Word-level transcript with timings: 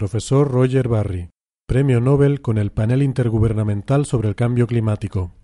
Profesor 0.00 0.50
Roger 0.50 0.88
Barry, 0.88 1.28
Premio 1.66 2.00
Nobel 2.00 2.40
con 2.40 2.56
el 2.56 2.72
Panel 2.72 3.02
Intergubernamental 3.02 4.06
sobre 4.06 4.30
el 4.30 4.34
Cambio 4.34 4.66
Climático. 4.66 5.34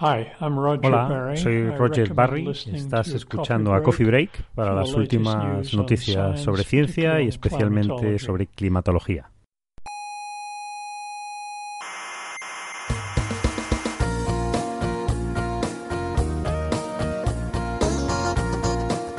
Hola, 0.00 1.36
soy 1.36 1.68
Roger 1.68 2.14
Barry. 2.14 2.48
Estás 2.48 3.08
escuchando 3.08 3.74
a 3.74 3.82
Coffee 3.82 4.06
Break 4.06 4.30
para 4.54 4.72
las 4.72 4.94
últimas 4.94 5.74
noticias 5.74 6.40
sobre 6.40 6.64
ciencia 6.64 7.20
y 7.20 7.28
especialmente 7.28 8.18
sobre 8.18 8.46
climatología. 8.46 9.30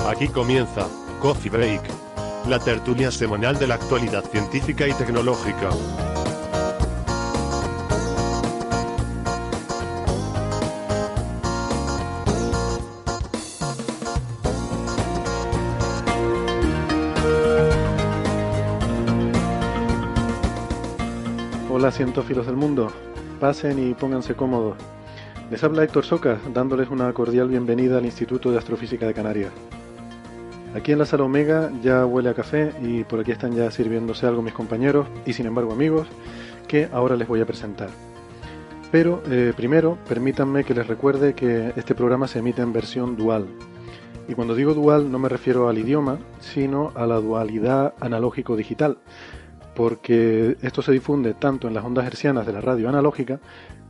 Aquí 0.09 0.27
comienza 0.29 0.87
Coffee 1.21 1.51
Break, 1.51 1.83
la 2.47 2.59
tertulia 2.59 3.11
semanal 3.11 3.57
de 3.57 3.67
la 3.67 3.75
actualidad 3.75 4.23
científica 4.25 4.87
y 4.87 4.93
tecnológica. 4.93 5.69
Hola 21.69 21.91
cientófilos 21.91 22.45
del 22.45 22.55
mundo, 22.55 22.91
pasen 23.39 23.89
y 23.89 23.93
pónganse 23.93 24.35
cómodos. 24.35 24.77
Les 25.49 25.63
habla 25.63 25.83
Héctor 25.83 26.05
Soca, 26.05 26.39
dándoles 26.53 26.89
una 26.89 27.11
cordial 27.13 27.49
bienvenida 27.49 27.97
al 27.97 28.05
Instituto 28.05 28.51
de 28.51 28.57
Astrofísica 28.57 29.05
de 29.05 29.13
Canarias. 29.13 29.51
Aquí 30.75 30.93
en 30.93 30.99
la 30.99 31.05
sala 31.05 31.25
Omega 31.25 31.69
ya 31.83 32.05
huele 32.05 32.29
a 32.29 32.33
café 32.33 32.71
y 32.81 33.03
por 33.03 33.19
aquí 33.19 33.31
están 33.31 33.53
ya 33.53 33.69
sirviéndose 33.71 34.25
algo 34.25 34.41
mis 34.41 34.53
compañeros 34.53 35.05
y 35.25 35.33
sin 35.33 35.45
embargo 35.45 35.73
amigos 35.73 36.07
que 36.67 36.87
ahora 36.93 37.17
les 37.17 37.27
voy 37.27 37.41
a 37.41 37.45
presentar. 37.45 37.89
Pero 38.89 39.21
eh, 39.29 39.51
primero 39.55 39.97
permítanme 40.07 40.63
que 40.63 40.73
les 40.73 40.87
recuerde 40.87 41.33
que 41.33 41.73
este 41.75 41.93
programa 41.93 42.27
se 42.27 42.39
emite 42.39 42.61
en 42.61 42.71
versión 42.71 43.17
dual. 43.17 43.47
Y 44.29 44.33
cuando 44.33 44.55
digo 44.55 44.73
dual 44.73 45.11
no 45.11 45.19
me 45.19 45.27
refiero 45.27 45.67
al 45.67 45.77
idioma, 45.77 46.19
sino 46.39 46.93
a 46.95 47.05
la 47.05 47.15
dualidad 47.15 47.93
analógico-digital, 47.99 48.97
porque 49.75 50.55
esto 50.61 50.81
se 50.81 50.93
difunde 50.93 51.33
tanto 51.33 51.67
en 51.67 51.73
las 51.73 51.83
ondas 51.83 52.07
hercianas 52.07 52.45
de 52.45 52.53
la 52.53 52.61
radio 52.61 52.87
analógica 52.87 53.41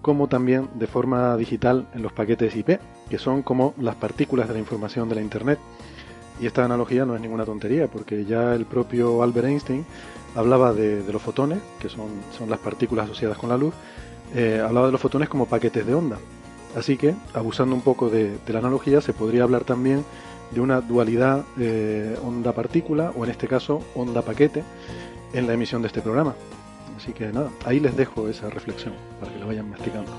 como 0.01 0.27
también 0.27 0.67
de 0.75 0.87
forma 0.87 1.37
digital 1.37 1.87
en 1.93 2.01
los 2.01 2.11
paquetes 2.11 2.55
IP, 2.55 2.79
que 3.07 3.19
son 3.19 3.43
como 3.43 3.75
las 3.77 3.95
partículas 3.95 4.47
de 4.47 4.55
la 4.55 4.59
información 4.59 5.09
de 5.09 5.15
la 5.15 5.21
Internet. 5.21 5.59
Y 6.41 6.47
esta 6.47 6.65
analogía 6.65 7.05
no 7.05 7.15
es 7.15 7.21
ninguna 7.21 7.45
tontería, 7.45 7.87
porque 7.87 8.25
ya 8.25 8.55
el 8.55 8.65
propio 8.65 9.21
Albert 9.21 9.47
Einstein 9.47 9.85
hablaba 10.35 10.73
de, 10.73 11.03
los 11.11 11.21
fotones, 11.21 11.59
que 11.79 11.87
son, 11.87 12.09
son, 12.35 12.49
las 12.49 12.59
partículas 12.59 13.05
asociadas 13.05 13.37
con 13.37 13.49
la 13.49 13.57
luz, 13.57 13.75
eh, 14.33 14.59
hablaba 14.65 14.87
de 14.87 14.91
los 14.91 15.01
fotones 15.01 15.29
como 15.29 15.45
paquetes 15.45 15.85
de 15.85 15.93
onda. 15.93 16.17
Así 16.75 16.97
que, 16.97 17.13
abusando 17.33 17.75
un 17.75 17.81
poco 17.81 18.09
de, 18.09 18.37
la 18.47 18.59
analogía, 18.59 19.01
se 19.01 19.13
podría 19.13 19.43
hablar 19.43 19.65
también 19.65 20.03
de 20.49 20.61
una 20.61 20.81
dualidad 20.81 21.43
eh, 21.59 22.17
onda-partícula, 22.25 23.11
o 23.15 23.23
en 23.23 23.29
este 23.29 23.47
caso 23.47 23.81
onda-paquete, 23.93 24.63
en 25.33 25.45
la 25.45 25.53
emisión 25.53 25.81
de 25.83 25.89
este 25.89 26.01
programa. 26.01 26.33
Así 26.97 27.13
que 27.13 27.31
nada, 27.31 27.49
ahí 27.65 27.79
les 27.79 27.95
dejo 27.95 28.27
esa 28.27 28.49
reflexión 28.49 28.93
para 29.19 29.31
que 29.31 29.39
la 29.39 29.45
vayan 29.45 29.69
masticando. 29.69 30.11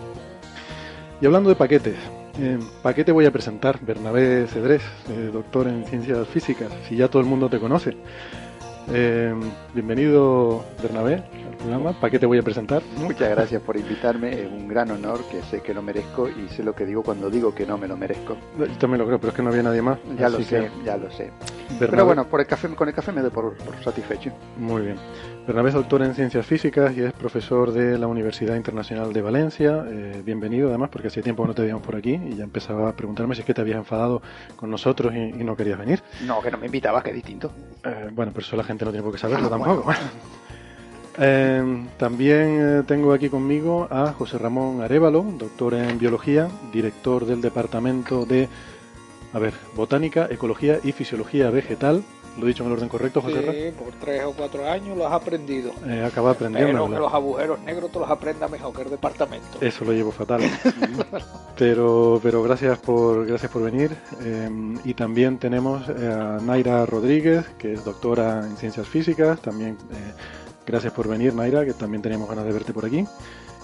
Y 1.21 1.27
hablando 1.27 1.49
de 1.49 1.57
paquetes, 1.57 1.97
eh, 2.39 2.59
paquete 2.83 3.13
voy 3.13 3.27
a 3.27 3.31
presentar 3.31 3.79
Bernabé 3.81 4.47
Cedrés, 4.47 4.83
eh, 5.09 5.31
doctor 5.33 5.69
en 5.69 5.85
ciencias 5.85 6.27
físicas, 6.29 6.73
si 6.89 6.97
ya 6.97 7.09
todo 7.09 7.23
el 7.23 7.29
mundo 7.29 7.49
te 7.49 7.59
conoce. 7.59 7.97
Eh, 8.93 9.33
bienvenido 9.75 10.65
Bernabé 10.83 11.15
al 11.15 11.57
programa, 11.57 11.93
¿para 11.93 12.11
qué 12.11 12.19
te 12.19 12.27
voy 12.27 12.39
a 12.39 12.43
presentar? 12.43 12.83
Muchas 12.97 13.31
gracias 13.31 13.63
por 13.63 13.77
invitarme, 13.77 14.33
es 14.33 14.51
un 14.51 14.67
gran 14.67 14.91
honor 14.91 15.21
que 15.31 15.41
sé 15.43 15.61
que 15.61 15.73
lo 15.73 15.83
merezco 15.83 16.29
y 16.29 16.49
sé 16.49 16.65
lo 16.65 16.75
que 16.75 16.85
digo 16.85 17.03
cuando 17.03 17.31
digo 17.31 17.55
que 17.55 17.65
no 17.65 17.79
me 17.79 17.87
lo 17.87 17.97
merezco. 17.97 18.37
Yo 18.59 18.67
también 18.79 18.99
lo 18.99 19.07
creo, 19.07 19.19
pero 19.19 19.31
es 19.31 19.37
que 19.37 19.43
no 19.43 19.51
había 19.51 19.63
nadie 19.63 19.83
más. 19.83 19.99
Ya 20.19 20.29
lo 20.29 20.41
sé, 20.41 20.69
ya 20.85 20.97
lo 20.97 21.11
sé. 21.13 21.31
Pero 21.79 22.05
bueno, 22.05 22.27
por 22.27 22.41
el 22.41 22.47
café, 22.47 22.69
con 22.75 22.89
el 22.89 22.95
café 22.95 23.13
me 23.13 23.21
doy 23.21 23.31
por 23.31 23.55
satisfecho. 23.85 24.33
Muy 24.59 24.83
bien. 24.83 24.97
Bernabé 25.47 25.71
es 25.71 25.75
doctor 25.75 26.03
en 26.03 26.15
ciencias 26.15 26.47
físicas 26.47 26.97
y 26.97 27.03
es 27.03 27.13
profesor 27.13 27.73
de 27.73 27.99
la 27.99 28.07
Universidad 28.07 28.55
Internacional 28.55 29.13
de 29.13 29.23
Valencia. 29.23 29.85
Eh, 29.89 30.23
bienvenido 30.25 30.69
además 30.69 30.91
porque 30.91 31.09
hace 31.09 31.21
tiempo 31.21 31.45
no 31.45 31.53
te 31.53 31.63
veíamos 31.63 31.85
por 31.85 31.97
aquí 31.97 32.13
y 32.13 32.37
ya 32.37 32.45
empezaba 32.45 32.91
a 32.91 32.93
preguntarme 32.93 33.35
si 33.35 33.41
es 33.41 33.47
que 33.47 33.53
te 33.53 33.61
habías 33.61 33.79
enfadado 33.79 34.23
con 34.55 34.71
nosotros 34.71 35.13
y, 35.13 35.33
no 35.43 35.57
querías 35.57 35.81
venir. 35.81 36.01
No, 36.25 36.41
que 36.41 36.51
no 36.53 36.59
me 36.59 36.67
invitabas, 36.67 37.03
que 37.03 37.11
es 37.11 37.17
distinto. 37.17 37.51
Eh, 37.85 38.11
bueno, 38.13 38.31
pero 38.33 38.47
eso 38.47 38.55
la 38.55 38.63
gente 38.63 38.85
no 38.85 38.93
tiene 38.93 39.03
por 39.03 39.13
qué 39.13 39.19
saberlo 39.19 39.49
ah, 39.49 39.51
tampoco. 39.51 39.93
Eh, 41.19 41.89
también 41.99 42.85
tengo 42.87 43.13
aquí 43.13 43.29
conmigo 43.29 43.87
a 43.91 44.15
José 44.15 44.39
Ramón 44.39 44.81
Arevalo, 44.81 45.23
doctor 45.37 45.75
en 45.75 45.99
biología, 45.99 46.49
director 46.73 47.27
del 47.27 47.43
departamento 47.43 48.25
de, 48.25 48.49
a 49.35 49.39
ver, 49.39 49.53
botánica, 49.77 50.27
ecología 50.31 50.79
y 50.83 50.93
fisiología 50.93 51.51
vegetal 51.51 52.03
¿Lo 52.39 52.45
he 52.45 52.49
dicho 52.49 52.63
en 52.63 52.69
el 52.69 52.73
orden 52.75 52.89
correcto, 52.89 53.21
José? 53.21 53.73
Sí, 53.73 53.77
por 53.79 53.93
tres 53.95 54.25
o 54.25 54.33
cuatro 54.33 54.69
años 54.69 54.97
lo 54.97 55.07
has 55.07 55.13
aprendido. 55.13 55.73
Eh, 55.87 56.03
acaba 56.05 56.31
aprendiendo. 56.31 56.87
Pero 56.87 56.87
que 56.87 57.01
los 57.01 57.13
agujeros 57.13 57.61
negros 57.61 57.93
te 57.93 57.99
los 57.99 58.11
aprenda 58.11 58.49
mejor 58.49 58.75
que 58.75 58.83
el 58.83 58.91
departamento. 58.91 59.59
Eso 59.61 59.85
lo 59.85 59.93
llevo 59.93 60.13
fatal. 60.13 60.41
pero, 61.59 62.19
pero 62.23 62.43
gracias 62.43 62.79
por, 62.79 63.27
gracias 63.27 63.51
por 63.51 63.63
venir. 63.63 63.91
Eh, 64.23 64.49
y 64.85 64.95
también 64.95 65.39
tenemos 65.39 65.87
eh, 65.89 66.07
a 66.07 66.39
Naira 66.43 66.87
Rodríguez, 66.87 67.47
que 67.59 67.75
es 67.75 67.85
doctora 67.85 68.47
en 68.47 68.57
ciencias 68.57 68.89
físicas. 68.89 69.41
También 69.41 69.77
eh, 69.93 70.13
gracias 70.67 70.93
por 70.93 71.09
venir, 71.09 71.35
Naira, 71.35 71.67
que 71.67 71.75
también 71.75 72.03
tenemos 72.03 72.29
ganas 72.29 72.47
de 72.47 72.53
verte 72.53 72.73
por 72.73 72.87
aquí 72.87 73.07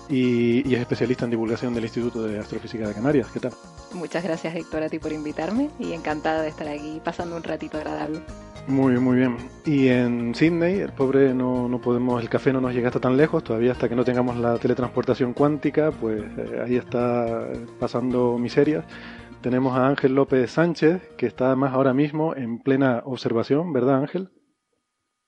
y, 0.09 0.75
es 0.75 0.81
especialista 0.81 1.25
en 1.25 1.31
divulgación 1.31 1.75
del 1.75 1.84
Instituto 1.84 2.23
de 2.23 2.39
Astrofísica 2.39 2.89
de 2.89 2.95
Canarias. 2.95 3.28
¿Qué 3.33 3.41
tal? 3.41 3.53
Muchas 3.93 4.25
gracias, 4.25 4.55
Héctor, 4.55 4.83
a 4.83 4.89
ti 4.89 4.99
por 4.99 5.12
invitarme 5.12 5.71
y 5.78 5.93
encantada 5.93 6.43
de 6.43 6.49
estar 6.49 6.69
aquí 6.69 7.01
pasando 7.05 7.37
un 7.37 7.43
ratito 7.43 7.77
agradable. 7.77 8.23
Muy, 8.69 9.01
muy 9.01 9.17
bien. 9.17 9.39
Y 9.65 9.89
en 9.89 10.34
Sydney, 10.34 10.81
el 10.81 10.93
pobre 10.93 11.33
no, 11.33 11.71
no 11.71 11.81
podemos, 11.81 12.23
el 12.23 12.29
café 12.29 12.53
no 12.53 12.61
nos 12.61 12.75
llega 12.75 12.89
hasta 12.89 13.01
tan 13.01 13.17
lejos, 13.17 13.43
todavía 13.43 13.73
hasta 13.73 13.89
que 13.89 13.97
no 13.97 14.05
tengamos 14.05 14.37
la 14.37 14.59
teletransportación 14.59 15.33
cuántica, 15.33 15.91
pues 15.91 16.21
eh, 16.21 16.61
ahí 16.62 16.77
está 16.77 17.49
pasando 17.81 18.37
miserias. 18.37 18.84
Tenemos 19.41 19.75
a 19.75 19.87
Ángel 19.87 20.15
López 20.15 20.51
Sánchez, 20.51 21.01
que 21.17 21.25
está 21.25 21.47
además 21.47 21.73
ahora 21.73 21.95
mismo 21.95 22.37
en 22.37 22.59
plena 22.59 23.03
observación, 23.07 23.73
¿verdad 23.73 24.01
Ángel? 24.01 24.28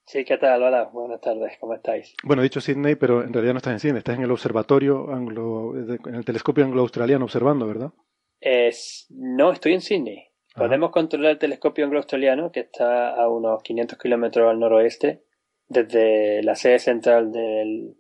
Sí, 0.05 0.23
¿qué 0.27 0.37
tal? 0.37 0.63
Hola, 0.63 0.91
buenas 0.93 1.23
tardes, 1.23 1.57
¿cómo 1.59 1.75
estáis? 1.75 2.15
Bueno, 2.23 2.43
he 2.43 2.45
dicho 2.45 2.61
Sydney, 2.61 2.97
pero 2.97 3.23
en 3.23 3.33
realidad 3.33 3.55
no 3.55 3.59
estás 3.59 3.73
en 3.73 3.81
Sydney, 3.81 3.99
estás 3.99 4.17
en 4.17 4.25
el 4.25 4.33
observatorio 4.33 5.11
anglo, 5.11 5.73
en 5.79 6.15
el 6.15 6.25
telescopio 6.27 6.63
anglo-australiano 6.67 7.25
observando, 7.25 7.67
¿verdad? 7.67 7.91
Es, 8.39 9.07
no, 9.09 9.51
estoy 9.53 9.73
en 9.73 9.81
Sydney. 9.81 10.30
Podemos 10.55 10.91
controlar 10.91 11.33
el 11.33 11.39
telescopio 11.39 11.85
anglo-australiano, 11.85 12.51
que 12.51 12.61
está 12.61 13.15
a 13.15 13.29
unos 13.29 13.63
500 13.63 13.99
kilómetros 13.99 14.51
al 14.51 14.59
noroeste, 14.59 15.23
desde 15.69 16.43
la 16.43 16.57
sede 16.57 16.81
central 16.81 17.31
del, 17.31 17.95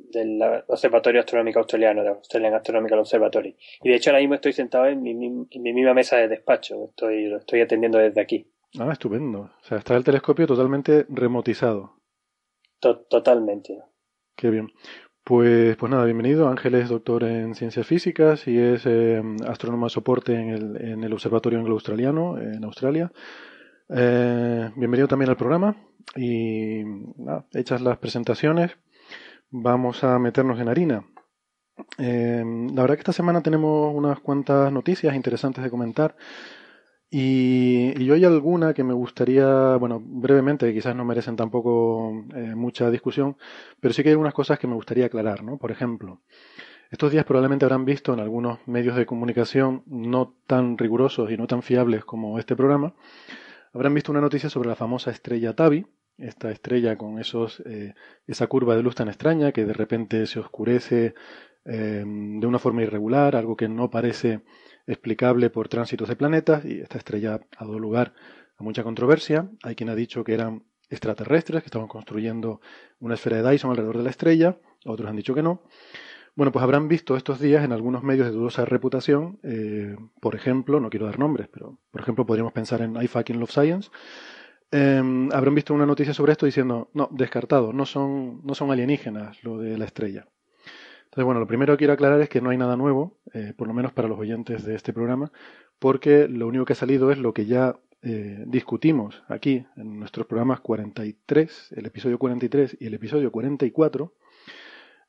Observatorio 0.66 1.20
Astronómico 1.20 1.60
Australiano, 1.60 2.02
de 2.02 2.08
Australian 2.08 2.54
Astronomical 2.54 2.98
Observatory. 2.98 3.56
Y 3.82 3.88
de 3.88 3.94
hecho 3.94 4.10
ahora 4.10 4.20
mismo 4.20 4.34
estoy 4.34 4.52
sentado 4.52 4.86
en 4.86 5.02
mi, 5.02 5.12
en 5.12 5.62
mi 5.62 5.72
misma 5.72 5.94
mesa 5.94 6.16
de 6.16 6.28
despacho, 6.28 6.86
estoy, 6.86 7.26
lo 7.26 7.38
estoy 7.38 7.60
atendiendo 7.60 7.98
desde 7.98 8.20
aquí. 8.20 8.46
Ah, 8.78 8.90
estupendo. 8.92 9.40
O 9.40 9.64
sea, 9.64 9.78
está 9.78 9.96
el 9.96 10.04
telescopio 10.04 10.46
totalmente 10.46 11.06
remotizado 11.08 12.00
totalmente. 12.80 13.82
Qué 14.36 14.50
bien. 14.50 14.72
Pues, 15.30 15.76
pues 15.76 15.88
nada, 15.92 16.06
bienvenido. 16.06 16.48
Ángel 16.48 16.74
es 16.74 16.88
doctor 16.88 17.22
en 17.22 17.54
ciencias 17.54 17.86
físicas 17.86 18.48
y 18.48 18.58
es 18.58 18.82
eh, 18.84 19.22
astrónomo 19.46 19.86
de 19.86 19.90
soporte 19.90 20.34
en 20.34 20.48
el, 20.48 20.76
en 20.84 21.04
el 21.04 21.12
Observatorio 21.12 21.60
Anglo-Australiano 21.60 22.36
en 22.40 22.64
Australia. 22.64 23.12
Eh, 23.88 24.72
bienvenido 24.74 25.06
también 25.06 25.30
al 25.30 25.36
programa 25.36 25.76
y 26.16 26.82
nada, 27.16 27.46
hechas 27.52 27.80
las 27.80 27.98
presentaciones, 27.98 28.72
vamos 29.50 30.02
a 30.02 30.18
meternos 30.18 30.58
en 30.58 30.68
harina. 30.68 31.04
Eh, 31.96 32.42
la 32.74 32.82
verdad 32.82 32.96
que 32.96 33.02
esta 33.02 33.12
semana 33.12 33.40
tenemos 33.40 33.94
unas 33.94 34.18
cuantas 34.18 34.72
noticias 34.72 35.14
interesantes 35.14 35.62
de 35.62 35.70
comentar 35.70 36.16
Y, 37.12 37.92
y, 38.00 38.10
hoy 38.10 38.24
alguna 38.24 38.72
que 38.72 38.84
me 38.84 38.94
gustaría, 38.94 39.76
bueno, 39.76 40.00
brevemente, 40.00 40.72
quizás 40.72 40.94
no 40.94 41.04
merecen 41.04 41.34
tampoco 41.34 42.24
eh, 42.36 42.54
mucha 42.54 42.88
discusión, 42.88 43.36
pero 43.80 43.92
sí 43.92 44.02
que 44.02 44.10
hay 44.10 44.12
algunas 44.12 44.32
cosas 44.34 44.60
que 44.60 44.68
me 44.68 44.74
gustaría 44.74 45.06
aclarar, 45.06 45.42
¿no? 45.42 45.58
Por 45.58 45.72
ejemplo, 45.72 46.20
estos 46.90 47.10
días 47.10 47.24
probablemente 47.24 47.64
habrán 47.64 47.84
visto 47.84 48.12
en 48.14 48.20
algunos 48.20 48.60
medios 48.66 48.94
de 48.96 49.06
comunicación 49.06 49.82
no 49.86 50.36
tan 50.46 50.78
rigurosos 50.78 51.30
y 51.32 51.36
no 51.36 51.48
tan 51.48 51.62
fiables 51.62 52.04
como 52.04 52.38
este 52.38 52.54
programa, 52.54 52.94
habrán 53.72 53.94
visto 53.94 54.12
una 54.12 54.20
noticia 54.20 54.48
sobre 54.48 54.68
la 54.68 54.76
famosa 54.76 55.10
estrella 55.10 55.54
Tabi, 55.54 55.86
esta 56.16 56.50
estrella 56.50 56.96
con 56.96 57.18
esos, 57.18 57.60
eh, 57.66 57.94
esa 58.26 58.46
curva 58.46 58.76
de 58.76 58.82
luz 58.82 58.94
tan 58.94 59.08
extraña 59.08 59.52
que 59.52 59.64
de 59.64 59.72
repente 59.72 60.26
se 60.26 60.38
oscurece 60.38 61.14
eh, 61.64 62.04
de 62.04 62.46
una 62.46 62.58
forma 62.58 62.82
irregular, 62.82 63.36
algo 63.36 63.56
que 63.56 63.68
no 63.68 63.90
parece 63.90 64.42
explicable 64.90 65.50
por 65.50 65.68
tránsitos 65.68 66.08
de 66.08 66.16
planetas, 66.16 66.64
y 66.64 66.80
esta 66.80 66.98
estrella 66.98 67.40
ha 67.56 67.64
dado 67.64 67.78
lugar 67.78 68.12
a 68.56 68.62
mucha 68.62 68.82
controversia. 68.82 69.48
Hay 69.62 69.74
quien 69.76 69.88
ha 69.88 69.94
dicho 69.94 70.24
que 70.24 70.34
eran 70.34 70.64
extraterrestres, 70.88 71.62
que 71.62 71.68
estaban 71.68 71.88
construyendo 71.88 72.60
una 72.98 73.14
esfera 73.14 73.40
de 73.40 73.48
Dyson 73.48 73.70
alrededor 73.70 73.98
de 73.98 74.04
la 74.04 74.10
estrella, 74.10 74.58
otros 74.84 75.08
han 75.08 75.16
dicho 75.16 75.34
que 75.34 75.42
no. 75.42 75.62
Bueno, 76.34 76.52
pues 76.52 76.62
habrán 76.62 76.88
visto 76.88 77.16
estos 77.16 77.38
días 77.38 77.64
en 77.64 77.72
algunos 77.72 78.02
medios 78.02 78.26
de 78.26 78.32
dudosa 78.32 78.64
reputación, 78.64 79.38
eh, 79.42 79.96
por 80.20 80.34
ejemplo, 80.34 80.80
no 80.80 80.90
quiero 80.90 81.06
dar 81.06 81.18
nombres, 81.18 81.48
pero 81.48 81.78
por 81.90 82.00
ejemplo 82.00 82.26
podríamos 82.26 82.52
pensar 82.52 82.82
en 82.82 83.00
I 83.00 83.06
fucking 83.06 83.38
love 83.38 83.50
science, 83.50 83.90
em, 84.70 85.30
habrán 85.32 85.54
visto 85.54 85.74
una 85.74 85.86
noticia 85.86 86.14
sobre 86.14 86.32
esto 86.32 86.46
diciendo, 86.46 86.90
no, 86.94 87.08
descartado, 87.12 87.72
no 87.72 87.86
son, 87.86 88.40
no 88.44 88.54
son 88.54 88.70
alienígenas 88.70 89.42
lo 89.44 89.58
de 89.58 89.76
la 89.78 89.84
estrella. 89.84 90.26
Entonces, 91.10 91.24
bueno, 91.24 91.40
lo 91.40 91.48
primero 91.48 91.74
que 91.74 91.78
quiero 91.78 91.92
aclarar 91.92 92.20
es 92.20 92.28
que 92.28 92.40
no 92.40 92.50
hay 92.50 92.56
nada 92.56 92.76
nuevo, 92.76 93.18
eh, 93.34 93.52
por 93.56 93.66
lo 93.66 93.74
menos 93.74 93.92
para 93.92 94.06
los 94.06 94.16
oyentes 94.16 94.64
de 94.64 94.76
este 94.76 94.92
programa, 94.92 95.32
porque 95.80 96.28
lo 96.28 96.46
único 96.46 96.64
que 96.64 96.74
ha 96.74 96.76
salido 96.76 97.10
es 97.10 97.18
lo 97.18 97.34
que 97.34 97.46
ya 97.46 97.80
eh, 98.02 98.44
discutimos 98.46 99.24
aquí 99.26 99.66
en 99.76 99.98
nuestros 99.98 100.28
programas 100.28 100.60
43, 100.60 101.72
el 101.76 101.86
episodio 101.86 102.16
43 102.16 102.76
y 102.78 102.86
el 102.86 102.94
episodio 102.94 103.32
44. 103.32 104.14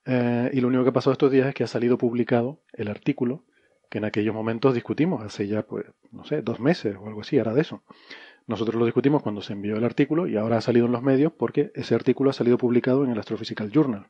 Eh, 0.06 0.50
y 0.54 0.60
lo 0.60 0.70
único 0.70 0.82
que 0.82 0.90
ha 0.90 0.94
pasado 0.94 1.12
estos 1.12 1.32
días 1.32 1.48
es 1.48 1.54
que 1.54 1.64
ha 1.64 1.68
salido 1.68 2.00
publicado 2.00 2.64
el 2.74 2.88
artículo 2.88 3.44
que 3.92 4.00
en 4.00 4.06
aquellos 4.06 4.34
momentos 4.34 4.74
discutimos, 4.74 5.22
hace 5.22 5.48
ya, 5.48 5.64
pues, 5.64 5.86
no 6.12 6.24
sé, 6.24 6.42
dos 6.42 6.60
meses 6.60 6.96
o 7.00 7.08
algo 7.08 7.22
así, 7.22 7.38
era 7.38 7.54
de 7.54 7.62
eso. 7.62 7.84
Nosotros 8.48 8.76
lo 8.76 8.86
discutimos 8.86 9.22
cuando 9.22 9.42
se 9.42 9.54
envió 9.54 9.76
el 9.76 9.84
artículo 9.84 10.28
y 10.28 10.38
ahora 10.38 10.58
ha 10.58 10.62
salido 10.62 10.88
en 10.88 10.94
los 10.94 11.04
medios 11.04 11.32
porque 11.38 11.72
ese 11.76 11.94
artículo 11.94 12.32
ha 12.32 12.34
salido 12.34 12.58
publicado 12.58 13.04
en 13.04 13.12
el 13.12 13.20
Astrophysical 13.20 13.70
Journal. 13.70 14.08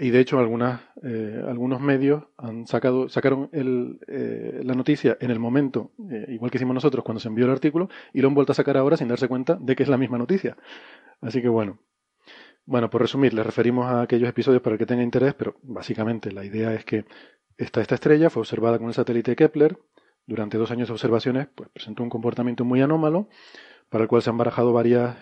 Y 0.00 0.08
de 0.10 0.20
hecho, 0.20 0.38
algunas, 0.38 0.80
eh, 1.02 1.44
algunos 1.46 1.78
medios 1.78 2.24
han 2.38 2.66
sacado, 2.66 3.10
sacaron 3.10 3.50
el, 3.52 4.00
eh, 4.08 4.62
la 4.64 4.74
noticia 4.74 5.18
en 5.20 5.30
el 5.30 5.38
momento, 5.38 5.92
eh, 6.10 6.24
igual 6.30 6.50
que 6.50 6.56
hicimos 6.56 6.72
nosotros 6.72 7.04
cuando 7.04 7.20
se 7.20 7.28
envió 7.28 7.44
el 7.44 7.50
artículo, 7.50 7.90
y 8.14 8.22
lo 8.22 8.28
han 8.28 8.34
vuelto 8.34 8.52
a 8.52 8.54
sacar 8.54 8.78
ahora 8.78 8.96
sin 8.96 9.08
darse 9.08 9.28
cuenta 9.28 9.58
de 9.60 9.76
que 9.76 9.82
es 9.82 9.90
la 9.90 9.98
misma 9.98 10.16
noticia. 10.16 10.56
Así 11.20 11.42
que 11.42 11.48
bueno. 11.48 11.80
Bueno, 12.64 12.88
por 12.88 13.02
resumir, 13.02 13.34
les 13.34 13.44
referimos 13.44 13.86
a 13.86 14.00
aquellos 14.00 14.28
episodios 14.28 14.62
para 14.62 14.74
el 14.74 14.78
que 14.78 14.86
tenga 14.86 15.02
interés, 15.02 15.34
pero 15.34 15.56
básicamente 15.62 16.32
la 16.32 16.46
idea 16.46 16.72
es 16.72 16.86
que 16.86 17.04
esta, 17.58 17.82
esta 17.82 17.96
estrella 17.96 18.30
fue 18.30 18.40
observada 18.40 18.78
con 18.78 18.88
el 18.88 18.94
satélite 18.94 19.36
Kepler. 19.36 19.76
Durante 20.26 20.56
dos 20.56 20.70
años 20.70 20.88
de 20.88 20.92
observaciones, 20.92 21.48
pues 21.54 21.68
presentó 21.70 22.02
un 22.02 22.08
comportamiento 22.08 22.64
muy 22.64 22.80
anómalo, 22.80 23.28
para 23.90 24.04
el 24.04 24.08
cual 24.08 24.22
se 24.22 24.30
han 24.30 24.38
barajado 24.38 24.72
varias 24.72 25.16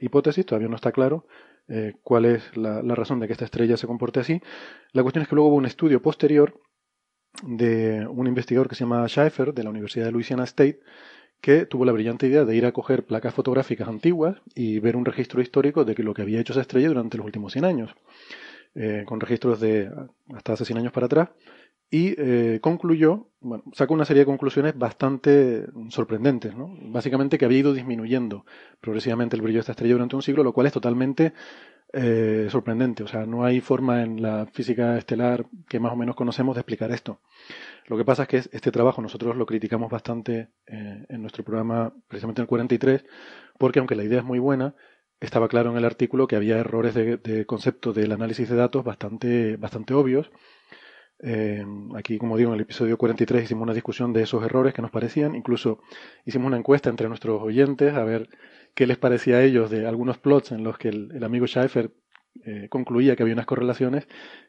hipótesis, 0.00 0.46
todavía 0.46 0.68
no 0.68 0.76
está 0.76 0.90
claro, 0.90 1.26
eh, 1.68 1.94
cuál 2.02 2.24
es 2.24 2.56
la, 2.56 2.82
razón 2.82 3.20
de 3.20 3.26
que 3.26 3.32
esta 3.32 3.44
estrella 3.44 3.76
se 3.76 3.86
comporte 3.86 4.20
así. 4.20 4.40
La 4.92 5.02
cuestión 5.02 5.22
es 5.22 5.28
que 5.28 5.34
luego 5.34 5.50
hubo 5.50 5.56
un 5.56 5.66
estudio 5.66 6.00
posterior 6.00 6.60
de 7.42 8.06
un 8.08 8.26
investigador 8.26 8.68
que 8.68 8.74
se 8.74 8.84
llama 8.84 9.06
Schaeffer 9.08 9.52
de 9.52 9.64
la 9.64 9.70
Universidad 9.70 10.06
de 10.06 10.12
Louisiana 10.12 10.44
State 10.44 10.80
que 11.40 11.66
tuvo 11.66 11.84
la 11.84 11.92
brillante 11.92 12.26
idea 12.26 12.44
de 12.44 12.56
ir 12.56 12.66
a 12.66 12.72
coger 12.72 13.04
placas 13.04 13.34
fotográficas 13.34 13.88
antiguas 13.88 14.40
y 14.54 14.78
ver 14.80 14.96
un 14.96 15.04
registro 15.04 15.40
histórico 15.42 15.84
de 15.84 15.94
lo 16.02 16.14
que 16.14 16.22
había 16.22 16.40
hecho 16.40 16.52
esa 16.52 16.62
estrella 16.62 16.88
durante 16.88 17.18
los 17.18 17.26
últimos 17.26 17.52
100 17.52 17.64
años, 17.64 17.94
eh, 18.74 19.04
con 19.06 19.20
registros 19.20 19.60
de 19.60 19.90
hasta 20.34 20.54
hace 20.54 20.64
100 20.64 20.78
años 20.78 20.92
para 20.92 21.06
atrás, 21.06 21.28
y 21.90 22.14
eh, 22.18 22.58
concluyó, 22.60 23.28
bueno, 23.40 23.64
sacó 23.72 23.94
una 23.94 24.04
serie 24.04 24.22
de 24.22 24.26
conclusiones 24.26 24.76
bastante 24.76 25.66
sorprendentes, 25.90 26.56
¿no? 26.56 26.74
Básicamente 26.80 27.38
que 27.38 27.44
había 27.44 27.60
ido 27.60 27.74
disminuyendo 27.74 28.44
progresivamente 28.80 29.36
el 29.36 29.42
brillo 29.42 29.58
de 29.58 29.60
esta 29.60 29.72
estrella 29.72 29.94
durante 29.94 30.16
un 30.16 30.22
siglo, 30.22 30.42
lo 30.42 30.52
cual 30.52 30.66
es 30.66 30.72
totalmente 30.72 31.32
eh, 31.92 32.48
sorprendente. 32.50 33.04
O 33.04 33.06
sea, 33.06 33.24
no 33.24 33.44
hay 33.44 33.60
forma 33.60 34.02
en 34.02 34.20
la 34.20 34.46
física 34.46 34.98
estelar 34.98 35.46
que 35.68 35.78
más 35.78 35.92
o 35.92 35.96
menos 35.96 36.16
conocemos 36.16 36.56
de 36.56 36.60
explicar 36.60 36.90
esto. 36.90 37.20
Lo 37.86 37.96
que 37.96 38.04
pasa 38.04 38.24
es 38.24 38.28
que 38.28 38.36
este 38.38 38.72
trabajo 38.72 39.00
nosotros 39.00 39.36
lo 39.36 39.46
criticamos 39.46 39.88
bastante 39.90 40.50
eh, 40.66 41.06
en 41.08 41.22
nuestro 41.22 41.44
programa, 41.44 41.94
precisamente 42.08 42.40
en 42.40 42.44
el 42.44 42.48
43, 42.48 43.04
porque 43.58 43.78
aunque 43.78 43.94
la 43.94 44.02
idea 44.02 44.18
es 44.18 44.24
muy 44.24 44.40
buena, 44.40 44.74
estaba 45.20 45.48
claro 45.48 45.70
en 45.70 45.76
el 45.76 45.84
artículo 45.84 46.26
que 46.26 46.36
había 46.36 46.58
errores 46.58 46.94
de, 46.94 47.16
de 47.16 47.46
concepto 47.46 47.92
del 47.92 48.10
análisis 48.10 48.48
de 48.48 48.56
datos 48.56 48.84
bastante, 48.84 49.56
bastante 49.56 49.94
obvios 49.94 50.32
eh, 51.18 51.64
aquí, 51.94 52.18
como 52.18 52.36
digo, 52.36 52.50
en 52.50 52.56
el 52.56 52.60
episodio 52.62 52.98
43 52.98 53.44
hicimos 53.44 53.62
una 53.62 53.74
discusión 53.74 54.12
de 54.12 54.22
esos 54.22 54.44
errores 54.44 54.74
que 54.74 54.82
nos 54.82 54.90
parecían. 54.90 55.34
Incluso 55.34 55.80
hicimos 56.24 56.46
una 56.46 56.58
encuesta 56.58 56.90
entre 56.90 57.08
nuestros 57.08 57.42
oyentes 57.42 57.94
a 57.94 58.04
ver 58.04 58.28
qué 58.74 58.86
les 58.86 58.98
parecía 58.98 59.36
a 59.36 59.42
ellos 59.42 59.70
de 59.70 59.86
algunos 59.86 60.18
plots 60.18 60.52
en 60.52 60.62
los 60.62 60.78
que 60.78 60.88
el, 60.88 61.24
amigo 61.24 61.46
Schaeffer 61.46 61.92
eh, 62.44 62.68
concluía 62.68 63.16
que 63.16 63.22
había 63.22 63.34
unas 63.34 63.46
correlaciones 63.46 64.06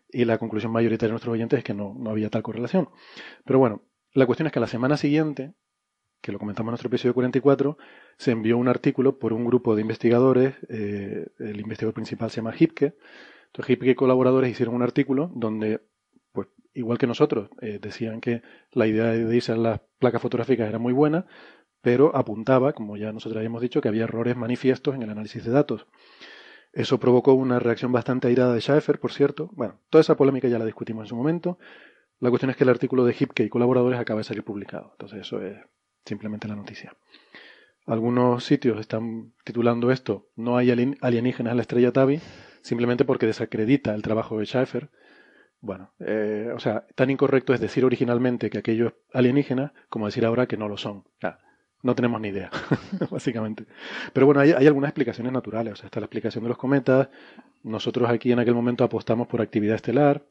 y 0.09 0.25
la 0.25 0.37
conclusión 0.37 0.71
mayoritaria 0.71 1.09
de 1.09 1.13
nuestros 1.13 1.33
oyentes 1.33 1.59
es 1.59 1.63
que 1.63 1.73
no, 1.73 1.95
no 1.97 2.09
había 2.09 2.29
tal 2.29 2.43
correlación. 2.43 2.89
Pero 3.45 3.59
bueno, 3.59 3.83
la 4.13 4.25
cuestión 4.25 4.47
es 4.47 4.53
que 4.53 4.59
la 4.59 4.67
semana 4.67 4.97
siguiente, 4.97 5.53
que 6.21 6.31
lo 6.31 6.39
comentamos 6.39 6.69
en 6.69 6.71
nuestro 6.71 6.87
episodio 6.87 7.13
44, 7.13 7.77
se 8.17 8.31
envió 8.31 8.57
un 8.57 8.67
artículo 8.67 9.19
por 9.19 9.31
un 9.31 9.45
grupo 9.45 9.75
de 9.75 9.81
investigadores, 9.81 10.55
eh, 10.69 11.27
el 11.39 11.59
investigador 11.59 11.93
principal 11.93 12.29
se 12.29 12.37
llama 12.37 12.53
Hipke, 12.57 12.95
entonces 13.47 13.69
Hipke 13.69 13.91
y 13.91 13.95
colaboradores 13.95 14.51
hicieron 14.51 14.75
un 14.75 14.83
artículo 14.83 15.31
donde 15.33 15.81
pues 16.37 16.49
igual 16.75 16.99
que 16.99 17.07
nosotros, 17.07 17.49
eh, 17.61 17.79
decían 17.81 18.21
que 18.21 18.43
la 18.71 18.85
idea 18.85 19.05
de 19.05 19.35
irse 19.35 19.53
a 19.53 19.55
las 19.55 19.81
placas 19.97 20.21
fotográficas 20.21 20.69
era 20.69 20.77
muy 20.77 20.93
buena, 20.93 21.25
pero 21.81 22.15
apuntaba, 22.15 22.73
como 22.73 22.95
ya 22.95 23.11
nosotros 23.11 23.37
habíamos 23.37 23.63
dicho, 23.63 23.81
que 23.81 23.87
había 23.87 24.03
errores 24.03 24.37
manifiestos 24.37 24.93
en 24.93 25.01
el 25.01 25.09
análisis 25.09 25.43
de 25.43 25.49
datos. 25.49 25.87
Eso 26.73 26.99
provocó 26.99 27.33
una 27.33 27.57
reacción 27.57 27.91
bastante 27.91 28.27
airada 28.27 28.53
de 28.53 28.61
Schaeffer, 28.61 28.99
por 28.99 29.11
cierto. 29.11 29.49
Bueno, 29.53 29.79
toda 29.89 30.01
esa 30.01 30.15
polémica 30.15 30.47
ya 30.47 30.59
la 30.59 30.65
discutimos 30.65 31.05
en 31.05 31.07
su 31.07 31.15
momento. 31.15 31.57
La 32.19 32.29
cuestión 32.29 32.51
es 32.51 32.55
que 32.55 32.65
el 32.65 32.69
artículo 32.69 33.03
de 33.03 33.15
Hipke 33.19 33.45
y 33.45 33.49
colaboradores 33.49 33.99
acaba 33.99 34.19
de 34.19 34.25
salir 34.25 34.43
publicado. 34.43 34.91
Entonces 34.91 35.21
eso 35.21 35.41
es 35.41 35.57
simplemente 36.05 36.47
la 36.47 36.55
noticia. 36.55 36.95
Algunos 37.87 38.43
sitios 38.43 38.79
están 38.79 39.33
titulando 39.43 39.89
esto 39.89 40.29
No 40.35 40.55
hay 40.55 40.69
alienígenas 40.69 41.49
en 41.49 41.57
la 41.57 41.61
estrella 41.61 41.91
Tabi, 41.91 42.21
simplemente 42.61 43.05
porque 43.05 43.25
desacredita 43.25 43.95
el 43.95 44.03
trabajo 44.03 44.37
de 44.37 44.45
Schaeffer 44.45 44.91
bueno, 45.67 45.91
eh, 45.99 46.49
o 46.55 46.59
sea, 46.59 46.87
tan 46.95 47.09
incorrecto 47.09 47.53
es 47.53 47.59
decir 47.59 47.83
originalmente 47.83 48.49
que 48.49 48.59
aquello 48.59 48.87
es 48.87 48.93
alienígena 49.13 49.73
como 49.89 50.05
decir 50.05 50.25
ahora 50.25 50.47
que 50.47 50.55
no 50.55 50.69
lo 50.69 50.77
son. 50.77 51.03
no 51.83 51.93
tenemos 51.93 52.21
ni 52.21 52.29
idea, 52.29 52.49
básicamente. 53.11 53.65
Pero 54.13 54.25
bueno, 54.25 54.39
hay, 54.39 54.53
algunas 54.53 54.87
explicaciones 54.87 55.33
naturales. 55.33 55.73
O 55.73 55.75
sea, 55.75 55.87
está 55.87 55.99
la 55.99 56.05
explicación 56.05 56.45
de 56.45 56.47
los 56.47 56.57
cometas. 56.57 57.09
Nosotros 57.63 58.09
aquí 58.09 58.31
en 58.31 58.39
aquel 58.39 58.55
momento 58.55 58.85
apostamos 58.85 59.27
por 59.27 59.41
actividad 59.41 59.75
estelar. 59.75 60.25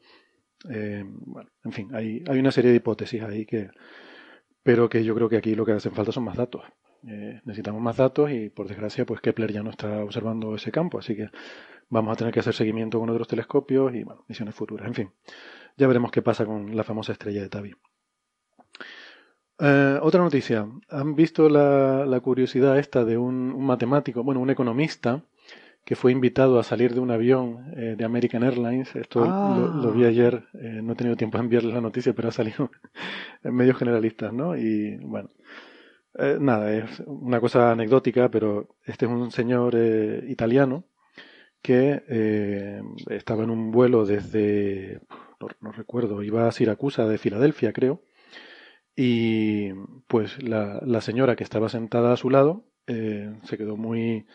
Eh, 0.70 1.04
bueno, 1.06 1.50
en 1.64 1.72
fin, 1.72 1.94
hay, 1.94 2.24
hay 2.26 2.38
una 2.38 2.50
serie 2.50 2.70
de 2.70 2.78
hipótesis 2.78 3.22
ahí 3.22 3.44
que. 3.44 3.68
Pero 4.62 4.88
que 4.88 5.04
yo 5.04 5.14
creo 5.14 5.28
que 5.28 5.36
aquí 5.36 5.54
lo 5.54 5.66
que 5.66 5.72
hacen 5.72 5.92
falta 5.92 6.12
son 6.12 6.24
más 6.24 6.36
datos. 6.36 6.62
Eh, 7.06 7.40
necesitamos 7.44 7.80
más 7.80 7.96
datos 7.96 8.30
y 8.30 8.50
por 8.50 8.68
desgracia, 8.68 9.04
pues 9.04 9.20
Kepler 9.20 9.52
ya 9.52 9.62
no 9.62 9.70
está 9.70 10.02
observando 10.02 10.54
ese 10.54 10.72
campo. 10.72 10.98
Así 10.98 11.16
que 11.16 11.28
Vamos 11.88 12.12
a 12.12 12.16
tener 12.16 12.34
que 12.34 12.40
hacer 12.40 12.54
seguimiento 12.54 12.98
con 12.98 13.10
otros 13.10 13.28
telescopios 13.28 13.94
y 13.94 14.02
bueno, 14.02 14.24
misiones 14.28 14.54
futuras. 14.54 14.88
En 14.88 14.94
fin, 14.94 15.10
ya 15.76 15.86
veremos 15.86 16.10
qué 16.10 16.20
pasa 16.20 16.44
con 16.44 16.76
la 16.76 16.82
famosa 16.82 17.12
estrella 17.12 17.42
de 17.42 17.48
Tabi. 17.48 17.74
Eh, 19.58 19.98
otra 20.02 20.20
noticia. 20.20 20.68
¿Han 20.90 21.14
visto 21.14 21.48
la, 21.48 22.20
curiosidad 22.20 22.78
esta 22.78 23.04
de 23.04 23.16
un, 23.16 23.64
matemático, 23.64 24.24
bueno, 24.24 24.40
un 24.40 24.50
economista, 24.50 25.22
que 25.84 25.94
fue 25.94 26.10
invitado 26.10 26.58
a 26.58 26.64
salir 26.64 26.92
de 26.92 26.98
un 26.98 27.12
avión 27.12 27.72
eh, 27.76 27.94
de 27.96 28.04
American 28.04 28.42
Airlines? 28.42 28.96
Esto 28.96 29.20
lo, 29.24 29.92
vi 29.92 30.04
ah. 30.04 30.08
ayer, 30.08 30.48
eh, 30.54 30.80
no 30.82 30.94
he 30.94 30.96
tenido 30.96 31.16
tiempo 31.16 31.38
de 31.38 31.44
enviarles 31.44 31.72
la 31.72 31.80
noticia, 31.80 32.14
pero 32.14 32.28
ha 32.28 32.32
salido 32.32 32.72
en 33.44 33.54
medios 33.54 33.76
generalistas, 33.76 34.32
¿no? 34.32 34.56
Y 34.56 34.96
bueno, 34.96 35.30
nada, 36.40 36.72
es 36.74 37.00
una 37.06 37.40
cosa 37.40 37.72
anecdótica, 37.72 38.30
pero 38.30 38.76
este 38.84 39.06
es 39.06 39.10
un 39.10 39.30
señor 39.30 39.76
italiano 40.28 40.84
que 41.66 42.04
eh, 42.08 42.80
estaba 43.10 43.42
en 43.42 43.50
un 43.50 43.72
vuelo 43.72 44.06
desde, 44.06 45.00
no, 45.60 45.72
recuerdo, 45.72 46.22
iba 46.22 46.46
a 46.46 46.52
Siracusa 46.52 47.08
de 47.08 47.18
Filadelfia, 47.18 47.72
creo, 47.72 48.02
y 48.94 49.72
pues 50.06 50.40
la, 50.42 51.00
señora 51.00 51.34
que 51.34 51.42
estaba 51.42 51.68
sentada 51.68 52.12
a 52.12 52.16
su 52.16 52.30
lado 52.30 52.64
eh, 52.86 53.34
se 53.42 53.58
quedó 53.58 53.76
muy, 53.76 54.26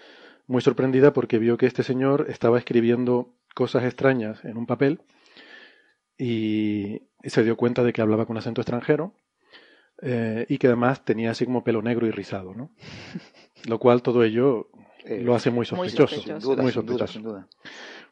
muy 0.46 0.62
sorprendida 0.62 1.14
porque 1.14 1.40
vio 1.40 1.56
que 1.58 1.68
este 1.68 1.84
señor 1.84 2.26
estaba 2.30 2.58
escribiendo 2.58 3.34
cosas 3.56 3.86
extrañas 3.86 4.44
en 4.44 4.58
un 4.58 4.66
papel 4.66 5.00
y, 6.18 7.04
se 7.24 7.44
dio 7.46 7.56
cuenta 7.56 7.84
de 7.84 7.94
que 7.94 8.02
hablaba 8.02 8.26
con 8.26 8.38
acento 8.38 8.60
extranjero. 8.60 9.14
Eh, 10.02 10.46
y 10.50 10.58
que 10.58 10.68
además 10.68 11.06
tenía 11.06 11.32
así 11.32 11.46
como 11.46 11.64
pelo 11.64 11.82
negro 11.82 12.08
y 12.08 12.12
rizado, 12.12 12.54
¿no? 12.54 12.72
Lo 13.68 13.80
cual 13.80 14.02
todo 14.02 14.24
ello 14.24 14.70
eh, 15.06 15.22
lo 15.22 15.36
hace 15.36 15.52
muy 15.52 15.66
sospechoso. 15.66 16.16
Muy 16.16 16.72
sospechoso. 16.72 17.08
Sin 17.08 17.24
duda, 17.24 17.48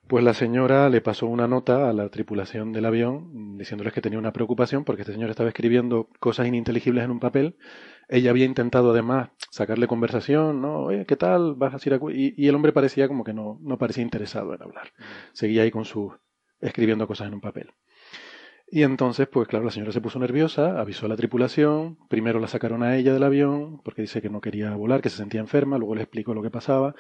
Pues 0.08 0.24
la 0.24 0.34
señora 0.34 0.89
le 0.89 1.01
pasó 1.01 1.27
una 1.27 1.48
nota 1.48 1.89
a 1.89 1.93
la 1.93 2.10
tripulación 2.10 2.72
del 2.72 2.86
avión 2.86 3.58
diciéndoles 3.58 3.93
que 3.93 4.01
tenía 4.01 4.19
una 4.19 4.34
preocupación 4.34 4.84
porque 4.84 5.01
este 5.01 5.13
señor 5.13 5.29
estaba 5.29 5.50
escribiendo 5.50 6.10
cosas 6.19 6.48
ininteligibles 6.48 7.03
en 7.03 7.12
un 7.12 7.19
papel. 7.19 7.58
Ella 8.08 8.31
había 8.31 8.46
intentado 8.46 8.91
además 8.91 9.29
sacarle 9.51 9.88
conversación, 9.88 10.62
¿no? 10.62 10.86
Oye, 10.86 11.05
¿qué 11.05 11.15
tal? 11.15 11.55
¿Vas 11.55 11.74
a 11.74 11.89
ir 11.89 12.00
y, 12.12 12.34
y, 12.43 12.48
el 12.48 12.55
hombre 12.55 12.72
parecía 12.72 13.08
como 13.08 13.24
que 13.24 13.34
no, 13.34 13.60
no 13.62 13.77
parecía 13.77 14.03
interesado 14.03 14.53
en 14.53 14.62
hablar. 14.63 14.93
Mm. 14.98 15.03
Seguía 15.34 15.63
ahí 15.63 15.72
con 15.72 15.86
su 15.86 16.13
escribiendo 16.62 17.08
cosas 17.08 17.27
en 17.27 17.36
un 17.36 17.41
papel. 17.41 17.72
Y 18.71 18.83
entonces, 18.83 19.27
pues 19.27 19.47
claro, 19.47 19.65
la 19.65 19.71
señora 19.71 19.91
se 19.91 20.01
puso 20.01 20.19
nerviosa, 20.19 20.79
avisó 20.79 21.07
a 21.07 21.09
la 21.09 21.15
tripulación, 21.15 21.97
primero 22.07 22.39
la 22.39 22.47
sacaron 22.47 22.83
a 22.83 22.97
ella 22.97 23.13
del 23.13 23.23
avión, 23.23 23.81
porque 23.83 24.03
dice 24.03 24.21
que 24.21 24.29
no 24.29 24.41
quería 24.41 24.75
volar, 24.75 25.01
que 25.01 25.09
se 25.09 25.17
sentía 25.17 25.39
enferma, 25.39 25.79
luego 25.79 25.95
le 25.95 26.03
explicó 26.03 26.35
lo 26.35 26.43
que 26.43 26.51
pasaba. 26.51 26.93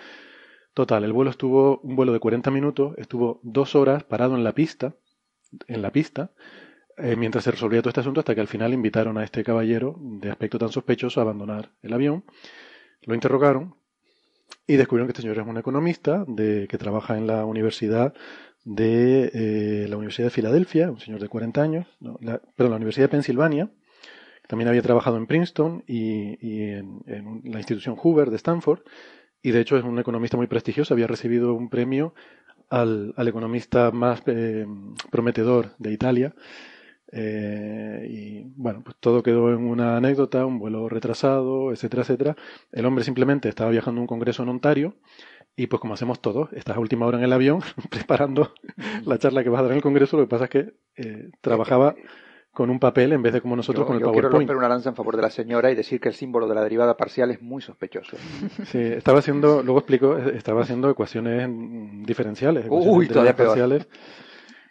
Total, 0.73 1.03
el 1.03 1.13
vuelo 1.13 1.29
estuvo, 1.29 1.79
un 1.81 1.95
vuelo 1.95 2.11
de 2.11 2.19
40 2.19 2.49
minutos, 2.49 2.95
estuvo 2.97 3.39
dos 3.43 3.75
horas 3.75 4.03
parado 4.03 4.35
en 4.35 4.43
la 4.43 4.53
pista, 4.53 4.95
en 5.67 5.81
la 5.83 5.91
pista, 5.91 6.31
eh, 6.97 7.15
mientras 7.15 7.43
se 7.43 7.51
resolvía 7.51 7.81
todo 7.81 7.89
este 7.89 8.01
asunto, 8.01 8.21
hasta 8.21 8.33
que 8.33 8.41
al 8.41 8.47
final 8.47 8.73
invitaron 8.73 9.17
a 9.19 9.23
este 9.23 9.43
caballero 9.43 9.95
de 9.99 10.31
aspecto 10.31 10.57
tan 10.57 10.69
sospechoso 10.69 11.19
a 11.19 11.23
abandonar 11.23 11.71
el 11.83 11.93
avión. 11.93 12.23
Lo 13.03 13.13
interrogaron 13.13 13.75
y 14.65 14.75
descubrieron 14.75 15.07
que 15.07 15.11
este 15.11 15.21
señor 15.21 15.37
es 15.37 15.47
un 15.47 15.57
economista 15.57 16.25
de, 16.27 16.67
que 16.67 16.77
trabaja 16.77 17.17
en 17.17 17.27
la 17.27 17.45
universidad 17.45 18.13
de 18.69 19.31
eh, 19.33 19.87
la 19.89 19.97
Universidad 19.97 20.27
de 20.27 20.31
Filadelfia, 20.31 20.91
un 20.91 20.99
señor 20.99 21.19
de 21.19 21.27
40 21.27 21.59
años, 21.59 21.87
la, 22.21 22.39
perdón, 22.55 22.71
la 22.71 22.75
Universidad 22.75 23.05
de 23.05 23.09
Pensilvania, 23.09 23.71
también 24.47 24.67
había 24.67 24.83
trabajado 24.83 25.17
en 25.17 25.25
Princeton 25.25 25.83
y, 25.87 26.69
en, 26.69 27.01
la 27.45 27.57
institución 27.57 27.95
Hoover 27.95 28.29
de 28.29 28.35
Stanford, 28.35 28.81
y 29.41 29.51
de 29.51 29.61
hecho 29.61 29.75
es 29.75 29.83
un 29.83 29.97
economista 29.97 30.37
muy 30.37 30.45
prestigioso, 30.45 30.93
había 30.93 31.07
recibido 31.07 31.55
un 31.55 31.69
premio 31.69 32.13
al, 32.69 33.15
economista 33.17 33.89
más 33.89 34.21
eh, 34.27 34.67
prometedor 35.09 35.75
de 35.79 35.91
Italia. 35.91 36.35
Eh, 37.11 38.07
y 38.07 38.43
bueno, 38.55 38.83
pues 38.83 38.97
todo 38.99 39.23
quedó 39.23 39.51
en 39.51 39.67
una 39.67 39.97
anécdota, 39.97 40.45
un 40.45 40.59
vuelo 40.59 40.87
retrasado, 40.89 41.71
etcétera, 41.71 42.03
etcétera. 42.03 42.35
El 42.71 42.85
hombre 42.85 43.03
simplemente 43.03 43.49
estaba 43.49 43.71
viajando 43.71 43.99
a 43.99 44.03
un 44.03 44.07
congreso 44.07 44.43
en 44.43 44.49
Ontario 44.49 44.95
y 45.59 45.67
pues 45.67 45.81
como 45.81 45.93
hacemos 45.93 46.21
todos, 46.21 46.53
estás 46.53 46.77
a 46.77 46.79
última 46.79 47.05
hora 47.05 47.17
en 47.17 47.25
el 47.25 47.33
avión 47.33 47.59
preparando 47.89 48.53
la 49.05 49.17
charla 49.17 49.43
que 49.43 49.49
vas 49.49 49.59
a 49.59 49.63
dar 49.63 49.71
en 49.71 49.77
el 49.77 49.83
Congreso, 49.83 50.15
lo 50.15 50.23
que 50.23 50.29
pasa 50.29 50.45
es 50.45 50.49
que 50.49 50.73
eh, 50.95 51.31
trabajaba 51.41 51.95
con 52.53 52.69
un 52.69 52.79
papel 52.79 53.11
en 53.11 53.21
vez 53.21 53.33
de 53.33 53.41
como 53.41 53.57
nosotros 53.57 53.85
con 53.85 53.97
el 53.97 54.01
yo 54.01 54.09
Quiero 54.13 54.29
romper 54.29 54.55
una 54.55 54.69
lanza 54.69 54.87
en 54.87 54.95
favor 54.95 55.17
de 55.17 55.21
la 55.21 55.29
señora 55.29 55.69
y 55.69 55.75
decir 55.75 55.99
que 55.99 56.07
el 56.07 56.15
símbolo 56.15 56.47
de 56.47 56.55
la 56.55 56.63
derivada 56.63 56.95
parcial 56.95 57.29
es 57.31 57.41
muy 57.41 57.61
sospechoso. 57.61 58.15
Sí, 58.67 58.79
estaba 58.79 59.19
haciendo, 59.19 59.61
luego 59.61 59.79
explico, 59.79 60.17
estaba 60.17 60.61
haciendo 60.61 60.89
ecuaciones 60.89 61.49
diferenciales, 62.05 62.65
ecuaciones 62.65 62.97
Uy, 62.97 63.07
todavía 63.09 63.35
parciales, 63.35 63.85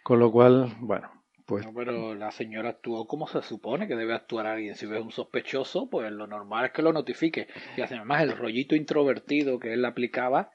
con 0.01 0.17
lo 0.17 0.31
cual, 0.31 0.75
bueno, 0.79 1.11
pues... 1.45 1.67
pero 1.75 2.15
la 2.15 2.31
señora 2.31 2.69
actuó 2.69 3.05
como 3.05 3.27
se 3.27 3.43
supone 3.43 3.87
que 3.87 3.95
debe 3.95 4.15
actuar 4.15 4.47
alguien. 4.47 4.73
Si 4.73 4.87
ves 4.87 5.03
un 5.03 5.11
sospechoso, 5.11 5.87
pues 5.87 6.11
lo 6.11 6.25
normal 6.25 6.65
es 6.65 6.71
que 6.71 6.81
lo 6.81 6.93
notifique. 6.93 7.47
Y 7.77 7.81
además 7.81 8.23
el 8.23 8.35
rollito 8.35 8.75
introvertido 8.75 9.59
que 9.59 9.73
él 9.73 9.85
aplicaba 9.85 10.49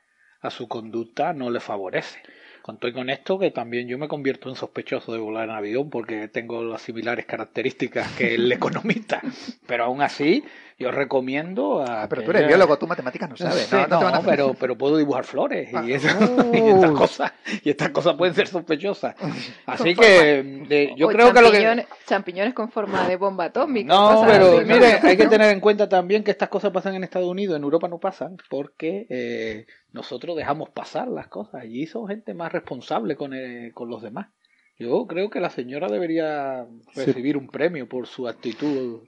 a 0.45 0.51
su 0.51 0.69
conducta 0.69 1.33
no 1.33 1.51
le 1.51 1.61
favorece. 1.61 2.21
Conto 2.63 2.91
con 2.95 3.11
esto 3.11 3.39
que 3.39 3.51
también 3.51 3.89
yo 3.89 3.99
me 3.99 4.09
convierto 4.09 4.49
en 4.49 4.57
sospechoso 4.57 5.13
de 5.13 5.19
volar 5.19 5.51
en 5.51 5.55
avión 5.55 5.91
porque 5.91 6.29
tengo 6.29 6.63
las 6.63 6.81
similares 6.81 7.27
características 7.27 8.13
que 8.13 8.37
el 8.37 8.51
economista. 8.53 9.21
Pero 9.67 9.85
aún 9.85 10.01
así, 10.01 10.45
yo 10.77 10.91
recomiendo 10.91 11.81
a. 11.81 12.03
Ah, 12.03 12.09
pero 12.09 12.23
tú 12.23 12.31
eres 12.31 12.49
biólogo, 12.49 12.77
tú 12.79 12.87
matemáticas 12.87 13.31
no 13.31 13.37
sabes. 13.37 13.71
no, 13.73 14.11
no, 14.11 14.23
pero, 14.25 14.55
pero 14.55 14.77
puedo 14.77 14.97
dibujar 14.97 15.25
flores 15.25 15.73
y, 15.73 15.77
ah. 15.77 15.85
estas 15.87 16.91
cosas 16.93 17.33
y 17.63 17.71
estas 17.71 17.91
cosas 17.91 18.15
pueden 18.17 18.35
ser 18.35 18.49
sospechosas. 18.49 19.15
Así 19.67 19.95
que 19.95 20.95
yo 20.97 21.09
creo 21.09 21.33
que 21.33 21.41
lo 21.41 21.53
que. 21.53 21.87
Champiñones 22.07 22.55
con 22.55 22.71
forma 22.71 23.07
de 23.07 23.17
bomba 23.17 23.45
atómica. 23.45 23.95
No, 23.95 24.25
pero 24.27 24.61
mire, 24.63 24.99
hay 25.03 25.17
que 25.17 25.27
tener 25.29 25.53
en 25.53 25.61
cuenta 25.61 25.89
también 25.89 26.25
que 26.25 26.33
estas 26.33 26.49
cosas 26.49 26.73
pasan 26.73 26.95
en 26.95 27.05
Estados 27.05 27.29
Unidos, 27.29 27.57
en 27.57 27.63
Europa 27.63 27.89
no 27.89 27.99
pasan, 27.99 28.37
porque 28.51 29.07
eh, 29.09 29.67
nosotros 29.93 30.37
dejamos 30.37 30.71
pasar 30.71 31.09
las 31.09 31.29
cosas. 31.29 31.63
Allí 31.63 31.87
son 31.87 32.09
gente 32.09 32.35
más 32.35 32.53
responsable 32.53 33.15
con, 33.15 33.33
con 33.75 33.89
los 33.89 34.03
demás. 34.03 34.29
Yo 34.77 35.07
creo 35.07 35.31
que 35.31 35.39
la 35.39 35.51
señora 35.51 35.89
debería 35.89 36.67
recibir 36.97 37.37
un 37.37 37.47
premio 37.47 37.89
por 37.89 38.09
su 38.09 38.27
actitud 38.27 39.03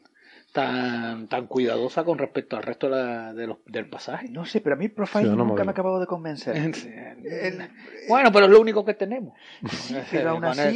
tan, 0.56 1.28
tan 1.28 1.46
cuidadosa 1.48 2.02
con 2.02 2.16
respecto 2.16 2.56
al 2.56 2.62
resto 2.62 2.88
de 2.88 3.46
los, 3.46 3.58
del 3.66 3.90
pasaje. 3.90 4.30
No 4.30 4.46
sé, 4.46 4.62
pero 4.62 4.74
a 4.74 4.78
mí 4.78 4.88
Profile 4.88 5.28
nunca 5.28 5.64
me 5.64 5.68
ha 5.68 5.72
acabado 5.72 6.00
de 6.00 6.06
convencer. 6.06 6.56
bueno, 8.08 8.32
pero 8.32 8.46
es 8.46 8.50
lo 8.50 8.58
único 8.58 8.82
que 8.82 8.94
tenemos. 8.94 9.34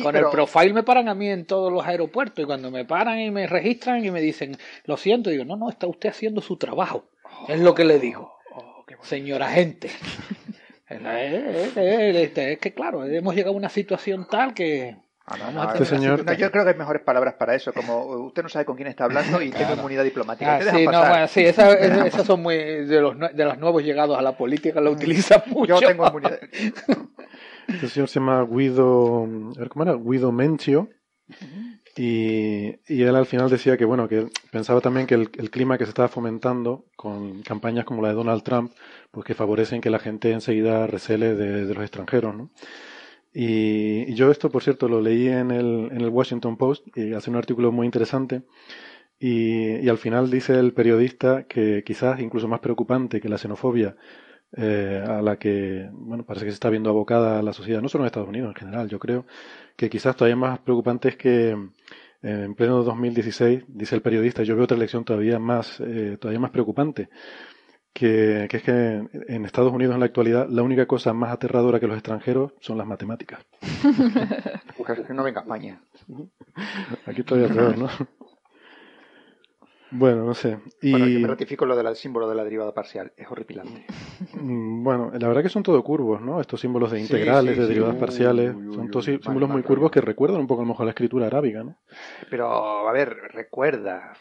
con, 0.02 0.16
el, 0.16 0.26
Profile 0.30 0.74
me 0.74 0.82
paran 0.82 1.08
a 1.08 1.14
mí 1.14 1.30
en 1.30 1.46
todos 1.46 1.72
los 1.72 1.86
aeropuertos 1.86 2.42
y 2.42 2.46
cuando 2.46 2.70
me 2.70 2.84
paran 2.84 3.20
y 3.20 3.30
me 3.30 3.46
registran 3.46 4.04
y 4.04 4.10
me 4.10 4.20
dicen, 4.20 4.54
lo 4.84 4.98
siento, 4.98 5.30
digo, 5.30 5.46
no, 5.46 5.56
no, 5.56 5.70
está 5.70 5.86
usted 5.86 6.10
haciendo 6.10 6.42
su 6.42 6.58
trabajo. 6.58 7.08
es 7.48 7.60
lo 7.60 7.74
que 7.74 7.86
le 7.86 7.98
digo. 7.98 8.34
Oh, 8.54 8.84
Señora 9.00 9.48
gente. 9.48 9.88
es 10.90 12.58
que 12.58 12.74
claro, 12.74 13.06
hemos 13.06 13.34
llegado 13.34 13.54
a 13.54 13.56
una 13.56 13.70
situación 13.70 14.26
tal 14.30 14.52
que 14.52 14.98
este 15.72 15.84
señor... 15.84 16.24
yo 16.36 16.50
creo 16.50 16.64
que 16.64 16.70
hay 16.70 16.76
mejores 16.76 17.02
palabras 17.02 17.34
para 17.34 17.54
eso, 17.54 17.72
como 17.72 18.04
usted 18.26 18.42
no 18.42 18.48
sabe 18.48 18.64
con 18.64 18.76
quién 18.76 18.88
está 18.88 19.04
hablando 19.04 19.40
y 19.42 19.50
tengo 19.50 19.74
inmunidad 19.74 20.04
diplomática. 20.04 20.56
Ah, 20.56 20.60
sí, 20.62 20.86
no, 20.86 21.00
bueno, 21.00 21.28
sí, 21.28 21.40
esas, 21.44 22.26
son 22.26 22.42
muy 22.42 22.56
de 22.56 23.00
los, 23.00 23.16
de 23.18 23.44
los 23.44 23.58
nuevos 23.58 23.82
llegados 23.82 24.18
a 24.18 24.22
la 24.22 24.36
política, 24.36 24.80
lo 24.80 24.90
utilizan 24.90 25.42
mucho. 25.46 25.80
Yo 25.80 25.86
tengo 25.86 26.06
inmunidad. 26.06 26.40
Este 27.68 27.88
señor 27.88 28.08
se 28.08 28.18
llama 28.18 28.44
Guido, 28.50 29.28
¿cómo 29.68 29.82
era? 29.84 29.94
Guido 29.94 30.32
Mencio. 30.32 30.88
Y, 31.96 32.80
y, 32.92 33.02
él 33.02 33.14
al 33.14 33.26
final 33.26 33.48
decía 33.48 33.76
que 33.76 33.84
bueno 33.84 34.08
que 34.08 34.26
pensaba 34.50 34.80
también 34.80 35.06
que 35.06 35.14
el, 35.14 35.30
el, 35.38 35.50
clima 35.50 35.78
que 35.78 35.84
se 35.84 35.90
estaba 35.90 36.08
fomentando 36.08 36.86
con 36.96 37.42
campañas 37.42 37.84
como 37.84 38.02
la 38.02 38.08
de 38.08 38.14
Donald 38.14 38.42
Trump 38.42 38.72
pues 39.10 39.24
que 39.24 39.34
favorecen 39.34 39.80
que 39.80 39.90
la 39.90 39.98
gente 39.98 40.32
enseguida 40.32 40.86
recele 40.86 41.34
de, 41.34 41.66
de 41.66 41.74
los 41.74 41.82
extranjeros 41.82 42.34
¿no? 42.34 42.50
Y, 43.32 44.12
yo 44.14 44.30
esto, 44.30 44.50
por 44.50 44.62
cierto, 44.62 44.88
lo 44.88 45.00
leí 45.00 45.28
en 45.28 45.50
el, 45.50 45.88
en 45.92 46.00
el 46.00 46.08
Washington 46.08 46.56
Post 46.56 46.86
y 46.96 47.12
hace 47.14 47.30
un 47.30 47.36
artículo 47.36 47.72
muy 47.72 47.86
interesante. 47.86 48.42
Y, 49.18 49.76
y, 49.84 49.88
al 49.88 49.98
final 49.98 50.30
dice 50.30 50.58
el 50.58 50.72
periodista 50.72 51.44
que 51.44 51.82
quizás 51.84 52.20
incluso 52.20 52.48
más 52.48 52.60
preocupante 52.60 53.20
que 53.20 53.28
la 53.28 53.38
xenofobia 53.38 53.96
eh, 54.56 55.04
a 55.06 55.22
la 55.22 55.38
que, 55.38 55.88
bueno, 55.92 56.24
parece 56.24 56.44
que 56.46 56.50
se 56.50 56.54
está 56.54 56.70
viendo 56.70 56.90
abocada 56.90 57.40
la 57.42 57.52
sociedad, 57.52 57.80
no 57.80 57.88
solo 57.88 58.02
en 58.04 58.06
Estados 58.06 58.28
Unidos 58.28 58.48
en 58.48 58.54
general, 58.56 58.88
yo 58.88 58.98
creo 58.98 59.24
que 59.76 59.88
quizás 59.88 60.16
todavía 60.16 60.34
más 60.36 60.58
preocupante 60.58 61.08
es 61.10 61.16
que 61.16 61.50
eh, 61.50 61.56
en 62.22 62.54
pleno 62.56 62.82
2016, 62.82 63.64
dice 63.68 63.94
el 63.94 64.02
periodista, 64.02 64.42
yo 64.42 64.56
veo 64.56 64.64
otra 64.64 64.76
elección 64.76 65.04
todavía 65.04 65.38
más, 65.38 65.80
eh, 65.80 66.16
todavía 66.20 66.40
más 66.40 66.50
preocupante, 66.50 67.10
que, 67.92 68.44
es 68.50 68.62
que 68.62 69.02
en 69.28 69.44
Estados 69.44 69.72
Unidos 69.72 69.94
en 69.94 70.00
la 70.00 70.06
actualidad 70.06 70.48
la 70.48 70.62
única 70.62 70.86
cosa 70.86 71.12
más 71.12 71.32
aterradora 71.32 71.80
que 71.80 71.86
los 71.86 71.96
extranjeros 71.96 72.54
son 72.60 72.78
las 72.78 72.86
matemáticas. 72.86 73.44
que 75.06 75.14
no 75.14 75.22
venga 75.22 75.40
a 75.40 75.42
España. 75.42 75.80
Aquí 77.06 77.22
todavía 77.22 77.54
peor, 77.54 77.78
¿no? 77.78 77.88
Bueno, 79.92 80.24
no 80.24 80.34
sé. 80.34 80.58
Y... 80.80 80.92
Bueno, 80.92 81.08
yo 81.08 81.20
me 81.20 81.26
ratifico 81.26 81.66
lo 81.66 81.74
del 81.74 81.96
símbolo 81.96 82.28
de 82.28 82.36
la 82.36 82.44
derivada 82.44 82.72
parcial. 82.72 83.12
Es 83.16 83.28
horripilante. 83.28 83.86
Mm, 84.34 84.84
bueno, 84.84 85.10
la 85.18 85.26
verdad 85.26 85.42
que 85.42 85.48
son 85.48 85.64
todo 85.64 85.82
curvos, 85.82 86.20
¿no? 86.20 86.40
Estos 86.40 86.60
símbolos 86.60 86.92
de 86.92 87.00
integrales, 87.00 87.58
de 87.58 87.66
derivadas 87.66 87.96
parciales, 87.96 88.52
son 88.72 88.88
todos 88.88 89.06
símbolos 89.06 89.50
muy 89.50 89.62
curvos 89.64 89.90
que 89.90 90.00
recuerdan 90.00 90.40
un 90.40 90.46
poco 90.46 90.62
a 90.62 90.64
lo 90.64 90.68
mejor 90.68 90.86
la 90.86 90.90
escritura 90.90 91.26
arábiga, 91.26 91.64
¿no? 91.64 91.76
Pero, 92.30 92.88
a 92.88 92.92
ver, 92.92 93.16
recuerda 93.32 94.12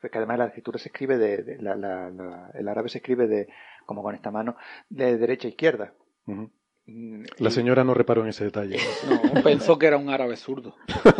que 0.00 0.18
además 0.18 0.38
la 0.38 0.46
escritura 0.46 0.78
se 0.78 0.88
escribe 0.88 1.18
de, 1.18 1.58
la, 1.60 2.50
el 2.54 2.68
árabe 2.68 2.88
se 2.88 2.98
escribe 2.98 3.26
de 3.26 3.48
como 3.86 4.02
con 4.02 4.14
esta 4.14 4.30
mano 4.30 4.56
de 4.88 5.18
derecha 5.18 5.48
a 5.48 5.50
izquierda. 5.50 5.92
Mm, 6.26 7.24
la 7.38 7.50
señora 7.50 7.84
no 7.84 7.94
reparó 7.94 8.22
en 8.22 8.28
ese 8.28 8.44
detalle. 8.44 8.78
No, 9.34 9.42
pensó 9.42 9.78
que 9.78 9.86
era 9.86 9.96
un 9.96 10.10
árabe 10.10 10.36
zurdo. 10.36 10.74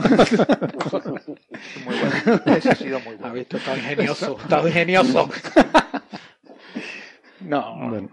muy 1.84 1.94
bueno. 1.96 2.56
Eso 2.56 2.70
ha 2.70 2.74
sido 2.74 2.98
muy 3.00 3.14
bueno. 3.14 3.26
Ha 3.26 3.32
visto, 3.32 3.56
está 3.56 3.76
ingenioso, 3.76 4.36
está 4.40 4.60
ingenioso. 4.66 5.28
no. 7.40 8.08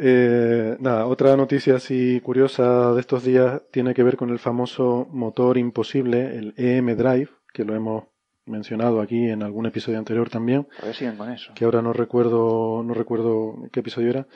Eh, 0.00 0.76
nada, 0.78 1.06
otra 1.06 1.36
noticia 1.36 1.76
así 1.76 2.20
curiosa 2.20 2.92
de 2.92 3.00
estos 3.00 3.24
días 3.24 3.62
tiene 3.72 3.94
que 3.94 4.04
ver 4.04 4.16
con 4.16 4.30
el 4.30 4.38
famoso 4.38 5.08
motor 5.10 5.58
imposible, 5.58 6.36
el 6.36 6.54
EM 6.56 6.96
Drive, 6.96 7.30
que 7.52 7.64
lo 7.64 7.74
hemos 7.74 8.04
mencionado 8.48 9.00
aquí 9.00 9.28
en 9.28 9.42
algún 9.42 9.66
episodio 9.66 9.98
anterior 9.98 10.30
también. 10.30 10.66
A 10.82 10.86
ver, 10.86 10.94
siguen 10.94 11.16
con 11.16 11.30
eso. 11.30 11.52
Que 11.54 11.64
ahora 11.64 11.82
no 11.82 11.92
recuerdo, 11.92 12.82
no 12.84 12.94
recuerdo 12.94 13.68
qué 13.72 13.80
episodio 13.80 14.10
era. 14.10 14.26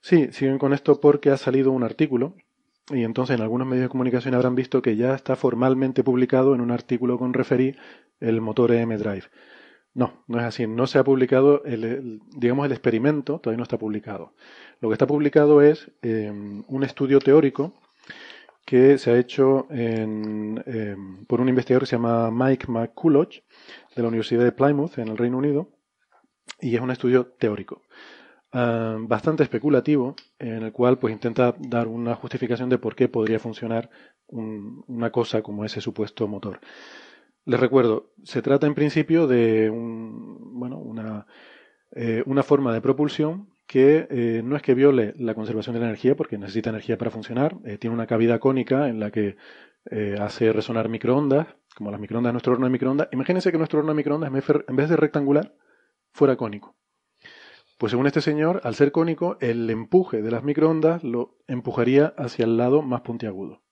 Sí, 0.00 0.28
siguen 0.32 0.58
con 0.58 0.72
esto 0.72 1.00
porque 1.00 1.30
ha 1.30 1.36
salido 1.36 1.72
un 1.72 1.82
artículo 1.82 2.34
y 2.90 3.04
entonces 3.04 3.36
en 3.36 3.42
algunos 3.42 3.66
medios 3.66 3.84
de 3.84 3.88
comunicación 3.88 4.34
habrán 4.34 4.54
visto 4.54 4.82
que 4.82 4.96
ya 4.96 5.14
está 5.14 5.36
formalmente 5.36 6.02
publicado 6.02 6.54
en 6.54 6.60
un 6.60 6.70
artículo 6.70 7.18
con 7.18 7.32
referí 7.32 7.76
el 8.20 8.40
motor 8.40 8.72
EM 8.72 8.96
Drive. 8.98 9.24
No, 9.94 10.24
no 10.26 10.38
es 10.38 10.44
así. 10.44 10.66
No 10.66 10.86
se 10.86 10.98
ha 10.98 11.04
publicado, 11.04 11.64
el, 11.64 12.20
digamos, 12.34 12.66
el 12.66 12.72
experimento 12.72 13.38
todavía 13.38 13.58
no 13.58 13.62
está 13.64 13.78
publicado. 13.78 14.32
Lo 14.80 14.88
que 14.88 14.94
está 14.94 15.06
publicado 15.06 15.60
es 15.60 15.90
em, 16.00 16.64
un 16.66 16.82
estudio 16.82 17.18
teórico 17.18 17.74
que 18.64 18.98
se 18.98 19.10
ha 19.10 19.18
hecho 19.18 19.66
em, 19.70 20.54
por 21.26 21.40
un 21.40 21.48
investigador 21.48 21.82
que 21.82 21.86
se 21.86 21.96
llama 21.96 22.30
Mike 22.30 22.66
McCulloch 22.68 23.34
de 23.94 24.02
la 24.02 24.08
Universidad 24.08 24.44
de 24.44 24.52
Plymouth 24.52 24.98
en 24.98 25.08
el 25.08 25.18
Reino 25.18 25.38
Unido 25.38 25.68
y 26.60 26.74
es 26.74 26.80
un 26.80 26.90
estudio 26.90 27.26
teórico. 27.26 27.82
Ah, 28.52 28.96
bastante 29.00 29.42
especulativo 29.42 30.14
en 30.38 30.62
el 30.62 30.72
cual 30.72 30.98
pues 30.98 31.12
intenta 31.12 31.54
dar 31.58 31.88
una 31.88 32.14
justificación 32.14 32.68
de 32.68 32.78
por 32.78 32.94
qué 32.94 33.08
podría 33.08 33.38
funcionar 33.38 33.90
una 34.28 35.10
cosa 35.10 35.42
como 35.42 35.64
ese 35.64 35.80
supuesto 35.80 36.28
motor. 36.28 36.60
Les 37.44 37.58
recuerdo, 37.58 38.12
se 38.22 38.42
trata 38.42 38.66
en 38.66 38.74
principio 38.74 39.26
de 39.26 39.70
bueno, 39.70 40.78
una, 40.78 41.26
eh, 41.92 42.22
una 42.26 42.42
forma 42.42 42.72
de 42.72 42.80
propulsión 42.80 43.51
que 43.72 44.06
eh, 44.10 44.42
no 44.44 44.54
es 44.54 44.60
que 44.60 44.74
viole 44.74 45.14
la 45.16 45.34
conservación 45.34 45.72
de 45.72 45.80
la 45.80 45.86
energía, 45.86 46.14
porque 46.14 46.36
necesita 46.36 46.68
energía 46.68 46.98
para 46.98 47.10
funcionar, 47.10 47.56
eh, 47.64 47.78
tiene 47.78 47.94
una 47.94 48.06
cavidad 48.06 48.38
cónica 48.38 48.86
en 48.88 49.00
la 49.00 49.10
que 49.10 49.36
hace 50.20 50.52
resonar 50.52 50.88
microondas, 50.88 51.46
como 51.74 51.90
las 51.90 51.98
microondas 51.98 52.28
de 52.28 52.34
nuestro 52.34 52.52
horno 52.52 52.66
de 52.66 52.70
microondas. 52.70 53.08
Imagínense 53.10 53.50
que 53.50 53.58
nuestro 53.58 53.78
horno 53.78 53.92
de 53.92 53.96
microondas, 53.96 54.30
en 54.68 54.76
vez 54.76 54.88
de 54.90 54.96
rectangular, 54.96 55.54
fuera 56.12 56.36
cónico. 56.36 56.76
Pues 57.78 57.90
según 57.90 58.06
este 58.06 58.20
señor, 58.20 58.60
al 58.62 58.74
ser 58.74 58.92
cónico, 58.92 59.38
el 59.40 59.68
empuje 59.70 60.20
de 60.20 60.30
las 60.30 60.44
microondas 60.44 61.02
lo 61.02 61.38
empujaría 61.48 62.14
hacia 62.18 62.44
el 62.44 62.58
lado 62.58 62.82
más 62.82 63.00
puntiagudo. 63.00 63.62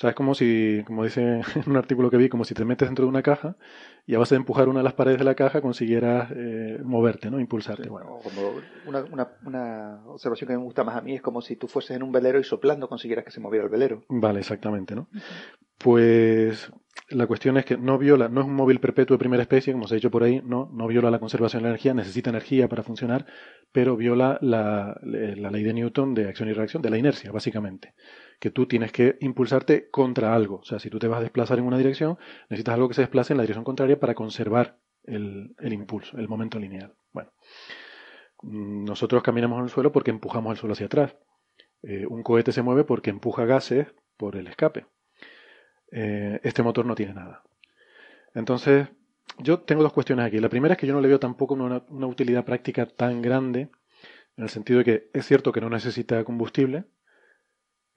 O 0.00 0.02
sea, 0.02 0.10
es 0.10 0.16
como 0.16 0.34
si, 0.34 0.82
como 0.86 1.04
dice 1.04 1.20
en 1.20 1.42
un 1.66 1.76
artículo 1.76 2.10
que 2.10 2.16
vi, 2.16 2.30
como 2.30 2.44
si 2.44 2.54
te 2.54 2.64
metes 2.64 2.88
dentro 2.88 3.04
de 3.04 3.10
una 3.10 3.22
caja 3.22 3.56
y 4.06 4.14
a 4.14 4.18
base 4.18 4.34
de 4.34 4.38
empujar 4.38 4.70
una 4.70 4.78
de 4.78 4.84
las 4.84 4.94
paredes 4.94 5.18
de 5.18 5.26
la 5.26 5.34
caja 5.34 5.60
consiguieras 5.60 6.30
eh, 6.34 6.80
moverte, 6.82 7.30
¿no? 7.30 7.38
Impulsarte. 7.38 7.86
bueno, 7.90 8.18
una, 8.86 9.04
una, 9.12 9.28
una, 9.44 10.02
observación 10.06 10.48
que 10.48 10.56
me 10.56 10.62
gusta 10.62 10.84
más 10.84 10.96
a 10.96 11.02
mí 11.02 11.16
es 11.16 11.20
como 11.20 11.42
si 11.42 11.56
tú 11.56 11.68
fueses 11.68 11.98
en 11.98 12.02
un 12.02 12.12
velero 12.12 12.40
y 12.40 12.44
soplando 12.44 12.88
consiguieras 12.88 13.26
que 13.26 13.30
se 13.30 13.40
moviera 13.40 13.66
el 13.66 13.70
velero. 13.70 14.02
Vale, 14.08 14.40
exactamente, 14.40 14.94
¿no? 14.94 15.08
Pues 15.76 16.72
la 17.10 17.26
cuestión 17.26 17.58
es 17.58 17.66
que 17.66 17.76
no 17.76 17.98
viola, 17.98 18.30
no 18.30 18.40
es 18.40 18.46
un 18.46 18.54
móvil 18.54 18.80
perpetuo 18.80 19.16
de 19.16 19.18
primera 19.18 19.42
especie, 19.42 19.74
como 19.74 19.86
se 19.86 19.94
ha 19.94 19.96
dicho 19.96 20.10
por 20.10 20.22
ahí, 20.22 20.40
no, 20.42 20.70
no 20.72 20.86
viola 20.86 21.10
la 21.10 21.18
conservación 21.18 21.60
de 21.60 21.64
la 21.64 21.70
energía, 21.72 21.92
necesita 21.92 22.30
energía 22.30 22.68
para 22.68 22.82
funcionar, 22.82 23.26
pero 23.70 23.98
viola 23.98 24.38
la, 24.40 24.98
la 25.02 25.50
ley 25.50 25.62
de 25.62 25.74
Newton 25.74 26.14
de 26.14 26.26
acción 26.26 26.48
y 26.48 26.54
reacción, 26.54 26.80
de 26.80 26.88
la 26.88 26.96
inercia, 26.96 27.32
básicamente 27.32 27.92
que 28.40 28.50
tú 28.50 28.66
tienes 28.66 28.90
que 28.90 29.18
impulsarte 29.20 29.90
contra 29.90 30.34
algo. 30.34 30.56
O 30.56 30.64
sea, 30.64 30.78
si 30.80 30.88
tú 30.88 30.98
te 30.98 31.06
vas 31.06 31.18
a 31.18 31.22
desplazar 31.22 31.58
en 31.58 31.66
una 31.66 31.76
dirección, 31.76 32.18
necesitas 32.48 32.74
algo 32.74 32.88
que 32.88 32.94
se 32.94 33.02
desplace 33.02 33.34
en 33.34 33.36
la 33.36 33.42
dirección 33.42 33.64
contraria 33.64 34.00
para 34.00 34.14
conservar 34.14 34.78
el, 35.04 35.54
impulso, 35.60 36.16
el 36.18 36.26
momento 36.26 36.58
lineal. 36.58 36.94
Bueno, 37.12 37.30
mm, 38.42 38.84
nosotros 38.86 39.22
caminamos 39.22 39.58
en 39.58 39.64
el 39.64 39.70
suelo 39.70 39.92
porque 39.92 40.10
empujamos 40.10 40.52
el 40.52 40.56
suelo 40.56 40.72
hacia 40.72 40.86
atrás. 40.86 41.14
Eh, 41.82 42.06
un 42.06 42.22
cohete 42.22 42.50
se 42.50 42.62
mueve 42.62 42.84
porque 42.84 43.10
empuja 43.10 43.44
gases 43.44 43.88
por 44.16 44.36
el 44.36 44.46
escape. 44.46 44.86
Eh, 45.92 46.40
este 46.42 46.62
motor 46.62 46.86
no 46.86 46.94
tiene 46.94 47.12
nada. 47.12 47.42
Entonces, 48.34 48.88
yo 49.38 49.60
tengo 49.60 49.82
dos 49.82 49.92
cuestiones 49.92 50.24
aquí. 50.24 50.38
La 50.38 50.48
primera 50.48 50.74
es 50.74 50.80
que 50.80 50.86
yo 50.86 50.94
no 50.94 51.02
le 51.02 51.08
veo 51.08 51.20
tampoco 51.20 51.52
una, 51.54 51.84
una 51.88 52.06
utilidad 52.06 52.46
práctica 52.46 52.86
tan 52.86 53.20
grande, 53.20 53.68
en 54.38 54.44
el 54.44 54.48
sentido 54.48 54.78
de 54.78 54.84
que 54.84 55.10
es 55.12 55.26
cierto 55.26 55.52
que 55.52 55.60
no 55.60 55.68
necesita 55.68 56.24
combustible, 56.24 56.84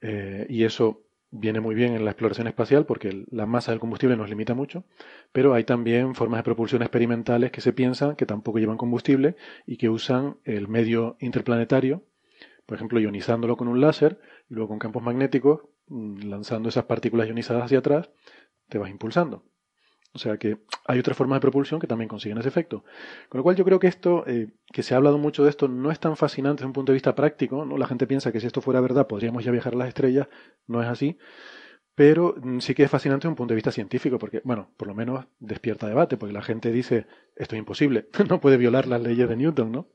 eh, 0.06 0.46
y 0.50 0.64
eso 0.64 1.02
viene 1.30 1.60
muy 1.60 1.74
bien 1.74 1.94
en 1.94 2.04
la 2.04 2.10
exploración 2.10 2.46
espacial 2.46 2.84
porque 2.84 3.24
la 3.30 3.46
masa 3.46 3.72
del 3.72 3.80
combustible 3.80 4.18
nos 4.18 4.28
limita 4.28 4.52
mucho, 4.52 4.84
pero 5.32 5.54
hay 5.54 5.64
también 5.64 6.14
formas 6.14 6.40
de 6.40 6.44
propulsión 6.44 6.82
experimentales 6.82 7.50
que 7.50 7.62
se 7.62 7.72
piensan 7.72 8.14
que 8.14 8.26
tampoco 8.26 8.58
llevan 8.58 8.76
combustible 8.76 9.34
y 9.66 9.78
que 9.78 9.88
usan 9.88 10.36
el 10.44 10.68
medio 10.68 11.16
interplanetario, 11.20 12.04
por 12.66 12.76
ejemplo, 12.76 13.00
ionizándolo 13.00 13.56
con 13.56 13.66
un 13.66 13.80
láser 13.80 14.20
y 14.50 14.54
luego 14.54 14.68
con 14.68 14.78
campos 14.78 15.02
magnéticos, 15.02 15.62
mm, 15.88 16.28
lanzando 16.28 16.68
esas 16.68 16.84
partículas 16.84 17.26
ionizadas 17.26 17.64
hacia 17.64 17.78
atrás, 17.78 18.10
te 18.68 18.76
vas 18.76 18.90
impulsando. 18.90 19.42
O 20.14 20.18
sea 20.18 20.36
que 20.36 20.58
hay 20.86 21.00
otras 21.00 21.16
formas 21.16 21.38
de 21.38 21.40
propulsión 21.40 21.80
que 21.80 21.88
también 21.88 22.08
consiguen 22.08 22.38
ese 22.38 22.48
efecto. 22.48 22.84
Con 23.28 23.38
lo 23.38 23.42
cual 23.42 23.56
yo 23.56 23.64
creo 23.64 23.80
que 23.80 23.88
esto, 23.88 24.24
eh, 24.26 24.48
que 24.72 24.84
se 24.84 24.94
ha 24.94 24.96
hablado 24.96 25.18
mucho 25.18 25.42
de 25.42 25.50
esto, 25.50 25.66
no 25.66 25.90
es 25.90 25.98
tan 25.98 26.16
fascinante 26.16 26.60
desde 26.60 26.68
un 26.68 26.72
punto 26.72 26.92
de 26.92 26.94
vista 26.94 27.14
práctico. 27.16 27.64
¿no? 27.64 27.76
La 27.76 27.88
gente 27.88 28.06
piensa 28.06 28.30
que 28.30 28.40
si 28.40 28.46
esto 28.46 28.60
fuera 28.60 28.80
verdad 28.80 29.08
podríamos 29.08 29.44
ya 29.44 29.50
viajar 29.50 29.74
a 29.74 29.76
las 29.76 29.88
estrellas. 29.88 30.28
No 30.68 30.80
es 30.82 30.88
así. 30.88 31.18
Pero 31.94 32.34
mm, 32.40 32.60
sí 32.60 32.74
que 32.74 32.84
es 32.84 32.90
fascinante 32.90 33.22
desde 33.22 33.30
un 33.30 33.36
punto 33.36 33.52
de 33.52 33.56
vista 33.56 33.72
científico, 33.72 34.18
porque, 34.18 34.40
bueno, 34.44 34.70
por 34.76 34.88
lo 34.88 34.94
menos 34.94 35.26
despierta 35.38 35.88
debate, 35.88 36.16
porque 36.16 36.32
la 36.32 36.42
gente 36.42 36.72
dice, 36.72 37.06
esto 37.36 37.54
es 37.56 37.58
imposible, 37.58 38.08
no 38.28 38.40
puede 38.40 38.56
violar 38.56 38.86
las 38.86 39.00
leyes 39.00 39.28
de 39.28 39.36
Newton, 39.36 39.72
¿no? 39.72 39.88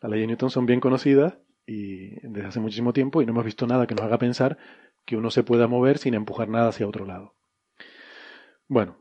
Las 0.00 0.10
leyes 0.10 0.24
de 0.24 0.28
Newton 0.28 0.50
son 0.50 0.66
bien 0.66 0.80
conocidas 0.80 1.38
y 1.66 2.16
desde 2.26 2.48
hace 2.48 2.60
muchísimo 2.60 2.92
tiempo 2.92 3.22
y 3.22 3.26
no 3.26 3.32
hemos 3.32 3.44
visto 3.44 3.66
nada 3.66 3.86
que 3.86 3.94
nos 3.94 4.04
haga 4.04 4.18
pensar 4.18 4.58
que 5.04 5.16
uno 5.16 5.30
se 5.30 5.42
pueda 5.42 5.66
mover 5.66 5.98
sin 5.98 6.14
empujar 6.14 6.48
nada 6.48 6.68
hacia 6.68 6.86
otro 6.86 7.06
lado. 7.06 7.34
Bueno, 8.68 8.96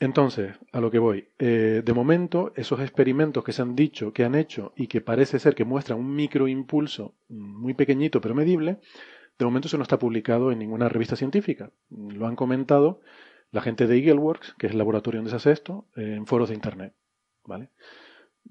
entonces, 0.00 0.54
a 0.72 0.80
lo 0.80 0.90
que 0.90 0.98
voy. 0.98 1.28
Eh, 1.38 1.82
de 1.84 1.92
momento, 1.92 2.52
esos 2.54 2.80
experimentos 2.80 3.42
que 3.42 3.52
se 3.52 3.62
han 3.62 3.74
dicho, 3.74 4.12
que 4.12 4.24
han 4.24 4.34
hecho 4.34 4.72
y 4.76 4.86
que 4.86 5.00
parece 5.00 5.38
ser 5.38 5.54
que 5.54 5.64
muestran 5.64 5.98
un 5.98 6.14
microimpulso 6.14 7.14
muy 7.28 7.74
pequeñito 7.74 8.20
pero 8.20 8.34
medible, 8.34 8.78
de 9.38 9.44
momento 9.44 9.68
eso 9.68 9.76
no 9.76 9.82
está 9.82 9.98
publicado 9.98 10.52
en 10.52 10.58
ninguna 10.58 10.88
revista 10.88 11.16
científica. 11.16 11.70
Lo 11.90 12.26
han 12.26 12.36
comentado 12.36 13.00
la 13.50 13.60
gente 13.60 13.86
de 13.86 13.96
EagleWorks, 13.96 14.54
que 14.58 14.66
es 14.66 14.72
el 14.72 14.78
laboratorio 14.78 15.18
donde 15.18 15.30
se 15.30 15.36
hace 15.36 15.52
esto, 15.52 15.86
en 15.96 16.26
foros 16.26 16.48
de 16.50 16.54
Internet. 16.54 16.94
¿Vale? 17.44 17.70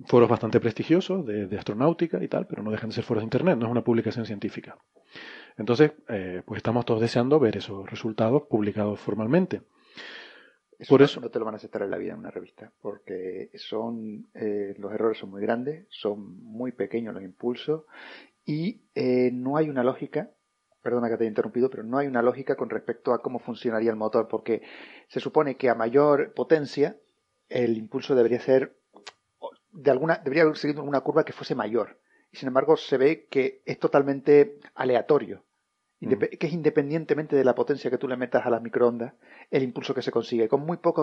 Foros 0.05 0.29
bastante 0.29 0.59
prestigiosos 0.59 1.25
de, 1.25 1.55
astronáutica 1.57 2.23
y 2.23 2.27
tal, 2.27 2.47
pero 2.47 2.63
no 2.63 2.71
dejan 2.71 2.89
de 2.89 2.95
ser 2.95 3.03
foros 3.03 3.21
de 3.21 3.25
Internet, 3.25 3.57
no 3.57 3.65
es 3.65 3.71
una 3.71 3.83
publicación 3.83 4.25
científica. 4.25 4.77
Entonces, 5.57 5.93
eh, 6.09 6.41
pues 6.45 6.57
estamos 6.57 6.85
todos 6.85 7.01
deseando 7.01 7.39
ver 7.39 7.57
esos 7.57 7.89
resultados 7.89 8.43
publicados 8.43 8.99
formalmente. 8.99 9.61
Por 10.87 11.01
eso 11.01 11.19
no 11.19 11.29
te 11.29 11.39
lo 11.39 11.45
van 11.45 11.55
a 11.55 11.57
aceptar 11.57 11.81
en 11.81 11.89
la 11.89 11.97
vida 11.97 12.13
en 12.13 12.19
una 12.19 12.29
revista, 12.29 12.71
porque 12.81 13.49
son 13.55 14.27
eh, 14.35 14.75
los 14.77 14.93
errores 14.93 15.17
son 15.17 15.31
muy 15.31 15.41
grandes, 15.41 15.87
son 15.89 16.39
muy 16.43 16.71
pequeños 16.71 17.15
los 17.15 17.23
impulsos 17.23 17.85
y 18.45 18.81
eh, 18.93 19.31
no 19.33 19.57
hay 19.57 19.69
una 19.69 19.83
lógica. 19.83 20.29
Perdona 20.83 21.09
que 21.09 21.17
te 21.17 21.23
haya 21.23 21.29
interrumpido, 21.29 21.69
pero 21.69 21.83
no 21.83 21.97
hay 21.97 22.05
una 22.05 22.21
lógica 22.21 22.55
con 22.55 22.69
respecto 22.69 23.11
a 23.11 23.23
cómo 23.23 23.39
funcionaría 23.39 23.89
el 23.89 23.97
motor, 23.97 24.27
porque 24.27 24.61
se 25.07 25.19
supone 25.19 25.57
que 25.57 25.69
a 25.69 25.75
mayor 25.75 26.33
potencia 26.33 26.97
el 27.49 27.75
impulso 27.75 28.13
debería 28.13 28.39
ser 28.39 28.77
de 29.71 29.91
alguna 29.91 30.21
debería 30.23 30.43
haber 30.43 30.57
seguido 30.57 30.83
una 30.83 31.01
curva 31.01 31.25
que 31.25 31.33
fuese 31.33 31.55
mayor. 31.55 31.99
Y 32.31 32.37
sin 32.37 32.49
embargo 32.49 32.77
se 32.77 32.97
ve 32.97 33.27
que 33.29 33.63
es 33.65 33.79
totalmente 33.79 34.59
aleatorio 34.75 35.46
que 35.99 36.47
es 36.47 36.53
independientemente 36.53 37.35
de 37.35 37.43
la 37.43 37.55
potencia 37.55 37.89
que 37.89 37.97
tú 37.97 38.07
le 38.07 38.17
metas 38.17 38.45
a 38.45 38.49
las 38.49 38.61
microondas, 38.61 39.13
el 39.49 39.63
impulso 39.63 39.93
que 39.93 40.01
se 40.01 40.11
consigue. 40.11 40.47
Con 40.47 40.65
muy 40.65 40.77
poca 40.77 41.01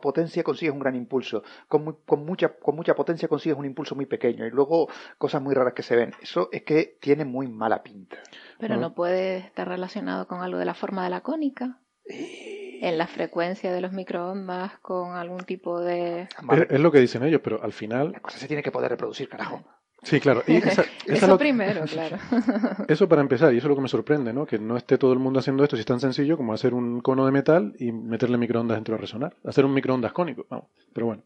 potencia 0.00 0.42
consigues 0.44 0.72
un 0.72 0.80
gran 0.80 0.94
impulso, 0.94 1.42
con, 1.68 1.98
con, 2.06 2.24
mucha, 2.24 2.56
con 2.56 2.76
mucha 2.76 2.94
potencia 2.94 3.28
consigues 3.28 3.58
un 3.58 3.64
impulso 3.64 3.94
muy 3.94 4.06
pequeño 4.06 4.46
y 4.46 4.50
luego 4.50 4.88
cosas 5.18 5.42
muy 5.42 5.54
raras 5.54 5.74
que 5.74 5.82
se 5.82 5.96
ven. 5.96 6.12
Eso 6.22 6.48
es 6.52 6.62
que 6.62 6.96
tiene 7.00 7.24
muy 7.24 7.48
mala 7.48 7.82
pinta. 7.82 8.18
Pero 8.58 8.76
no, 8.76 8.94
puede 8.94 9.38
estar 9.38 9.68
relacionado 9.68 10.28
con 10.28 10.42
algo 10.42 10.58
de 10.58 10.64
la 10.64 10.74
forma 10.74 11.04
de 11.04 11.10
la 11.10 11.22
cónica. 11.22 11.80
Eh. 12.08 12.78
En 12.82 12.98
la 12.98 13.06
frecuencia 13.06 13.72
de 13.72 13.80
los 13.80 13.92
microondas 13.92 14.78
con 14.80 15.12
algún 15.12 15.44
tipo 15.44 15.80
de... 15.80 16.28
Es, 16.68 16.80
lo 16.80 16.92
que 16.92 17.00
dicen 17.00 17.24
ellos, 17.24 17.40
pero 17.42 17.62
al 17.62 17.72
final... 17.72 18.12
La 18.12 18.20
cosa 18.20 18.38
se 18.38 18.46
tiene 18.46 18.62
que 18.62 18.70
poder 18.70 18.90
reproducir, 18.90 19.30
carajo. 19.30 19.64
Sí, 20.06 20.20
claro. 20.20 20.44
eso 21.06 21.36
primero, 21.36 21.84
claro. 21.84 22.16
Eso 22.88 23.08
para 23.08 23.22
empezar, 23.22 23.52
y 23.52 23.56
eso 23.58 23.66
es 23.66 23.68
lo 23.70 23.74
que 23.74 23.82
me 23.82 23.88
sorprende, 23.88 24.32
¿no? 24.32 24.46
Que 24.46 24.56
no 24.56 24.76
esté 24.76 24.98
todo 24.98 25.12
el 25.12 25.18
mundo 25.18 25.40
haciendo 25.40 25.64
esto 25.64 25.74
si 25.74 25.80
es 25.80 25.86
tan 25.86 25.98
sencillo 25.98 26.36
como 26.36 26.52
hacer 26.52 26.74
un 26.74 27.00
cono 27.00 27.26
de 27.26 27.32
metal 27.32 27.74
y 27.80 27.90
meterle 27.90 28.38
microondas 28.38 28.76
dentro 28.76 28.94
de 28.94 29.00
resonar. 29.00 29.34
Hacer 29.44 29.64
un 29.64 29.74
microondas 29.74 30.12
cónico, 30.12 30.46
vamos. 30.48 30.66
Pero 30.92 31.06
bueno. 31.06 31.24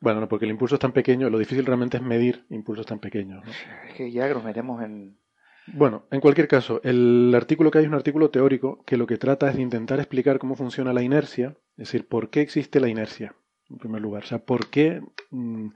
Bueno, 0.00 0.20
no, 0.20 0.28
porque 0.28 0.46
el 0.46 0.52
impulso 0.52 0.76
es 0.76 0.80
tan 0.80 0.92
pequeño, 0.92 1.28
lo 1.28 1.38
difícil 1.38 1.66
realmente 1.66 1.98
es 1.98 2.02
medir 2.02 2.46
impulsos 2.48 2.86
tan 2.86 3.00
pequeños. 3.00 3.44
¿no? 3.44 3.50
Es 3.50 3.94
que 3.94 4.10
ya 4.10 4.32
nos 4.32 4.42
metemos 4.42 4.82
en... 4.82 5.18
Bueno, 5.66 6.06
en 6.10 6.20
cualquier 6.20 6.48
caso, 6.48 6.80
el 6.84 7.34
artículo 7.36 7.70
que 7.70 7.78
hay 7.78 7.84
es 7.84 7.88
un 7.88 7.96
artículo 7.96 8.30
teórico 8.30 8.82
que 8.86 8.96
lo 8.96 9.06
que 9.06 9.18
trata 9.18 9.50
es 9.50 9.56
de 9.56 9.62
intentar 9.62 9.98
explicar 9.98 10.38
cómo 10.38 10.56
funciona 10.56 10.94
la 10.94 11.02
inercia, 11.02 11.56
es 11.72 11.88
decir, 11.88 12.08
por 12.08 12.30
qué 12.30 12.40
existe 12.40 12.80
la 12.80 12.88
inercia, 12.88 13.34
en 13.68 13.76
primer 13.76 14.00
lugar. 14.00 14.22
O 14.22 14.26
sea, 14.26 14.38
por 14.38 14.68
qué... 14.68 15.02
Mm, 15.30 15.68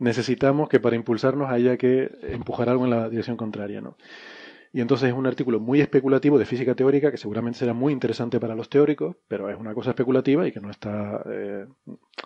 necesitamos 0.00 0.68
que 0.68 0.80
para 0.80 0.96
impulsarnos 0.96 1.50
haya 1.50 1.76
que 1.76 2.10
empujar 2.22 2.68
algo 2.68 2.84
en 2.84 2.90
la 2.90 3.08
dirección 3.08 3.36
contraria, 3.36 3.80
¿no? 3.80 3.96
Y 4.72 4.80
entonces 4.80 5.08
es 5.08 5.14
un 5.14 5.26
artículo 5.26 5.58
muy 5.58 5.80
especulativo 5.80 6.38
de 6.38 6.46
física 6.46 6.76
teórica 6.76 7.10
que 7.10 7.16
seguramente 7.16 7.58
será 7.58 7.74
muy 7.74 7.92
interesante 7.92 8.38
para 8.38 8.54
los 8.54 8.68
teóricos, 8.68 9.16
pero 9.26 9.50
es 9.50 9.58
una 9.58 9.74
cosa 9.74 9.90
especulativa 9.90 10.46
y 10.46 10.52
que 10.52 10.60
no 10.60 10.70
está, 10.70 11.24
eh, 11.28 11.66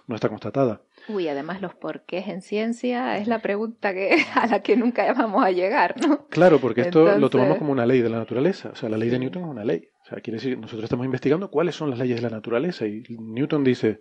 no 0.06 0.14
está 0.14 0.28
constatada. 0.28 0.82
Uy, 1.08 1.28
además 1.28 1.62
los 1.62 1.74
porqués 1.74 2.28
en 2.28 2.42
ciencia 2.42 3.16
es 3.16 3.28
la 3.28 3.38
pregunta 3.38 3.94
que, 3.94 4.24
a 4.34 4.46
la 4.46 4.60
que 4.60 4.76
nunca 4.76 5.10
vamos 5.14 5.42
a 5.42 5.52
llegar, 5.52 5.94
¿no? 6.06 6.26
Claro, 6.28 6.58
porque 6.58 6.82
esto 6.82 7.16
lo 7.16 7.30
tomamos 7.30 7.56
como 7.56 7.72
una 7.72 7.86
ley 7.86 8.02
de 8.02 8.10
la 8.10 8.18
naturaleza. 8.18 8.70
O 8.70 8.76
sea, 8.76 8.90
la 8.90 8.98
ley 8.98 9.08
de 9.08 9.18
Newton 9.18 9.44
es 9.44 9.48
una 9.48 9.64
ley. 9.64 9.88
O 10.02 10.06
sea, 10.06 10.20
quiere 10.20 10.36
decir, 10.36 10.58
nosotros 10.58 10.84
estamos 10.84 11.06
investigando 11.06 11.50
cuáles 11.50 11.74
son 11.74 11.88
las 11.88 11.98
leyes 11.98 12.16
de 12.16 12.22
la 12.28 12.36
naturaleza 12.36 12.86
y 12.86 13.04
Newton 13.08 13.64
dice, 13.64 14.00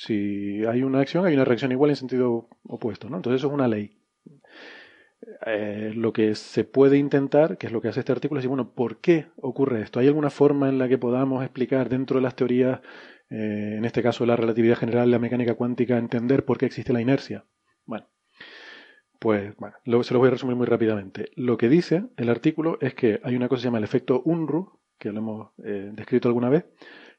Si 0.00 0.64
hay 0.64 0.84
una 0.84 1.00
acción, 1.00 1.26
hay 1.26 1.34
una 1.34 1.44
reacción 1.44 1.72
igual 1.72 1.90
en 1.90 1.96
sentido 1.96 2.48
opuesto, 2.62 3.10
¿no? 3.10 3.16
Entonces 3.16 3.40
eso 3.40 3.48
es 3.48 3.52
una 3.52 3.66
ley. 3.66 3.98
Eh, 5.44 5.90
lo 5.92 6.12
que 6.12 6.36
se 6.36 6.62
puede 6.62 6.98
intentar, 6.98 7.58
que 7.58 7.66
es 7.66 7.72
lo 7.72 7.80
que 7.80 7.88
hace 7.88 7.98
este 7.98 8.12
artículo, 8.12 8.38
es 8.38 8.42
decir, 8.42 8.48
bueno, 8.48 8.70
¿por 8.76 8.98
qué 8.98 9.26
ocurre 9.34 9.82
esto? 9.82 9.98
¿Hay 9.98 10.06
alguna 10.06 10.30
forma 10.30 10.68
en 10.68 10.78
la 10.78 10.88
que 10.88 10.98
podamos 10.98 11.42
explicar 11.42 11.88
dentro 11.88 12.18
de 12.18 12.22
las 12.22 12.36
teorías, 12.36 12.80
eh, 13.28 13.74
en 13.76 13.84
este 13.84 14.00
caso 14.00 14.24
la 14.24 14.36
relatividad 14.36 14.76
general, 14.76 15.10
la 15.10 15.18
mecánica 15.18 15.56
cuántica, 15.56 15.98
entender 15.98 16.44
por 16.44 16.58
qué 16.58 16.66
existe 16.66 16.92
la 16.92 17.00
inercia? 17.00 17.44
Bueno, 17.84 18.06
pues 19.18 19.56
bueno, 19.56 19.74
se 20.04 20.14
lo 20.14 20.20
voy 20.20 20.28
a 20.28 20.30
resumir 20.30 20.54
muy 20.54 20.66
rápidamente. 20.66 21.32
Lo 21.34 21.56
que 21.56 21.68
dice 21.68 22.04
el 22.16 22.28
artículo 22.28 22.78
es 22.80 22.94
que 22.94 23.20
hay 23.24 23.34
una 23.34 23.48
cosa 23.48 23.58
que 23.58 23.62
se 23.62 23.66
llama 23.66 23.78
el 23.78 23.84
efecto 23.84 24.22
Unruh, 24.24 24.78
que 24.96 25.10
lo 25.10 25.18
hemos 25.18 25.50
eh, 25.64 25.90
descrito 25.92 26.28
alguna 26.28 26.50
vez, 26.50 26.66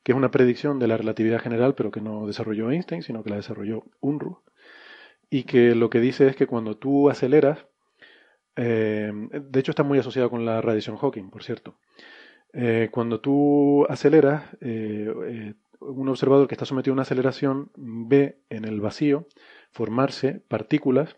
que 0.09 0.13
es 0.13 0.17
una 0.17 0.31
predicción 0.31 0.79
de 0.79 0.87
la 0.87 0.97
relatividad 0.97 1.39
general, 1.39 1.75
pero 1.75 1.91
que 1.91 2.01
no 2.01 2.25
desarrolló 2.25 2.71
Einstein, 2.71 3.03
sino 3.03 3.21
que 3.21 3.29
la 3.29 3.35
desarrolló 3.35 3.83
Unruh, 3.99 4.39
y 5.29 5.43
que 5.43 5.75
lo 5.75 5.91
que 5.91 5.99
dice 5.99 6.25
es 6.25 6.35
que 6.35 6.47
cuando 6.47 6.77
tú 6.77 7.11
aceleras, 7.11 7.67
eh, 8.55 9.11
de 9.13 9.59
hecho 9.59 9.71
está 9.71 9.83
muy 9.83 9.99
asociado 9.99 10.31
con 10.31 10.47
la 10.47 10.61
radiación 10.61 10.97
Hawking, 10.97 11.29
por 11.29 11.43
cierto, 11.43 11.75
eh, 12.53 12.89
cuando 12.91 13.19
tú 13.19 13.85
aceleras, 13.87 14.45
un 14.61 16.09
observador 16.09 16.47
que 16.47 16.55
está 16.55 16.65
sometido 16.65 16.93
a 16.93 16.95
una 16.95 17.03
aceleración 17.03 17.69
ve 17.75 18.39
en 18.49 18.65
el 18.65 18.81
vacío 18.81 19.27
formarse 19.69 20.41
partículas 20.47 21.17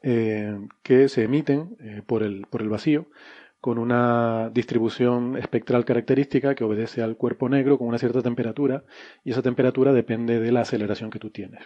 que 0.00 1.08
se 1.08 1.22
emiten 1.22 1.76
por, 2.06 2.22
el, 2.22 2.46
por 2.46 2.62
el 2.62 2.70
vacío 2.70 3.08
con 3.60 3.78
una 3.78 4.50
distribución 4.54 5.36
espectral 5.36 5.84
característica 5.84 6.54
que 6.54 6.64
obedece 6.64 7.02
al 7.02 7.16
cuerpo 7.16 7.48
negro 7.48 7.78
con 7.78 7.88
una 7.88 7.98
cierta 7.98 8.22
temperatura 8.22 8.84
y 9.24 9.32
esa 9.32 9.42
temperatura 9.42 9.92
depende 9.92 10.40
de 10.40 10.52
la 10.52 10.62
aceleración 10.62 11.10
que 11.10 11.18
tú 11.18 11.30
tienes. 11.30 11.64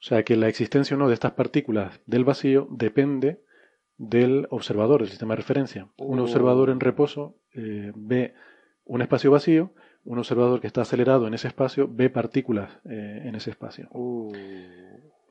O 0.00 0.02
sea 0.02 0.22
que 0.22 0.36
la 0.36 0.48
existencia 0.48 0.96
o 0.96 0.98
no 0.98 1.08
de 1.08 1.14
estas 1.14 1.32
partículas 1.32 2.00
del 2.06 2.24
vacío 2.24 2.68
depende 2.70 3.40
del 3.96 4.46
observador, 4.50 5.00
del 5.00 5.10
sistema 5.10 5.34
de 5.34 5.38
referencia. 5.38 5.88
Un 5.96 6.20
observador 6.20 6.70
en 6.70 6.80
reposo 6.80 7.36
eh, 7.52 7.92
ve 7.94 8.34
un 8.84 9.02
espacio 9.02 9.30
vacío, 9.30 9.72
un 10.04 10.18
observador 10.18 10.60
que 10.60 10.68
está 10.68 10.82
acelerado 10.82 11.26
en 11.26 11.34
ese 11.34 11.48
espacio 11.48 11.88
ve 11.90 12.10
partículas 12.10 12.78
eh, 12.88 13.22
en 13.24 13.34
ese 13.34 13.50
espacio. 13.50 13.88
Uh. 13.92 14.32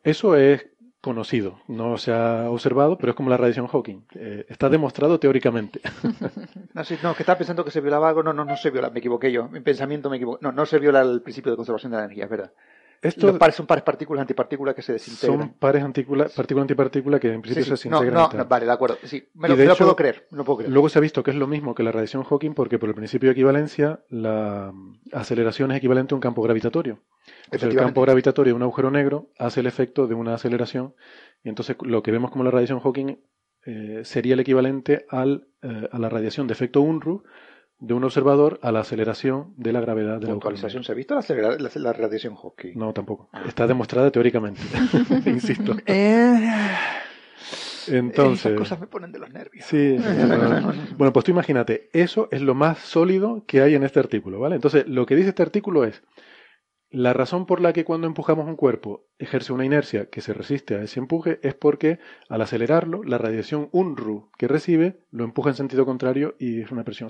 Eso 0.03 0.36
es 0.36 0.67
conocido, 1.08 1.60
no 1.70 1.98
se 1.98 2.12
ha 2.12 2.50
observado, 2.50 2.98
pero 2.98 3.12
es 3.12 3.15
como 3.15 3.30
la 3.30 3.38
radiación 3.38 3.67
Hawking. 3.67 4.04
Eh, 4.15 4.46
está 4.50 4.67
demostrado 4.67 5.20
teóricamente. 5.20 5.80
no, 6.74 6.84
sí, 6.84 6.98
no, 7.02 7.15
que 7.15 7.24
estaba 7.24 7.38
pensando 7.38 7.63
que 7.63 7.72
se 7.72 7.80
violaba 7.80 8.10
algo, 8.10 8.24
no, 8.24 8.34
no, 8.34 8.43
no 8.43 8.58
se 8.58 8.72
viola, 8.72 8.89
me 8.89 9.00
equivoqué 9.00 9.32
yo, 9.32 9.48
mi 9.48 9.62
pensamiento 9.62 10.10
me 10.10 10.17
equivoqué. 10.17 10.43
No, 10.43 10.52
no 10.52 10.65
se 10.65 10.80
viola 10.80 11.02
el 11.02 11.22
principio 11.22 11.52
de 11.52 11.56
conservación 11.56 11.91
de 11.93 11.98
la 11.98 12.04
energía, 12.04 12.26
es 12.26 12.30
verdad. 12.30 12.52
Esto 13.01 13.27
Los 13.27 13.38
pares 13.38 13.55
son 13.55 13.67
pares 13.67 13.83
partículas 13.83 14.21
antipartículas 14.21 14.73
que 14.73 14.81
se 14.81 14.93
desintegran. 14.93 15.39
Son 15.39 15.53
pares 15.53 15.83
partícula 15.83 16.62
antipartícula 16.62 17.19
que 17.19 17.31
en 17.31 17.41
principio 17.41 17.65
se 17.65 17.71
desintegran. 17.71 18.13
No, 18.13 18.29
no, 18.33 18.45
vale, 18.45 18.65
de 18.65 18.71
acuerdo. 18.71 18.97
Sí, 19.03 19.27
me, 19.36 19.49
lo, 19.49 19.75
puedo 19.75 19.95
creer, 19.95 20.27
no 20.31 20.43
puedo 20.43 20.57
creer. 20.57 20.71
Luego 20.71 20.89
se 20.89 20.97
ha 20.97 21.01
visto 21.01 21.21
que 21.23 21.31
es 21.31 21.38
lo 21.38 21.47
mismo 21.47 21.75
que 21.75 21.83
la 21.83 21.91
radiación 21.91 22.23
Hawking 22.23 22.53
porque 22.53 22.79
por 22.79 22.89
el 22.89 22.95
principio 22.95 23.29
de 23.29 23.33
equivalencia 23.33 24.01
la 24.10 24.73
aceleración 25.12 25.71
es 25.71 25.77
equivalente 25.77 26.13
a 26.13 26.15
un 26.15 26.21
campo 26.21 26.41
gravitatorio. 26.41 26.99
el 27.51 27.75
campo 27.75 28.01
gravitatorio 28.01 28.53
de 28.53 28.55
un 28.55 28.63
agujero 28.63 28.89
negro 28.89 29.29
hace 29.38 29.60
el 29.60 29.67
efecto 29.67 30.07
de 30.07 30.15
una 30.15 30.33
aceleración 30.33 30.95
y 31.43 31.49
entonces 31.49 31.75
lo 31.81 32.01
que 32.01 32.12
vemos 32.12 32.31
como 32.31 32.43
la 32.43 32.51
radiación 32.51 32.79
Hawking 32.79 33.17
eh, 33.65 34.01
sería 34.03 34.33
el 34.33 34.39
equivalente 34.39 35.05
al, 35.10 35.47
eh, 35.62 35.89
a 35.91 35.99
la 35.99 36.10
radiación 36.10 36.47
de 36.47 36.53
efecto 36.53 36.81
Unruh 36.81 37.23
de 37.80 37.94
un 37.94 38.04
observador 38.04 38.60
a 38.63 38.72
la 38.72 38.80
aceleración 38.80 39.54
de 39.56 39.72
la 39.72 39.82
gravedad 39.82 40.20
de 40.20 40.28
la 40.28 40.34
actualización 40.34 40.84
¿Se 40.84 40.92
ha 40.92 40.96
visto 40.96 41.16
la, 41.16 41.70
la, 41.76 41.94
radiación 41.94 42.36
Hawking? 42.36 42.74
No, 42.76 42.94
tampoco. 42.94 43.30
Ah. 43.32 43.44
Está 43.48 43.68
demostrada 43.68 44.10
teóricamente. 44.12 44.62
Insisto. 45.26 45.76
Eh, 45.86 46.50
entonces. 47.88 48.48
Esas 48.48 48.60
cosas 48.60 48.80
me 48.80 48.88
ponen 48.88 49.12
de 49.12 49.20
los 49.20 49.32
nervios. 49.32 49.66
Sí. 49.66 49.98
bueno, 50.98 51.13
pues 51.13 51.26
tú 51.26 51.32
imagínate, 51.32 51.90
eso 51.94 52.28
es 52.32 52.42
lo 52.42 52.56
más 52.56 52.80
sólido 52.80 53.44
que 53.46 53.62
hay 53.62 53.76
en 53.76 53.84
este 53.84 54.00
artículo, 54.00 54.40
¿vale? 54.40 54.56
Entonces, 54.56 54.88
lo 54.88 55.06
que 55.06 55.16
dice 55.16 55.30
este 55.30 55.44
artículo 55.44 55.84
es 55.84 56.02
la 56.89 57.12
razón 57.12 57.45
por 57.45 57.60
la 57.60 57.73
que 57.73 57.84
cuando 57.84 58.08
empujamos 58.08 58.45
un 58.47 58.56
cuerpo 58.56 59.06
ejerce 59.19 59.52
una 59.52 59.65
inercia 59.65 60.10
que 60.10 60.21
se 60.21 60.34
resiste 60.34 60.76
a 60.76 60.84
ese 60.84 61.00
empuje 61.00 61.39
es 61.43 61.54
porque 61.54 62.00
al 62.30 62.41
acelerarlo, 62.41 63.04
la 63.04 63.17
radiación 63.17 63.69
UNRU 63.71 64.30
que 64.38 64.47
recibe 64.47 65.00
lo 65.12 65.26
empuja 65.26 65.50
en 65.50 65.56
sentido 65.56 65.86
contrario 65.86 66.36
y 66.39 66.62
es 66.62 66.71
una 66.71 66.86
presión. 66.86 67.10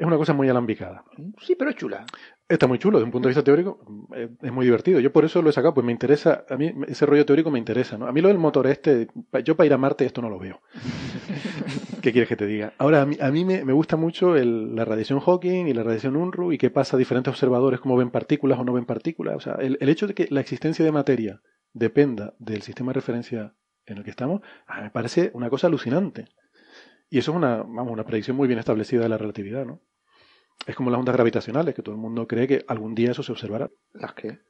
Es 0.00 0.06
una 0.06 0.16
cosa 0.16 0.32
muy 0.32 0.48
alambicada. 0.48 1.04
Sí, 1.42 1.54
pero 1.56 1.68
es 1.68 1.76
chula. 1.76 2.06
Está 2.48 2.66
muy 2.66 2.78
chulo, 2.78 2.96
desde 2.96 3.04
un 3.04 3.10
punto 3.10 3.28
de 3.28 3.34
vista 3.34 3.44
teórico 3.44 4.08
eh, 4.16 4.30
es 4.40 4.50
muy 4.50 4.64
divertido. 4.64 4.98
Yo 4.98 5.12
por 5.12 5.26
eso 5.26 5.42
lo 5.42 5.50
he 5.50 5.52
sacado, 5.52 5.74
pues 5.74 5.84
me 5.84 5.92
interesa, 5.92 6.46
a 6.48 6.56
mí 6.56 6.72
ese 6.88 7.04
rollo 7.04 7.26
teórico 7.26 7.50
me 7.50 7.58
interesa. 7.58 7.98
¿no? 7.98 8.06
A 8.06 8.12
mí 8.12 8.22
lo 8.22 8.28
del 8.28 8.38
motor 8.38 8.66
este, 8.66 9.08
yo 9.44 9.58
para 9.58 9.66
ir 9.66 9.74
a 9.74 9.76
Marte 9.76 10.06
esto 10.06 10.22
no 10.22 10.30
lo 10.30 10.38
veo. 10.38 10.62
¿Qué 12.00 12.12
quieres 12.12 12.30
que 12.30 12.36
te 12.36 12.46
diga? 12.46 12.72
Ahora, 12.78 13.02
a 13.02 13.06
mí, 13.06 13.18
a 13.20 13.30
mí 13.30 13.44
me, 13.44 13.62
gusta 13.74 13.98
mucho 13.98 14.34
la 14.36 14.86
radiación 14.86 15.20
Hawking 15.20 15.66
y 15.66 15.74
la 15.74 15.82
radiación 15.82 16.16
Unruh 16.16 16.50
y 16.52 16.56
qué 16.56 16.70
pasa 16.70 16.96
a 16.96 16.98
diferentes 16.98 17.30
observadores, 17.30 17.80
cómo 17.80 17.98
ven 17.98 18.10
partículas 18.10 18.58
o 18.58 18.64
no 18.64 18.72
ven 18.72 18.86
partículas. 18.86 19.36
O 19.36 19.40
sea, 19.40 19.56
el, 19.60 19.76
hecho 19.86 20.06
de 20.06 20.14
que 20.14 20.28
la 20.30 20.40
existencia 20.40 20.82
de 20.82 20.92
materia 20.92 21.42
dependa 21.74 22.32
del 22.38 22.62
sistema 22.62 22.92
de 22.92 22.94
referencia 22.94 23.54
en 23.84 23.98
el 23.98 24.04
que 24.04 24.10
estamos, 24.10 24.40
me 24.80 24.88
parece 24.88 25.30
una 25.34 25.50
cosa 25.50 25.66
alucinante. 25.66 26.24
Y 27.10 27.18
eso 27.18 27.32
es 27.32 27.36
una, 27.36 27.56
vamos, 27.56 27.90
una 27.90 28.06
predicción 28.06 28.38
muy 28.38 28.48
bien 28.48 28.60
establecida 28.60 29.02
de 29.02 29.08
la 29.10 29.18
relatividad, 29.18 29.66
¿no? 29.66 29.82
Es 30.66 30.76
como 30.76 30.90
las 30.90 30.98
ondas 30.98 31.14
gravitacionales, 31.14 31.74
que 31.74 31.82
todo 31.82 31.94
el 31.94 32.00
mundo 32.00 32.26
cree 32.26 32.46
que 32.46 32.64
algún 32.68 32.94
día 32.94 33.12
eso 33.12 33.22
se 33.22 33.32
observará. 33.32 33.70
¿Las 33.92 34.12
qué? 34.14 34.40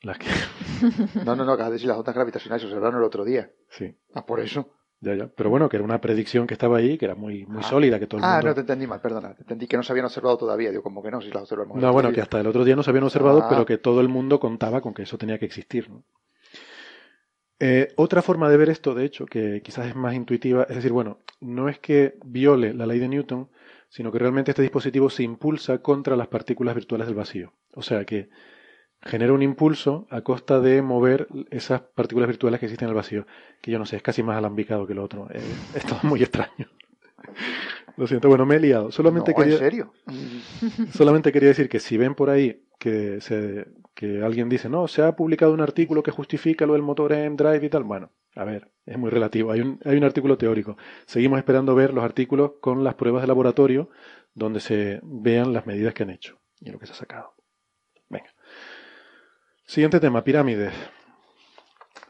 Las 0.00 0.18
que. 0.18 0.26
no, 1.24 1.36
no, 1.36 1.44
no, 1.44 1.52
acabas 1.52 1.70
de 1.70 1.74
decir 1.74 1.88
las 1.88 1.98
ondas 1.98 2.14
gravitacionales 2.14 2.62
se 2.62 2.66
observaron 2.66 3.00
el 3.00 3.04
otro 3.04 3.24
día. 3.24 3.50
Sí. 3.68 3.94
Ah, 4.14 4.26
por 4.26 4.40
eso. 4.40 4.74
Ya, 5.00 5.14
ya. 5.14 5.28
Pero 5.28 5.50
bueno, 5.50 5.68
que 5.68 5.76
era 5.76 5.84
una 5.84 6.00
predicción 6.00 6.46
que 6.46 6.54
estaba 6.54 6.78
ahí, 6.78 6.96
que 6.96 7.04
era 7.04 7.14
muy, 7.14 7.44
muy 7.46 7.62
ah. 7.64 7.68
sólida, 7.68 7.98
que 7.98 8.06
todo 8.06 8.18
el 8.18 8.24
ah, 8.24 8.40
no 8.42 8.54
te 8.54 8.60
entendí 8.60 8.86
mal, 8.86 9.00
perdona. 9.00 9.34
Te 9.34 9.42
entendí 9.42 9.66
que 9.66 9.76
no 9.76 9.82
se 9.82 9.92
habían 9.92 10.06
observado 10.06 10.38
todavía. 10.38 10.70
Digo, 10.70 10.82
como 10.82 11.02
que 11.02 11.10
no, 11.10 11.20
si 11.20 11.28
las 11.28 11.42
observamos. 11.42 11.76
No, 11.76 11.92
bueno, 11.92 12.12
que 12.12 12.20
hasta 12.20 12.40
el 12.40 12.46
otro 12.46 12.64
día 12.64 12.76
no 12.76 12.82
se 12.82 12.90
habían 12.90 13.04
observado, 13.04 13.42
ah. 13.42 13.48
pero 13.48 13.66
que 13.66 13.78
todo 13.78 14.00
el 14.00 14.08
mundo 14.08 14.40
contaba 14.40 14.80
con 14.80 14.94
que 14.94 15.02
eso 15.02 15.18
tenía 15.18 15.38
que 15.38 15.46
existir. 15.46 15.90
¿no? 15.90 16.04
Eh, 17.64 17.92
otra 17.94 18.22
forma 18.22 18.48
de 18.48 18.56
ver 18.56 18.70
esto, 18.70 18.92
de 18.92 19.04
hecho, 19.04 19.24
que 19.24 19.62
quizás 19.62 19.86
es 19.86 19.94
más 19.94 20.14
intuitiva, 20.14 20.64
es 20.68 20.74
decir, 20.74 20.90
bueno, 20.90 21.18
no 21.40 21.68
es 21.68 21.78
que 21.78 22.16
viole 22.24 22.74
la 22.74 22.86
ley 22.86 22.98
de 22.98 23.06
Newton, 23.06 23.48
sino 23.92 24.10
que 24.10 24.18
realmente 24.18 24.52
este 24.52 24.62
dispositivo 24.62 25.10
se 25.10 25.22
impulsa 25.22 25.82
contra 25.82 26.16
las 26.16 26.28
partículas 26.28 26.74
virtuales 26.74 27.06
del 27.06 27.14
vacío. 27.14 27.52
O 27.74 27.82
sea 27.82 28.06
que 28.06 28.30
genera 29.02 29.34
un 29.34 29.42
impulso 29.42 30.06
a 30.08 30.22
costa 30.22 30.60
de 30.60 30.80
mover 30.80 31.28
esas 31.50 31.82
partículas 31.82 32.26
virtuales 32.26 32.58
que 32.58 32.66
existen 32.66 32.86
en 32.86 32.90
el 32.92 32.96
vacío. 32.96 33.26
Que 33.60 33.70
yo 33.70 33.78
no 33.78 33.84
sé, 33.84 33.96
es 33.96 34.02
casi 34.02 34.22
más 34.22 34.38
alambicado 34.38 34.86
que 34.86 34.94
lo 34.94 35.04
otro. 35.04 35.28
Eh, 35.30 35.42
es 35.74 35.84
todo 35.84 35.98
muy 36.04 36.22
extraño. 36.22 36.68
Lo 37.98 38.06
siento, 38.06 38.28
bueno, 38.28 38.46
me 38.46 38.56
he 38.56 38.60
liado. 38.60 38.90
Solamente 38.90 39.34
quería, 39.34 39.52
¿En 39.52 39.58
serio? 39.58 39.92
Solamente 40.94 41.30
quería 41.30 41.50
decir 41.50 41.68
que 41.68 41.78
si 41.78 41.98
ven 41.98 42.14
por 42.14 42.30
ahí 42.30 42.64
que, 42.78 43.20
se, 43.20 43.66
que 43.92 44.22
alguien 44.22 44.48
dice, 44.48 44.70
no, 44.70 44.88
se 44.88 45.02
ha 45.02 45.14
publicado 45.14 45.52
un 45.52 45.60
artículo 45.60 46.02
que 46.02 46.10
justifica 46.10 46.64
lo 46.64 46.72
del 46.72 46.80
motor 46.80 47.12
en 47.12 47.36
Drive 47.36 47.66
y 47.66 47.68
tal, 47.68 47.84
bueno, 47.84 48.10
a 48.34 48.44
ver, 48.44 48.71
es 48.86 48.98
muy 48.98 49.10
relativo. 49.10 49.52
Hay 49.52 49.60
un, 49.60 49.80
hay 49.84 49.96
un 49.96 50.04
artículo 50.04 50.36
teórico. 50.36 50.76
Seguimos 51.06 51.38
esperando 51.38 51.74
ver 51.74 51.92
los 51.94 52.04
artículos 52.04 52.52
con 52.60 52.84
las 52.84 52.94
pruebas 52.94 53.22
de 53.22 53.28
laboratorio 53.28 53.90
donde 54.34 54.60
se 54.60 55.00
vean 55.02 55.52
las 55.52 55.66
medidas 55.66 55.94
que 55.94 56.02
han 56.02 56.10
hecho 56.10 56.40
y 56.60 56.70
lo 56.70 56.78
que 56.78 56.86
se 56.86 56.92
ha 56.92 56.96
sacado. 56.96 57.34
Venga. 58.08 58.30
Siguiente 59.64 60.00
tema, 60.00 60.24
pirámides. 60.24 60.72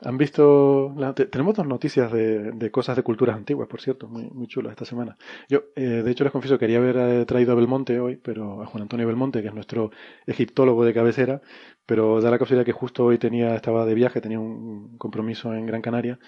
Han 0.05 0.19
visto. 0.19 0.95
tenemos 1.31 1.55
dos 1.55 1.67
noticias 1.67 2.11
de, 2.11 2.71
cosas 2.73 2.97
de 2.97 3.03
culturas 3.03 3.37
antiguas, 3.37 3.69
por 3.69 3.81
cierto, 3.81 4.09
muy, 4.09 4.29
muy 4.31 4.49
chulas 4.49 4.73
esta 4.73 4.85
semana. 4.85 5.17
Yo, 5.49 5.65
eh, 5.77 6.03
de 6.03 6.11
hecho, 6.11 6.25
les 6.25 6.33
confieso, 6.33 6.59
quería 6.59 6.79
haber 6.79 7.25
traído 7.25 7.53
a 7.53 7.55
Belmonte 7.55 8.01
hoy, 8.01 8.17
pero 8.17 8.63
a 8.63 8.67
Juan 8.67 8.83
Antonio 8.83 9.07
Belmonte, 9.07 9.43
que 9.43 9.49
es 9.49 9.55
nuestro 9.55 9.91
egiptólogo 10.27 10.85
de 10.85 10.93
cabecera, 10.93 11.41
pero 11.87 12.21
da 12.21 12.31
la 12.31 12.39
casualidad 12.39 12.65
que 12.65 12.73
justo 12.73 13.05
hoy 13.05 13.19
tenía, 13.19 13.55
estaba 13.55 13.87
de 13.87 13.95
viaje, 13.95 14.21
tenía 14.21 14.41
un 14.41 14.97
compromiso 14.99 15.55
en 15.55 15.67
Gran 15.67 15.83
Canaria 15.83 16.19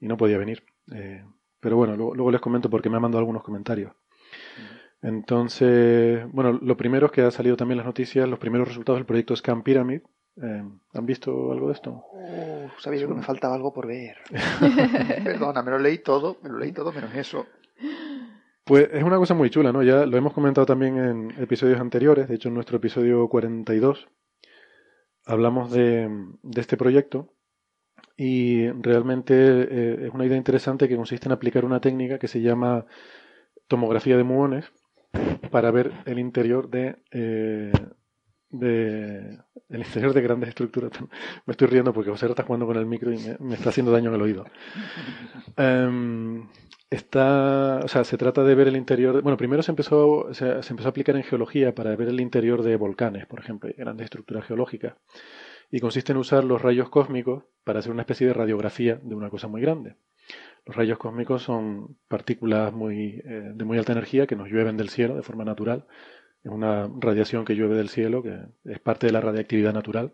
y 0.00 0.06
no 0.06 0.16
podía 0.16 0.38
venir. 0.38 0.64
Eh, 0.92 1.24
pero 1.58 1.76
bueno, 1.76 1.96
luego, 1.96 2.30
les 2.30 2.40
comento 2.40 2.70
porque 2.70 2.90
me 2.90 2.98
ha 2.98 3.00
mandado 3.00 3.20
algunos 3.20 3.42
comentarios. 3.42 3.92
Entonces, 5.02 6.24
bueno, 6.30 6.58
lo 6.62 6.76
primero 6.76 7.06
es 7.06 7.12
que 7.12 7.22
ha 7.22 7.30
salido 7.30 7.56
también 7.56 7.78
las 7.78 7.86
noticias, 7.86 8.28
los 8.28 8.38
primeros 8.38 8.68
resultados 8.68 8.98
del 8.98 9.06
proyecto 9.06 9.34
Scam 9.34 9.62
Pyramid. 9.62 10.02
¿Han 10.36 11.06
visto 11.06 11.52
algo 11.52 11.68
de 11.68 11.74
esto? 11.74 12.04
sabía 12.78 13.00
yo 13.00 13.08
que 13.08 13.14
me 13.14 13.22
faltaba 13.22 13.54
algo 13.54 13.72
por 13.72 13.86
ver. 13.86 14.16
Perdona, 15.24 15.62
me 15.62 15.70
lo 15.70 15.78
leí 15.78 15.98
todo, 15.98 16.38
me 16.42 16.48
lo 16.48 16.58
leí 16.58 16.72
todo 16.72 16.92
menos 16.92 17.14
eso. 17.14 17.46
Pues 18.64 18.88
es 18.92 19.02
una 19.02 19.18
cosa 19.18 19.34
muy 19.34 19.50
chula, 19.50 19.72
¿no? 19.72 19.82
Ya 19.82 20.06
lo 20.06 20.16
hemos 20.16 20.32
comentado 20.32 20.66
también 20.66 20.98
en 20.98 21.30
episodios 21.42 21.80
anteriores, 21.80 22.28
de 22.28 22.34
hecho 22.34 22.48
en 22.48 22.54
nuestro 22.54 22.78
episodio 22.78 23.28
42 23.28 24.08
hablamos 25.26 25.70
de, 25.70 26.10
este 26.56 26.76
proyecto 26.76 27.32
y 28.16 28.68
realmente 28.70 29.34
eh, 29.34 30.06
es 30.06 30.10
una 30.12 30.26
idea 30.26 30.36
interesante 30.36 30.88
que 30.88 30.96
consiste 30.96 31.26
en 31.26 31.32
aplicar 31.32 31.64
una 31.64 31.80
técnica 31.80 32.18
que 32.18 32.28
se 32.28 32.40
llama 32.40 32.86
tomografía 33.66 34.16
de 34.16 34.24
muones 34.24 34.70
para 35.50 35.70
ver 35.70 35.92
el 36.06 36.18
interior 36.18 36.68
de, 36.68 36.96
eh, 37.10 37.72
de 38.58 39.38
el 39.68 39.80
interior 39.80 40.12
de 40.12 40.20
grandes 40.20 40.48
estructuras. 40.50 40.92
Me 41.46 41.52
estoy 41.52 41.68
riendo 41.68 41.92
porque 41.92 42.10
José 42.10 42.26
está 42.26 42.44
jugando 42.44 42.66
con 42.66 42.76
el 42.76 42.86
micro 42.86 43.12
y 43.12 43.18
me, 43.40 43.54
está 43.54 43.70
haciendo 43.70 43.92
daño 43.92 44.10
en 44.10 44.16
el 44.16 44.22
oído. 44.22 44.44
Em, 45.56 46.48
está, 46.90 47.80
o 47.84 47.88
sea, 47.88 48.02
se 48.02 48.16
trata 48.16 48.42
de 48.42 48.54
ver 48.54 48.68
el 48.68 48.76
interior. 48.76 49.22
bueno, 49.22 49.36
primero 49.36 49.62
se 49.62 49.70
empezó, 49.70 50.32
se, 50.32 50.46
empezó 50.68 50.86
a 50.86 50.90
aplicar 50.90 51.16
en 51.16 51.22
geología 51.22 51.74
para 51.74 51.94
ver 51.94 52.08
el 52.08 52.20
interior 52.20 52.62
de 52.62 52.76
volcanes, 52.76 53.26
por 53.26 53.38
ejemplo, 53.40 53.70
grandes 53.76 54.04
estructuras 54.04 54.44
geológicas. 54.46 54.94
Y 55.70 55.80
consiste 55.80 56.12
en 56.12 56.18
usar 56.18 56.44
los 56.44 56.60
rayos 56.60 56.88
cósmicos 56.88 57.44
para 57.62 57.80
hacer 57.80 57.92
una 57.92 58.02
especie 58.02 58.26
de 58.26 58.32
radiografía 58.32 59.00
de 59.02 59.14
una 59.14 59.30
cosa 59.30 59.48
muy 59.48 59.60
grande. 59.60 59.96
Los 60.66 60.76
rayos 60.76 60.98
cósmicos 60.98 61.42
son 61.42 61.98
partículas 62.08 62.72
muy, 62.72 63.22
eh, 63.24 63.52
de 63.54 63.64
muy 63.64 63.78
alta 63.78 63.92
energía 63.92 64.26
que 64.26 64.36
nos 64.36 64.48
llueven 64.48 64.76
del 64.76 64.88
cielo 64.88 65.14
de 65.14 65.22
forma 65.22 65.44
natural 65.44 65.86
es 66.44 66.50
una 66.50 66.90
radiación 67.00 67.44
que 67.44 67.54
llueve 67.54 67.74
del 67.74 67.88
cielo, 67.88 68.22
que 68.22 68.38
es 68.64 68.78
parte 68.78 69.06
de 69.06 69.12
la 69.12 69.20
radiactividad 69.20 69.72
natural. 69.72 70.12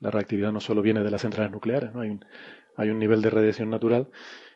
La 0.00 0.10
radiactividad 0.10 0.52
no 0.52 0.60
solo 0.60 0.82
viene 0.82 1.04
de 1.04 1.10
las 1.10 1.22
centrales 1.22 1.52
nucleares, 1.52 1.94
¿no? 1.94 2.00
hay, 2.00 2.10
un, 2.10 2.24
hay 2.76 2.90
un 2.90 2.98
nivel 2.98 3.22
de 3.22 3.30
radiación 3.30 3.70
natural. 3.70 4.08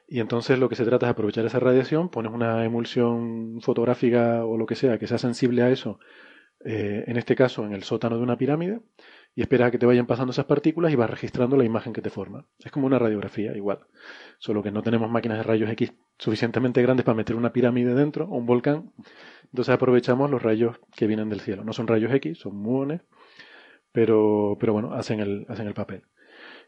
Y 0.09 0.21
entonces 0.21 0.59
lo 0.59 0.69
que 0.69 0.75
se 0.75 0.85
trata 0.85 1.07
es 1.07 1.11
aprovechar 1.11 1.47
esa 1.47 1.61
radiación, 1.61 2.11
pones 2.11 2.33
una 2.33 2.65
emulsión 2.65 3.61
fotográfica 3.61 4.45
o 4.45 4.57
lo 4.57 4.67
que 4.67 4.75
sea 4.75 4.99
que 4.99 5.07
sea 5.07 5.19
sensible 5.19 5.63
a 5.63 5.71
eso, 5.71 6.01
eh, 6.65 7.05
en 7.07 7.17
este 7.17 7.37
caso 7.37 7.65
en 7.65 7.73
el 7.73 7.85
sótano 7.85 8.17
de 8.17 8.23
una 8.23 8.37
pirámide, 8.37 8.81
y 9.37 9.43
esperas 9.43 9.69
a 9.69 9.71
que 9.71 9.79
te 9.79 9.85
vayan 9.85 10.07
pasando 10.07 10.33
esas 10.33 10.47
partículas 10.47 10.91
y 10.91 10.97
vas 10.97 11.11
registrando 11.11 11.59
la 11.59 11.65
imagen 11.65 11.93
que 11.93 12.01
te 12.01 12.09
forma. 12.09 12.47
Es 12.65 12.73
como 12.73 12.87
una 12.87 12.99
radiografía 12.99 13.55
igual, 13.55 13.81
solo 14.39 14.63
que 14.63 14.73
no 14.73 14.83
tenemos 14.83 15.11
máquinas 15.11 15.37
de 15.37 15.45
rayos 15.45 15.71
X 15.71 15.93
suficientemente 16.19 16.81
grandes 16.81 17.05
para 17.05 17.15
meter 17.15 17.37
una 17.37 17.53
pirámide 17.53 17.95
dentro 17.95 18.25
o 18.25 18.37
un 18.37 18.47
volcán, 18.47 18.93
entonces 19.45 19.75
aprovechamos 19.75 20.31
los 20.31 20.43
rayos 20.43 20.81
que 20.97 21.07
vienen 21.07 21.29
del 21.29 21.41
cielo. 21.41 21.65
No 21.65 21.75
son 21.75 21.87
rayos 21.87 22.13
X, 22.15 22.39
son 22.39 22.57
muones, 22.57 23.03
pero, 23.93 24.57
pero 24.59 24.73
bueno, 24.73 24.95
hacen 24.95 25.21
el, 25.21 25.45
hacen 25.51 25.67
el 25.67 25.75
papel. 25.75 26.03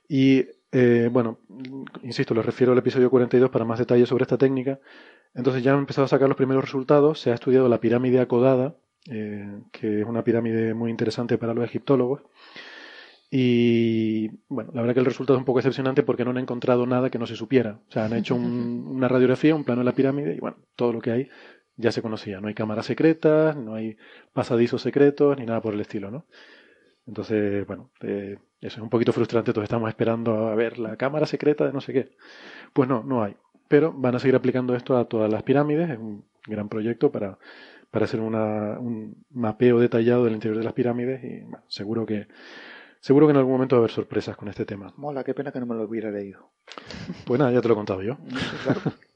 Y 0.06 0.44
eh, 0.70 1.08
bueno, 1.10 1.38
insisto, 2.02 2.34
les 2.34 2.44
refiero 2.44 2.72
al 2.72 2.78
episodio 2.78 3.08
42 3.08 3.48
para 3.48 3.64
más 3.64 3.78
detalles 3.78 4.10
sobre 4.10 4.22
esta 4.22 4.36
técnica. 4.36 4.78
Entonces 5.34 5.62
ya 5.62 5.72
han 5.72 5.78
empezado 5.78 6.04
a 6.04 6.08
sacar 6.08 6.28
los 6.28 6.36
primeros 6.36 6.64
resultados. 6.64 7.20
Se 7.20 7.30
ha 7.30 7.34
estudiado 7.34 7.68
la 7.68 7.80
pirámide 7.80 8.20
acodada, 8.20 8.76
eh, 9.08 9.60
que 9.72 10.00
es 10.00 10.06
una 10.06 10.22
pirámide 10.24 10.74
muy 10.74 10.90
interesante 10.90 11.38
para 11.38 11.54
los 11.54 11.64
egiptólogos. 11.64 12.22
Y 13.30 14.28
bueno, 14.48 14.70
la 14.74 14.80
verdad 14.80 14.94
que 14.94 15.00
el 15.00 15.06
resultado 15.06 15.36
es 15.36 15.40
un 15.40 15.44
poco 15.44 15.58
excepcionante 15.58 16.02
porque 16.02 16.24
no 16.24 16.30
han 16.30 16.38
encontrado 16.38 16.86
nada 16.86 17.10
que 17.10 17.18
no 17.18 17.26
se 17.26 17.36
supiera. 17.36 17.80
O 17.88 17.92
sea, 17.92 18.06
han 18.06 18.14
hecho 18.14 18.34
una 18.36 19.08
radiografía, 19.08 19.54
un 19.54 19.64
plano 19.64 19.80
de 19.80 19.86
la 19.86 19.94
pirámide 19.94 20.34
y 20.34 20.40
bueno, 20.40 20.58
todo 20.76 20.92
lo 20.92 21.00
que 21.00 21.10
hay 21.10 21.28
ya 21.76 21.92
se 21.92 22.02
conocía. 22.02 22.40
No 22.40 22.48
hay 22.48 22.54
cámaras 22.54 22.86
secretas, 22.86 23.56
no 23.56 23.74
hay 23.74 23.96
pasadizos 24.32 24.82
secretos 24.82 25.38
ni 25.38 25.46
nada 25.46 25.60
por 25.60 25.74
el 25.74 25.80
estilo, 25.80 26.10
¿no? 26.10 26.26
Entonces, 27.06 27.66
bueno, 27.66 27.90
eh, 28.02 28.38
eso 28.60 28.76
es 28.76 28.82
un 28.82 28.90
poquito 28.90 29.12
frustrante. 29.12 29.52
Todos 29.52 29.64
estamos 29.64 29.88
esperando 29.88 30.48
a 30.48 30.54
ver 30.54 30.78
la 30.78 30.96
cámara 30.96 31.26
secreta 31.26 31.66
de 31.66 31.72
no 31.72 31.80
sé 31.80 31.92
qué. 31.92 32.10
Pues 32.72 32.88
no, 32.88 33.02
no 33.02 33.22
hay. 33.22 33.36
Pero 33.68 33.92
van 33.92 34.14
a 34.14 34.18
seguir 34.18 34.36
aplicando 34.36 34.74
esto 34.74 34.96
a 34.98 35.06
todas 35.06 35.30
las 35.30 35.42
pirámides. 35.42 35.90
Es 35.90 35.98
un 35.98 36.24
gran 36.46 36.68
proyecto 36.68 37.10
para 37.12 37.38
para 37.90 38.04
hacer 38.04 38.20
una, 38.20 38.78
un 38.78 39.24
mapeo 39.30 39.80
detallado 39.80 40.24
del 40.24 40.34
interior 40.34 40.58
de 40.58 40.64
las 40.64 40.72
pirámides 40.74 41.24
y 41.24 41.44
seguro 41.68 42.06
que 42.06 42.28
seguro 43.00 43.26
que 43.26 43.30
en 43.30 43.36
algún 43.36 43.52
momento 43.52 43.76
va 43.76 43.80
a 43.80 43.82
haber 43.84 43.90
sorpresas 43.90 44.36
con 44.36 44.48
este 44.48 44.64
tema. 44.64 44.92
Mola, 44.96 45.24
qué 45.24 45.34
pena 45.34 45.52
que 45.52 45.60
no 45.60 45.66
me 45.66 45.74
lo 45.74 45.84
hubiera 45.84 46.10
leído. 46.10 46.50
Pues 47.24 47.38
nada, 47.38 47.52
ya 47.52 47.60
te 47.60 47.68
lo 47.68 47.74
he 47.74 47.76
contado 47.76 48.02
yo. 48.02 48.18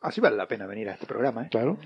Así 0.00 0.20
vale 0.20 0.36
la 0.36 0.48
pena 0.48 0.66
venir 0.66 0.88
a 0.88 0.94
este 0.94 1.06
programa, 1.06 1.44
¿eh? 1.44 1.48
Claro. 1.50 1.76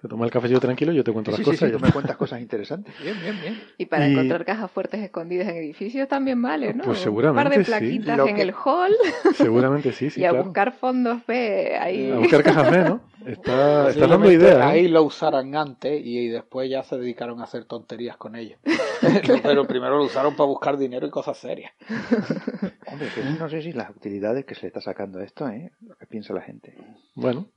Te 0.00 0.06
tomas 0.06 0.26
el 0.26 0.30
café 0.30 0.48
yo 0.48 0.60
tranquilo 0.60 0.92
y 0.92 0.96
yo 0.96 1.04
te 1.04 1.12
cuento 1.12 1.30
las 1.30 1.40
cosas. 1.40 1.68
Sí, 1.68 1.72
tú 1.72 1.80
me 1.80 1.90
cuentas 1.90 2.16
cosas 2.16 2.40
interesantes. 2.40 2.94
Bien, 3.02 3.16
bien, 3.20 3.40
bien. 3.40 3.60
Y 3.78 3.86
para 3.86 4.06
encontrar 4.06 4.44
cajas 4.44 4.70
fuertes 4.70 5.00
escondidas 5.02 5.48
en 5.48 5.56
edificios 5.56 6.06
también 6.08 6.40
vale, 6.40 6.74
¿no? 6.74 6.84
Pues 6.84 6.98
seguramente 6.98 7.40
Un 7.40 7.52
par 7.52 7.58
de 7.58 7.64
plaquitas 7.64 8.28
en 8.28 8.38
el 8.38 8.52
hall. 8.52 8.94
Seguramente 9.34 9.92
sí, 9.92 10.10
sí, 10.10 10.20
Y 10.20 10.24
a 10.24 10.32
buscar 10.32 10.72
fondos 10.72 11.26
B 11.26 11.76
ahí. 11.76 12.10
A 12.10 12.18
buscar 12.18 12.42
cajas 12.42 12.70
B, 12.70 12.84
¿no? 12.84 13.00
Está, 13.26 13.90
está 13.90 14.06
dando 14.06 14.30
ideas. 14.30 14.58
¿eh? 14.58 14.62
Ahí 14.62 14.88
lo 14.88 15.02
usaran 15.02 15.54
antes 15.56 16.00
y 16.04 16.28
después 16.28 16.70
ya 16.70 16.84
se 16.84 16.96
dedicaron 16.96 17.40
a 17.40 17.44
hacer 17.44 17.64
tonterías 17.64 18.16
con 18.16 18.36
ellos. 18.36 18.58
Pero 19.42 19.66
primero 19.66 19.98
lo 19.98 20.04
usaron 20.04 20.36
para 20.36 20.46
buscar 20.46 20.76
dinero 20.76 21.06
y 21.06 21.10
cosas 21.10 21.36
serias. 21.36 21.72
Hombre, 22.86 23.08
que 23.14 23.22
no 23.38 23.48
sé 23.48 23.62
si 23.62 23.72
las 23.72 23.90
utilidades 23.90 24.44
que 24.44 24.54
se 24.54 24.62
le 24.62 24.66
está 24.68 24.80
sacando 24.80 25.18
a 25.18 25.24
esto, 25.24 25.48
¿eh? 25.48 25.72
Lo 25.80 25.96
que 25.96 26.06
piensa 26.06 26.32
la 26.32 26.40
gente. 26.40 26.74
Bueno, 27.14 27.48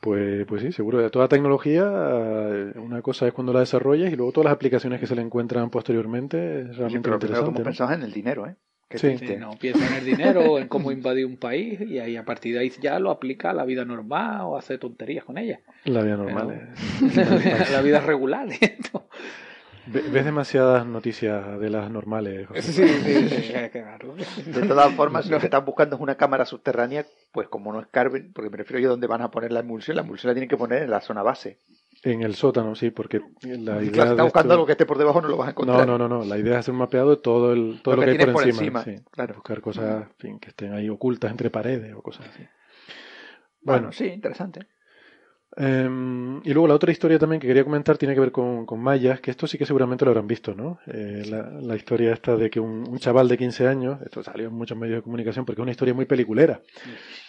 pues, 0.00 0.44
pues 0.46 0.62
sí, 0.62 0.72
seguro. 0.72 0.98
De 0.98 1.10
toda 1.10 1.28
tecnología, 1.28 1.84
eh, 1.84 2.72
una 2.76 3.00
cosa 3.00 3.26
es 3.26 3.32
cuando 3.32 3.52
la 3.52 3.60
desarrollas 3.60 4.12
y 4.12 4.16
luego 4.16 4.32
todas 4.32 4.46
las 4.46 4.54
aplicaciones 4.54 5.00
que 5.00 5.06
se 5.06 5.14
le 5.14 5.22
encuentran 5.22 5.70
posteriormente 5.70 6.62
es 6.62 6.76
realmente 6.76 7.08
pero 7.08 7.16
interesante. 7.16 7.62
Pensabas 7.62 7.94
en 7.94 8.02
el 8.02 8.12
dinero, 8.12 8.46
¿eh? 8.46 8.56
Sí. 8.94 9.36
no 9.38 9.50
piensa 9.58 9.86
en 9.86 9.94
el 9.94 10.04
dinero, 10.04 10.58
en 10.58 10.68
cómo 10.68 10.92
invadir 10.92 11.26
un 11.26 11.36
país 11.36 11.80
y 11.80 11.98
ahí 11.98 12.16
a 12.16 12.24
partir 12.24 12.54
de 12.54 12.60
ahí 12.60 12.72
ya 12.80 12.98
lo 12.98 13.10
aplica 13.10 13.50
a 13.50 13.54
la 13.54 13.64
vida 13.64 13.84
normal 13.84 14.42
o 14.42 14.56
hace 14.56 14.78
tonterías 14.78 15.24
con 15.24 15.38
ella. 15.38 15.60
La 15.84 16.02
vida 16.02 16.16
normal. 16.16 16.70
la, 17.72 17.82
vida 17.82 18.00
regular. 18.00 18.48
Ves 19.86 20.24
demasiadas 20.24 20.84
noticias 20.84 21.60
de 21.60 21.70
las 21.70 21.88
normales. 21.88 22.48
Sí, 22.56 22.88
sí, 22.88 23.28
sí, 23.28 23.52
claro. 23.70 24.16
De 24.44 24.66
todas 24.66 24.92
formas, 24.94 25.26
si 25.26 25.30
lo 25.30 25.38
que 25.38 25.46
están 25.46 25.64
buscando 25.64 25.94
es 25.94 26.02
una 26.02 26.16
cámara 26.16 26.44
subterránea, 26.44 27.06
pues 27.30 27.48
como 27.48 27.72
no 27.72 27.78
escarben, 27.78 28.32
porque 28.32 28.50
me 28.50 28.56
refiero 28.56 28.80
yo 28.80 28.88
a 28.88 28.90
dónde 28.90 29.06
van 29.06 29.22
a 29.22 29.30
poner 29.30 29.52
la 29.52 29.60
emulsión, 29.60 29.96
la 29.96 30.02
emulsión 30.02 30.30
la 30.30 30.34
tienen 30.34 30.48
que 30.48 30.56
poner 30.56 30.82
en 30.82 30.90
la 30.90 31.00
zona 31.00 31.22
base. 31.22 31.60
En 32.02 32.22
el 32.22 32.34
sótano, 32.34 32.74
sí, 32.74 32.90
porque 32.90 33.20
la 33.42 33.82
idea. 33.82 33.92
Claro, 33.92 34.16
si 34.16 34.22
buscando 34.22 34.54
algo 34.54 34.66
que 34.66 34.72
esté 34.72 34.86
por 34.86 34.98
debajo, 34.98 35.20
no 35.20 35.28
lo 35.28 35.36
vas 35.36 35.48
a 35.48 35.50
encontrar. 35.50 35.86
No, 35.86 35.98
no, 35.98 36.08
no, 36.08 36.18
no. 36.18 36.24
La 36.24 36.38
idea 36.38 36.54
es 36.54 36.58
hacer 36.60 36.72
un 36.72 36.78
mapeado 36.78 37.10
de 37.10 37.16
todo, 37.16 37.52
el, 37.52 37.80
todo 37.82 37.96
lo, 37.96 38.02
que, 38.02 38.10
hay 38.10 38.32
por 38.32 38.46
encima. 38.46 38.84
sí. 38.84 38.96
claro. 39.10 39.34
Buscar 39.34 39.60
cosas 39.60 40.08
fin, 40.18 40.38
que 40.38 40.50
estén 40.50 40.72
ahí 40.72 40.88
ocultas 40.88 41.30
entre 41.30 41.50
paredes 41.50 41.94
o 41.94 42.02
cosas 42.02 42.28
así. 42.28 42.44
Bueno, 43.62 43.90
sí, 43.90 44.06
interesante. 44.06 44.68
Em, 45.58 46.42
y 46.44 46.52
luego 46.52 46.68
la 46.68 46.74
otra 46.74 46.92
historia 46.92 47.18
también 47.18 47.40
que 47.40 47.46
quería 47.46 47.64
comentar 47.64 47.96
tiene 47.96 48.12
que 48.12 48.20
ver 48.20 48.30
con, 48.30 48.66
con 48.66 48.78
mayas, 48.78 49.20
que 49.20 49.30
esto 49.30 49.46
sí 49.46 49.56
que 49.56 49.64
seguramente 49.64 50.04
lo 50.04 50.10
habrán 50.10 50.26
visto, 50.26 50.54
¿no? 50.54 50.78
Eh, 50.86 51.24
la, 51.26 51.76
historia 51.76 52.12
esta 52.12 52.36
de 52.36 52.50
que 52.50 52.60
un, 52.60 52.98
chaval 52.98 53.26
de 53.26 53.38
15 53.38 53.66
años, 53.66 53.98
esto 54.02 54.22
salió 54.22 54.48
en 54.48 54.54
muchos 54.54 54.76
medios 54.76 54.98
de 54.98 55.02
comunicación 55.02 55.46
porque 55.46 55.62
es 55.62 55.62
una 55.62 55.70
historia 55.70 55.94
muy 55.94 56.04
peliculera, 56.04 56.60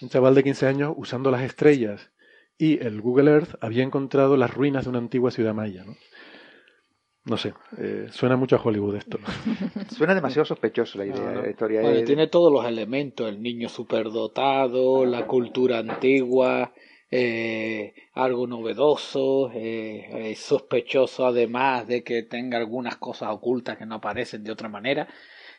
un 0.01 0.09
chaval 0.09 0.35
de 0.35 0.43
15 0.43 0.67
años 0.67 0.93
usando 0.97 1.31
las 1.31 1.41
estrellas 1.41 2.11
y 2.57 2.83
el 2.83 3.01
Google 3.01 3.31
Earth 3.31 3.55
había 3.61 3.83
encontrado 3.83 4.35
las 4.37 4.53
ruinas 4.53 4.85
de 4.85 4.89
una 4.89 4.99
antigua 4.99 5.31
ciudad 5.31 5.53
maya, 5.53 5.83
¿no? 5.85 5.95
No 7.25 7.35
sé, 7.35 7.53
eh, 7.77 8.07
suena 8.09 8.37
mucho 8.37 8.55
a 8.55 8.61
Hollywood 8.61 8.95
esto. 8.95 9.19
suena 9.95 10.15
demasiado 10.15 10.45
sospechoso 10.45 10.97
la 10.97 11.07
idea. 11.07 11.41
La 11.41 11.49
historia 11.49 12.05
Tiene 12.05 12.27
todos 12.27 12.51
los 12.51 12.65
elementos, 12.65 13.27
el 13.27 13.41
niño 13.41 13.67
superdotado, 13.67 15.05
la 15.05 15.27
cultura 15.27 15.79
antigua, 15.79 16.71
eh, 17.11 17.93
algo 18.13 18.47
novedoso, 18.47 19.51
eh, 19.53 20.33
sospechoso 20.37 21.27
además 21.27 21.85
de 21.85 22.01
que 22.01 22.23
tenga 22.23 22.57
algunas 22.57 22.95
cosas 22.95 23.29
ocultas 23.31 23.77
que 23.77 23.85
no 23.85 23.95
aparecen 23.95 24.45
de 24.45 24.51
otra 24.51 24.69
manera. 24.69 25.09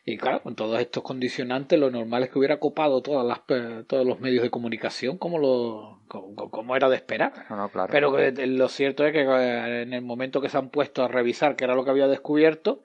Y 0.09 0.17
claro, 0.17 0.43
con 0.43 0.55
todos 0.55 0.81
estos 0.81 1.03
condicionantes, 1.03 1.79
lo 1.79 1.91
normal 1.91 2.23
es 2.23 2.31
que 2.31 2.39
hubiera 2.39 2.59
copado 2.59 3.03
todas 3.03 3.27
las, 3.27 3.43
todos 3.87 4.07
los 4.07 4.21
medios 4.21 4.43
de 4.43 4.49
comunicación 4.49 5.19
como, 5.19 5.39
lo, 5.39 6.01
como, 6.09 6.75
era 6.75 6.89
de 6.89 6.97
esperar. 6.97 7.35
Pero 7.91 8.17
lo 8.17 8.69
cierto 8.69 9.05
es 9.05 9.13
que 9.13 9.21
eh, 9.21 9.83
en 9.83 9.93
el 9.93 10.01
momento 10.01 10.41
que 10.41 10.49
se 10.49 10.57
han 10.57 10.71
puesto 10.71 11.05
a 11.05 11.09
revisar 11.09 11.57
qué 11.57 11.65
era 11.65 11.75
lo 11.75 11.85
que 11.85 11.91
había 11.91 12.09
descubierto, 12.09 12.85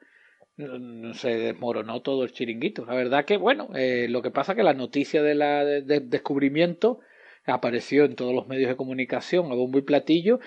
mm, 0.58 1.14
se 1.14 1.38
desmoronó 1.38 2.02
todo 2.02 2.26
el 2.26 2.34
chiringuito. 2.34 2.86
La 2.86 2.94
verdad 2.94 3.24
que, 3.24 3.38
bueno, 3.38 3.70
eh, 3.74 4.08
lo 4.10 4.22
que 4.22 4.32
pasa 4.32 4.52
es 4.52 4.58
que 4.58 4.64
la 4.64 4.74
noticia 4.74 5.24
del 5.24 5.40
de 5.88 6.02
descubrimiento 6.02 7.00
apareció 7.46 8.04
en 8.04 8.18
todos 8.18 8.34
los 8.34 8.48
medios 8.48 8.68
de 8.68 8.76
comunicación 8.76 9.50
a 9.50 9.56
bombo 9.56 9.80
y 9.80 9.84
platillo 9.84 10.42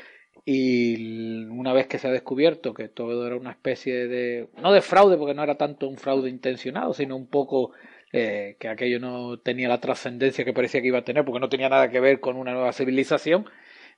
y 0.48 1.44
una 1.46 1.72
vez 1.72 1.88
que 1.88 1.98
se 1.98 2.06
ha 2.06 2.12
descubierto 2.12 2.72
que 2.72 2.88
todo 2.88 3.26
era 3.26 3.34
una 3.34 3.50
especie 3.50 4.06
de 4.06 4.48
no 4.62 4.72
de 4.72 4.80
fraude 4.80 5.16
porque 5.16 5.34
no 5.34 5.42
era 5.42 5.56
tanto 5.56 5.88
un 5.88 5.96
fraude 5.96 6.30
intencionado 6.30 6.94
sino 6.94 7.16
un 7.16 7.26
poco 7.26 7.72
eh, 8.12 8.56
que 8.60 8.68
aquello 8.68 9.00
no 9.00 9.38
tenía 9.40 9.68
la 9.68 9.80
trascendencia 9.80 10.44
que 10.44 10.52
parecía 10.52 10.80
que 10.80 10.86
iba 10.86 10.98
a 11.00 11.04
tener 11.04 11.24
porque 11.24 11.40
no 11.40 11.48
tenía 11.48 11.68
nada 11.68 11.90
que 11.90 11.98
ver 11.98 12.20
con 12.20 12.36
una 12.36 12.52
nueva 12.52 12.72
civilización 12.72 13.46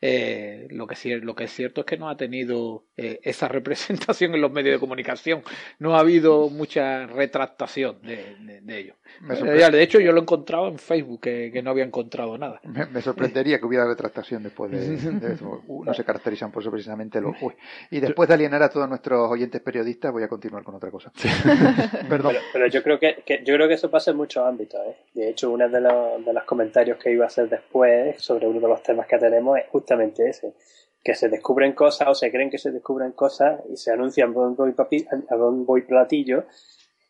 eh, 0.01 0.69
lo, 0.71 0.87
que, 0.87 1.17
lo 1.17 1.35
que 1.35 1.45
es 1.45 1.53
cierto 1.53 1.81
es 1.81 1.87
que 1.87 1.97
no 1.97 2.09
ha 2.09 2.17
tenido 2.17 2.85
eh, 2.97 3.19
esa 3.25 3.49
representación 3.49 4.35
en 4.35 4.41
los 4.41 4.53
medios 4.53 4.75
de 4.75 4.79
comunicación. 4.81 5.43
No 5.79 5.97
ha 5.97 6.01
habido 6.01 6.49
mucha 6.51 7.07
retractación 7.07 8.01
de, 8.03 8.61
de, 8.63 8.79
ello. 8.79 8.95
de 9.21 9.83
hecho, 9.83 9.99
yo 9.99 10.13
lo 10.13 10.19
he 10.19 10.23
encontrado 10.23 10.69
en 10.69 10.79
Facebook, 10.79 11.23
que, 11.23 11.61
no 11.63 11.71
había 11.71 11.85
encontrado 11.85 12.39
nada. 12.39 12.61
Me, 12.65 13.03
sorprendería 13.03 13.59
que 13.59 13.67
hubiera 13.67 13.87
retractación 13.87 14.43
después 14.45 14.71
de, 14.71 14.95
eso. 15.35 15.63
No 15.69 15.93
se 15.93 16.05
caracterizan 16.05 16.53
por 16.53 16.63
eso 16.63 16.71
precisamente 16.71 17.21
los... 17.21 17.35
Y 17.91 17.99
después 17.99 18.29
de 18.29 18.35
alienar 18.35 18.63
a 18.63 18.69
todos 18.69 18.89
nuestros 18.89 19.29
oyentes 19.31 19.61
periodistas, 19.61 20.13
voy 20.13 20.23
a 20.23 20.29
continuar 20.29 20.63
con 20.63 20.77
otra 20.77 20.91
cosa. 20.91 21.13
Perdón. 22.09 22.37
Pero, 22.53 22.67
yo, 22.69 22.83
creo 22.83 23.01
que, 23.01 23.25
yo 23.45 23.55
creo 23.55 23.67
que 23.67 23.75
eso 23.75 23.91
pasa 23.91 24.13
en 24.13 24.17
muchos 24.17 24.47
ámbitos. 24.47 24.81
¿eh? 24.87 24.97
De 25.15 25.31
hecho, 25.31 25.51
uno 25.51 25.69
de, 25.69 25.81
los, 25.81 26.25
de 26.25 26.33
los 26.33 26.45
comentarios 26.45 26.99
que 26.99 27.11
iba 27.11 27.25
a 27.25 27.29
hacer 27.29 27.49
después 27.49 28.21
sobre 28.23 28.47
uno 28.47 28.61
de 28.61 28.69
los 28.69 28.83
temas 28.83 29.07
que 29.09 29.19
tenemos 29.19 29.59
es 29.59 29.65
justamente 29.89 30.29
ese, 30.29 30.55
que 31.03 31.15
se 31.15 31.29
descubren 31.29 31.73
cosas 31.73 32.09
o 32.09 32.15
se 32.15 32.31
creen 32.31 32.51
que 32.51 32.59
se 32.59 32.71
descubren 32.71 33.13
cosas 33.13 33.63
y 33.71 33.77
se 33.77 33.91
anuncian 33.91 34.31
a 34.31 35.37
bombo 35.37 35.79
y 35.79 35.83
platillo, 35.83 36.45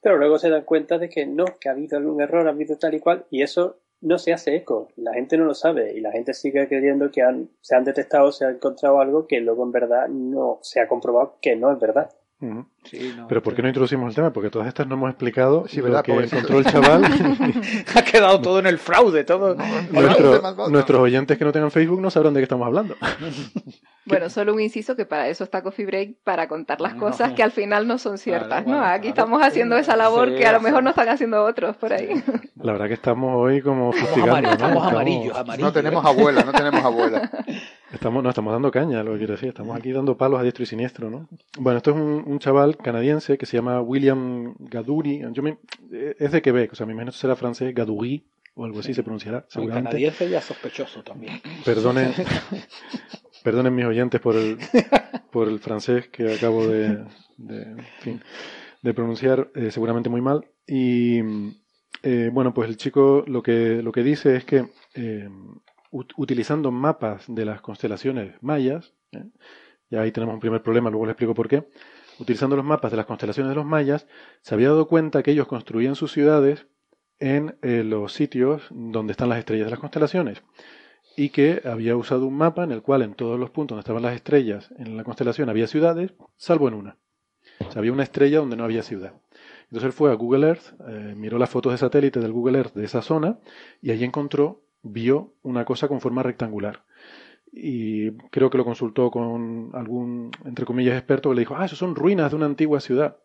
pero 0.00 0.16
luego 0.16 0.38
se 0.38 0.48
dan 0.48 0.64
cuenta 0.64 0.96
de 0.96 1.08
que 1.08 1.26
no, 1.26 1.44
que 1.60 1.68
ha 1.68 1.72
habido 1.72 1.98
algún 1.98 2.20
error, 2.20 2.46
ha 2.46 2.50
habido 2.50 2.78
tal 2.78 2.94
y 2.94 3.00
cual, 3.00 3.26
y 3.30 3.42
eso 3.42 3.80
no 4.00 4.18
se 4.18 4.32
hace 4.32 4.54
eco, 4.54 4.90
la 4.94 5.12
gente 5.12 5.36
no 5.36 5.44
lo 5.44 5.54
sabe 5.54 5.92
y 5.92 6.00
la 6.00 6.12
gente 6.12 6.34
sigue 6.34 6.68
creyendo 6.68 7.10
que 7.10 7.22
han, 7.22 7.50
se 7.60 7.74
han 7.74 7.82
detectado, 7.82 8.30
se 8.30 8.44
ha 8.44 8.50
encontrado 8.50 9.00
algo 9.00 9.26
que 9.26 9.40
luego 9.40 9.64
en 9.64 9.72
verdad 9.72 10.06
no 10.06 10.60
se 10.62 10.80
ha 10.80 10.86
comprobado 10.86 11.38
que 11.42 11.56
no 11.56 11.72
es 11.72 11.80
verdad. 11.80 12.12
Pero 13.28 13.42
¿por 13.42 13.54
qué 13.54 13.62
no 13.62 13.68
introducimos 13.68 14.08
el 14.08 14.14
tema? 14.14 14.32
Porque 14.32 14.50
todas 14.50 14.68
estas 14.68 14.86
no 14.86 14.94
hemos 14.94 15.10
explicado 15.10 15.66
sí, 15.68 15.80
¿verdad? 15.80 16.04
lo 16.06 16.18
que 16.18 16.24
encontró 16.24 16.58
el 16.58 16.64
chaval. 16.64 17.04
ha 17.94 18.02
quedado 18.02 18.40
todo 18.40 18.58
en 18.58 18.66
el 18.66 18.78
fraude, 18.78 19.24
todo. 19.24 19.56
nuestros 20.70 21.00
oyentes 21.00 21.38
que 21.38 21.44
no 21.44 21.52
tengan 21.52 21.70
Facebook 21.70 22.00
no 22.00 22.10
sabrán 22.10 22.34
de 22.34 22.40
qué 22.40 22.44
estamos 22.44 22.66
hablando. 22.66 22.96
bueno, 24.06 24.30
solo 24.30 24.54
un 24.54 24.60
inciso 24.60 24.96
que 24.96 25.06
para 25.06 25.28
eso 25.28 25.44
está 25.44 25.62
Coffee 25.62 25.86
Break, 25.86 26.16
para 26.24 26.48
contar 26.48 26.80
las 26.80 26.94
cosas 26.94 27.32
que 27.32 27.42
al 27.42 27.52
final 27.52 27.86
no 27.86 27.98
son 27.98 28.18
ciertas, 28.18 28.66
¿no? 28.66 28.82
Aquí 28.82 29.08
estamos 29.08 29.42
haciendo 29.42 29.76
esa 29.76 29.96
labor 29.96 30.34
que 30.34 30.46
a 30.46 30.52
lo 30.52 30.60
mejor 30.60 30.82
no 30.82 30.90
están 30.90 31.08
haciendo 31.08 31.44
otros 31.44 31.76
por 31.76 31.92
ahí. 31.92 32.08
La 32.56 32.72
verdad 32.72 32.88
que 32.88 32.94
estamos 32.94 33.34
hoy 33.36 33.62
como 33.62 33.92
Estamos, 33.92 34.86
amarillos, 34.86 35.36
amarillos, 35.36 35.58
No 35.60 35.72
tenemos 35.72 36.04
abuela, 36.04 36.42
no 36.42 36.52
tenemos 36.52 36.84
abuela. 36.84 37.30
Estamos, 37.92 38.22
no, 38.22 38.28
estamos 38.28 38.52
dando 38.52 38.70
caña, 38.70 39.02
lo 39.02 39.12
que 39.12 39.18
quiero 39.18 39.34
decir. 39.34 39.48
Estamos 39.48 39.76
aquí 39.76 39.92
dando 39.92 40.16
palos 40.16 40.40
a 40.40 40.42
diestro 40.42 40.62
y 40.62 40.66
siniestro, 40.66 41.10
¿no? 41.10 41.28
Bueno, 41.58 41.78
esto 41.78 41.90
es 41.90 41.96
un, 41.96 42.38
chaval 42.38 42.76
canadiense 42.82 43.38
que 43.38 43.46
se 43.46 43.56
llama 43.56 43.80
William 43.80 44.54
Gaduri. 44.58 45.22
Yo 45.32 45.42
me, 45.42 45.58
es 45.90 46.32
de 46.32 46.42
Quebec, 46.42 46.72
o 46.72 46.76
sea, 46.76 46.86
me 46.86 46.92
imagino 46.92 47.12
que 47.12 47.18
será 47.18 47.36
francés, 47.36 47.74
Gaduri, 47.74 48.24
o 48.54 48.64
algo 48.64 48.80
así 48.80 48.94
se 48.94 49.02
pronunciará, 49.02 49.46
seguramente. 49.48 49.90
canadiense 49.90 50.28
ya 50.28 50.40
sospechoso 50.40 51.02
también. 51.02 51.40
Perdonen, 51.64 52.12
perdonen 53.44 53.74
mis 53.74 53.84
oyentes 53.84 54.20
por 54.20 54.36
el, 54.36 54.58
por 55.30 55.48
el 55.48 55.60
francés 55.60 56.08
que 56.08 56.34
acabo 56.34 56.66
de, 56.66 57.04
de, 57.36 57.82
fin, 58.00 58.20
de 58.82 58.94
pronunciar 58.94 59.50
eh, 59.54 59.70
seguramente 59.70 60.08
muy 60.08 60.20
mal. 60.20 60.46
Y 60.66 61.20
eh, 62.02 62.30
bueno, 62.32 62.54
pues 62.54 62.68
el 62.68 62.76
chico 62.76 63.24
lo 63.26 63.42
que, 63.42 63.82
lo 63.82 63.92
que 63.92 64.02
dice 64.02 64.36
es 64.36 64.44
que 64.44 64.66
eh, 64.94 65.28
utilizando 65.90 66.70
mapas 66.70 67.24
de 67.28 67.44
las 67.44 67.60
constelaciones 67.60 68.34
mayas, 68.40 68.92
¿eh? 69.12 69.24
y 69.90 69.96
ahí 69.96 70.12
tenemos 70.12 70.34
un 70.34 70.40
primer 70.40 70.62
problema, 70.62 70.90
luego 70.90 71.06
les 71.06 71.12
explico 71.12 71.34
por 71.34 71.48
qué, 71.48 71.68
utilizando 72.18 72.56
los 72.56 72.64
mapas 72.64 72.90
de 72.90 72.96
las 72.96 73.06
constelaciones 73.06 73.50
de 73.50 73.56
los 73.56 73.64
mayas, 73.64 74.06
se 74.42 74.54
había 74.54 74.68
dado 74.68 74.88
cuenta 74.88 75.22
que 75.22 75.30
ellos 75.30 75.46
construían 75.46 75.94
sus 75.94 76.12
ciudades 76.12 76.66
en 77.20 77.56
eh, 77.62 77.84
los 77.84 78.12
sitios 78.12 78.62
donde 78.70 79.12
están 79.12 79.28
las 79.28 79.38
estrellas 79.38 79.66
de 79.66 79.70
las 79.70 79.80
constelaciones 79.80 80.42
y 81.16 81.30
que 81.30 81.62
había 81.64 81.96
usado 81.96 82.26
un 82.26 82.36
mapa 82.36 82.62
en 82.62 82.70
el 82.70 82.82
cual 82.82 83.02
en 83.02 83.14
todos 83.14 83.40
los 83.40 83.50
puntos 83.50 83.74
donde 83.74 83.80
estaban 83.80 84.02
las 84.02 84.14
estrellas 84.14 84.70
en 84.78 84.96
la 84.96 85.02
constelación 85.02 85.48
había 85.48 85.66
ciudades, 85.66 86.12
salvo 86.36 86.68
en 86.68 86.74
una. 86.74 86.96
O 87.58 87.72
sea, 87.72 87.80
había 87.80 87.92
una 87.92 88.04
estrella 88.04 88.38
donde 88.38 88.56
no 88.56 88.62
había 88.62 88.84
ciudad. 88.84 89.14
Entonces 89.64 89.86
él 89.86 89.92
fue 89.92 90.12
a 90.12 90.14
Google 90.14 90.46
Earth, 90.46 90.74
eh, 90.88 91.14
miró 91.16 91.38
las 91.38 91.50
fotos 91.50 91.72
de 91.72 91.78
satélite 91.78 92.20
del 92.20 92.32
Google 92.32 92.58
Earth 92.58 92.74
de 92.74 92.84
esa 92.84 93.02
zona 93.02 93.38
y 93.82 93.90
allí 93.90 94.04
encontró 94.04 94.62
vio 94.82 95.34
una 95.42 95.64
cosa 95.64 95.88
con 95.88 96.00
forma 96.00 96.22
rectangular. 96.22 96.84
Y 97.52 98.12
creo 98.30 98.50
que 98.50 98.58
lo 98.58 98.64
consultó 98.64 99.10
con 99.10 99.70
algún, 99.74 100.30
entre 100.44 100.64
comillas, 100.64 100.96
experto 100.96 101.30
que 101.30 101.36
le 101.36 101.40
dijo, 101.40 101.56
ah, 101.56 101.64
eso 101.64 101.76
son 101.76 101.94
ruinas 101.94 102.30
de 102.30 102.36
una 102.36 102.46
antigua 102.46 102.80
ciudad. 102.80 103.18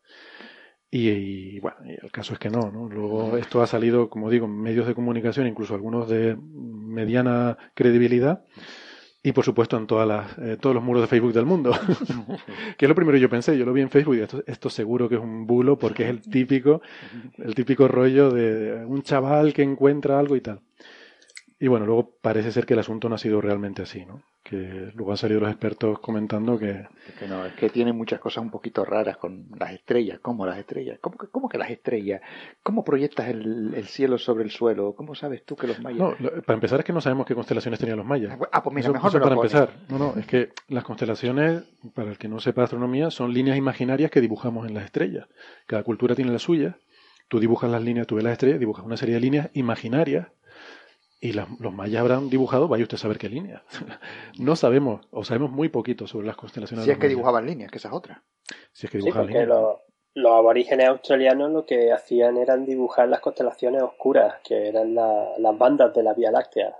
Y, 0.96 1.60
bueno, 1.60 1.78
el 1.86 2.12
caso 2.12 2.34
es 2.34 2.40
que 2.40 2.52
no, 2.52 2.70
¿no? 2.70 2.88
Luego 2.88 3.36
esto 3.38 3.64
ha 3.64 3.68
salido, 3.68 4.12
como 4.12 4.30
digo, 4.30 4.46
en 4.46 4.62
medios 4.62 4.86
de 4.86 4.94
comunicación, 4.94 5.48
incluso 5.48 5.74
algunos 5.74 6.08
de 6.08 6.38
mediana 6.38 7.58
credibilidad, 7.74 8.44
y 9.24 9.32
por 9.32 9.44
supuesto 9.44 9.76
en 9.76 9.88
todas 9.88 10.08
las, 10.08 10.38
eh, 10.38 10.58
todos 10.62 10.76
los 10.76 10.84
muros 10.84 11.02
de 11.02 11.08
Facebook 11.08 11.34
del 11.34 11.48
mundo. 11.48 11.72
que 12.78 12.86
es 12.86 12.90
lo 12.90 12.94
primero 12.94 13.16
que 13.16 13.22
yo 13.22 13.30
pensé, 13.30 13.58
yo 13.58 13.66
lo 13.66 13.74
vi 13.74 13.82
en 13.82 13.90
Facebook 13.90 14.18
y 14.18 14.20
esto, 14.20 14.44
esto 14.46 14.70
seguro 14.70 15.10
que 15.10 15.16
es 15.16 15.22
un 15.22 15.48
bulo 15.48 15.80
porque 15.80 16.04
es 16.04 16.10
el 16.10 16.22
típico, 16.22 16.84
el 17.38 17.56
típico 17.56 17.88
rollo 17.88 18.30
de 18.30 18.86
un 18.86 19.02
chaval 19.02 19.52
que 19.52 19.64
encuentra 19.64 20.20
algo 20.20 20.36
y 20.36 20.42
tal. 20.42 20.60
Y 21.64 21.70
bueno, 21.70 21.86
luego 21.86 22.18
parece 22.22 22.52
ser 22.52 22.66
que 22.66 22.74
el 22.74 22.82
asunto 22.82 23.08
no 23.08 23.16
ha 23.16 23.18
sido 23.18 23.40
realmente 23.40 23.84
así, 23.84 24.06
¿no? 24.06 24.22
Que 24.44 24.92
luego 24.96 25.12
han 25.12 25.18
salido 25.18 25.40
los 25.40 25.50
expertos 25.50 25.98
comentando 26.00 26.60
que... 26.60 26.72
Es 27.08 27.14
que 27.18 27.26
no, 27.26 27.46
es 27.46 27.54
que 27.54 27.70
tiene 27.70 27.94
muchas 27.94 28.20
cosas 28.20 28.44
un 28.44 28.52
poquito 28.52 28.84
raras 28.84 29.16
con 29.16 29.46
las 29.58 29.72
estrellas. 29.72 30.20
¿Cómo 30.22 30.46
las 30.46 30.58
estrellas? 30.58 31.00
¿Cómo 31.00 31.18
que, 31.18 31.28
cómo 31.28 31.48
que 31.48 31.58
las 31.58 31.70
estrellas? 31.70 32.22
¿Cómo 32.64 32.84
proyectas 32.84 33.30
el, 33.30 33.82
cielo 33.86 34.18
sobre 34.18 34.44
el 34.44 34.52
suelo? 34.52 34.94
¿Cómo 34.94 35.16
sabes 35.16 35.46
tú 35.46 35.56
que 35.56 35.68
los 35.68 35.80
mayas...? 35.80 36.00
No, 36.00 36.32
para 36.42 36.56
empezar 36.56 36.80
es 36.80 36.86
que 36.86 36.92
no 36.92 37.00
sabemos 37.00 37.26
qué 37.26 37.34
constelaciones 37.34 37.80
tenían 37.80 37.98
los 37.98 38.06
mayas. 38.06 38.38
Ah, 38.52 38.62
pues 38.62 38.76
mira, 38.76 38.92
mejor 38.92 39.22
para 39.22 39.36
empezar. 39.36 39.70
No, 39.88 39.98
no, 39.98 40.16
es 40.18 40.26
que 40.26 40.50
las 40.68 40.84
constelaciones, 40.84 41.64
para 41.96 42.12
el 42.12 42.18
que 42.18 42.28
no 42.28 42.42
sepa 42.42 42.64
astronomía, 42.64 43.10
son 43.10 43.34
líneas 43.34 43.56
imaginarias 43.56 44.12
que 44.12 44.20
dibujamos 44.20 44.68
en 44.68 44.74
las 44.74 44.84
estrellas. 44.84 45.30
Cada 45.66 45.84
cultura 45.84 46.14
tiene 46.14 46.34
la 46.34 46.40
suya. 46.40 46.78
Tú 47.30 47.40
dibujas 47.40 47.72
las 47.72 47.82
líneas, 47.82 48.06
tú 48.06 48.16
ves 48.16 48.26
las 48.26 48.34
estrellas, 48.34 48.60
dibujas 48.60 48.86
una 48.86 48.98
serie 48.98 49.16
de 49.16 49.22
líneas 49.22 49.50
imaginarias 49.54 50.28
y 51.24 51.32
los 51.32 51.74
mayas 51.74 52.02
habrán 52.02 52.30
dibujado, 52.30 52.68
vaya 52.68 52.84
usted 52.84 52.96
a 52.96 53.00
saber 53.00 53.18
qué 53.18 53.30
línea. 53.30 53.64
no 54.40 54.58
sabemos, 54.58 55.08
o 55.10 55.24
sabemos 55.24 55.52
muy 55.52 55.70
poquito 55.70 56.06
sobre 56.06 56.28
las 56.28 56.36
constelaciones. 56.36 56.84
Si 56.84 56.92
es 56.92 56.98
que 56.98 57.08
dibujaban 57.08 57.46
líneas, 57.46 57.72
que 57.72 57.78
esa 57.78 57.88
es 57.88 57.94
otra. 57.94 58.22
Si 58.74 58.88
es 58.88 58.92
que 58.92 58.98
dibujaban 58.98 59.30
sí, 59.30 59.34
Los, 59.46 59.78
los 60.16 60.32
aborígenes 60.34 60.90
australianos 60.90 61.50
lo 61.52 61.66
que 61.66 61.94
hacían 61.94 62.36
eran 62.36 62.66
dibujar 62.66 63.08
las 63.08 63.22
constelaciones 63.22 63.82
oscuras, 63.82 64.36
que 64.44 64.68
eran 64.68 64.96
las 64.96 65.58
bandas 65.58 65.94
de 65.94 66.04
la 66.04 66.14
Vía 66.14 66.30
Láctea. 66.30 66.76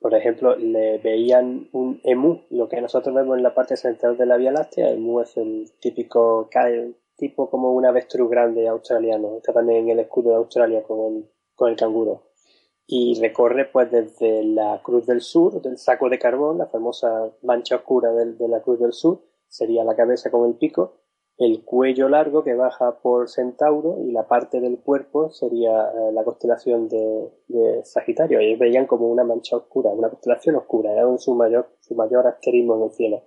por 0.00 0.14
ejemplo, 0.14 0.56
le 0.56 0.96
veían 0.96 1.68
un 1.72 2.00
emu, 2.04 2.44
lo 2.48 2.66
que 2.66 2.80
nosotros 2.80 3.14
vemos 3.14 3.36
en 3.36 3.42
la 3.42 3.52
parte 3.52 3.76
central 3.76 4.16
de 4.16 4.24
la 4.24 4.38
Vía 4.38 4.52
Láctea. 4.52 4.88
El 4.88 5.00
emu 5.00 5.20
es 5.20 5.36
el 5.36 5.70
típico 5.80 6.48
tipo 7.14 7.50
como 7.50 7.74
un 7.74 7.84
avestruz 7.84 8.30
grande 8.30 8.66
australiano. 8.68 9.36
Está 9.36 9.52
también 9.52 9.80
en 9.80 9.90
el 9.90 9.98
escudo 9.98 10.30
de 10.30 10.36
Australia 10.36 10.82
con 10.82 11.26
con 11.54 11.70
el 11.70 11.76
canguro 11.76 12.27
y 12.90 13.20
recorre 13.20 13.66
pues 13.66 13.90
desde 13.90 14.42
la 14.42 14.80
Cruz 14.82 15.04
del 15.04 15.20
Sur, 15.20 15.60
del 15.60 15.76
saco 15.76 16.08
de 16.08 16.18
carbón, 16.18 16.56
la 16.56 16.66
famosa 16.66 17.30
mancha 17.42 17.76
oscura 17.76 18.10
de, 18.12 18.48
la 18.48 18.62
Cruz 18.62 18.80
del 18.80 18.94
Sur, 18.94 19.20
sería 19.46 19.84
la 19.84 19.94
cabeza 19.94 20.30
con 20.30 20.48
el 20.48 20.56
pico, 20.56 20.94
el 21.36 21.64
cuello 21.64 22.08
largo 22.08 22.42
que 22.42 22.54
baja 22.54 22.98
por 23.00 23.28
Centauro 23.28 23.98
y 24.02 24.10
la 24.10 24.26
parte 24.26 24.62
del 24.62 24.78
cuerpo 24.78 25.30
sería 25.30 25.90
eh, 25.90 26.12
la 26.12 26.24
constelación 26.24 26.88
de, 26.88 27.82
Sagitario. 27.84 28.38
Ellos 28.40 28.58
veían 28.58 28.86
como 28.86 29.08
una 29.08 29.22
mancha 29.22 29.56
oscura, 29.56 29.90
una 29.90 30.08
constelación 30.08 30.56
oscura, 30.56 30.90
era 30.92 31.04
su 31.18 31.34
mayor, 31.34 31.68
su 31.80 31.94
mayor 31.94 32.26
asterismo 32.26 32.76
en 32.76 32.82
el 32.84 32.90
cielo. 32.92 33.22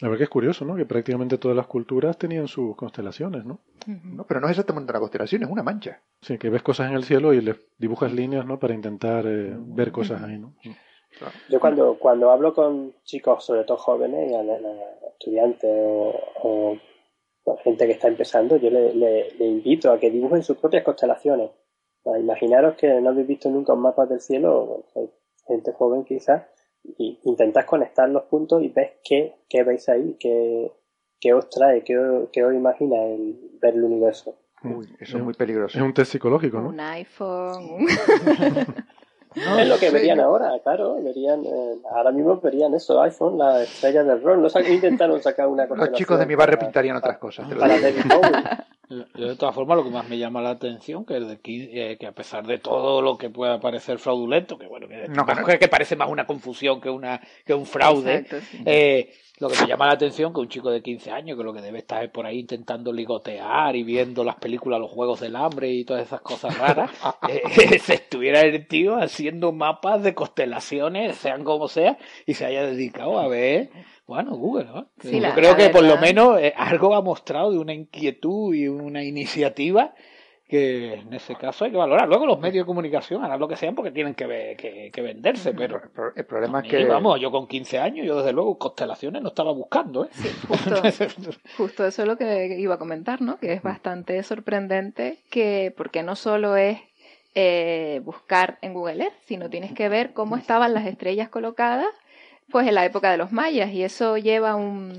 La 0.00 0.08
verdad 0.08 0.18
que 0.18 0.24
es 0.24 0.30
curioso, 0.30 0.64
¿no? 0.64 0.74
Que 0.74 0.86
prácticamente 0.86 1.38
todas 1.38 1.56
las 1.56 1.66
culturas 1.66 2.18
tenían 2.18 2.48
sus 2.48 2.74
constelaciones, 2.76 3.44
¿no? 3.44 3.60
No, 3.86 4.26
pero 4.26 4.40
no 4.40 4.46
es 4.46 4.52
exactamente 4.52 4.90
una 4.90 5.00
constelación, 5.00 5.42
es 5.42 5.50
una 5.50 5.62
mancha. 5.62 6.00
Sí, 6.20 6.38
que 6.38 6.50
ves 6.50 6.62
cosas 6.62 6.88
en 6.88 6.96
el 6.96 7.04
cielo 7.04 7.32
y 7.32 7.40
le 7.40 7.56
dibujas 7.78 8.12
líneas, 8.12 8.44
¿no? 8.46 8.58
Para 8.58 8.74
intentar 8.74 9.26
eh, 9.26 9.54
ver 9.56 9.92
cosas 9.92 10.22
ahí, 10.22 10.38
¿no? 10.38 10.54
Yo 11.48 11.60
cuando, 11.60 11.98
cuando 11.98 12.30
hablo 12.30 12.54
con 12.54 12.94
chicos, 13.04 13.44
sobre 13.44 13.64
todo 13.64 13.76
jóvenes, 13.76 14.32
estudiantes 15.10 15.70
o, 15.70 16.76
gente 17.62 17.86
que 17.86 17.92
está 17.92 18.08
empezando, 18.08 18.56
yo 18.56 18.70
le, 18.70 19.28
invito 19.40 19.92
a 19.92 19.98
que 19.98 20.10
dibujen 20.10 20.42
sus 20.42 20.56
propias 20.56 20.84
constelaciones. 20.84 21.50
Imaginaros 22.04 22.76
que 22.76 22.88
no 23.00 23.10
habéis 23.10 23.26
visto 23.26 23.50
nunca 23.50 23.72
un 23.72 23.82
mapa 23.82 24.06
del 24.06 24.20
cielo, 24.20 24.84
gente 25.46 25.72
joven 25.72 26.04
quizás, 26.04 26.44
y 26.84 27.20
intentas 27.24 27.64
conectar 27.64 28.08
los 28.08 28.24
puntos 28.24 28.62
y 28.62 28.68
ves 28.68 28.92
qué, 29.04 29.34
qué 29.48 29.62
veis 29.62 29.88
ahí, 29.88 30.16
qué, 30.18 30.72
qué 31.20 31.32
os 31.32 31.48
trae, 31.48 31.82
qué, 31.84 32.28
qué, 32.32 32.44
os 32.44 32.54
imagina 32.54 33.02
el 33.04 33.38
ver 33.60 33.74
el 33.74 33.84
universo. 33.84 34.36
Uy, 34.64 34.88
eso 35.00 35.18
es 35.18 35.24
muy 35.24 35.34
peligroso. 35.34 35.76
Es 35.76 35.82
un 35.82 35.94
test 35.94 36.12
psicológico, 36.12 36.60
¿no? 36.60 36.68
Un 36.68 36.80
iPhone. 36.80 37.86
es 39.34 39.68
lo 39.68 39.78
que 39.78 39.90
verían 39.90 40.20
ahora, 40.20 40.52
claro. 40.62 41.02
Verían, 41.02 41.44
eh, 41.44 41.78
ahora 41.90 42.12
mismo 42.12 42.40
verían 42.40 42.74
eso, 42.74 43.00
iPhone, 43.02 43.38
la 43.38 43.62
estrella 43.62 44.04
del 44.04 44.22
rock. 44.22 44.38
No 44.38 44.68
intentaron 44.68 45.20
sacar 45.20 45.48
una 45.48 45.66
cosa. 45.66 45.86
Los 45.86 45.92
chicos 45.92 46.18
de 46.18 46.26
mi 46.26 46.36
barrio 46.36 46.58
pintarían 46.58 46.96
otras 46.96 47.18
cosas. 47.18 47.52
Para 47.52 47.80
David 47.80 48.04
Bowie. 48.08 48.32
de 49.14 49.36
todas 49.36 49.54
formas, 49.54 49.76
lo 49.76 49.84
que 49.84 49.90
más 49.90 50.08
me 50.08 50.18
llama 50.18 50.40
la 50.42 50.50
atención, 50.50 51.04
que, 51.04 51.14
de 51.14 51.38
eh, 51.44 51.96
que 51.98 52.06
a 52.06 52.12
pesar 52.12 52.46
de 52.46 52.58
todo 52.58 53.02
lo 53.02 53.18
que 53.18 53.30
pueda 53.30 53.60
parecer 53.60 53.98
fraudulento, 53.98 54.58
que 54.58 54.66
bueno, 54.66 54.86
que, 54.88 55.58
que 55.58 55.68
parece 55.68 55.96
más 55.96 56.08
una 56.08 56.26
confusión 56.26 56.80
que, 56.80 56.90
una, 56.90 57.20
que 57.44 57.54
un 57.54 57.66
fraude, 57.66 58.26
eh, 58.66 59.12
lo 59.42 59.54
que 59.54 59.60
me 59.60 59.68
llama 59.68 59.86
la 59.86 59.92
atención 59.92 60.32
que 60.32 60.40
un 60.40 60.48
chico 60.48 60.70
de 60.70 60.82
15 60.82 61.10
años, 61.10 61.36
que 61.36 61.44
lo 61.44 61.52
que 61.52 61.60
debe 61.60 61.78
estar 61.78 62.04
es 62.04 62.10
por 62.10 62.26
ahí 62.26 62.38
intentando 62.38 62.92
ligotear 62.92 63.74
y 63.74 63.82
viendo 63.82 64.24
las 64.24 64.36
películas, 64.36 64.80
los 64.80 64.90
juegos 64.90 65.20
del 65.20 65.36
hambre 65.36 65.70
y 65.70 65.84
todas 65.84 66.06
esas 66.06 66.20
cosas 66.20 66.56
raras, 66.56 66.90
eh, 67.28 67.78
se 67.78 67.94
estuviera 67.94 68.40
el 68.40 68.66
tío 68.66 68.96
haciendo 68.96 69.52
mapas 69.52 70.02
de 70.02 70.14
constelaciones, 70.14 71.16
sean 71.16 71.44
como 71.44 71.68
sea, 71.68 71.98
y 72.24 72.34
se 72.34 72.46
haya 72.46 72.64
dedicado 72.64 73.18
a 73.18 73.28
ver 73.28 73.70
bueno, 74.06 74.36
Google, 74.36 74.64
¿no? 74.64 74.88
Yo 75.02 75.34
creo 75.34 75.56
que 75.56 75.70
por 75.70 75.84
lo 75.84 75.96
menos 75.96 76.38
eh, 76.38 76.52
algo 76.56 76.94
ha 76.94 77.00
mostrado 77.00 77.52
de 77.52 77.58
una 77.58 77.72
inquietud 77.72 78.54
y 78.54 78.68
una 78.68 79.02
iniciativa 79.02 79.94
que 80.52 80.92
en 80.92 81.14
ese 81.14 81.34
caso 81.34 81.64
hay 81.64 81.70
que 81.70 81.78
valorar. 81.78 82.06
Luego 82.06 82.26
los 82.26 82.38
medios 82.38 82.64
de 82.64 82.66
comunicación 82.66 83.24
harán 83.24 83.40
lo 83.40 83.48
que 83.48 83.56
sean 83.56 83.74
porque 83.74 83.90
tienen 83.90 84.14
que, 84.14 84.90
que, 84.92 85.00
venderse, 85.00 85.54
pero 85.54 85.80
el 86.14 86.26
problema 86.26 86.60
es 86.60 86.68
que... 86.68 86.84
Vamos, 86.84 87.18
yo 87.18 87.30
con 87.30 87.46
15 87.46 87.78
años, 87.78 88.06
yo 88.06 88.18
desde 88.18 88.34
luego 88.34 88.58
constelaciones 88.58 89.22
no 89.22 89.28
estaba 89.28 89.50
buscando. 89.52 90.04
¿eh? 90.04 90.08
justo, 91.56 91.86
eso 91.86 92.02
es 92.02 92.06
lo 92.06 92.18
que 92.18 92.58
iba 92.60 92.74
a 92.74 92.78
comentar, 92.78 93.22
¿no? 93.22 93.38
Que 93.38 93.54
es 93.54 93.62
bastante 93.62 94.22
sorprendente 94.24 95.20
que, 95.30 95.72
porque 95.74 96.02
no 96.02 96.16
solo 96.16 96.54
es 96.58 96.78
eh, 97.34 98.02
buscar 98.04 98.58
en 98.60 98.74
Google 98.74 99.04
Earth, 99.04 99.14
sino 99.24 99.48
tienes 99.48 99.72
que 99.72 99.88
ver 99.88 100.12
cómo 100.12 100.36
estaban 100.36 100.74
las 100.74 100.84
estrellas 100.84 101.30
colocadas 101.30 101.88
pues 102.50 102.68
en 102.68 102.74
la 102.74 102.84
época 102.84 103.10
de 103.10 103.16
los 103.16 103.32
mayas 103.32 103.70
y 103.70 103.84
eso 103.84 104.18
lleva 104.18 104.54
un, 104.54 104.98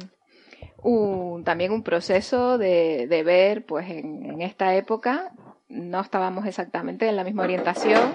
un, 0.84 1.44
también 1.44 1.72
un 1.72 1.84
proceso 1.84 2.58
de, 2.58 3.08
de 3.08 3.24
ver, 3.24 3.66
pues 3.66 3.90
en, 3.90 4.42
esta 4.42 4.76
época 4.76 5.32
no 5.70 6.02
estábamos 6.02 6.46
exactamente 6.46 7.08
en 7.08 7.16
la 7.16 7.24
misma 7.24 7.44
orientación 7.44 8.14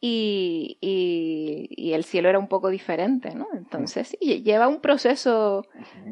y, 0.00 0.78
y, 0.80 1.92
el 1.92 2.04
cielo 2.04 2.28
era 2.28 2.38
un 2.38 2.48
poco 2.48 2.68
diferente, 2.68 3.34
¿no? 3.34 3.48
Entonces 3.54 4.08
sí, 4.08 4.42
lleva 4.42 4.68
un 4.68 4.80
proceso, 4.80 5.64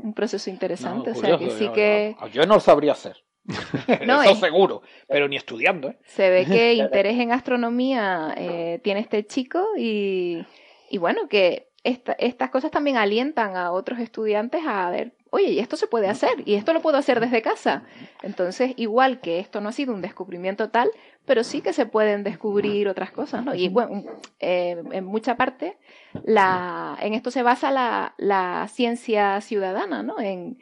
un 0.03 0.15
proceso 0.15 0.51
interesante, 0.51 1.11
o 1.11 1.15
sea 1.15 1.39
que 1.39 1.51
sí 1.51 1.69
que... 1.69 2.17
Yo 2.33 2.47
no 2.47 2.55
lo 2.55 2.61
sabría 2.61 2.93
hacer. 2.93 3.17
No, 4.07 4.23
Eso 4.23 4.37
seguro, 4.37 4.83
pero 5.07 5.29
ni 5.29 5.37
estudiando. 5.37 5.91
¿eh? 5.91 5.99
Se 6.07 6.31
ve 6.31 6.47
que 6.47 6.75
interés 6.75 7.21
en 7.21 7.33
astronomía 7.33 8.35
eh, 8.37 8.81
tiene 8.83 9.01
este 9.01 9.27
chico 9.27 9.63
y, 9.77 10.45
y 10.89 10.99
bueno, 10.99 11.29
que 11.29 11.69
estas 11.85 12.51
cosas 12.51 12.71
también 12.71 12.97
alientan 12.97 13.57
a 13.57 13.71
otros 13.71 13.99
estudiantes 13.99 14.63
a 14.67 14.91
ver, 14.91 15.13
oye, 15.35 15.51
y 15.51 15.59
esto 15.59 15.77
se 15.77 15.89
puede 15.89 16.09
hacer, 16.09 16.45
y 16.45 16.55
esto 16.55 16.73
lo 16.73 16.81
puedo 16.81 16.97
hacer 16.97 17.19
desde 17.19 17.43
casa. 17.43 17.83
Entonces, 18.23 18.73
igual 18.77 19.21
que 19.21 19.41
esto 19.41 19.61
no 19.61 19.69
ha 19.69 19.73
sido 19.73 19.93
un 19.93 20.01
descubrimiento 20.01 20.71
tal, 20.71 20.89
pero 21.27 21.43
sí 21.43 21.61
que 21.61 21.73
se 21.73 21.87
pueden 21.87 22.23
descubrir 22.23 22.87
otras 22.87 23.11
cosas, 23.11 23.45
¿no? 23.45 23.53
Y 23.53 23.69
bueno, 23.69 24.05
eh, 24.39 24.81
en 24.93 25.05
mucha 25.05 25.37
parte, 25.37 25.77
la, 26.23 26.97
en 27.01 27.15
esto 27.15 27.33
se 27.33 27.43
basa 27.43 27.73
la, 27.73 28.15
la 28.17 28.69
ciencia 28.69 29.41
ciudadana, 29.41 30.05
¿no? 30.05 30.21
En, 30.21 30.57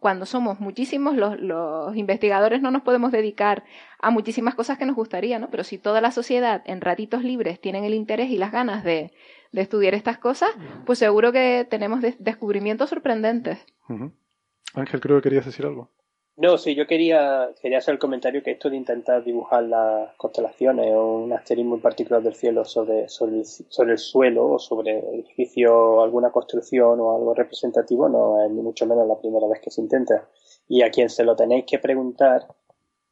cuando 0.00 0.26
somos 0.26 0.60
muchísimos, 0.60 1.16
los, 1.16 1.40
los, 1.40 1.96
investigadores 1.96 2.60
no 2.60 2.70
nos 2.70 2.82
podemos 2.82 3.10
dedicar 3.10 3.64
a 4.02 4.10
muchísimas 4.10 4.54
cosas 4.54 4.76
que 4.76 4.84
nos 4.84 4.96
gustaría, 4.96 5.38
¿no? 5.38 5.48
Pero 5.48 5.64
si 5.64 5.78
toda 5.78 6.02
la 6.02 6.10
sociedad 6.10 6.62
en 6.66 6.82
ratitos 6.82 7.22
libres 7.22 7.58
tienen 7.58 7.82
el 7.84 7.94
interés 7.94 8.28
y 8.28 8.36
las 8.36 8.52
ganas 8.52 8.84
de, 8.84 9.12
de 9.52 9.62
estudiar 9.62 9.94
estas 9.94 10.18
cosas, 10.18 10.50
pues 10.84 10.98
seguro 10.98 11.32
que 11.32 11.66
tenemos 11.68 12.00
descubrimientos 12.18 12.90
sorprendentes. 12.90 13.58
Ángel, 14.74 15.00
creo 15.00 15.16
que 15.16 15.22
querías 15.22 15.46
decir 15.46 15.66
algo. 15.66 15.90
No, 16.38 16.58
sí, 16.58 16.74
yo 16.74 16.86
quería, 16.86 17.48
quería 17.62 17.78
hacer 17.78 17.94
el 17.94 17.98
comentario 17.98 18.42
que 18.42 18.50
esto 18.50 18.68
de 18.68 18.76
intentar 18.76 19.24
dibujar 19.24 19.62
las 19.62 20.14
constelaciones 20.16 20.92
o 20.94 21.16
un 21.16 21.32
asterismo 21.32 21.76
en 21.76 21.80
particular 21.80 22.22
del 22.22 22.34
cielo 22.34 22.66
sobre, 22.66 23.08
sobre, 23.08 23.38
el, 23.38 23.98
suelo 23.98 24.46
o 24.46 24.58
sobre 24.58 24.98
el 24.98 25.14
edificio, 25.14 26.02
alguna 26.02 26.30
construcción 26.30 27.00
o 27.00 27.16
algo 27.16 27.32
representativo 27.32 28.10
no 28.10 28.44
es 28.44 28.50
ni 28.50 28.60
mucho 28.60 28.84
menos 28.84 29.08
la 29.08 29.18
primera 29.18 29.48
vez 29.48 29.60
que 29.62 29.70
se 29.70 29.80
intenta. 29.80 30.28
Y 30.68 30.82
a 30.82 30.90
quien 30.90 31.08
se 31.08 31.24
lo 31.24 31.36
tenéis 31.36 31.64
que 31.66 31.78
preguntar, 31.78 32.46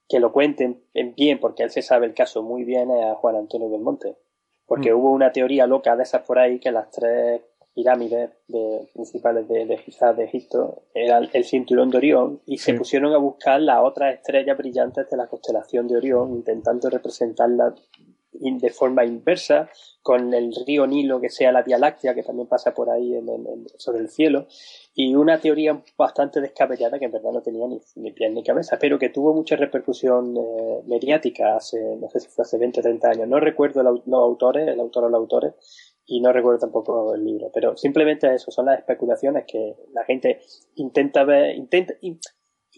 que 0.06 0.20
lo 0.20 0.30
cuenten 0.30 0.84
bien, 1.16 1.40
porque 1.40 1.62
él 1.62 1.70
se 1.70 1.80
sabe 1.80 2.04
el 2.04 2.12
caso 2.12 2.42
muy 2.42 2.64
bien, 2.64 2.90
es 2.90 3.06
a 3.06 3.14
Juan 3.14 3.36
Antonio 3.36 3.70
del 3.70 3.80
Monte. 3.80 4.18
Porque 4.66 4.92
mm. 4.92 4.96
hubo 4.96 5.12
una 5.12 5.32
teoría 5.32 5.66
loca 5.66 5.96
de 5.96 6.02
esas 6.02 6.22
por 6.22 6.38
ahí 6.38 6.58
que 6.58 6.72
las 6.72 6.90
tres 6.90 7.42
pirámides 7.74 8.30
de, 8.46 8.88
principales 8.94 9.48
de, 9.48 9.66
de 9.66 10.14
de 10.16 10.24
Egipto 10.24 10.84
eran 10.94 11.28
el 11.32 11.44
cinturón 11.44 11.90
de 11.90 11.98
Orión 11.98 12.40
y 12.46 12.58
se 12.58 12.74
pusieron 12.74 13.12
a 13.12 13.18
buscar 13.18 13.60
las 13.60 13.80
otras 13.82 14.14
estrellas 14.14 14.56
brillantes 14.56 15.10
de 15.10 15.16
la 15.16 15.26
constelación 15.26 15.88
de 15.88 15.96
Orión, 15.96 16.32
intentando 16.32 16.88
representarlas 16.88 17.74
de 18.40 18.70
forma 18.70 19.04
inversa, 19.04 19.68
con 20.02 20.34
el 20.34 20.54
río 20.66 20.86
Nilo 20.86 21.20
que 21.20 21.30
sea 21.30 21.50
la 21.50 21.62
Vía 21.62 21.78
Láctea, 21.78 22.14
que 22.14 22.22
también 22.22 22.46
pasa 22.46 22.74
por 22.74 22.90
ahí 22.90 23.18
sobre 23.78 24.00
el 24.00 24.08
cielo, 24.10 24.46
y 24.94 25.14
una 25.14 25.40
teoría 25.40 25.82
bastante 25.96 26.40
descabellada 26.40 26.98
que 26.98 27.06
en 27.06 27.12
verdad 27.12 27.32
no 27.32 27.40
tenía 27.40 27.66
ni, 27.66 27.80
ni 27.96 28.12
pies 28.12 28.32
ni 28.32 28.44
cabeza, 28.44 28.78
pero 28.78 28.98
que 28.98 29.08
tuvo 29.08 29.32
mucha 29.32 29.56
repercusión 29.56 30.36
eh, 30.36 30.82
mediática 30.86 31.56
hace, 31.56 31.96
no 31.96 32.08
sé 32.10 32.20
si 32.20 32.28
fue 32.28 32.42
hace 32.42 32.58
20 32.58 32.80
o 32.80 32.82
30 32.82 33.08
años. 33.08 33.28
No 33.28 33.40
recuerdo 33.40 33.82
los 33.82 34.02
autores, 34.12 34.68
el 34.68 34.78
autor 34.78 35.04
o 35.04 35.08
los 35.08 35.18
autores, 35.18 35.54
y 36.06 36.20
no 36.20 36.32
recuerdo 36.32 36.60
tampoco 36.60 37.14
el 37.14 37.24
libro, 37.24 37.50
pero 37.52 37.76
simplemente 37.76 38.32
eso, 38.34 38.50
son 38.50 38.66
las 38.66 38.78
especulaciones 38.78 39.44
que 39.46 39.74
la 39.92 40.04
gente 40.04 40.40
intenta 40.74 41.24
ver, 41.24 41.56
intenta, 41.56 41.94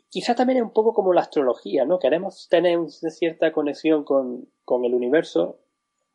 quizá 0.08 0.34
también 0.34 0.58
es 0.58 0.62
un 0.62 0.72
poco 0.72 0.92
como 0.94 1.12
la 1.12 1.22
astrología, 1.22 1.84
¿no? 1.84 1.98
Queremos 1.98 2.48
tener 2.48 2.78
una 2.78 2.88
cierta 2.90 3.52
conexión 3.52 4.04
con, 4.04 4.48
con 4.64 4.84
el 4.84 4.94
universo, 4.94 5.60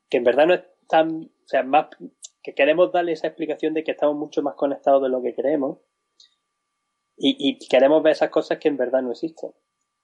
que 0.09 0.17
en 0.17 0.23
verdad 0.23 0.47
no 0.47 0.53
es 0.53 0.63
tan, 0.87 1.23
o 1.23 1.47
sea, 1.47 1.63
más, 1.63 1.87
que 2.43 2.53
queremos 2.53 2.91
darle 2.91 3.13
esa 3.13 3.27
explicación 3.27 3.73
de 3.73 3.83
que 3.83 3.91
estamos 3.91 4.15
mucho 4.15 4.41
más 4.41 4.55
conectados 4.55 5.03
de 5.03 5.09
lo 5.09 5.21
que 5.21 5.35
creemos, 5.35 5.79
y, 7.17 7.35
y 7.39 7.67
queremos 7.67 8.01
ver 8.01 8.13
esas 8.13 8.29
cosas 8.29 8.57
que 8.57 8.67
en 8.67 8.77
verdad 8.77 9.01
no 9.01 9.11
existen. 9.11 9.51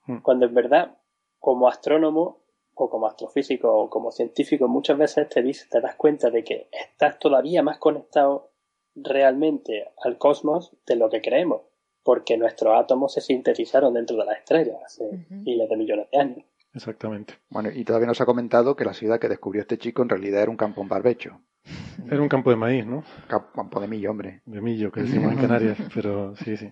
Hmm. 0.05 0.19
Cuando 0.19 0.45
en 0.45 0.53
verdad, 0.53 0.97
como 1.39 1.67
astrónomo, 1.67 2.43
o 2.77 2.89
como 2.89 3.07
astrofísico 3.07 3.73
o 3.73 3.89
como 3.89 4.11
científico, 4.11 4.67
muchas 4.67 4.97
veces 4.97 5.27
te, 5.29 5.41
te 5.41 5.81
das 5.81 5.95
cuenta 5.95 6.29
de 6.29 6.43
que 6.43 6.69
estás 6.71 7.17
todavía 7.17 7.63
más 7.63 7.79
conectado 7.79 8.51
realmente 8.95 9.91
al 10.03 10.17
cosmos 10.17 10.75
de 10.85 10.95
lo 10.95 11.09
que 11.09 11.21
creemos, 11.21 11.61
porque 12.07 12.37
nuestros 12.37 12.73
átomos 12.73 13.13
se 13.13 13.19
sintetizaron 13.19 13.93
dentro 13.93 14.15
de 14.15 14.23
las 14.23 14.37
estrellas 14.37 14.77
hace 14.81 15.03
miles 15.29 15.67
de 15.69 15.75
millones 15.75 16.07
de 16.09 16.17
años. 16.17 16.45
Exactamente. 16.73 17.33
Bueno, 17.49 17.69
y 17.69 17.83
todavía 17.83 18.07
nos 18.07 18.21
ha 18.21 18.25
comentado 18.25 18.77
que 18.77 18.85
la 18.85 18.93
ciudad 18.93 19.19
que 19.19 19.27
descubrió 19.27 19.61
este 19.61 19.77
chico 19.77 20.03
en 20.03 20.07
realidad 20.07 20.43
era 20.43 20.49
un 20.49 20.55
campo 20.55 20.81
en 20.81 20.87
barbecho. 20.87 21.41
Era 22.09 22.21
un 22.21 22.29
campo 22.29 22.49
de 22.49 22.55
maíz, 22.55 22.85
¿no? 22.85 23.03
Campo 23.27 23.81
de 23.81 23.89
millo, 23.89 24.11
hombre. 24.11 24.39
De 24.45 24.61
millo, 24.61 24.89
que 24.89 25.01
decimos 25.01 25.33
en 25.33 25.39
Canarias, 25.39 25.77
pero 25.93 26.33
sí, 26.37 26.55
sí. 26.55 26.71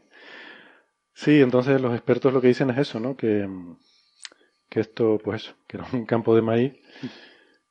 Sí, 1.12 1.42
entonces 1.42 1.82
los 1.82 1.94
expertos 1.94 2.32
lo 2.32 2.40
que 2.40 2.48
dicen 2.48 2.70
es 2.70 2.78
eso, 2.78 3.02
¿no? 3.02 3.18
Que, 3.18 3.46
que 4.70 4.80
esto, 4.80 5.20
pues 5.22 5.54
que 5.68 5.76
era 5.76 5.86
un 5.92 6.06
campo 6.06 6.34
de 6.34 6.44
maíz 6.44 6.76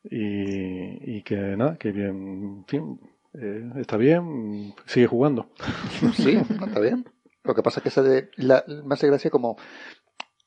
y, 0.02 1.22
que 1.22 1.36
nada, 1.56 1.78
que 1.78 1.92
bien, 1.92 2.58
en 2.58 2.64
fin, 2.66 3.00
eh, 3.32 3.70
está 3.76 3.96
bien, 3.96 4.74
sigue 4.84 5.06
jugando. 5.06 5.48
Sí, 6.14 6.36
está 6.36 6.80
bien. 6.80 7.06
Lo 7.44 7.54
que 7.54 7.62
pasa 7.62 7.80
es 7.80 7.82
que 7.82 7.88
esa 7.90 8.02
de, 8.02 8.30
la, 8.36 8.64
más 8.84 9.00
de 9.00 9.08
gracia 9.08 9.30
como 9.30 9.56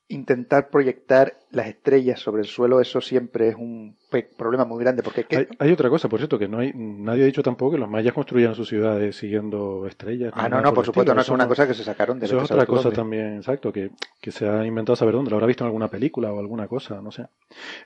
intentar 0.09 0.69
proyectar 0.69 1.37
las 1.51 1.67
estrellas 1.67 2.19
sobre 2.19 2.41
el 2.41 2.47
suelo, 2.47 2.79
eso 2.79 3.01
siempre 3.01 3.49
es 3.49 3.55
un 3.55 3.95
problema 4.37 4.63
muy 4.63 4.81
grande. 4.81 5.03
Porque 5.03 5.47
hay, 5.59 5.71
otra 5.71 5.89
cosa, 5.89 6.07
por 6.07 6.19
cierto, 6.19 6.39
que 6.39 6.47
no 6.47 6.59
hay 6.59 6.71
nadie 6.73 7.23
ha 7.23 7.25
dicho 7.25 7.43
tampoco 7.43 7.73
que 7.73 7.77
los 7.77 7.89
mayas 7.89 8.13
construían 8.13 8.55
sus 8.55 8.69
ciudades 8.69 9.15
siguiendo 9.17 9.85
estrellas. 9.85 10.31
Ah, 10.35 10.47
no, 10.47 10.61
no, 10.61 10.73
por, 10.73 10.85
supuesto, 10.85 11.13
no 11.13 11.21
es 11.21 11.29
una 11.29 11.47
cosa 11.47 11.67
que 11.67 11.73
se 11.73 11.83
sacaron 11.83 12.19
de 12.19 12.25
Eso 12.25 12.37
es 12.37 12.51
otra 12.51 12.65
cosa 12.65 12.91
también, 12.91 13.37
exacto, 13.37 13.73
que, 13.73 13.91
que, 14.21 14.31
se 14.31 14.47
ha 14.47 14.65
inventado 14.65 14.95
saber 14.95 15.13
dónde. 15.13 15.29
Lo 15.29 15.37
habrá 15.37 15.47
visto 15.47 15.63
en 15.63 15.67
alguna 15.67 15.89
película 15.89 16.31
o 16.31 16.39
alguna 16.39 16.67
cosa, 16.67 17.01
no 17.01 17.11
sé. 17.11 17.27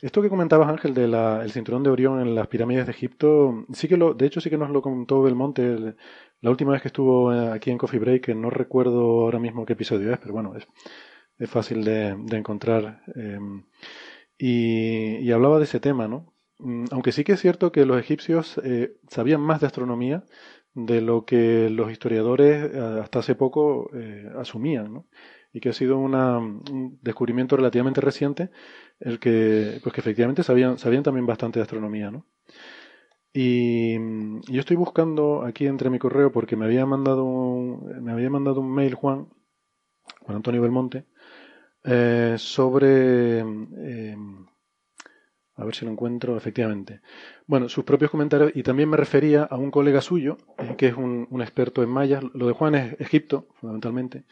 Esto 0.02 0.22
que 0.22 0.30
comentabas, 0.30 0.70
Ángel, 0.70 0.94
del 0.94 1.14
el 1.14 1.52
cinturón 1.52 1.84
de 1.84 1.90
Orión 1.90 2.22
en 2.22 2.36
las 2.36 2.48
pirámides 2.48 2.86
de 2.86 2.92
Egipto, 2.92 3.66
sí 3.74 3.88
que 3.88 3.98
lo, 3.98 4.14
de 4.14 4.28
hecho, 4.28 4.42
sí 4.42 4.50
que 4.50 4.58
nos 4.58 4.70
lo 4.70 4.82
contó 4.82 5.24
Belmonte 5.24 5.96
la 6.42 6.50
última 6.50 6.72
vez 6.72 6.82
que 6.82 6.88
estuvo 6.88 7.34
eh, 7.34 7.52
aquí 7.52 7.70
en 7.70 7.78
Coffee 7.78 8.00
Break, 8.00 8.26
que 8.26 8.36
no 8.36 8.50
recuerdo 8.50 9.22
ahora 9.22 9.40
mismo 9.40 9.66
qué 9.66 9.74
episodio 9.74 10.12
es, 10.12 10.20
pero 10.20 10.34
bueno, 10.34 10.56
es 10.56 10.68
es 11.38 11.50
fácil 11.50 11.84
de, 11.84 12.10
encontrar. 12.32 13.04
Em, 13.16 13.64
y, 14.38 15.32
hablaba 15.32 15.58
de 15.60 15.66
ese 15.66 15.80
tema, 15.80 16.08
¿no? 16.08 16.34
Mm, 16.60 16.86
aunque 16.92 17.12
sí 17.12 17.24
que 17.24 17.34
es 17.34 17.42
cierto 17.42 17.72
que 17.72 17.86
los 17.86 18.00
egipcios 18.00 18.60
eh, 18.64 18.98
sabían 19.10 19.42
más 19.42 19.62
de 19.62 19.68
astronomía 19.68 20.24
de 20.74 21.02
lo 21.02 21.26
que 21.26 21.70
los 21.70 21.92
historiadores 21.92 22.72
eh, 22.74 23.00
hasta 23.02 23.20
hace 23.20 23.36
poco 23.36 23.90
eh, 23.94 24.30
asumían, 24.38 24.94
¿no? 24.94 25.08
Y 25.54 25.60
que 25.60 25.70
ha 25.70 25.74
sido 25.74 25.98
un 26.00 27.00
descubrimiento 27.02 27.58
relativamente 27.58 28.00
reciente, 28.02 28.52
el 29.02 29.20
que, 29.20 29.80
pues 29.84 29.94
que 29.94 30.02
efectivamente 30.02 30.44
sabían, 30.44 30.78
sabían 30.78 31.04
también 31.04 31.26
bastante 31.26 31.60
de 31.60 31.64
astronomía, 31.64 32.10
¿no? 32.10 32.26
Y, 33.34 33.98
yo 34.52 34.60
estoy 34.60 34.76
buscando 34.76 35.44
aquí 35.44 35.66
entre 35.68 35.90
mi 35.90 36.00
correo 36.00 36.32
porque 36.32 36.56
me 36.56 36.66
había 36.66 36.86
mandado 36.86 37.24
un, 37.24 38.04
me 38.04 38.12
había 38.12 38.30
mandado 38.30 38.60
un 38.62 38.74
mail 38.74 38.94
Juan, 38.96 39.28
Juan 40.22 40.38
Antonio 40.38 40.62
Belmonte, 40.62 41.06
eh, 41.84 42.36
sobre... 42.38 43.40
Eh, 43.40 44.18
a 45.56 45.66
ver 45.66 45.76
si 45.76 45.86
lo 45.86 45.92
encuentro 45.92 46.36
efectivamente. 46.38 47.02
Bueno, 47.46 47.70
sus 47.70 47.84
propios 47.84 48.10
comentarios 48.10 48.52
y 48.56 48.64
también 48.64 48.90
me 48.90 48.98
refería 48.98 49.44
a 49.44 49.58
un 49.58 49.70
colega 49.70 50.02
suyo, 50.02 50.38
eh, 50.58 50.76
que 50.76 50.88
es 50.88 50.96
un, 50.96 51.28
experto 51.42 51.84
en 51.84 51.90
mayas. 51.90 52.24
Lo 52.34 52.48
de 52.48 52.54
Juan 52.54 52.76
es 52.76 53.00
Egipto, 53.00 53.48
fundamentalmente. 53.60 54.24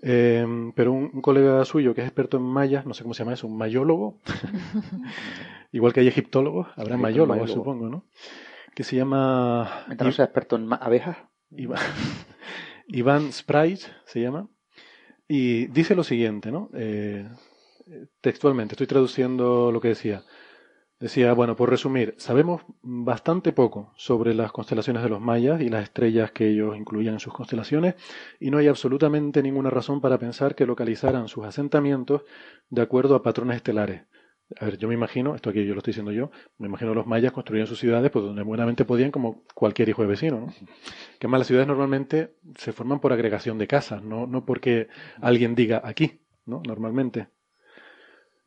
pero 0.00 0.92
un, 0.92 1.20
colega 1.20 1.64
suyo 1.64 1.94
que 1.94 2.00
es 2.00 2.06
experto 2.06 2.38
en 2.38 2.44
mayas, 2.44 2.86
no 2.86 2.94
sé 2.94 3.02
cómo 3.02 3.12
se 3.12 3.22
llama 3.22 3.34
eso, 3.34 3.46
un 3.46 3.58
mayólogo. 3.58 4.20
Igual 5.72 5.92
que 5.92 6.00
hay 6.00 6.08
egiptólogos, 6.08 6.68
habrá 6.76 6.96
mayólogos, 6.96 7.50
supongo, 7.50 7.88
¿no? 7.88 8.06
Que 8.74 8.84
se 8.84 8.96
llama... 8.96 9.84
¿No 9.98 10.08
es 10.08 10.18
experto 10.18 10.56
en 10.56 10.72
abejas? 10.72 11.18
Iván, 11.50 11.80
Iván 12.86 13.32
Sprite 13.32 13.84
se 14.06 14.20
llama. 14.20 14.48
Y 15.34 15.68
dice 15.68 15.94
lo 15.94 16.04
siguiente, 16.04 16.52
¿no? 16.52 16.68
Eh, 16.74 17.26
textualmente, 18.20 18.74
estoy 18.74 18.86
traduciendo 18.86 19.72
lo 19.72 19.80
que 19.80 19.88
decía. 19.88 20.24
Decía, 21.00 21.32
bueno, 21.32 21.56
por 21.56 21.70
resumir, 21.70 22.14
sabemos 22.18 22.60
bastante 22.82 23.50
poco 23.50 23.94
sobre 23.96 24.34
las 24.34 24.52
constelaciones 24.52 25.02
de 25.02 25.08
los 25.08 25.22
mayas 25.22 25.62
y 25.62 25.70
las 25.70 25.84
estrellas 25.84 26.32
que 26.32 26.50
ellos 26.50 26.76
incluían 26.76 27.14
en 27.14 27.20
sus 27.20 27.32
constelaciones, 27.32 27.94
y 28.40 28.50
no 28.50 28.58
hay 28.58 28.68
absolutamente 28.68 29.42
ninguna 29.42 29.70
razón 29.70 30.02
para 30.02 30.18
pensar 30.18 30.54
que 30.54 30.66
localizaran 30.66 31.28
sus 31.28 31.46
asentamientos 31.46 32.24
de 32.68 32.82
acuerdo 32.82 33.14
a 33.14 33.22
patrones 33.22 33.56
estelares. 33.56 34.02
A 34.60 34.64
ver, 34.64 34.78
yo 34.78 34.88
me 34.88 34.94
imagino, 34.94 35.34
esto 35.34 35.50
aquí 35.50 35.64
yo 35.64 35.74
lo 35.74 35.78
estoy 35.78 35.92
diciendo 35.92 36.12
yo, 36.12 36.30
me 36.58 36.66
imagino 36.66 36.94
los 36.94 37.06
mayas 37.06 37.32
construían 37.32 37.66
sus 37.66 37.78
ciudades 37.78 38.10
pues 38.10 38.24
donde 38.24 38.42
buenamente 38.42 38.84
podían 38.84 39.10
como 39.10 39.42
cualquier 39.54 39.88
hijo 39.88 40.02
de 40.02 40.08
vecino, 40.08 40.40
¿no? 40.40 40.54
Que 41.18 41.28
más 41.28 41.38
las 41.40 41.46
ciudades 41.46 41.68
normalmente 41.68 42.34
se 42.56 42.72
forman 42.72 43.00
por 43.00 43.12
agregación 43.12 43.58
de 43.58 43.66
casas, 43.66 44.02
no, 44.02 44.26
no 44.26 44.44
porque 44.44 44.88
alguien 45.20 45.54
diga 45.54 45.80
aquí, 45.84 46.20
¿no? 46.46 46.62
Normalmente. 46.66 47.28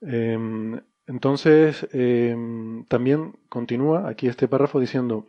Em, 0.01 0.79
entonces, 1.07 1.87
em, 1.93 2.85
también 2.85 3.33
continúa 3.49 4.07
aquí 4.09 4.27
este 4.27 4.47
párrafo 4.47 4.79
diciendo, 4.79 5.27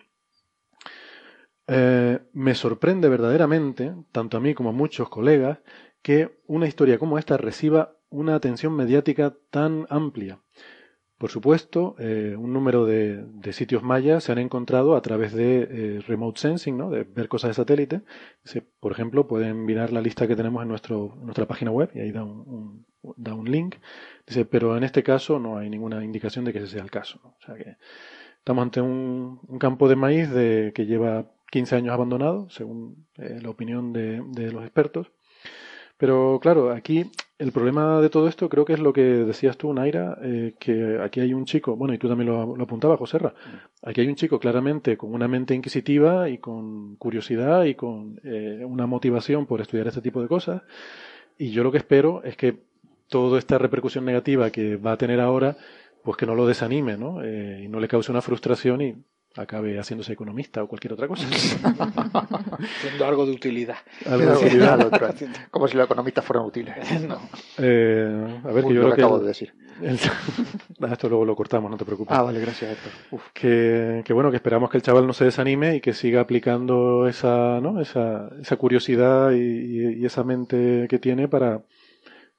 eh, 1.69 2.21
me 2.33 2.55
sorprende 2.55 3.09
verdaderamente, 3.09 3.95
tanto 4.13 4.37
a 4.37 4.41
mí 4.41 4.55
como 4.55 4.71
a 4.71 4.73
muchos 4.73 5.09
colegas, 5.09 5.59
que 6.03 6.39
una 6.47 6.69
historia 6.69 6.99
como 6.99 7.19
esta 7.19 7.37
reciba 7.37 7.96
una 8.17 8.35
atención 8.35 8.75
mediática 8.75 9.35
tan 9.51 9.87
amplia. 9.91 10.41
Por 11.19 11.31
supuesto, 11.31 11.97
eh, 11.99 12.35
un 12.37 12.53
número 12.53 12.85
de, 12.85 13.25
sitios 13.53 13.83
mayas 13.83 14.25
se 14.25 14.33
han 14.33 14.39
encontrado 14.39 14.97
a 14.97 15.01
través 15.01 15.33
de 15.33 15.67
eh, 15.71 16.01
remote 16.07 16.41
sensing, 16.41 16.77
¿no? 16.77 16.91
de 16.91 17.05
ver 17.05 17.29
cosas 17.29 17.51
de 17.51 17.55
satélite. 17.55 18.03
por 18.81 18.93
ejemplo, 18.93 19.27
pueden 19.27 19.65
mirar 19.65 19.93
la 19.93 20.03
lista 20.03 20.27
que 20.27 20.37
tenemos 20.37 20.63
en 20.63 20.69
nuestro, 20.69 21.17
nuestra 21.23 21.47
página 21.47 21.71
web 21.71 21.91
y 21.95 22.01
ahí 22.01 22.13
da 22.13 22.23
un, 22.23 22.87
da 23.17 23.35
un 23.35 23.51
link. 23.51 23.77
Dice, 24.27 24.45
pero 24.45 24.77
en 24.77 24.85
este 24.85 25.03
caso 25.03 25.39
no 25.39 25.57
hay 25.57 25.71
ninguna 25.71 26.05
indicación 26.05 26.45
de 26.45 26.53
que 26.53 26.59
ese 26.59 26.69
sea 26.69 26.83
el 26.83 26.91
caso. 26.91 27.19
O 27.25 27.45
sea 27.45 27.55
que 27.55 27.77
estamos 28.39 28.63
ante 28.63 28.83
un, 28.83 29.41
campo 29.59 29.89
de 29.89 29.97
maíz 29.97 30.31
de, 30.31 30.73
que 30.75 30.85
lleva 30.85 31.33
15 31.51 31.77
años 31.77 31.95
abandonado, 31.95 32.51
según 32.51 33.07
eh, 33.17 33.39
la 33.43 33.49
opinión 33.49 33.95
de, 33.95 34.23
de 34.33 34.53
los 34.53 34.65
expertos. 34.65 35.13
Pero 35.97 36.41
claro, 36.43 36.73
aquí 36.73 37.11
el 37.39 37.53
problema 37.53 38.01
de 38.01 38.09
todo 38.09 38.29
esto 38.29 38.49
creo 38.49 38.65
que 38.65 38.73
es 38.73 38.81
lo 38.81 38.93
que 38.93 39.03
decías 39.03 39.59
tú, 39.59 39.73
Naira, 39.73 40.19
eh, 40.23 40.55
que 40.59 40.99
aquí 41.03 41.21
hay 41.21 41.35
un 41.35 41.45
chico, 41.45 41.77
bueno, 41.77 41.93
y 41.93 41.99
tú 41.99 42.09
también 42.09 42.31
lo, 42.31 42.57
lo 42.57 42.65
apuntabas, 42.65 42.99
Joserra, 42.99 43.35
aquí 43.83 44.01
hay 44.01 44.09
un 44.09 44.15
chico 44.15 44.39
claramente 44.39 44.97
con 44.97 45.13
una 45.13 45.29
mente 45.29 45.55
inquisitiva 45.55 46.29
y 46.31 46.39
con 46.39 46.97
curiosidad 46.97 47.65
y 47.65 47.75
con 47.75 48.21
eh, 48.25 48.65
una 48.65 48.87
motivación 48.87 49.47
por 49.47 49.61
estudiar 49.61 49.87
este 49.89 50.01
tipo 50.01 50.23
de 50.23 50.29
cosas. 50.29 50.63
Y 51.39 51.51
yo 51.51 51.63
lo 51.63 51.71
que 51.71 51.79
espero 51.79 52.23
es 52.25 52.37
que 52.37 52.57
toda 53.09 53.39
esta 53.39 53.59
repercusión 53.59 54.05
negativa 54.05 54.51
que 54.51 54.77
va 54.77 54.93
a 54.93 54.99
tener 54.99 55.21
ahora, 55.21 55.57
pues 56.03 56.17
que 56.17 56.27
no 56.27 56.35
lo 56.35 56.47
desanime, 56.47 56.97
¿no? 56.97 57.23
Eh, 57.23 57.63
y 57.65 57.69
no 57.69 57.81
le 57.81 57.89
cause 57.89 58.11
una 58.11 58.23
frustración 58.23 58.81
y 58.81 58.97
acabe 59.37 59.79
haciéndose 59.79 60.13
economista 60.13 60.63
o 60.63 60.69
cualquier 60.69 60.95
otra 60.95 61.09
cosa. 61.09 61.27
Siendo 62.81 63.07
algo 63.07 63.27
de 63.27 63.33
utilidad. 63.33 63.77
Algo 64.07 64.33
de 64.33 64.47
utilidad. 64.47 64.91
Como 65.51 65.69
si 65.69 65.77
los 65.77 65.87
economistas 65.87 66.25
fueran 66.25 66.47
útiles. 66.47 66.75
Eh, 67.59 68.41
a 68.45 68.53
ver, 68.53 68.65
que 68.65 68.75
yo 68.75 68.83
lo 68.83 68.95
que 68.95 69.03
acabo 69.03 69.19
de 69.19 69.29
decir. 69.29 69.53
esto 70.91 71.09
luego 71.09 71.25
lo 71.25 71.37
cortamos, 71.37 71.71
no 71.71 71.77
te 71.77 71.85
preocupes. 71.85 72.17
Ah, 72.17 72.23
vale, 72.23 72.41
gracias, 72.41 72.73
Héctor. 72.73 73.21
Que, 73.33 74.03
que, 74.05 74.13
bueno, 74.13 74.31
que 74.31 74.37
esperamos 74.37 74.71
que 74.71 74.79
el 74.79 74.83
chaval 74.83 75.07
no 75.07 75.13
se 75.13 75.25
desanime 75.25 75.77
y 75.77 75.81
que 75.81 75.93
siga 75.93 76.21
aplicando 76.21 77.07
esa, 77.07 77.61
¿no? 77.61 77.81
esa, 77.81 78.31
esa 78.41 78.57
curiosidad 78.57 79.33
y, 79.33 80.01
y 80.01 80.07
esa 80.07 80.25
mente 80.25 80.87
que 80.89 80.99
tiene 80.99 81.29
para, 81.29 81.63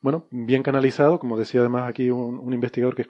bueno, 0.07 0.25
bien 0.31 0.63
canalizado, 0.63 1.19
como 1.19 1.37
decía 1.37 1.59
además 1.59 1.89
aquí 1.89 2.09
un, 2.11 2.53
investigador 2.53 2.95
que, 2.95 3.05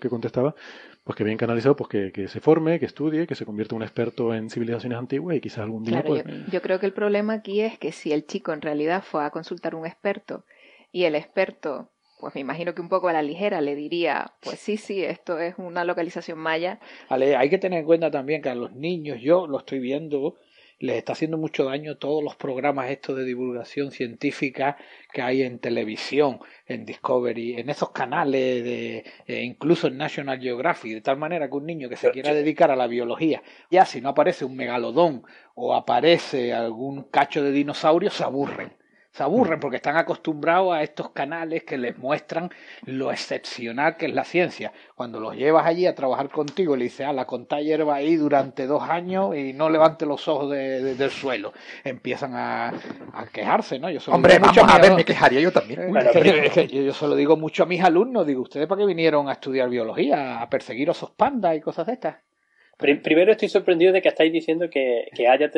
que, 0.00 0.08
contestaba, 0.08 0.56
pues 1.04 1.16
que 1.16 1.22
bien 1.22 1.38
canalizado, 1.38 1.76
pues 1.76 1.88
que, 1.88 2.26
se 2.26 2.40
forme, 2.40 2.80
que 2.80 2.86
estudie, 2.86 3.28
que 3.28 3.36
se 3.36 3.46
convierta 3.46 3.76
en 3.76 3.76
un 3.76 3.82
experto 3.84 4.34
en 4.34 4.50
civilizaciones 4.50 4.98
antiguas 4.98 5.36
y 5.36 5.40
quizás 5.40 5.60
algún 5.60 5.84
día... 5.84 6.02
Claro, 6.02 6.24
yo, 6.50 6.60
creo 6.60 6.80
que 6.80 6.86
el 6.86 6.92
problema 6.92 7.34
aquí 7.34 7.60
es 7.60 7.78
que 7.78 7.92
si 7.92 8.12
el 8.12 8.26
chico 8.26 8.52
en 8.52 8.62
realidad 8.62 9.04
fue 9.04 9.24
a 9.24 9.30
consultar 9.30 9.76
un 9.76 9.86
experto 9.86 10.44
y 10.90 11.04
el 11.04 11.14
experto, 11.14 11.88
pues 12.18 12.34
me 12.34 12.40
imagino 12.40 12.74
que 12.74 12.82
un 12.82 12.88
poco 12.88 13.06
a 13.06 13.12
la 13.12 13.22
ligera 13.22 13.60
le 13.60 13.76
diría, 13.76 14.32
pues 14.40 14.58
sí, 14.58 14.76
sí, 14.76 15.04
esto 15.04 15.38
es 15.38 15.54
una 15.56 15.84
localización 15.84 16.40
maya. 16.40 16.80
Vale, 17.08 17.36
hay 17.36 17.48
que 17.48 17.58
tener 17.58 17.78
en 17.78 17.86
cuenta 17.86 18.10
también 18.10 18.42
que 18.42 18.48
a 18.48 18.56
los 18.56 18.72
niños, 18.72 19.20
yo 19.20 19.46
lo 19.46 19.60
estoy 19.60 19.78
viendo, 19.78 20.34
les 20.80 20.96
está 20.96 21.12
haciendo 21.12 21.36
mucho 21.36 21.64
daño 21.66 21.98
todos 21.98 22.24
los 22.24 22.36
programas 22.36 22.90
estos 22.90 23.16
de 23.16 23.24
divulgación 23.24 23.90
científica 23.90 24.78
que 25.12 25.20
hay 25.20 25.42
en 25.42 25.58
televisión, 25.58 26.40
en 26.66 26.86
Discovery, 26.86 27.60
en 27.60 27.68
esos 27.68 27.90
canales, 27.90 28.64
de, 28.64 29.04
e 29.26 29.42
incluso 29.42 29.88
en 29.88 29.98
National 29.98 30.40
Geographic, 30.40 30.94
de 30.94 31.00
tal 31.02 31.18
manera 31.18 31.48
que 31.48 31.56
un 31.56 31.66
niño 31.66 31.90
que 31.90 31.96
se 31.96 32.10
quiera 32.10 32.32
dedicar 32.32 32.70
a 32.70 32.76
la 32.76 32.86
biología, 32.86 33.42
ya 33.70 33.84
si 33.84 34.00
no 34.00 34.08
aparece 34.08 34.46
un 34.46 34.56
megalodón 34.56 35.22
o 35.54 35.74
aparece 35.74 36.54
algún 36.54 37.02
cacho 37.04 37.42
de 37.42 37.52
dinosaurio, 37.52 38.10
se 38.10 38.24
aburren 38.24 38.79
se 39.12 39.24
aburren 39.24 39.58
porque 39.58 39.76
están 39.76 39.96
acostumbrados 39.96 40.72
a 40.72 40.82
estos 40.82 41.10
canales 41.10 41.64
que 41.64 41.76
les 41.76 41.98
muestran 41.98 42.50
lo 42.84 43.10
excepcional 43.10 43.96
que 43.96 44.06
es 44.06 44.14
la 44.14 44.24
ciencia. 44.24 44.72
Cuando 44.94 45.18
los 45.18 45.34
llevas 45.34 45.66
allí 45.66 45.86
a 45.86 45.94
trabajar 45.94 46.28
contigo 46.28 46.76
y 46.76 46.78
le 46.78 46.84
dices, 46.84 47.06
ah, 47.06 47.12
la 47.12 47.26
conta 47.26 47.60
hierba 47.60 47.96
ahí 47.96 48.14
durante 48.14 48.66
dos 48.66 48.82
años 48.82 49.36
y 49.36 49.52
no 49.52 49.68
levante 49.68 50.06
los 50.06 50.28
ojos 50.28 50.50
del 50.50 51.10
suelo, 51.10 51.52
empiezan 51.82 52.34
a, 52.34 52.72
quejarse, 53.32 53.78
¿no? 53.78 53.90
Yo 53.90 54.00
Hombre, 54.12 54.38
vamos 54.38 54.56
a, 54.58 54.78
ver, 54.78 54.94
me 54.94 55.04
quejaría 55.04 55.40
yo 55.40 55.52
también. 55.52 55.92
yo, 56.70 56.92
se 56.92 57.06
lo 57.06 57.16
digo 57.16 57.36
mucho 57.36 57.64
a 57.64 57.66
mis 57.66 57.82
alumnos, 57.82 58.26
digo, 58.26 58.42
¿ustedes 58.42 58.66
para 58.68 58.80
qué 58.80 58.86
vinieron 58.86 59.28
a 59.28 59.32
estudiar 59.32 59.68
biología? 59.68 60.40
¿A 60.40 60.48
perseguir 60.48 60.88
osos 60.88 61.10
pandas 61.10 61.56
y 61.56 61.60
cosas 61.60 61.86
de 61.86 61.94
estas? 61.94 62.16
Primero 62.78 63.32
estoy 63.32 63.48
sorprendido 63.48 63.92
de 63.92 64.00
que 64.00 64.08
estáis 64.08 64.32
diciendo 64.32 64.70
que, 64.70 65.10
que 65.14 65.28
haya 65.28 65.50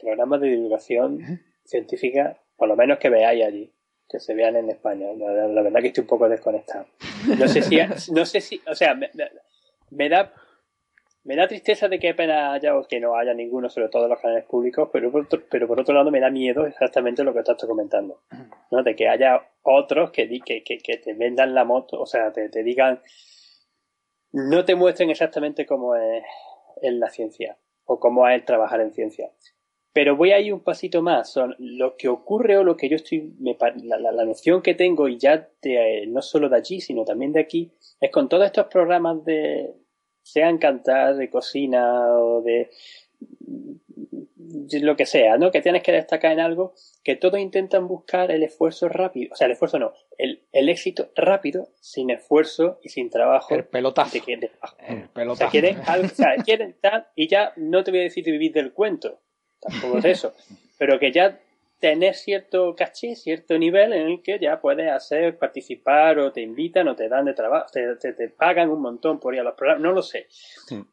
programas 0.00 0.40
de 0.40 0.48
divulgación 0.48 1.42
científica 1.64 2.38
por 2.56 2.68
lo 2.68 2.76
menos 2.76 2.98
que 2.98 3.10
veáis 3.10 3.44
allí, 3.44 3.72
que 4.08 4.20
se 4.20 4.34
vean 4.34 4.56
en 4.56 4.70
España. 4.70 5.08
La, 5.16 5.62
verdad 5.62 5.80
que 5.80 5.88
estoy 5.88 6.02
un 6.02 6.08
poco 6.08 6.28
desconectado. 6.28 6.86
No 7.38 7.48
sé 7.48 7.62
si, 7.62 7.78
no 8.12 8.24
sé 8.24 8.40
si, 8.40 8.60
o 8.66 8.74
sea, 8.74 8.94
me, 8.94 10.08
da 10.08 10.32
me 11.24 11.36
da 11.36 11.48
tristeza 11.48 11.88
de 11.88 11.98
que 11.98 12.10
apenas 12.10 12.52
haya 12.52 12.76
o 12.76 12.86
que 12.86 13.00
no 13.00 13.16
haya 13.16 13.32
ninguno, 13.32 13.70
sobre 13.70 13.88
todo 13.88 14.04
en 14.04 14.10
los 14.10 14.20
canales 14.20 14.44
públicos, 14.44 14.90
pero 14.92 15.10
por, 15.10 15.22
otro, 15.22 15.42
pero 15.50 15.66
por 15.66 15.80
otro 15.80 15.94
lado 15.94 16.10
me 16.10 16.20
da 16.20 16.30
miedo 16.30 16.66
exactamente 16.66 17.24
lo 17.24 17.32
que 17.32 17.40
estás 17.40 17.56
comentando, 17.64 18.20
¿no? 18.70 18.82
De 18.82 18.94
que 18.94 19.08
haya 19.08 19.42
otros 19.62 20.10
que, 20.10 20.28
que, 20.44 20.62
que, 20.62 20.98
te 20.98 21.14
vendan 21.14 21.54
la 21.54 21.64
moto, 21.64 21.98
o 21.98 22.06
sea, 22.06 22.30
te, 22.30 22.50
te 22.50 22.62
digan, 22.62 23.00
no 24.32 24.66
te 24.66 24.74
muestren 24.74 25.10
exactamente 25.10 25.64
cómo 25.64 25.96
es, 25.96 26.24
en 26.82 27.00
la 27.00 27.08
ciencia 27.08 27.56
o 27.86 27.98
cómo 27.98 28.28
es 28.28 28.34
el 28.34 28.44
trabajar 28.44 28.80
en 28.80 28.92
ciencia. 28.92 29.30
Pero 29.94 30.16
voy 30.16 30.32
a 30.32 30.40
ir 30.40 30.52
un 30.52 30.60
pasito 30.60 31.02
más. 31.02 31.30
Son 31.30 31.54
lo 31.60 31.96
que 31.96 32.08
ocurre 32.08 32.58
o 32.58 32.64
lo 32.64 32.76
que 32.76 32.88
yo 32.88 32.96
estoy. 32.96 33.32
la, 33.38 34.24
noción 34.24 34.60
que 34.60 34.74
tengo, 34.74 35.08
y 35.08 35.18
ya 35.18 35.48
de, 35.62 36.06
no 36.08 36.20
solo 36.20 36.48
de 36.48 36.56
allí, 36.56 36.80
sino 36.80 37.04
también 37.04 37.32
de 37.32 37.40
aquí, 37.40 37.70
es 38.00 38.10
con 38.10 38.28
todos 38.28 38.44
estos 38.44 38.66
programas 38.66 39.24
de. 39.24 39.72
sean 40.22 40.58
cantar, 40.58 41.14
de 41.14 41.30
cocina 41.30 42.08
o 42.18 42.42
de. 42.42 42.70
lo 44.82 44.96
que 44.96 45.06
sea, 45.06 45.38
¿no? 45.38 45.52
Que 45.52 45.62
tienes 45.62 45.84
que 45.84 45.92
destacar 45.92 46.32
en 46.32 46.40
algo, 46.40 46.74
que 47.04 47.14
todos 47.14 47.38
intentan 47.38 47.86
buscar 47.86 48.32
el 48.32 48.42
esfuerzo 48.42 48.88
rápido. 48.88 49.32
O 49.32 49.36
sea, 49.36 49.44
el 49.46 49.52
esfuerzo 49.52 49.78
no. 49.78 49.92
El, 50.18 50.42
el 50.50 50.70
éxito 50.70 51.12
rápido, 51.14 51.68
sin 51.80 52.10
esfuerzo 52.10 52.80
y 52.82 52.88
sin 52.88 53.10
trabajo. 53.10 53.54
El 53.54 53.64
pelotazo. 53.64 54.18
el 54.26 55.08
pelotazo. 55.10 55.46
O 55.46 55.50
quieren, 55.52 55.78
o 55.78 56.08
sea, 56.08 56.34
quieren 56.44 56.74
tal, 56.80 57.06
y 57.14 57.28
ya 57.28 57.52
no 57.54 57.84
te 57.84 57.92
voy 57.92 58.00
a 58.00 58.04
decir 58.04 58.24
de 58.24 58.32
vivir 58.32 58.52
del 58.52 58.72
cuento 58.72 59.20
tampoco 59.66 59.98
es 59.98 60.04
eso, 60.04 60.34
pero 60.78 60.98
que 60.98 61.12
ya 61.12 61.38
tenés 61.84 62.22
cierto 62.22 62.74
caché, 62.74 63.14
cierto 63.14 63.58
nivel 63.58 63.92
en 63.92 64.06
el 64.06 64.22
que 64.22 64.38
ya 64.38 64.58
puedes 64.58 64.90
hacer, 64.90 65.36
participar 65.36 66.18
o 66.18 66.32
te 66.32 66.40
invitan 66.40 66.88
o 66.88 66.96
te 66.96 67.10
dan 67.10 67.26
de 67.26 67.34
trabajo, 67.34 67.66
te, 67.70 67.94
te, 67.96 68.28
pagan 68.30 68.70
un 68.70 68.80
montón 68.80 69.20
por 69.20 69.34
ir 69.34 69.40
a 69.40 69.44
los 69.44 69.52
programas, 69.54 69.82
no 69.82 69.92
lo 69.92 70.00
sé. 70.00 70.26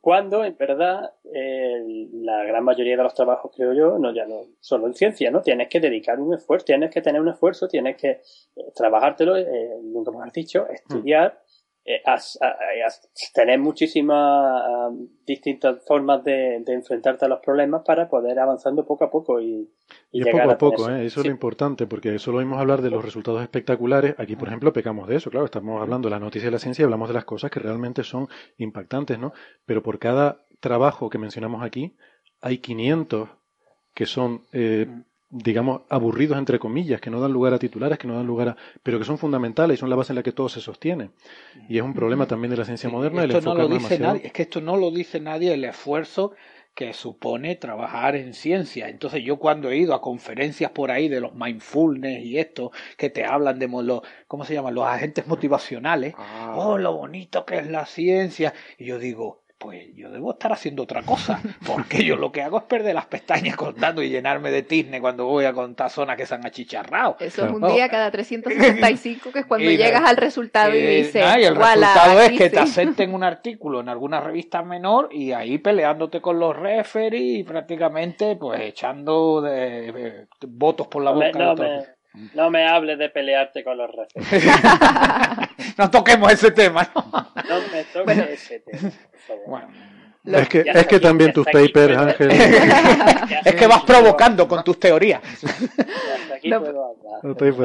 Cuando 0.02 0.44
en 0.44 0.58
verdad 0.58 1.14
la 1.24 2.44
gran 2.44 2.66
mayoría 2.66 2.98
de 2.98 3.04
los 3.04 3.14
trabajos, 3.14 3.54
creo 3.56 3.72
yo, 3.72 4.00
no 4.00 4.14
ya 4.14 4.26
no 4.26 4.42
solo 4.60 4.88
en 4.88 4.94
ciencia, 4.94 5.32
¿no? 5.32 5.42
Tienes 5.42 5.70
que 5.70 5.80
dedicar 5.80 6.20
un 6.20 6.34
esfuerzo, 6.34 6.66
tienes 6.66 6.92
que 6.92 7.02
tener 7.02 7.22
un 7.22 7.30
esfuerzo, 7.30 7.70
tienes 7.70 7.96
que 7.96 8.10
eh, 8.10 8.22
trabajártelo, 8.76 9.38
eh, 9.38 9.78
nunca 9.84 10.12
me 10.12 10.26
has 10.26 10.34
dicho, 10.34 10.68
estudiar 10.68 11.42
eh, 11.84 12.02
tener 13.34 13.60
muchísimas 13.60 14.94
distintas 15.26 15.84
formas 15.86 16.24
de, 16.24 16.64
enfrentarte 16.68 17.26
a 17.26 17.28
los 17.28 17.40
problemas 17.40 17.82
para 17.84 18.08
poder 18.08 18.38
avanzando 18.40 18.86
poco 18.86 19.06
a 19.06 19.10
poco 19.10 19.42
y, 19.42 19.68
y, 20.12 20.24
poco 20.24 20.52
a, 20.52 20.58
poco, 20.58 20.90
¿eh? 20.90 21.06
eso 21.06 21.22
es 21.22 21.26
lo 21.26 21.32
importante, 21.32 21.88
porque 21.88 22.20
solo 22.20 22.38
oímos 22.38 22.60
hablar 22.60 22.82
de 22.82 22.92
los 22.92 23.04
resultados 23.04 23.42
espectaculares. 23.42 24.16
Aquí, 24.18 24.36
por 24.36 24.48
ejemplo, 24.48 24.72
pecamos 24.72 25.08
de 25.08 25.16
eso, 25.16 25.32
claro, 25.32 25.46
estamos 25.46 25.82
hablando 25.82 26.08
de 26.08 26.12
la 26.12 26.20
noticia 26.20 26.48
de 26.48 26.52
la 26.52 26.60
ciencia 26.60 26.84
y 26.84 26.86
hablamos 26.86 27.08
de 27.08 27.16
las 27.16 27.26
cosas 27.26 27.50
que 27.50 27.60
realmente 27.60 28.04
son 28.04 28.28
impactantes, 28.58 29.18
¿no? 29.18 29.34
Pero 29.66 29.82
por 29.82 29.98
cada 29.98 30.46
trabajo 30.60 31.10
que 31.10 31.18
mencionamos 31.18 31.64
aquí, 31.64 31.96
hay 32.42 32.60
500 32.60 33.30
que 33.94 34.06
son 34.06 34.44
eh, 34.54 34.88
digamos, 35.32 35.82
aburridos 35.90 36.38
entre 36.38 36.60
comillas, 36.60 37.00
que 37.00 37.10
no 37.10 37.22
dan 37.22 37.32
lugar 37.32 37.54
a 37.54 37.60
titulares, 37.60 37.98
que 37.98 38.08
no 38.08 38.16
dan 38.16 38.28
lugar 38.28 38.50
a, 38.50 38.58
pero 38.84 39.00
que 39.00 39.06
son 39.06 39.18
fundamentales 39.18 39.78
y 39.78 39.80
son 39.80 39.90
la 39.90 39.96
base 39.96 40.12
en 40.12 40.18
la 40.18 40.24
que 40.24 40.34
todo 40.34 40.50
se 40.50 40.60
sostiene. 40.60 41.12
Y 41.70 41.78
es 41.78 41.84
un 41.84 41.94
problema 41.94 42.28
también 42.28 42.52
de 42.52 42.58
la 42.58 42.66
ciencia 42.66 42.90
moderna. 42.90 43.24
Esto 43.24 43.42
no 43.42 43.56
lo 43.56 43.68
dice 43.68 43.98
nadie, 43.98 44.22
es 44.26 44.34
que 44.34 44.44
esto 44.44 44.62
no 44.62 44.78
lo 44.78 44.92
dice 44.92 45.20
nadie 45.20 45.54
el 45.54 45.64
esfuerzo 45.64 46.34
que 46.76 46.94
supone 46.94 47.56
trabajar 47.56 48.16
en 48.16 48.34
ciencia. 48.34 48.90
Entonces 48.90 49.24
yo 49.24 49.38
cuando 49.38 49.70
he 49.70 49.78
ido 49.78 49.94
a 49.94 50.02
conferencias 50.02 50.72
por 50.72 50.92
ahí 50.92 51.08
de 51.08 51.20
los 51.20 51.34
mindfulness 51.34 52.24
y 52.24 52.38
esto, 52.38 52.72
que 52.98 53.10
te 53.10 53.26
hablan 53.26 53.60
de 53.60 53.68
los, 53.68 54.02
¿cómo 54.28 54.46
se 54.46 54.54
llaman? 54.54 54.76
Los 54.76 54.86
agentes 54.86 55.28
motivacionales. 55.28 56.14
Ah. 56.18 56.56
Oh, 56.58 56.78
lo 56.78 56.94
bonito 56.94 57.46
que 57.46 57.58
es 57.58 57.70
la 57.70 57.86
ciencia. 57.86 58.54
Y 58.78 58.86
yo 58.86 59.00
digo, 59.00 59.42
pues 59.62 59.96
yo 59.96 60.10
debo 60.10 60.32
estar 60.32 60.52
haciendo 60.52 60.84
otra 60.84 61.04
cosa, 61.04 61.40
porque 61.66 62.04
yo 62.04 62.16
lo 62.16 62.32
que 62.32 62.42
hago 62.42 62.58
es 62.58 62.64
perder 62.64 62.96
las 62.96 63.06
pestañas 63.06 63.56
contando 63.56 64.02
y 64.02 64.10
llenarme 64.10 64.50
de 64.50 64.64
tizne 64.64 65.00
cuando 65.00 65.26
voy 65.26 65.46
a 65.46 65.54
contar 65.54 65.92
zonas 65.92 66.18
que 66.18 66.26
se 66.26 66.34
han 66.34 66.46
achicharrado. 66.46 67.16
Eso 67.20 67.46
es 67.46 67.52
un 67.52 67.68
día 67.68 67.88
cada 67.88 68.10
365, 68.10 69.32
que 69.32 69.40
es 69.40 69.46
cuando 69.46 69.70
llegas 69.70 70.04
al 70.04 70.18
resultado 70.18 70.76
y 70.76 70.82
dices, 70.82 71.24
y 71.40 71.44
el 71.44 71.56
resultado 71.56 72.22
es 72.22 72.32
que 72.32 72.50
te 72.50 72.60
acepten 72.60 73.14
un 73.14 73.24
artículo 73.24 73.82
en 73.82 73.90
alguna 73.90 74.20
revista 74.20 74.64
menor 74.64 75.10
y 75.12 75.32
ahí 75.32 75.60
peleándote 75.60 76.22
con 76.22 76.40
los 76.40 76.56
referees 76.56 77.40
y 77.40 77.44
prácticamente 77.44 78.36
pues 78.38 78.62
echando 78.62 79.42
de, 79.42 80.26
votos 80.48 80.88
por 80.88 81.04
la 81.04 81.12
boca. 81.12 81.54
No 81.54 82.01
me 82.50 82.68
hables 82.68 82.98
de 83.00 83.10
pelearte 83.10 83.64
con 83.64 83.78
los 83.78 83.90
referees. 83.90 84.54
no 85.78 85.90
toquemos 85.90 86.32
ese 86.32 86.52
tema. 86.52 86.90
No, 86.94 87.04
no 87.12 87.68
me 87.72 87.84
toques 87.86 88.18
ese 88.30 88.60
tema. 88.60 88.92
Bueno. 89.48 89.92
Es 90.24 90.50
que, 90.50 90.64
es 90.68 90.88
que 90.88 91.00
también 91.00 91.34
tus 91.34 91.46
papers, 91.46 91.98
Ángel. 91.98 92.32
es 93.46 93.56
que 93.56 93.68
vas 93.68 93.84
provocando 93.84 94.48
con 94.48 94.64
tus 94.64 94.80
teorías. 94.80 95.22
aquí 96.36 96.50
no, 96.50 96.62
puedo 96.62 96.96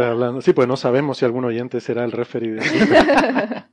hablar. 0.01 0.33
No 0.33 0.41
Sí, 0.41 0.53
pues 0.55 0.67
no 0.67 0.77
sabemos 0.77 1.19
si 1.19 1.27
algún 1.27 1.45
oyente 1.45 1.81
será 1.81 2.05
el 2.05 2.13
referee 2.13 2.53
de 2.53 3.65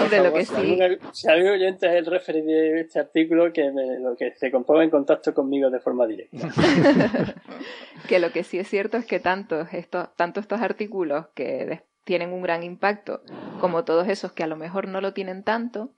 Hombre, 0.00 0.22
lo 0.22 0.32
que 0.32 0.44
sí. 0.44 0.78
Si 1.12 1.28
algún 1.28 1.50
oyente 1.50 1.86
es 1.86 1.94
el 1.94 2.06
referee 2.06 2.42
de 2.42 2.80
este 2.80 3.00
artículo, 3.00 3.52
que, 3.52 3.70
me, 3.70 3.98
lo 4.00 4.16
que 4.16 4.32
se 4.34 4.50
componga 4.50 4.84
en 4.84 4.90
contacto 4.90 5.34
conmigo 5.34 5.70
de 5.70 5.80
forma 5.80 6.06
directa. 6.06 6.48
que 8.08 8.18
lo 8.18 8.30
que 8.30 8.44
sí 8.44 8.58
es 8.58 8.68
cierto 8.68 8.96
es 8.96 9.06
que 9.06 9.20
tanto 9.20 9.66
estos, 9.72 10.14
tanto 10.16 10.40
estos 10.40 10.60
artículos 10.60 11.26
que 11.34 11.82
tienen 12.04 12.32
un 12.32 12.42
gran 12.42 12.62
impacto, 12.62 13.22
como 13.60 13.84
todos 13.84 14.08
esos 14.08 14.32
que 14.32 14.42
a 14.42 14.46
lo 14.46 14.56
mejor 14.56 14.88
no 14.88 15.00
lo 15.00 15.12
tienen 15.12 15.42
tanto, 15.42 15.90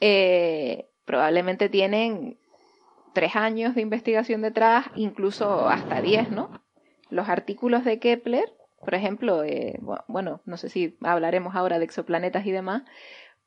eh, 0.00 0.88
probablemente 1.04 1.68
tienen 1.68 2.38
tres 3.12 3.34
años 3.34 3.74
de 3.74 3.80
investigación 3.80 4.42
detrás, 4.42 4.86
incluso 4.94 5.68
hasta 5.68 6.00
diez, 6.00 6.30
¿no? 6.30 6.62
Los 7.10 7.28
artículos 7.28 7.84
de 7.84 7.98
Kepler, 7.98 8.52
por 8.80 8.94
ejemplo, 8.94 9.44
eh, 9.44 9.78
bueno, 10.06 10.40
no 10.44 10.56
sé 10.56 10.68
si 10.68 10.96
hablaremos 11.02 11.54
ahora 11.56 11.78
de 11.78 11.84
exoplanetas 11.84 12.46
y 12.46 12.52
demás, 12.52 12.82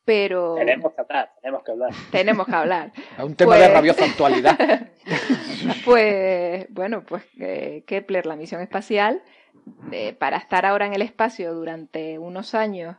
pero... 0.03 0.55
Tenemos 0.55 0.93
que 0.93 1.01
hablar, 1.01 1.32
tenemos 1.41 1.63
que 1.63 1.71
hablar. 1.71 1.91
Tenemos 2.11 2.45
que 2.47 2.55
hablar. 2.55 2.91
un 3.23 3.36
tema 3.36 3.55
de 3.55 3.61
pues 3.61 3.73
rabiosa 3.73 4.05
actualidad. 4.05 4.57
pues, 5.86 6.67
bueno, 6.69 7.03
pues 7.05 7.23
eh, 7.39 7.84
Kepler, 7.88 8.25
la 8.25 8.36
misión 8.36 8.61
espacial, 8.61 9.21
para 10.17 10.38
estar 10.38 10.65
ahora 10.65 10.88
en 10.88 10.93
el 10.93 11.03
espacio 11.03 11.53
durante 11.53 12.17
unos 12.17 12.55
años, 12.55 12.97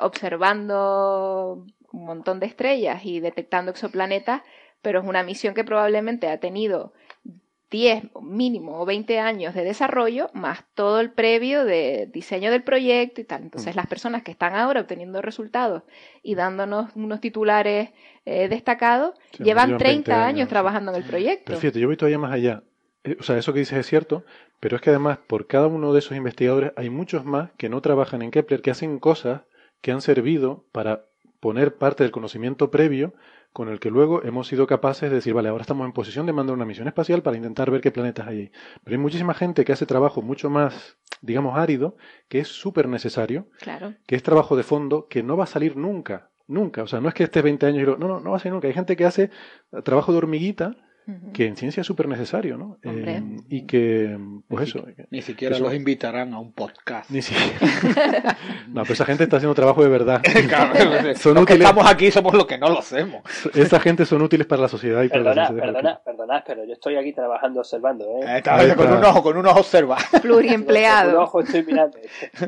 observando 0.00 1.66
un 1.92 2.04
montón 2.04 2.40
de 2.40 2.46
estrellas 2.46 3.04
y 3.04 3.20
detectando 3.20 3.70
exoplanetas, 3.70 4.42
pero 4.80 5.00
es 5.00 5.06
una 5.06 5.22
misión 5.22 5.54
que 5.54 5.64
probablemente 5.64 6.28
ha 6.28 6.38
tenido 6.38 6.92
10 7.72 8.10
mínimo 8.20 8.80
o 8.80 8.84
20 8.84 9.18
años 9.18 9.54
de 9.54 9.64
desarrollo, 9.64 10.30
más 10.34 10.62
todo 10.74 11.00
el 11.00 11.10
previo 11.10 11.64
de 11.64 12.08
diseño 12.12 12.50
del 12.50 12.62
proyecto 12.62 13.22
y 13.22 13.24
tal. 13.24 13.42
Entonces, 13.42 13.74
mm. 13.74 13.78
las 13.78 13.86
personas 13.86 14.22
que 14.22 14.30
están 14.30 14.54
ahora 14.54 14.82
obteniendo 14.82 15.22
resultados 15.22 15.82
y 16.22 16.34
dándonos 16.34 16.94
unos 16.94 17.20
titulares 17.20 17.90
eh, 18.26 18.48
destacados, 18.48 19.14
llevan 19.38 19.78
30 19.78 20.24
años, 20.24 20.48
trabajando 20.48 20.92
en 20.92 20.98
el 20.98 21.04
proyecto. 21.04 21.44
Pero 21.46 21.58
fíjate, 21.58 21.80
yo 21.80 21.88
voy 21.88 21.96
todavía 21.96 22.18
más 22.18 22.32
allá. 22.32 22.62
Eh, 23.04 23.16
o 23.18 23.22
sea, 23.22 23.38
eso 23.38 23.54
que 23.54 23.60
dices 23.60 23.78
es 23.78 23.86
cierto, 23.86 24.22
pero 24.60 24.76
es 24.76 24.82
que 24.82 24.90
además, 24.90 25.18
por 25.26 25.46
cada 25.46 25.66
uno 25.66 25.94
de 25.94 26.00
esos 26.00 26.16
investigadores, 26.16 26.72
hay 26.76 26.90
muchos 26.90 27.24
más 27.24 27.52
que 27.56 27.70
no 27.70 27.80
trabajan 27.80 28.20
en 28.20 28.30
Kepler, 28.30 28.60
que 28.60 28.70
hacen 28.70 28.98
cosas 28.98 29.40
que 29.80 29.92
han 29.92 30.02
servido 30.02 30.66
para 30.72 31.06
poner 31.40 31.74
parte 31.76 32.04
del 32.04 32.12
conocimiento 32.12 32.70
previo 32.70 33.14
con 33.52 33.68
el 33.68 33.80
que 33.80 33.90
luego 33.90 34.22
hemos 34.24 34.46
sido 34.46 34.66
capaces 34.66 35.10
de 35.10 35.16
decir, 35.16 35.34
vale, 35.34 35.48
ahora 35.48 35.62
estamos 35.62 35.84
en 35.84 35.92
posición 35.92 36.26
de 36.26 36.32
mandar 36.32 36.54
una 36.54 36.64
misión 36.64 36.88
espacial 36.88 37.22
para 37.22 37.36
intentar 37.36 37.70
ver 37.70 37.80
qué 37.80 37.90
planetas 37.90 38.26
hay 38.26 38.38
ahí. 38.38 38.52
Pero 38.82 38.94
hay 38.94 39.02
muchísima 39.02 39.34
gente 39.34 39.64
que 39.64 39.72
hace 39.72 39.84
trabajo 39.86 40.22
mucho 40.22 40.48
más, 40.48 40.96
digamos, 41.20 41.58
árido, 41.58 41.96
que 42.28 42.38
es 42.38 42.48
súper 42.48 42.88
necesario, 42.88 43.48
claro. 43.60 43.94
que 44.06 44.16
es 44.16 44.22
trabajo 44.22 44.56
de 44.56 44.62
fondo, 44.62 45.06
que 45.08 45.22
no 45.22 45.36
va 45.36 45.44
a 45.44 45.48
salir 45.48 45.76
nunca, 45.76 46.30
nunca. 46.46 46.82
O 46.82 46.86
sea, 46.86 47.00
no 47.00 47.08
es 47.08 47.14
que 47.14 47.24
estés 47.24 47.42
20 47.42 47.66
años 47.66 47.82
y 47.82 47.86
lo, 47.86 47.98
no, 47.98 48.08
no, 48.08 48.20
no 48.20 48.30
va 48.30 48.36
a 48.36 48.40
salir 48.40 48.54
nunca. 48.54 48.68
Hay 48.68 48.74
gente 48.74 48.96
que 48.96 49.04
hace 49.04 49.30
trabajo 49.84 50.12
de 50.12 50.18
hormiguita, 50.18 50.76
que 51.32 51.46
en 51.46 51.56
ciencia 51.56 51.80
es 51.80 51.86
súper 51.86 52.06
necesario, 52.06 52.56
¿no? 52.56 52.78
Eh, 52.82 53.22
y 53.48 53.66
que, 53.66 54.16
pues 54.46 54.68
eso. 54.68 54.86
ni 55.10 55.20
siquiera 55.20 55.58
los 55.58 55.74
invitarán 55.74 56.32
a 56.32 56.38
un 56.38 56.52
podcast. 56.52 57.10
Ni 57.10 57.22
siquiera. 57.22 58.36
no, 58.68 58.82
pero 58.82 58.94
esa 58.94 59.04
gente 59.04 59.24
está 59.24 59.38
haciendo 59.38 59.54
trabajo 59.54 59.82
de 59.82 59.88
verdad. 59.88 60.22
son 61.16 61.38
útiles... 61.38 61.46
que 61.46 61.54
estamos 61.54 61.90
aquí 61.90 62.10
somos 62.10 62.34
los 62.34 62.46
que 62.46 62.58
no 62.58 62.68
lo 62.68 62.78
hacemos. 62.78 63.22
Esa 63.54 63.80
gente 63.80 64.06
son 64.06 64.22
útiles 64.22 64.46
para 64.46 64.62
la 64.62 64.68
sociedad 64.68 65.02
y 65.02 65.08
para 65.08 65.34
la 65.34 65.46
sociedad. 65.46 65.66
Perdona, 65.66 66.00
perdona, 66.04 66.44
pero 66.46 66.64
yo 66.64 66.74
estoy 66.74 66.96
aquí 66.96 67.12
trabajando 67.12 67.60
observando, 67.60 68.04
¿eh? 68.04 68.38
eh 68.38 68.74
con 68.76 68.92
un 68.92 69.04
ojo, 69.04 69.22
con 69.22 69.36
un 69.36 69.46
ojo 69.46 69.60
observa. 69.60 69.96
Pluriempleado. 70.22 71.10
con 71.10 71.18
un 71.18 71.24
ojo 71.24 71.40
estoy 71.40 71.64
mirando. 71.64 71.98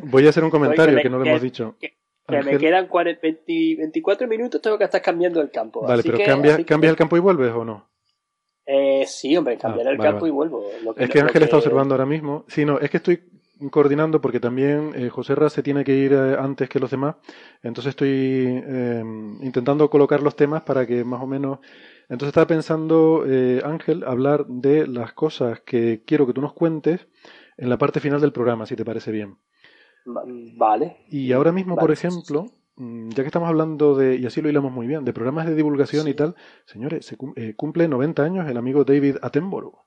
Voy 0.05 0.27
a 0.27 0.31
hacer 0.31 0.45
un 0.45 0.51
comentario 0.51 1.01
que, 1.01 1.11
no 1.11 1.19
lo 1.19 1.25
hemos 1.25 1.43
dicho. 1.43 1.77
Que, 1.81 1.95
me 2.29 2.57
quedan 2.57 2.87
40, 2.87 3.21
24 3.47 4.29
minutos, 4.29 4.63
tengo 4.63 4.79
que 4.79 4.85
estar 4.85 5.03
cambiando 5.03 5.41
el 5.41 5.51
campo. 5.51 5.83
Vale, 5.83 6.03
pero 6.03 6.19
cambia, 6.25 6.65
¿cambias 6.65 6.91
el 6.91 6.97
campo 6.97 7.17
y 7.17 7.21
vuelves 7.21 7.53
o 7.53 7.65
no? 7.65 7.94
Eh, 8.67 9.05
sí, 9.07 9.37
hombre, 9.37 9.59
cambiar 9.59 9.89
ah, 9.89 9.91
el 9.91 9.99
campo 9.99 10.27
y 10.27 10.31
vuelvo. 10.31 10.65
es 10.97 11.11
que 11.11 11.21
Ángel 11.21 11.43
está 11.43 11.57
observando 11.57 11.95
ahora 11.95 12.07
mismo. 12.07 12.45
Sí, 12.49 12.65
no, 12.65 12.79
es 12.79 12.91
que 12.91 12.97
estoy 12.97 13.21
coordinando 13.71 14.21
porque 14.21 14.41
también 14.41 14.93
eh, 14.95 15.09
José 15.09 15.35
Ras 15.35 15.53
se 15.53 15.63
tiene 15.63 15.85
que 15.85 15.95
ir 15.95 16.13
eh, 16.13 16.37
antes 16.39 16.69
que 16.69 16.81
los 16.81 16.91
demás. 16.91 17.17
Entonces 17.63 17.91
estoy 17.91 18.63
em, 18.67 19.43
intentando 19.43 19.89
colocar 19.91 20.23
los 20.23 20.37
temas 20.37 20.63
para 20.63 20.87
que 20.87 21.05
más 21.05 21.23
o 21.23 21.27
menos. 21.27 21.59
Entonces 22.09 22.29
estaba 22.29 22.47
pensando, 22.47 23.25
eh, 23.27 23.63
Ángel, 23.65 24.05
hablar 24.05 24.47
de 24.47 24.87
las 24.87 25.13
cosas 25.13 25.61
que 25.61 26.03
quiero 26.07 26.27
que 26.27 26.33
tú 26.33 26.41
nos 26.41 26.53
cuentes 26.53 27.07
en 27.57 27.69
la 27.69 27.79
parte 27.79 28.01
final 28.01 28.21
del 28.21 28.33
programa, 28.33 28.67
si 28.67 28.77
te 28.77 28.85
parece 28.85 29.11
bien. 29.11 29.37
Vale. 30.05 30.99
Y 31.09 31.33
ahora 31.33 31.53
mismo, 31.53 31.77
por 31.77 31.91
ejemplo, 31.91 32.47
ya 32.77 33.23
que 33.23 33.27
estamos 33.27 33.49
hablando 33.49 33.95
de, 33.95 34.17
y 34.17 34.27
así 34.27 34.41
lo 34.43 34.49
hilamos 34.49 34.73
muy 34.73 34.87
bien, 34.87 35.05
de 35.05 35.13
programas 35.13 35.47
de 35.47 35.55
divulgación 35.55 36.09
y 36.09 36.15
tal, 36.15 36.35
señores, 36.65 37.07
se 37.07 37.17
eh, 37.37 37.55
cumple 37.55 37.87
90 37.89 38.23
años 38.23 38.49
el 38.49 38.57
amigo 38.57 38.85
David 38.85 39.17
Attenborough. 39.23 39.85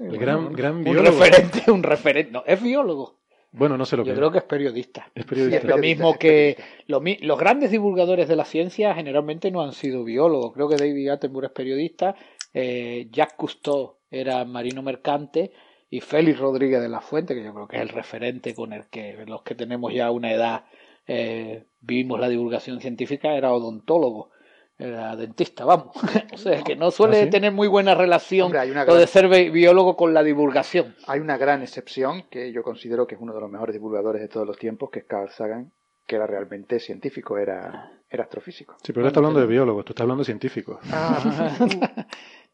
el 0.00 0.18
gran, 0.18 0.52
gran 0.52 0.82
biólogo. 0.82 1.16
Un 1.16 1.20
referente, 1.20 1.70
un 1.70 1.82
referente. 1.82 2.32
No, 2.32 2.42
es 2.46 2.60
biólogo. 2.60 3.20
Bueno, 3.52 3.78
no 3.78 3.86
sé 3.86 3.96
lo 3.96 4.04
que 4.04 4.10
Yo 4.10 4.16
creo 4.16 4.30
que 4.30 4.38
es 4.38 4.44
periodista. 4.44 5.10
Es 5.14 5.24
periodista. 5.24 5.66
lo 5.68 5.78
mismo 5.78 6.18
que 6.18 6.58
los 6.88 7.38
grandes 7.38 7.70
divulgadores 7.70 8.28
de 8.28 8.36
la 8.36 8.44
ciencia 8.44 8.94
generalmente 8.94 9.50
no 9.50 9.62
han 9.62 9.72
sido 9.72 10.04
biólogos. 10.04 10.52
Creo 10.52 10.68
que 10.68 10.76
David 10.76 11.08
Attenborough 11.08 11.46
es 11.46 11.52
periodista, 11.52 12.16
eh, 12.52 13.08
Jacques 13.10 13.36
Cousteau 13.36 13.96
era 14.10 14.44
marino 14.44 14.82
mercante 14.82 15.52
y 15.88 16.00
Félix 16.00 16.38
Rodríguez 16.38 16.82
de 16.82 16.88
la 16.88 17.00
Fuente, 17.00 17.34
que 17.34 17.44
yo 17.44 17.54
creo 17.54 17.68
que 17.68 17.76
es 17.76 17.82
el 17.82 17.88
referente 17.90 18.54
con 18.54 18.72
el 18.72 18.88
que 18.88 19.24
los 19.26 19.42
que 19.42 19.54
tenemos 19.54 19.94
ya 19.94 20.10
una 20.10 20.32
edad 20.32 20.64
eh, 21.06 21.66
vimos 21.80 22.18
la 22.20 22.28
divulgación 22.28 22.80
científica, 22.80 23.34
era 23.34 23.52
odontólogo, 23.52 24.30
era 24.78 25.16
dentista, 25.16 25.64
vamos. 25.64 25.96
o 26.32 26.36
sea, 26.36 26.62
que 26.62 26.76
no 26.76 26.90
suele 26.90 27.22
¿Ah, 27.22 27.30
tener 27.30 27.52
muy 27.52 27.68
buena 27.68 27.94
relación 27.94 28.52
lo 28.52 28.94
de 28.94 29.06
ser 29.06 29.28
biólogo 29.50 29.96
con 29.96 30.12
la 30.12 30.22
divulgación. 30.22 30.94
Hay 31.06 31.20
una 31.20 31.38
gran 31.38 31.62
excepción 31.62 32.24
que 32.30 32.52
yo 32.52 32.62
considero 32.62 33.06
que 33.06 33.14
es 33.14 33.20
uno 33.20 33.34
de 33.34 33.40
los 33.40 33.50
mejores 33.50 33.74
divulgadores 33.74 34.20
de 34.20 34.28
todos 34.28 34.46
los 34.46 34.58
tiempos, 34.58 34.90
que 34.90 35.00
es 35.00 35.04
Carl 35.06 35.30
Sagan, 35.30 35.72
que 36.06 36.16
era 36.16 36.26
realmente 36.26 36.78
científico, 36.78 37.38
era, 37.38 37.90
era 38.08 38.24
astrofísico. 38.24 38.76
Sí, 38.82 38.92
pero 38.92 39.02
él 39.02 39.08
está 39.08 39.20
hablando 39.20 39.40
de 39.40 39.46
biólogo, 39.46 39.82
tú 39.82 39.92
estás 39.92 40.02
hablando 40.02 40.22
de 40.22 40.26
científico. 40.26 40.78
Ah. 40.92 41.56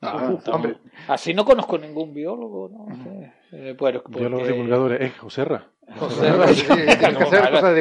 hombre. 0.03 0.77
Así 1.09 1.35
no 1.35 1.45
conozco 1.45 1.79
ningún 1.79 2.13
biólogo, 2.13 2.69
¿no? 2.69 2.87
Eh, 3.53 3.77
Biólogos 4.09 4.49
divulgadores, 4.49 5.01
es 5.01 5.19
Joserra. 5.19 5.69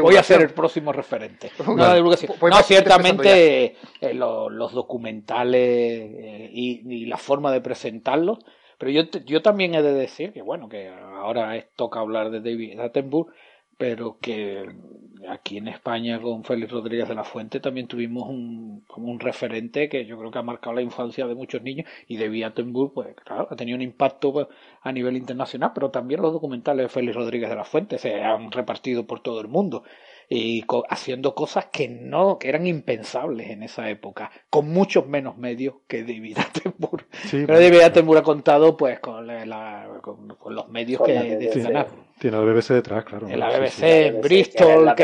voy 0.01 0.15
a 0.15 0.23
ser 0.23 0.41
el 0.41 0.49
próximo 0.49 0.91
referente. 0.91 1.51
No, 1.65 2.63
ciertamente 2.63 3.77
eh, 4.01 4.13
los, 4.13 4.73
documentales 4.73 5.61
eh, 5.61 6.49
y, 6.51 7.05
la 7.05 7.17
forma 7.17 7.51
de 7.51 7.61
presentarlos. 7.61 8.39
Pero 8.77 8.91
yo, 8.91 9.03
yo 9.25 9.41
también 9.41 9.75
he 9.75 9.81
de 9.81 9.93
decir 9.93 10.33
que, 10.33 10.41
bueno, 10.41 10.67
que 10.67 10.89
ahora 10.89 11.55
toca 11.75 11.99
hablar 11.99 12.31
de 12.31 12.41
David 12.41 12.79
Attenborough, 12.79 13.31
pero 13.77 14.17
que 14.19 14.65
aquí 15.29 15.57
en 15.57 15.67
España 15.67 16.19
con 16.21 16.43
Félix 16.43 16.71
Rodríguez 16.71 17.07
de 17.07 17.15
la 17.15 17.23
Fuente 17.23 17.59
también 17.59 17.87
tuvimos 17.87 18.27
un, 18.29 18.83
como 18.87 19.11
un 19.11 19.19
referente 19.19 19.89
que 19.89 20.05
yo 20.05 20.17
creo 20.17 20.31
que 20.31 20.39
ha 20.39 20.43
marcado 20.43 20.75
la 20.75 20.81
infancia 20.81 21.27
de 21.27 21.35
muchos 21.35 21.61
niños 21.61 21.89
y 22.07 22.17
de 22.17 22.29
Viatenburg, 22.29 22.93
pues 22.93 23.15
claro, 23.15 23.47
ha 23.49 23.55
tenido 23.55 23.75
un 23.75 23.81
impacto 23.81 24.33
pues, 24.33 24.47
a 24.81 24.91
nivel 24.91 25.17
internacional, 25.17 25.71
pero 25.73 25.91
también 25.91 26.21
los 26.21 26.33
documentales 26.33 26.85
de 26.85 26.89
Félix 26.89 27.15
Rodríguez 27.15 27.49
de 27.49 27.55
la 27.55 27.65
Fuente 27.65 27.97
se 27.97 28.23
han 28.23 28.51
repartido 28.51 29.05
por 29.05 29.21
todo 29.21 29.41
el 29.41 29.47
mundo 29.47 29.83
y 30.33 30.63
haciendo 30.87 31.35
cosas 31.35 31.65
que 31.73 31.89
no, 31.89 32.39
que 32.39 32.47
eran 32.47 32.65
impensables 32.65 33.49
en 33.49 33.63
esa 33.63 33.89
época, 33.89 34.31
con 34.49 34.69
muchos 34.69 35.05
menos 35.05 35.37
medios 35.37 35.75
que 35.89 36.03
David 36.03 36.37
Attenborough. 36.39 37.05
Pero 37.29 37.59
David 37.59 37.81
Attenborough 37.81 38.21
ha 38.21 38.23
contado 38.23 38.77
pues 38.77 39.01
con, 39.01 39.27
con, 40.39 40.55
los 40.55 40.69
medios 40.69 41.01
que 41.01 41.49
Tiene 42.17 42.37
la 42.37 42.43
BBC 42.43 42.69
detrás, 42.69 43.03
claro. 43.03 43.27
En 43.27 43.39
la 43.39 43.49
BBC, 43.49 43.83
en 43.83 44.21
Bristol, 44.21 44.95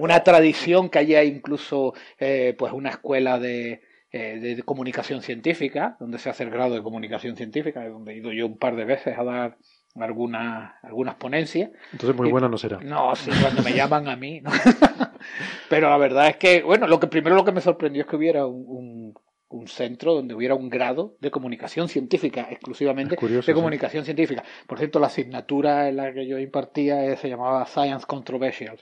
una 0.00 0.24
tradición 0.24 0.88
que 0.88 0.98
haya 0.98 1.22
incluso 1.22 1.94
eh, 2.18 2.56
pues 2.58 2.72
una 2.72 2.90
escuela 2.90 3.38
de, 3.38 3.82
eh, 4.10 4.40
de 4.40 4.62
comunicación 4.64 5.22
científica, 5.22 5.96
donde 6.00 6.18
se 6.18 6.28
hace 6.28 6.42
el 6.42 6.50
grado 6.50 6.74
de 6.74 6.82
comunicación 6.82 7.36
científica, 7.36 7.88
donde 7.88 8.14
he 8.14 8.16
ido 8.16 8.32
yo 8.32 8.46
un 8.46 8.58
par 8.58 8.74
de 8.74 8.84
veces 8.84 9.16
a 9.16 9.22
dar 9.22 9.58
algunas, 10.00 10.72
algunas 10.82 11.16
ponencias. 11.16 11.70
Entonces 11.92 12.16
muy 12.16 12.30
buena 12.30 12.48
no 12.48 12.56
será. 12.56 12.78
No, 12.78 13.14
sí, 13.14 13.30
cuando 13.40 13.62
me 13.62 13.74
llaman 13.74 14.08
a 14.08 14.16
mí. 14.16 14.42
Pero 15.68 15.90
la 15.90 15.96
verdad 15.98 16.28
es 16.28 16.36
que, 16.36 16.62
bueno, 16.62 16.86
lo 16.86 16.98
que 16.98 17.06
primero 17.06 17.36
lo 17.36 17.44
que 17.44 17.52
me 17.52 17.60
sorprendió 17.60 18.02
es 18.02 18.08
que 18.08 18.16
hubiera 18.16 18.46
un, 18.46 19.14
un, 19.48 19.68
centro 19.68 20.14
donde 20.14 20.34
hubiera 20.34 20.54
un 20.54 20.68
grado 20.68 21.16
de 21.20 21.30
comunicación 21.30 21.88
científica, 21.88 22.48
exclusivamente 22.50 23.16
de 23.16 23.54
comunicación 23.54 24.04
científica. 24.04 24.42
Por 24.66 24.78
cierto, 24.78 24.98
la 24.98 25.06
asignatura 25.08 25.88
en 25.88 25.96
la 25.96 26.12
que 26.12 26.26
yo 26.26 26.38
impartía 26.38 27.16
se 27.16 27.28
llamaba 27.28 27.66
Science 27.66 28.06
Controversial. 28.06 28.78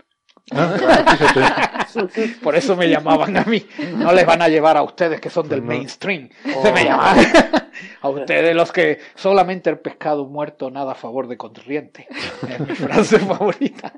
Ah, 0.53 1.87
Por 2.43 2.57
eso 2.57 2.77
me 2.77 2.89
llamaban 2.89 3.37
a 3.37 3.45
mí. 3.45 3.65
No 3.97 4.13
les 4.13 4.27
van 4.27 4.43
a 4.43 4.49
llevar 4.49 4.77
a 4.77 4.83
ustedes 4.83 5.21
que 5.21 5.31
son 5.31 5.49
del 5.49 5.63
mainstream. 5.63 6.29
Se 6.45 6.73
me 6.73 6.83
oh. 6.83 6.85
llaman 6.85 7.19
a 8.01 8.09
ustedes 8.09 8.55
los 8.55 8.73
que 8.73 8.99
solamente 9.15 9.71
el 9.71 9.79
pescado 9.79 10.27
muerto 10.27 10.71
nada 10.71 10.93
a 10.93 10.95
favor 10.95 11.29
de 11.29 11.37
corriente. 11.37 12.07
Es 12.49 12.61
mi 12.61 12.75
frase 12.75 13.19
favorita. 13.21 13.93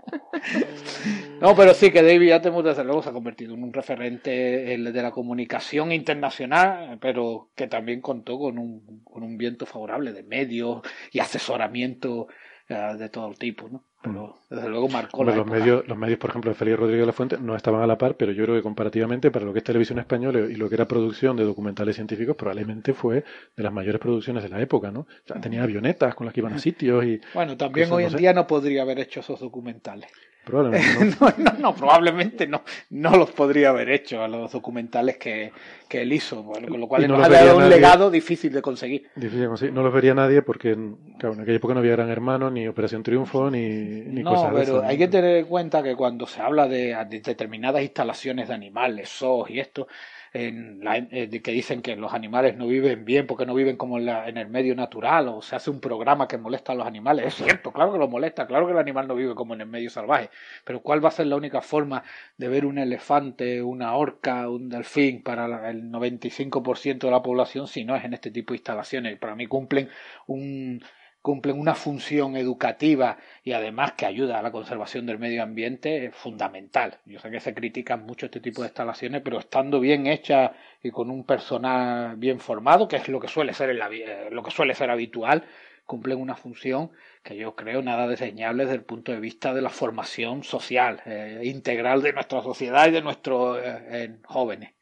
No, 1.40 1.54
pero 1.54 1.74
sí 1.74 1.90
que 1.90 2.02
David 2.02 2.32
Attenborough 2.32 2.68
desde 2.68 2.84
luego 2.84 3.02
se 3.02 3.10
ha 3.10 3.12
convertido 3.12 3.54
en 3.54 3.62
un 3.62 3.72
referente 3.72 4.30
de 4.30 5.02
la 5.02 5.10
comunicación 5.10 5.92
internacional, 5.92 6.98
pero 7.00 7.50
que 7.54 7.66
también 7.66 8.00
contó 8.00 8.38
con 8.38 8.58
un, 8.58 9.02
con 9.04 9.22
un 9.22 9.36
viento 9.36 9.66
favorable 9.66 10.12
de 10.12 10.22
medios 10.22 10.82
y 11.10 11.20
asesoramiento 11.20 12.28
eh, 12.68 12.94
de 12.96 13.08
todo 13.08 13.32
tipo, 13.34 13.68
¿no? 13.68 13.84
Pero 14.02 14.36
desde 14.50 14.68
luego 14.68 14.88
marcó 14.88 15.22
los 15.22 15.46
medios, 15.46 15.86
los 15.86 15.96
medios, 15.96 16.18
por 16.18 16.30
ejemplo, 16.30 16.50
de 16.50 16.56
Félix 16.56 16.78
Rodríguez 16.78 17.02
de 17.02 17.06
la 17.06 17.12
Fuente 17.12 17.38
no 17.40 17.54
estaban 17.54 17.82
a 17.82 17.86
la 17.86 17.96
par, 17.96 18.16
pero 18.16 18.32
yo 18.32 18.44
creo 18.44 18.56
que 18.56 18.62
comparativamente 18.62 19.30
para 19.30 19.44
lo 19.44 19.52
que 19.52 19.60
es 19.60 19.64
televisión 19.64 19.98
española 19.98 20.40
y 20.40 20.56
lo 20.56 20.68
que 20.68 20.74
era 20.74 20.86
producción 20.86 21.36
de 21.36 21.44
documentales 21.44 21.94
científicos, 21.94 22.36
probablemente 22.36 22.94
fue 22.94 23.24
de 23.56 23.62
las 23.62 23.72
mayores 23.72 24.00
producciones 24.00 24.42
de 24.42 24.48
la 24.48 24.60
época, 24.60 24.90
¿no? 24.90 25.06
tenía 25.40 25.62
avionetas 25.62 26.14
con 26.14 26.26
las 26.26 26.34
que 26.34 26.40
iban 26.40 26.52
a 26.52 26.58
sitios 26.58 27.04
y... 27.04 27.20
Bueno, 27.32 27.56
también 27.56 27.90
hoy 27.92 28.04
en 28.04 28.16
día 28.16 28.32
no 28.32 28.46
podría 28.46 28.82
haber 28.82 28.98
hecho 28.98 29.20
esos 29.20 29.40
documentales. 29.40 30.10
Probablemente 30.44 31.16
no. 31.38 31.52
no, 31.58 31.74
probablemente 31.74 32.46
no, 32.46 32.62
no 32.90 33.16
los 33.16 33.30
podría 33.30 33.68
haber 33.68 33.90
hecho 33.90 34.22
a 34.22 34.28
los 34.28 34.50
documentales 34.50 35.16
que, 35.16 35.52
que 35.88 36.02
él 36.02 36.12
hizo, 36.12 36.44
con 36.44 36.80
lo 36.80 36.88
cual 36.88 37.06
nos 37.06 37.24
ha 37.24 37.28
dado 37.28 37.58
un 37.58 37.68
legado 37.68 38.10
difícil 38.10 38.52
de 38.52 38.60
conseguir. 38.60 39.08
Difícil 39.14 39.42
de 39.42 39.46
conseguir. 39.46 39.74
No 39.74 39.82
los 39.82 39.92
vería 39.92 40.14
nadie 40.14 40.42
porque 40.42 40.76
claro, 41.18 41.34
en 41.34 41.42
aquella 41.42 41.56
época 41.56 41.74
no 41.74 41.80
había 41.80 41.92
Gran 41.92 42.10
Hermano, 42.10 42.50
ni 42.50 42.66
Operación 42.66 43.02
Triunfo, 43.02 43.50
ni, 43.50 43.68
ni 43.68 44.22
no, 44.22 44.50
pero 44.52 44.82
hay 44.82 44.98
que 44.98 45.08
tener 45.08 45.36
en 45.36 45.46
cuenta 45.46 45.82
que 45.82 45.94
cuando 45.94 46.26
se 46.26 46.40
habla 46.40 46.66
de, 46.66 46.96
de 47.08 47.20
determinadas 47.20 47.82
instalaciones 47.82 48.48
de 48.48 48.54
animales, 48.54 49.10
zoos 49.10 49.48
y 49.48 49.60
esto, 49.60 49.86
en 50.32 50.82
la, 50.82 50.96
eh, 50.96 51.42
que 51.42 51.52
dicen 51.52 51.82
que 51.82 51.94
los 51.96 52.14
animales 52.14 52.56
no 52.56 52.66
viven 52.66 53.04
bien 53.04 53.26
porque 53.26 53.44
no 53.44 53.54
viven 53.54 53.76
como 53.76 53.98
en, 53.98 54.06
la, 54.06 54.28
en, 54.28 54.38
el 54.38 54.48
medio 54.48 54.74
natural 54.74 55.28
o 55.28 55.42
se 55.42 55.56
hace 55.56 55.70
un 55.70 55.80
programa 55.80 56.26
que 56.26 56.38
molesta 56.38 56.72
a 56.72 56.74
los 56.74 56.86
animales. 56.86 57.26
Es 57.26 57.34
cierto, 57.34 57.72
claro 57.72 57.92
que 57.92 57.98
lo 57.98 58.08
molesta, 58.08 58.46
claro 58.46 58.66
que 58.66 58.72
el 58.72 58.78
animal 58.78 59.08
no 59.08 59.14
vive 59.14 59.34
como 59.34 59.54
en 59.54 59.60
el 59.60 59.66
medio 59.66 59.90
salvaje, 59.90 60.30
pero 60.64 60.80
¿cuál 60.80 61.04
va 61.04 61.08
a 61.08 61.12
ser 61.12 61.26
la 61.26 61.36
única 61.36 61.60
forma 61.60 62.02
de 62.38 62.48
ver 62.48 62.64
un 62.64 62.78
elefante, 62.78 63.62
una 63.62 63.94
orca, 63.94 64.48
un 64.48 64.68
delfín 64.68 65.22
para 65.22 65.70
el 65.70 65.90
95% 65.90 66.98
de 66.98 67.10
la 67.10 67.22
población 67.22 67.68
si 67.68 67.84
no 67.84 67.94
es 67.94 68.04
en 68.04 68.14
este 68.14 68.30
tipo 68.30 68.52
de 68.52 68.58
instalaciones? 68.58 69.18
Para 69.18 69.34
mí 69.34 69.46
cumplen 69.46 69.90
un 70.26 70.82
cumplen 71.22 71.58
una 71.58 71.74
función 71.76 72.36
educativa 72.36 73.16
y 73.44 73.52
además 73.52 73.92
que 73.92 74.06
ayuda 74.06 74.40
a 74.40 74.42
la 74.42 74.50
conservación 74.50 75.06
del 75.06 75.18
medio 75.18 75.44
ambiente 75.44 76.06
es 76.06 76.14
fundamental. 76.14 76.98
Yo 77.06 77.20
sé 77.20 77.30
que 77.30 77.40
se 77.40 77.54
critican 77.54 78.04
mucho 78.04 78.26
este 78.26 78.40
tipo 78.40 78.62
de 78.62 78.68
instalaciones, 78.68 79.22
pero 79.22 79.38
estando 79.38 79.78
bien 79.78 80.08
hechas 80.08 80.50
y 80.82 80.90
con 80.90 81.10
un 81.10 81.24
personal 81.24 82.16
bien 82.16 82.40
formado, 82.40 82.88
que 82.88 82.96
es 82.96 83.08
lo 83.08 83.20
que 83.20 83.28
suele 83.28 83.54
ser, 83.54 83.70
eh, 83.70 84.28
lo 84.30 84.42
que 84.42 84.50
suele 84.50 84.74
ser 84.74 84.90
habitual, 84.90 85.44
cumplen 85.86 86.20
una 86.20 86.34
función 86.34 86.90
que 87.22 87.36
yo 87.36 87.54
creo 87.54 87.82
nada 87.82 88.08
desdeñable 88.08 88.64
desde 88.64 88.76
el 88.76 88.84
punto 88.84 89.12
de 89.12 89.20
vista 89.20 89.54
de 89.54 89.62
la 89.62 89.70
formación 89.70 90.42
social 90.42 91.02
eh, 91.06 91.40
integral 91.44 92.02
de 92.02 92.12
nuestra 92.12 92.42
sociedad 92.42 92.88
y 92.88 92.92
de 92.92 93.02
nuestros 93.02 93.60
eh, 93.62 94.16
jóvenes. 94.24 94.72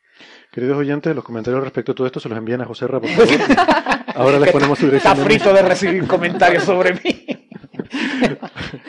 Queridos 0.50 0.78
oyentes, 0.78 1.14
los 1.14 1.24
comentarios 1.24 1.62
respecto 1.62 1.92
a 1.92 1.94
todo 1.94 2.06
esto 2.06 2.20
se 2.20 2.28
los 2.28 2.36
envían 2.36 2.60
a 2.60 2.64
José 2.64 2.86
Ra, 2.86 3.00
por 3.00 3.10
favor. 3.10 3.34
Ahora 4.14 4.38
les 4.38 4.52
ponemos 4.52 4.78
su 4.78 4.86
dirección. 4.86 5.12
Está 5.12 5.24
frito 5.24 5.52
de 5.52 5.62
recibir 5.62 6.06
comentarios 6.06 6.64
sobre 6.64 6.94
mí. 6.94 7.26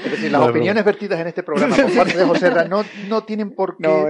Es 0.06 0.12
decir, 0.12 0.32
las 0.32 0.42
opiniones 0.42 0.84
vertidas 0.84 1.20
en 1.20 1.28
este 1.28 1.44
programa 1.44 1.76
por 1.76 1.96
parte 1.96 2.18
de 2.18 2.26
José 2.26 2.50
Ra 2.50 2.66
no, 2.66 2.84
no 3.08 3.24
tienen 3.24 3.52
por 3.52 3.78
qué. 3.78 3.88
No, 3.88 4.06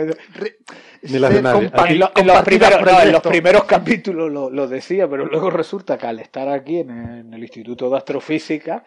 ni 1.04 1.20
las 1.20 1.34
de 1.34 1.42
nadie. 1.42 1.72
en, 1.88 2.00
los 2.00 2.12
primeros, 2.44 2.82
no, 2.82 3.02
en, 3.02 3.12
los 3.12 3.22
primeros, 3.22 3.64
capítulos 3.66 4.32
lo, 4.32 4.50
lo, 4.50 4.68
decía, 4.68 5.10
pero 5.10 5.26
luego 5.26 5.50
resulta 5.50 5.98
que 5.98 6.08
al 6.08 6.20
estar 6.20 6.48
aquí 6.50 6.80
en 6.80 7.34
el, 7.34 7.42
Instituto 7.42 7.90
de 7.90 7.98
Astrofísica. 7.98 8.84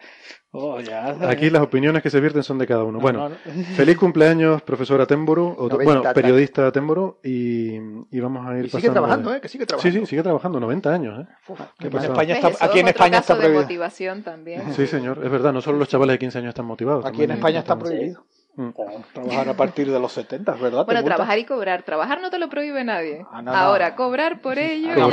Oh, 0.57 0.79
ya, 0.79 1.17
aquí 1.29 1.49
las 1.49 1.61
opiniones 1.61 2.01
que 2.01 2.09
se 2.09 2.21
vierten 2.21 2.41
son 2.41 2.57
de 2.57 2.65
cada 2.65 2.83
uno. 2.85 2.99
bueno, 2.99 3.29
feliz 3.75 3.97
cumpleaños, 3.97 4.61
profesor 4.61 5.01
Atémboro, 5.01 5.53
bueno, 5.83 6.01
periodista 6.13 6.67
Atémboro, 6.67 7.19
y, 7.23 7.75
y, 7.75 8.19
vamos 8.21 8.47
a 8.47 8.57
ir 8.57 8.65
y 8.65 8.69
sigue 8.69 8.89
trabajando, 8.89 9.33
¿eh? 9.33 9.41
Que 9.41 9.49
sigue 9.49 9.65
trabajando. 9.65 9.93
Sí, 9.93 9.99
sí, 9.99 10.05
sigue 10.05 10.23
trabajando, 10.23 10.59
90 10.61 10.93
años, 10.93 11.25
¿eh? 11.25 11.55
en 11.79 11.97
España 11.97 12.35
está, 12.35 12.65
aquí 12.65 12.79
en 12.79 12.87
España 12.87 13.17
está 13.17 13.35
prohibido. 13.35 13.59
de 13.59 13.65
motivación 13.65 14.23
también. 14.23 14.73
Sí, 14.73 14.87
señor, 14.87 15.19
es 15.23 15.29
verdad, 15.29 15.51
no 15.51 15.59
solo 15.61 15.77
los 15.77 15.89
chavales 15.89 16.13
de 16.13 16.19
15 16.19 16.37
años 16.37 16.49
están 16.49 16.65
motivados. 16.65 17.05
Aquí 17.05 17.23
en 17.23 17.31
España 17.31 17.59
está 17.59 17.77
prohibido. 17.77 18.23
Mm. 18.57 18.69
Trabajar 19.13 19.49
a 19.49 19.53
partir 19.53 19.91
de 19.91 19.99
los 19.99 20.13
70, 20.13 20.53
¿verdad? 20.53 20.85
Bueno, 20.85 21.03
trabajar 21.03 21.37
y 21.37 21.45
cobrar. 21.45 21.83
Trabajar 21.83 22.21
no 22.21 22.29
te 22.29 22.39
lo 22.39 22.49
prohíbe 22.49 22.83
nadie. 22.85 23.25
Ah, 23.29 23.43
Ahora, 23.47 23.95
cobrar 23.95 24.41
por 24.41 24.57
ello. 24.57 25.09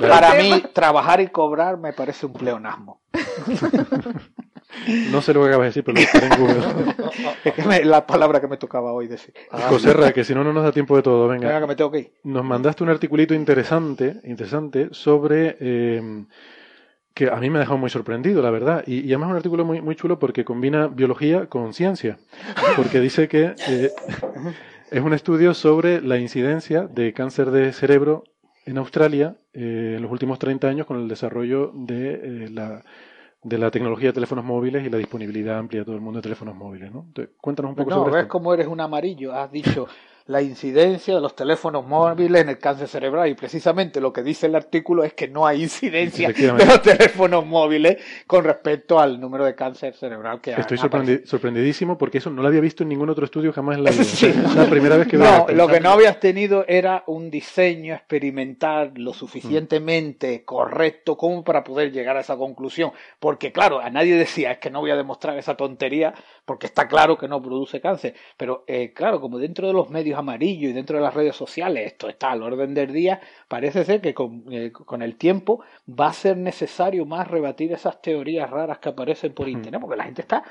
para 0.00 0.34
mí, 0.34 0.64
trabajar 0.72 1.20
y 1.20 1.28
cobrar 1.28 1.76
me 1.76 1.92
parece 1.92 2.26
un 2.26 2.32
pleonasmo. 2.32 3.00
No 5.10 5.22
sé 5.22 5.34
lo 5.34 5.42
que 5.42 5.48
acabas 5.48 5.64
de 5.64 5.68
decir, 5.68 5.84
pero 5.84 5.96
lo 5.96 6.00
estaré 6.02 6.26
en 6.26 6.40
Google. 6.40 6.94
es 7.44 7.54
que 7.54 7.84
la 7.84 8.06
palabra 8.06 8.40
que 8.40 8.48
me 8.48 8.56
tocaba 8.56 8.92
hoy 8.92 9.08
decir. 9.08 9.34
José 9.50 10.12
que 10.12 10.24
si 10.24 10.34
no, 10.34 10.44
no 10.44 10.52
nos 10.52 10.64
da 10.64 10.72
tiempo 10.72 10.96
de 10.96 11.02
todo. 11.02 11.28
Venga, 11.28 11.48
Venga 11.48 11.60
que 11.60 11.66
me 11.66 11.76
tengo 11.76 11.90
que 11.90 11.98
ir. 11.98 12.12
Nos 12.24 12.44
mandaste 12.44 12.84
un 12.84 12.90
articulito 12.90 13.34
interesante, 13.34 14.20
interesante 14.24 14.88
sobre 14.92 15.56
eh, 15.60 16.24
que 17.14 17.28
a 17.30 17.36
mí 17.36 17.50
me 17.50 17.58
ha 17.58 17.60
dejado 17.60 17.78
muy 17.78 17.90
sorprendido, 17.90 18.42
la 18.42 18.50
verdad. 18.50 18.84
Y, 18.86 19.00
y, 19.00 19.08
además 19.08 19.28
es 19.28 19.30
un 19.30 19.36
artículo 19.36 19.64
muy, 19.64 19.80
muy 19.80 19.96
chulo 19.96 20.18
porque 20.18 20.44
combina 20.44 20.86
biología 20.86 21.46
con 21.46 21.74
ciencia. 21.74 22.18
Porque 22.76 23.00
dice 23.00 23.28
que 23.28 23.54
eh, 23.68 23.90
es 24.90 25.02
un 25.02 25.12
estudio 25.12 25.54
sobre 25.54 26.00
la 26.00 26.18
incidencia 26.18 26.86
de 26.86 27.12
cáncer 27.12 27.50
de 27.50 27.72
cerebro 27.72 28.24
en 28.66 28.78
Australia 28.78 29.36
eh, 29.52 29.94
en 29.96 30.02
los 30.02 30.12
últimos 30.12 30.38
30 30.38 30.68
años 30.68 30.86
con 30.86 31.00
el 31.00 31.08
desarrollo 31.08 31.72
de, 31.74 32.12
eh, 32.12 32.48
la, 32.50 32.84
de 33.42 33.58
la 33.58 33.70
tecnología 33.70 34.08
de 34.08 34.14
teléfonos 34.14 34.44
móviles 34.44 34.84
y 34.84 34.90
la 34.90 34.98
disponibilidad 34.98 35.58
amplia 35.58 35.80
de 35.80 35.84
todo 35.84 35.94
el 35.94 36.00
mundo 36.00 36.18
de 36.18 36.22
teléfonos 36.22 36.56
móviles. 36.56 36.92
¿no? 36.92 37.06
cuéntanos 37.40 37.70
un 37.70 37.76
poco 37.76 37.90
no, 37.90 37.96
sobre 37.96 38.16
ves 38.16 38.26
cómo 38.26 38.52
eres 38.52 38.66
un 38.66 38.80
amarillo. 38.80 39.32
Has 39.32 39.50
dicho 39.50 39.86
la 40.28 40.42
incidencia 40.42 41.14
de 41.14 41.22
los 41.22 41.34
teléfonos 41.34 41.86
móviles 41.86 42.42
en 42.42 42.50
el 42.50 42.58
cáncer 42.58 42.86
cerebral 42.86 43.30
y 43.30 43.34
precisamente 43.34 43.98
lo 43.98 44.12
que 44.12 44.22
dice 44.22 44.46
el 44.46 44.56
artículo 44.56 45.02
es 45.02 45.14
que 45.14 45.26
no 45.26 45.46
hay 45.46 45.62
incidencia 45.62 46.28
de 46.28 46.66
los 46.66 46.82
teléfonos 46.82 47.46
móviles 47.46 47.96
con 48.26 48.44
respecto 48.44 49.00
al 49.00 49.18
número 49.18 49.46
de 49.46 49.54
cáncer 49.54 49.94
cerebral 49.94 50.42
que 50.42 50.52
Estoy 50.52 50.76
sorprendidísimo 51.24 51.96
porque 51.96 52.18
eso 52.18 52.28
no 52.28 52.42
lo 52.42 52.48
había 52.48 52.60
visto 52.60 52.82
en 52.82 52.90
ningún 52.90 53.08
otro 53.08 53.24
estudio 53.24 53.54
jamás 53.54 53.78
en 53.78 53.84
la 53.84 53.90
vida. 53.90 54.02
Es 54.48 54.54
la 54.54 54.68
primera 54.68 54.96
vez 54.98 55.08
que 55.08 55.16
No, 55.16 55.46
lo 55.48 55.66
que 55.66 55.80
no 55.80 55.90
habías 55.90 56.20
tenido 56.20 56.66
era 56.68 57.04
un 57.06 57.30
diseño 57.30 57.94
experimental 57.94 58.92
lo 58.96 59.14
suficientemente 59.14 60.44
correcto 60.44 61.16
como 61.16 61.42
para 61.42 61.64
poder 61.64 61.90
llegar 61.90 62.18
a 62.18 62.20
esa 62.20 62.36
conclusión. 62.36 62.92
Porque 63.18 63.50
claro, 63.50 63.80
a 63.80 63.88
nadie 63.88 64.14
decía 64.16 64.52
es 64.52 64.58
que 64.58 64.68
no 64.68 64.80
voy 64.80 64.90
a 64.90 64.96
demostrar 64.96 65.38
esa 65.38 65.56
tontería 65.56 66.12
porque 66.44 66.66
está 66.66 66.86
claro 66.86 67.16
que 67.16 67.28
no 67.28 67.40
produce 67.40 67.80
cáncer. 67.80 68.14
Pero 68.36 68.64
eh, 68.66 68.92
claro, 68.92 69.22
como 69.22 69.38
dentro 69.38 69.66
de 69.66 69.72
los 69.72 69.88
medios 69.88 70.17
amarillo 70.18 70.68
y 70.68 70.72
dentro 70.72 70.98
de 70.98 71.04
las 71.04 71.14
redes 71.14 71.36
sociales 71.36 71.86
esto 71.86 72.08
está 72.08 72.30
al 72.32 72.42
orden 72.42 72.74
del 72.74 72.92
día, 72.92 73.20
parece 73.48 73.84
ser 73.84 74.00
que 74.00 74.14
con, 74.14 74.44
eh, 74.50 74.72
con 74.72 75.02
el 75.02 75.16
tiempo 75.16 75.62
va 75.88 76.08
a 76.08 76.12
ser 76.12 76.36
necesario 76.36 77.06
más 77.06 77.28
rebatir 77.28 77.72
esas 77.72 78.02
teorías 78.02 78.50
raras 78.50 78.78
que 78.78 78.90
aparecen 78.90 79.32
por 79.32 79.48
internet, 79.48 79.80
porque 79.80 79.96
la 79.96 80.04
gente 80.04 80.22
está 80.22 80.42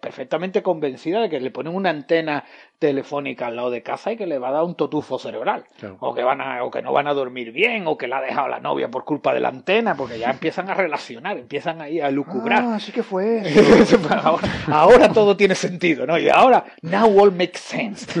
perfectamente 0.00 0.62
convencida 0.62 1.20
de 1.20 1.28
que 1.28 1.40
le 1.40 1.50
ponen 1.50 1.74
una 1.74 1.90
antena 1.90 2.44
telefónica 2.84 3.46
al 3.46 3.56
lado 3.56 3.70
de 3.70 3.82
casa 3.82 4.12
y 4.12 4.16
que 4.18 4.26
le 4.26 4.38
va 4.38 4.48
a 4.48 4.52
dar 4.52 4.64
un 4.64 4.74
totufo 4.74 5.18
cerebral. 5.18 5.64
O 6.00 6.14
que 6.14 6.22
van 6.22 6.42
a, 6.42 6.62
o 6.62 6.70
que 6.70 6.82
no 6.82 6.92
van 6.92 7.06
a 7.06 7.14
dormir 7.14 7.50
bien, 7.50 7.86
o 7.86 7.96
que 7.96 8.06
la 8.06 8.18
ha 8.18 8.20
dejado 8.20 8.48
la 8.48 8.60
novia 8.60 8.90
por 8.90 9.04
culpa 9.04 9.32
de 9.32 9.40
la 9.40 9.48
antena, 9.48 9.96
porque 9.96 10.18
ya 10.18 10.30
empiezan 10.30 10.68
a 10.68 10.74
relacionar, 10.74 11.38
empiezan 11.38 11.80
ahí 11.80 11.98
a 12.00 12.10
lucubrar. 12.10 12.62
Ah, 12.62 12.78
sí 12.78 12.92
que 12.92 13.02
fue 13.02 13.42
ahora, 14.70 15.08
todo 15.12 15.34
tiene 15.34 15.54
sentido, 15.54 16.06
¿no? 16.06 16.18
Y 16.18 16.28
ahora, 16.28 16.64
now 16.82 17.06
all 17.18 17.32
makes 17.32 17.58
sense. 17.58 18.06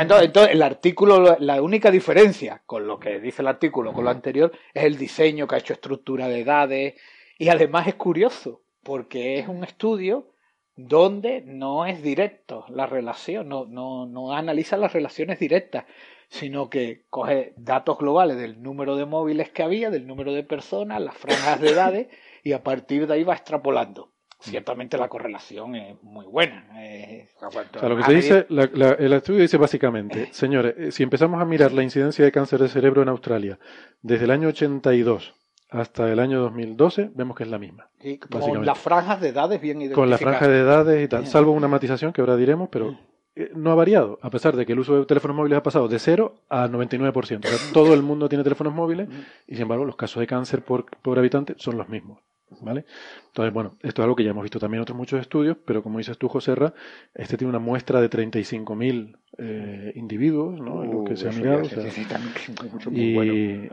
entonces, 0.00 0.50
el 0.50 0.62
artículo, 0.62 1.36
la 1.38 1.62
única 1.62 1.92
diferencia 1.92 2.62
con 2.66 2.86
lo 2.86 2.98
que 2.98 3.20
dice 3.20 3.42
el 3.42 3.48
artículo, 3.48 3.92
con 3.92 4.04
lo 4.04 4.10
anterior, 4.10 4.50
es 4.74 4.82
el 4.82 4.98
diseño 4.98 5.46
que 5.46 5.54
ha 5.54 5.58
hecho 5.58 5.74
estructura 5.74 6.26
de 6.26 6.40
edades, 6.40 6.94
y 7.38 7.48
además 7.48 7.86
es 7.86 7.94
curioso, 7.94 8.62
porque 8.82 9.38
es 9.38 9.46
un 9.46 9.62
estudio 9.62 10.30
donde 10.88 11.42
no 11.42 11.86
es 11.86 12.02
directo 12.02 12.64
la 12.68 12.86
relación, 12.86 13.48
no, 13.48 13.66
no, 13.66 14.06
no 14.06 14.34
analiza 14.34 14.76
las 14.76 14.92
relaciones 14.92 15.38
directas, 15.38 15.84
sino 16.28 16.70
que 16.70 17.04
coge 17.10 17.54
datos 17.56 17.98
globales 17.98 18.36
del 18.36 18.62
número 18.62 18.96
de 18.96 19.04
móviles 19.04 19.50
que 19.50 19.62
había, 19.62 19.90
del 19.90 20.06
número 20.06 20.32
de 20.32 20.44
personas, 20.44 21.00
las 21.00 21.16
franjas 21.16 21.60
de 21.60 21.70
edades, 21.70 22.08
y 22.44 22.52
a 22.52 22.62
partir 22.62 23.06
de 23.06 23.14
ahí 23.14 23.24
va 23.24 23.34
extrapolando. 23.34 24.12
Ciertamente 24.38 24.96
la 24.96 25.08
correlación 25.08 25.74
es 25.74 26.02
muy 26.02 26.24
buena. 26.24 26.66
lo 27.82 27.96
que 27.96 28.02
se 28.04 28.14
dice, 28.14 28.46
el 28.48 29.12
estudio 29.12 29.42
dice 29.42 29.58
básicamente, 29.58 30.32
señores, 30.32 30.74
eh, 30.78 30.92
si 30.92 31.02
empezamos 31.02 31.42
a 31.42 31.44
mirar 31.44 31.72
la 31.72 31.82
incidencia 31.82 32.24
de 32.24 32.32
cáncer 32.32 32.60
de 32.60 32.68
cerebro 32.68 33.02
en 33.02 33.10
Australia 33.10 33.58
desde 34.00 34.24
el 34.24 34.30
año 34.30 34.48
82 34.48 35.34
hasta 35.70 36.10
el 36.10 36.18
año 36.18 36.40
2012 36.40 37.10
vemos 37.14 37.36
que 37.36 37.44
es 37.44 37.50
la 37.50 37.58
misma. 37.58 37.88
Y 38.02 38.18
con 38.18 38.64
las 38.64 38.78
franjas 38.78 39.20
de 39.20 39.28
edades 39.28 39.60
bien 39.60 39.78
identificadas. 39.78 40.02
Con 40.02 40.10
las 40.10 40.20
franjas 40.20 40.48
de 40.48 40.58
edades 40.58 41.04
y 41.04 41.08
tal, 41.08 41.26
salvo 41.26 41.52
una 41.52 41.68
matización 41.68 42.12
que 42.12 42.20
ahora 42.20 42.36
diremos, 42.36 42.68
pero 42.70 42.98
eh, 43.36 43.50
no 43.54 43.70
ha 43.70 43.74
variado, 43.74 44.18
a 44.22 44.30
pesar 44.30 44.56
de 44.56 44.66
que 44.66 44.72
el 44.72 44.80
uso 44.80 44.98
de 44.98 45.06
teléfonos 45.06 45.36
móviles 45.36 45.58
ha 45.58 45.62
pasado 45.62 45.88
de 45.88 45.98
0 45.98 46.34
a 46.48 46.68
99%. 46.68 47.72
todo 47.72 47.94
el 47.94 48.02
mundo 48.02 48.28
tiene 48.28 48.42
teléfonos 48.42 48.74
móviles 48.74 49.08
y, 49.46 49.54
sin 49.54 49.62
embargo, 49.62 49.84
los 49.84 49.96
casos 49.96 50.20
de 50.20 50.26
cáncer 50.26 50.62
por, 50.62 50.86
por 51.02 51.18
habitante 51.18 51.54
son 51.56 51.78
los 51.78 51.88
mismos. 51.88 52.18
¿Vale? 52.60 52.84
Entonces, 53.28 53.54
bueno, 53.54 53.76
esto 53.82 54.02
es 54.02 54.04
algo 54.04 54.16
que 54.16 54.24
ya 54.24 54.30
hemos 54.30 54.42
visto 54.42 54.58
también 54.58 54.78
en 54.78 54.82
otros 54.82 54.98
muchos 54.98 55.20
estudios, 55.20 55.56
pero 55.64 55.82
como 55.82 55.98
dices 55.98 56.18
tú, 56.18 56.28
José 56.28 56.54
este 57.14 57.36
tiene 57.36 57.48
una 57.48 57.60
muestra 57.60 58.00
de 58.00 58.10
35.000 58.10 59.16
eh, 59.38 59.92
individuos, 59.94 60.60
¿no? 60.60 60.82
en 60.82 60.90
los 60.90 61.08
que 61.08 61.16
se 61.16 61.28
ha 61.28 61.32
mirado. 61.32 61.62
y, 62.90 63.18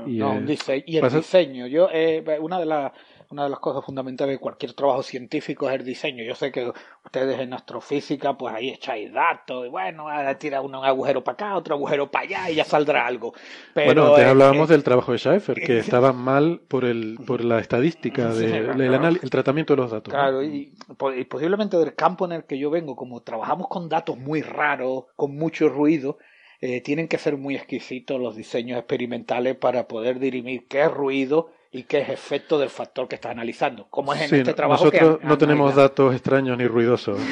y, 0.05 0.21
el 0.21 0.45
diseño. 0.45 1.67
Yo, 1.67 1.89
eh, 1.91 2.23
una 2.39 2.59
de 2.59 2.65
las 2.65 2.91
una 3.30 3.43
de 3.43 3.49
las 3.49 3.59
cosas 3.59 3.84
fundamentales 3.84 4.36
de 4.36 4.39
cualquier 4.39 4.73
trabajo 4.73 5.03
científico 5.03 5.69
es 5.69 5.75
el 5.75 5.86
diseño. 5.86 6.23
Yo 6.23 6.36
sé 6.36 6.51
que 6.51 6.71
ustedes 7.03 7.39
en 7.39 7.53
astrofísica, 7.53 8.38
pues 8.38 8.53
ahí 8.53 8.69
echáis 8.69 9.11
datos, 9.11 9.65
y 9.65 9.69
bueno, 9.69 10.05
tira 10.38 10.61
uno 10.61 10.80
un 10.80 10.86
agujero 10.86 11.23
para 11.23 11.34
acá, 11.34 11.57
otro 11.57 11.75
agujero 11.75 12.09
para 12.09 12.25
allá, 12.25 12.49
y 12.49 12.55
ya 12.55 12.63
saldrá 12.63 13.05
algo. 13.05 13.34
Pero, 13.73 13.86
bueno, 13.88 14.07
antes 14.07 14.25
hablábamos 14.25 14.69
del 14.69 14.84
trabajo 14.84 15.11
de 15.11 15.17
Schaeffer, 15.17 15.59
que 15.59 15.80
estaba 15.80 16.13
mal 16.13 16.61
por 16.67 16.86
el 16.86 17.19
por 17.25 17.43
la 17.43 17.59
estadística, 17.59 18.34
de, 18.34 18.57
el, 18.57 19.30
tratamiento 19.30 19.75
de 19.75 19.82
los 19.82 19.91
datos. 19.91 20.13
Claro, 20.13 20.43
y, 20.43 20.73
posiblemente 21.30 21.78
del 21.78 21.95
campo 21.95 22.25
en 22.25 22.32
el 22.34 22.43
que 22.45 22.57
yo 22.57 22.69
vengo, 22.69 22.95
como 22.95 23.21
trabajamos 23.21 23.67
con 23.67 23.89
datos 23.89 24.17
muy 24.17 24.41
raros, 24.41 25.05
con 25.15 25.36
mucho 25.36 25.69
ruido, 25.69 26.17
eh, 26.61 26.82
tienen 26.82 27.07
que 27.07 27.17
ser 27.17 27.38
muy 27.38 27.55
exquisitos 27.55 28.19
los 28.19 28.36
diseños 28.36 28.80
experimentales 28.80 29.55
para 29.55 29.88
poder 29.88 30.19
dirimir 30.19 30.67
qué 30.67 30.88
ruido 30.88 31.51
y 31.72 31.84
qué 31.84 31.99
es 31.99 32.09
efecto 32.09 32.57
del 32.57 32.70
factor 32.70 33.07
que 33.07 33.15
está 33.15 33.32
analizando. 33.32 33.88
Como 33.89 34.13
es 34.13 34.32
en 34.32 34.39
este 34.39 34.53
trabajo 34.53 34.86
nosotros 34.86 35.20
no 35.24 35.38
tenemos 35.38 35.76
datos 35.76 36.13
extraños 36.13 36.57
ni 36.57 36.68
ruidosos. 36.68 37.20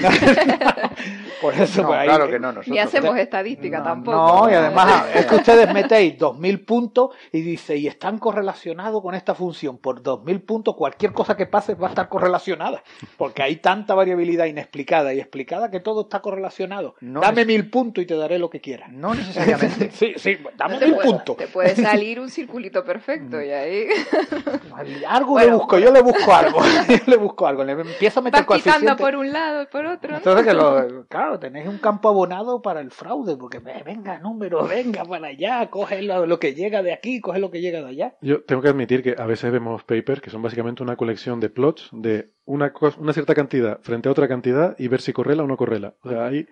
Por 1.42 1.54
eso, 1.54 1.86
pues, 1.86 2.04
claro 2.04 2.28
que 2.28 2.40
no. 2.40 2.48
Nosotros, 2.48 2.68
ni 2.68 2.80
hacemos 2.80 3.18
estadística 3.18 3.84
tampoco. 3.84 4.18
No, 4.18 4.50
y 4.50 4.54
además 4.54 5.06
es 5.14 5.26
que 5.26 5.36
ustedes 5.36 5.72
metéis 5.74 6.18
2.000 6.18 6.66
puntos 6.66 7.10
y 7.32 7.42
dice, 7.42 7.78
y 7.78 7.88
están 7.88 8.18
correlacionados 8.18 9.02
con 9.02 9.16
esta 9.16 9.36
función. 9.36 9.78
Por 9.78 10.02
2.000 10.02 10.46
puntos, 10.46 10.76
cualquier 10.76 11.14
cosa 11.14 11.36
que 11.36 11.46
pase 11.46 11.76
va 11.76 11.88
a 11.88 11.90
estar 11.90 12.10
correlacionada. 12.10 12.84
Porque 13.18 13.44
hay 13.44 13.58
tanta 13.58 13.96
variabilidad 13.96 14.46
inexplicada 14.46 15.14
y 15.14 15.20
explicada 15.20 15.70
que 15.70 15.80
todo 15.80 16.02
está 16.02 16.22
correlacionado. 16.22 16.96
dame 17.00 17.46
mil 17.46 17.70
puntos 17.70 18.04
y 18.04 18.08
te 18.08 18.16
daré 18.16 18.40
lo 18.40 18.50
que 18.50 18.62
quieras. 18.62 18.92
No 18.92 19.14
necesariamente. 19.14 19.92
sí, 19.94 20.14
sí, 20.18 20.38
dame 20.58 20.80
mil 20.80 20.96
puntos. 20.96 21.38
Te 21.38 21.48
puede 21.48 21.76
salir 21.76 22.20
un 22.20 22.30
circulito 22.30 22.84
perfecto 22.84 23.42
y 23.42 23.52
ahí. 23.52 23.88
algo 25.08 25.40
le 25.40 25.52
busco, 25.52 25.80
yo 25.80 25.92
le 25.92 26.02
busco 26.02 26.34
algo. 26.34 26.60
yo 26.90 26.98
le 27.06 27.18
busco 27.18 27.48
algo. 27.48 27.64
Le 27.64 27.74
empiezo 27.74 28.20
a 28.20 28.24
meter 28.24 28.46
Vas 28.46 28.62
quitando 28.62 28.96
por 28.96 29.16
un 29.16 29.32
lado, 29.32 29.68
por 29.70 29.86
otro. 29.86 30.16
Entonces, 30.16 30.46
que 30.46 30.54
lo, 30.54 31.06
claro, 31.10 31.40
tenéis 31.40 31.68
un 31.68 31.78
campo 31.78 32.10
abonado 32.10 32.62
para 32.62 32.82
el 32.82 32.92
fraude, 32.92 33.38
porque 33.38 33.60
venga, 33.60 34.20
número, 34.20 34.66
venga 34.68 35.06
para 35.06 35.28
allá, 35.28 35.70
coge 35.70 36.02
lo, 36.02 36.40
que 36.40 36.54
llega 36.54 36.82
de 36.84 36.94
aquí, 36.94 37.22
coge 37.22 37.40
lo 37.40 37.52
que 37.52 37.62
llega 37.62 37.82
de 37.82 37.90
allá. 37.90 38.16
Yo 38.22 38.44
tengo 38.44 38.62
que 38.62 38.70
admitir 38.70 39.04
que 39.04 39.16
a 39.18 39.26
veces 39.26 39.52
vemos 39.52 39.84
papers 39.84 40.22
que 40.22 40.30
son 40.30 40.42
básicamente 40.42 40.84
una 40.84 40.96
colección 40.96 41.40
de 41.40 41.50
plots 41.50 41.90
de 41.92 42.32
una, 42.46 42.74
una 42.98 43.14
cierta 43.14 43.34
cantidad 43.34 43.80
frente 43.82 44.10
a 44.10 44.12
otra 44.12 44.28
cantidad 44.28 44.76
y 44.78 44.88
ver 44.88 45.02
si 45.02 45.14
correla 45.14 45.44
o 45.44 45.48
no 45.48 45.58
correla. 45.58 45.96
O 46.02 46.10
sea, 46.10 46.26
ahí, 46.26 46.48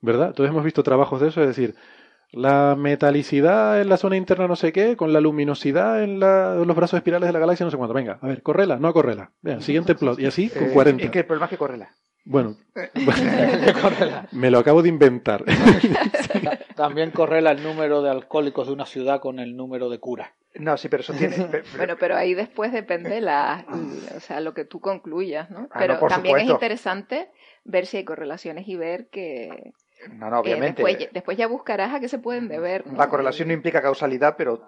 ¿verdad? 0.00 0.28
Entonces 0.28 0.50
hemos 0.50 0.64
visto 0.64 0.82
trabajos 0.82 1.20
de 1.20 1.28
eso, 1.28 1.40
es 1.40 1.48
decir, 1.48 1.74
la 2.34 2.74
metalicidad 2.76 3.80
en 3.80 3.88
la 3.88 3.96
zona 3.96 4.16
interna 4.16 4.48
no 4.48 4.56
sé 4.56 4.72
qué, 4.72 4.96
con 4.96 5.12
la 5.12 5.20
luminosidad 5.20 6.02
en, 6.02 6.20
los 6.20 6.76
brazos 6.76 6.98
espirales 6.98 7.28
de 7.28 7.32
la 7.32 7.38
galaxia 7.38 7.64
no 7.64 7.70
sé 7.70 7.76
cuánto. 7.76 7.94
Venga, 7.94 8.18
a 8.20 8.26
ver, 8.26 8.42
correla, 8.42 8.76
no 8.76 8.92
correla. 8.92 9.30
Vean, 9.42 9.62
siguiente 9.62 9.94
plot. 9.94 10.18
Y 10.18 10.26
así 10.26 10.50
con 10.50 10.70
40. 10.70 11.04
Es 11.04 11.10
que 11.10 11.20
el 11.20 11.26
problema 11.26 11.46
es 11.46 11.50
que 11.50 11.58
correla. 11.58 11.90
Bueno, 12.26 12.56
me 14.32 14.50
lo 14.50 14.58
acabo 14.58 14.82
de 14.82 14.88
inventar. 14.88 15.44
También 16.74 17.10
correla 17.10 17.50
el 17.50 17.62
número 17.62 18.02
de 18.02 18.10
alcohólicos 18.10 18.66
de 18.66 18.72
una 18.72 18.86
ciudad 18.86 19.20
con 19.20 19.38
el 19.38 19.56
número 19.56 19.90
de 19.90 20.00
curas. 20.00 20.30
No, 20.54 20.76
sí, 20.76 20.88
pero 20.88 21.02
eso 21.02 21.12
tiene. 21.12 21.36
bueno, 21.76 21.96
pero 21.98 22.16
ahí 22.16 22.32
después 22.32 22.72
depende 22.72 23.20
la, 23.20 23.66
o 24.16 24.20
sea, 24.20 24.40
lo 24.40 24.54
que 24.54 24.64
tú 24.64 24.80
concluyas, 24.80 25.50
¿no? 25.50 25.68
Ah, 25.70 25.78
pero 25.78 25.98
también 26.06 26.38
es 26.38 26.48
interesante 26.48 27.28
ver 27.64 27.86
si 27.86 27.98
hay 27.98 28.04
correlaciones 28.04 28.68
y 28.68 28.76
ver 28.76 29.08
que 29.08 29.72
no, 30.12 30.30
no, 30.30 30.40
obviamente. 30.40 30.82
después, 31.12 31.36
ya 31.36 31.46
buscarás 31.46 31.94
a 31.94 32.00
qué 32.00 32.08
se 32.08 32.18
pueden 32.18 32.48
deber. 32.48 32.84
La 32.92 33.08
correlación 33.08 33.48
no 33.48 33.54
implica 33.54 33.80
causalidad, 33.80 34.34
pero 34.36 34.66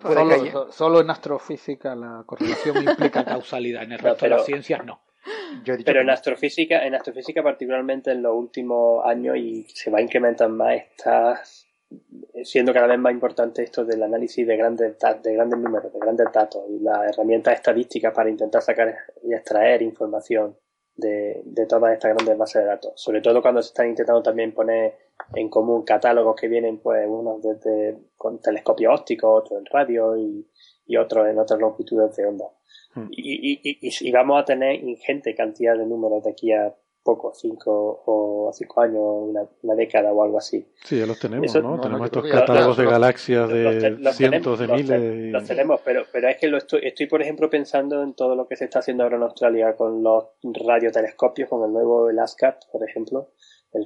solo, 0.71 1.01
en 1.01 1.11
astrofísica 1.11 1.95
la 1.95 2.23
correlación 2.27 2.83
implica 2.83 3.25
causalidad, 3.25 3.83
en 3.83 3.93
el 3.93 3.99
resto 4.01 4.27
de 4.27 4.31
las 4.31 4.45
ciencias 4.45 4.85
no. 4.85 5.01
pero 5.85 6.01
en 6.01 6.11
astrofísica, 6.11 6.87
en 6.87 6.95
astrofísica 6.95 7.43
particularmente 7.43 8.13
en 8.13 8.23
los 8.23 8.35
últimos 8.35 9.05
años 9.05 9.37
y 9.37 9.67
se 9.69 9.91
va 9.91 9.99
a 9.99 10.03
incrementar 10.03 10.49
más, 10.49 10.75
está 10.75 11.41
siendo 12.43 12.73
cada 12.73 12.89
vez 12.89 12.99
más 12.99 13.13
importante 13.13 13.63
esto 13.63 13.85
del 13.85 14.03
análisis 14.03 14.47
de 14.47 14.57
grandes, 14.57 14.97
de 15.23 15.35
grandes 15.35 15.59
números, 15.59 15.93
de 15.93 15.99
grandes 15.99 16.27
datos 16.33 16.65
y 16.69 16.81
las 16.81 17.13
herramientas 17.13 17.55
estadísticas 17.55 18.13
para 18.13 18.29
intentar 18.29 18.63
sacar 18.63 18.95
y 19.23 19.33
extraer 19.33 19.83
información 19.83 20.57
de, 20.97 21.43
de 21.45 21.67
todas 21.67 21.93
estas 21.93 22.15
grandes 22.15 22.39
bases 22.39 22.63
de 22.63 22.69
datos. 22.69 22.93
Sobre 22.97 23.21
todo 23.21 23.43
cuando 23.43 23.63
se 23.63 23.69
están 23.69 23.89
intentando 23.89 24.23
también 24.23 24.53
poner 24.53 24.95
en 25.35 25.49
común 25.49 25.85
catálogos 25.85 26.37
que 26.41 26.49
vienen, 26.49 26.79
pues, 26.79 27.07
unos 27.09 27.43
desde 27.43 27.99
con 28.17 28.41
telescopio 28.41 28.93
óptico, 28.93 29.33
otros 29.33 29.61
en 29.61 29.67
radio 29.67 30.17
y, 30.17 30.47
y 30.87 30.97
otros 30.97 31.29
en 31.29 31.39
otras 31.39 31.61
longitudes 31.61 32.15
de 32.17 32.27
onda. 32.27 32.47
Hmm. 32.95 33.09
Y, 33.11 33.61
y, 33.63 33.79
y, 33.81 34.13
vamos 34.13 34.41
a 34.41 34.45
tener 34.45 34.83
ingente 34.83 35.35
cantidad 35.35 35.77
de 35.77 35.87
números 35.87 36.25
de 36.25 36.31
aquí 36.31 36.53
a 36.53 36.75
poco, 37.07 37.33
cinco 37.33 38.03
o 38.05 38.51
cinco 38.53 38.81
años, 38.81 39.01
una, 39.63 39.75
década 39.77 40.13
o 40.13 40.25
algo 40.25 40.39
así. 40.39 40.67
Sí, 40.85 40.99
ya 40.99 41.07
los 41.07 41.21
tenemos, 41.21 41.55
¿no? 41.55 41.81
Tenemos 41.81 42.07
estos 42.07 42.29
catálogos 42.29 42.77
de 42.77 42.85
galaxias 42.85 43.49
de 43.49 44.13
cientos 44.13 44.59
de 44.59 44.67
miles. 44.67 45.33
Los, 45.33 45.45
tenemos, 45.45 45.81
pero, 45.85 46.03
pero 46.13 46.29
es 46.29 46.37
que 46.37 46.49
lo 46.49 46.59
estoy, 46.59 46.81
estoy, 46.83 47.07
por 47.07 47.23
ejemplo, 47.23 47.49
pensando 47.49 48.03
en 48.03 48.15
todo 48.15 48.35
lo 48.35 48.49
que 48.49 48.57
se 48.57 48.65
está 48.65 48.81
haciendo 48.81 49.05
ahora 49.05 49.17
en 49.17 49.23
Australia 49.23 49.77
con 49.77 50.03
los 50.03 50.25
radiotelescopios, 50.43 51.49
con 51.49 51.65
el 51.65 51.73
nuevo 51.73 52.11
el 52.11 52.19
ASCAP, 52.19 52.63
por 52.73 52.83
ejemplo, 52.89 53.31
el, 53.73 53.85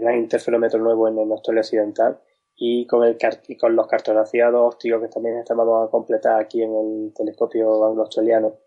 gran 0.00 0.18
interferómetro 0.18 0.78
nuevo 0.78 1.08
en, 1.08 1.18
Australia 1.18 1.62
Occidental, 1.62 2.20
y 2.54 2.86
con, 2.86 3.04
el, 3.04 3.16
y 3.48 3.56
con 3.56 3.74
los 3.74 3.86
cartografiados 3.86 4.74
ópticos 4.74 5.00
que 5.00 5.08
también 5.08 5.38
estamos 5.38 5.88
a 5.88 5.90
completar 5.90 6.38
aquí 6.38 6.62
en 6.62 6.74
el 6.74 7.14
telescopio 7.14 7.86
anglo-australiano 7.86 8.58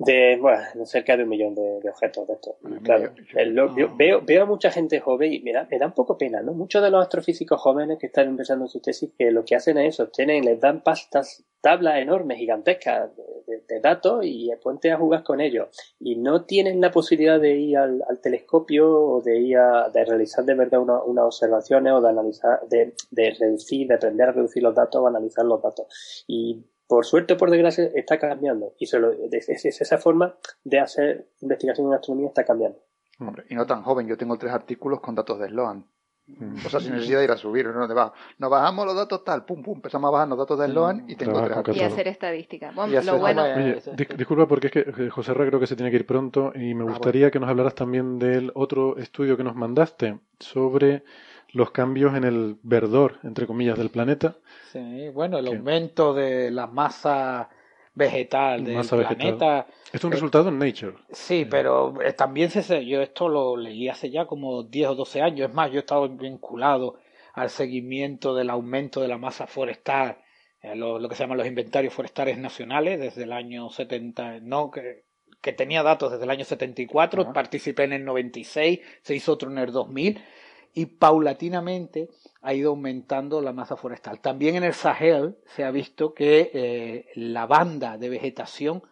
de 0.00 0.38
bueno, 0.40 0.86
cerca 0.86 1.14
de 1.14 1.24
un 1.24 1.28
millón 1.28 1.54
de, 1.54 1.80
objetos 1.88 2.26
de 2.26 2.34
estos. 2.34 2.54
Claro, 2.82 3.12
veo, 3.96 4.22
veo 4.22 4.42
a 4.42 4.46
mucha 4.46 4.70
gente 4.70 4.98
joven 4.98 5.32
y 5.32 5.40
mira, 5.40 5.68
me 5.70 5.78
da 5.78 5.86
un 5.86 5.92
poco 5.92 6.16
pena, 6.16 6.40
¿no? 6.40 6.54
Muchos 6.54 6.82
de 6.82 6.90
los 6.90 7.02
astrofísicos 7.02 7.60
jóvenes 7.60 7.98
que 7.98 8.06
están 8.06 8.28
empezando 8.28 8.66
su 8.66 8.80
tesis, 8.80 9.10
que 9.18 9.30
lo 9.30 9.44
que 9.44 9.56
hacen 9.56 9.76
es 9.76 9.94
eso, 9.94 10.08
tienen, 10.08 10.44
les 10.46 10.58
dan 10.58 10.82
pastas, 10.82 11.44
tablas 11.60 11.98
enormes, 11.98 12.38
gigantescas 12.38 13.10
de, 13.14 13.80
datos 13.82 14.24
y 14.24 14.50
ponte 14.62 14.90
a 14.90 14.96
jugar 14.96 15.22
con 15.22 15.40
ellos. 15.40 15.68
Y 15.98 16.16
no 16.16 16.44
tienen 16.44 16.80
la 16.80 16.90
posibilidad 16.90 17.38
de 17.38 17.56
ir 17.56 17.76
al, 17.76 18.02
telescopio 18.22 18.90
o 18.90 19.22
de 19.22 19.38
ir 19.38 19.58
a 19.58 19.90
de 19.90 20.04
realizar 20.04 20.44
de 20.44 20.54
verdad 20.54 20.80
unas 20.80 21.24
observaciones 21.24 21.92
o 21.92 22.00
de 22.00 22.08
analizar, 22.08 22.60
de, 22.68 22.94
de 23.10 23.30
reducir, 23.38 23.86
de 23.86 23.94
aprender 23.94 24.28
a 24.28 24.32
reducir 24.32 24.62
los 24.62 24.74
datos 24.74 25.00
o 25.00 25.06
analizar 25.06 25.44
los 25.44 25.62
datos. 25.62 26.24
Y 26.26 26.64
por 26.90 27.06
suerte 27.06 27.34
o 27.34 27.36
por 27.36 27.52
desgracia, 27.52 27.88
está 27.94 28.18
cambiando. 28.18 28.74
Y 28.76 28.86
solo, 28.86 29.12
es, 29.30 29.48
esa 29.48 29.98
forma 29.98 30.34
de 30.64 30.80
hacer 30.80 31.28
investigación 31.40 31.86
en 31.86 31.94
astronomía 31.94 32.30
está 32.30 32.44
cambiando. 32.44 32.80
Hombre, 33.20 33.44
y 33.48 33.54
no 33.54 33.64
tan 33.64 33.84
joven. 33.84 34.08
Yo 34.08 34.18
tengo 34.18 34.36
tres 34.36 34.52
artículos 34.52 34.98
con 34.98 35.14
datos 35.14 35.38
de 35.38 35.46
Sloan. 35.46 35.86
O 36.64 36.68
sea, 36.68 36.80
sin 36.80 36.92
necesidad 36.92 37.18
de 37.18 37.24
ir 37.26 37.30
a 37.30 37.36
subir, 37.36 37.66
¿no? 37.68 37.94
va? 37.94 38.12
Nos 38.38 38.50
bajamos 38.50 38.86
los 38.86 38.96
datos 38.96 39.22
tal, 39.22 39.44
pum, 39.44 39.62
pum, 39.62 39.76
empezamos 39.76 40.08
a 40.08 40.10
bajar 40.10 40.28
los 40.28 40.38
datos 40.38 40.58
de 40.58 40.66
Sloan 40.66 41.04
y 41.08 41.14
tengo 41.14 41.40
tres 41.44 41.58
artículos. 41.58 41.76
Y 41.76 41.84
hacer 41.84 42.08
estadística. 42.08 42.72
Bueno, 42.72 43.00
lo 43.02 43.18
bueno... 43.18 43.44
disculpa 43.94 44.48
porque 44.48 44.66
es 44.66 44.72
que 44.72 44.80
eh, 44.80 45.10
José 45.10 45.32
Ra 45.32 45.46
creo 45.46 45.60
que 45.60 45.68
se 45.68 45.76
tiene 45.76 45.90
que 45.92 45.96
ir 45.96 46.06
pronto 46.06 46.52
y 46.56 46.74
me 46.74 46.82
ah, 46.82 46.88
gustaría 46.88 47.30
que 47.30 47.38
nos 47.38 47.48
hablaras 47.48 47.76
también 47.76 48.18
del 48.18 48.50
otro 48.54 48.96
estudio 48.96 49.36
que 49.36 49.44
nos 49.44 49.54
mandaste 49.54 50.18
sobre 50.40 51.04
los 51.52 51.70
cambios 51.70 52.14
en 52.14 52.24
el 52.24 52.56
verdor, 52.62 53.18
entre 53.22 53.46
comillas, 53.46 53.78
del 53.78 53.90
planeta. 53.90 54.36
Sí, 54.72 55.08
bueno, 55.10 55.38
el 55.38 55.46
aumento 55.48 56.14
de 56.14 56.50
la 56.50 56.66
masa 56.66 57.48
vegetal 57.94 58.64
del 58.64 58.86
planeta. 58.86 59.66
Es 59.92 60.04
un 60.04 60.12
resultado 60.12 60.48
en 60.48 60.58
Nature. 60.58 60.94
Sí, 61.10 61.46
pero 61.48 62.00
eh, 62.02 62.12
también 62.12 62.50
se, 62.50 62.86
yo 62.86 63.02
esto 63.02 63.28
lo 63.28 63.56
leí 63.56 63.88
hace 63.88 64.10
ya 64.10 64.26
como 64.26 64.62
10 64.62 64.90
o 64.90 64.94
12 64.94 65.22
años. 65.22 65.48
Es 65.48 65.54
más, 65.54 65.70
yo 65.70 65.78
he 65.78 65.80
estado 65.80 66.08
vinculado 66.08 66.98
al 67.34 67.50
seguimiento 67.50 68.34
del 68.34 68.50
aumento 68.50 69.00
de 69.00 69.08
la 69.08 69.18
masa 69.18 69.46
forestal, 69.46 70.18
eh, 70.62 70.74
lo, 70.74 71.08
que 71.08 71.14
se 71.14 71.22
llaman 71.22 71.38
los 71.38 71.46
inventarios 71.46 71.94
forestales 71.94 72.38
nacionales, 72.38 73.00
desde 73.00 73.24
el 73.24 73.32
año 73.32 73.70
70, 73.70 74.40
no, 74.40 74.70
que, 74.70 75.04
que 75.40 75.52
tenía 75.52 75.82
datos 75.82 76.12
desde 76.12 76.24
el 76.24 76.30
año 76.30 76.44
74, 76.44 77.32
participé 77.32 77.84
en 77.84 77.92
el 77.94 78.04
96, 78.04 78.80
se 79.02 79.14
hizo 79.14 79.32
otro 79.32 79.50
en 79.50 79.58
el 79.58 79.72
2000 79.72 80.20
y 80.74 80.86
paulatinamente 80.86 82.08
ha 82.42 82.54
ido 82.54 82.70
aumentando 82.70 83.40
la 83.40 83.52
masa 83.52 83.76
forestal. 83.76 84.20
También 84.20 84.56
en 84.56 84.64
el 84.64 84.74
Sahel 84.74 85.36
se 85.46 85.64
ha 85.64 85.70
visto 85.70 86.14
que 86.14 86.50
eh, 86.52 87.06
la 87.14 87.46
banda 87.46 87.98
de 87.98 88.08
vegetación 88.08 88.82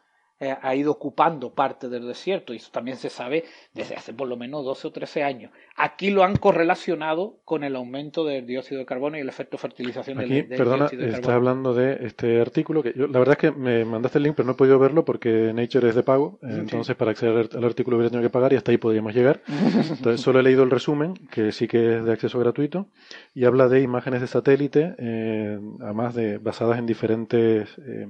eh, 0.41 0.57
ha 0.61 0.74
ido 0.74 0.93
ocupando 0.93 1.53
parte 1.53 1.89
del 1.89 2.07
desierto 2.07 2.53
y 2.53 2.57
eso 2.57 2.70
también 2.72 2.97
se 2.97 3.11
sabe 3.11 3.45
desde 3.74 3.97
hace 3.97 4.12
por 4.12 4.28
lo 4.28 4.36
menos 4.36 4.64
12 4.64 4.89
o 4.89 4.91
13 4.93 5.22
años. 5.22 5.53
Aquí 5.76 6.11
lo 6.11 6.24
han 6.24 6.36
correlacionado 6.36 7.39
con 7.45 7.64
el 7.64 7.76
aumento 7.76 8.24
del 8.24 8.47
dióxido 8.47 8.78
de 8.80 8.86
carbono 8.86 9.16
y 9.16 9.20
el 9.20 9.28
efecto 9.28 9.59
fertilización 9.59 10.18
del, 10.18 10.28
del 10.28 10.47
perdona, 10.47 10.76
dióxido 10.76 11.03
de 11.03 11.11
estás 11.11 11.34
hablando 11.34 11.74
de 11.74 12.07
este 12.07 12.41
artículo 12.41 12.82
que 12.82 12.93
yo, 12.97 13.07
la 13.07 13.18
verdad 13.18 13.36
es 13.41 13.51
que 13.51 13.57
me 13.57 13.84
mandaste 13.84 14.18
el 14.18 14.24
link 14.24 14.34
pero 14.36 14.47
no 14.47 14.53
he 14.53 14.57
podido 14.57 14.78
verlo 14.78 15.05
porque 15.05 15.53
Nature 15.53 15.89
es 15.89 15.95
de 15.95 16.03
pago, 16.03 16.39
entonces 16.43 16.97
para 16.97 17.11
acceder 17.11 17.49
al 17.55 17.64
artículo 17.64 17.97
hubiera 17.97 18.11
tenido 18.11 18.28
que 18.28 18.32
pagar 18.32 18.53
y 18.53 18.57
hasta 18.57 18.70
ahí 18.70 18.78
podríamos 18.78 19.14
llegar. 19.14 19.43
Entonces 19.91 20.20
solo 20.20 20.41
he 20.41 20.43
leído 20.43 20.62
el 20.62 20.70
resumen, 20.70 21.14
que 21.30 21.53
sí 21.53 21.68
que 21.68 21.99
es 21.99 22.05
de 22.05 22.12
acceso 22.12 22.39
gratuito, 22.39 22.89
y 23.34 23.45
habla 23.45 23.68
de 23.68 23.80
imágenes 23.82 24.20
de 24.20 24.26
satélite, 24.26 24.95
eh, 24.99 25.59
además 25.80 26.14
de 26.14 26.39
basadas 26.39 26.78
en 26.78 26.86
diferentes, 26.86 27.68
eh, 27.78 28.07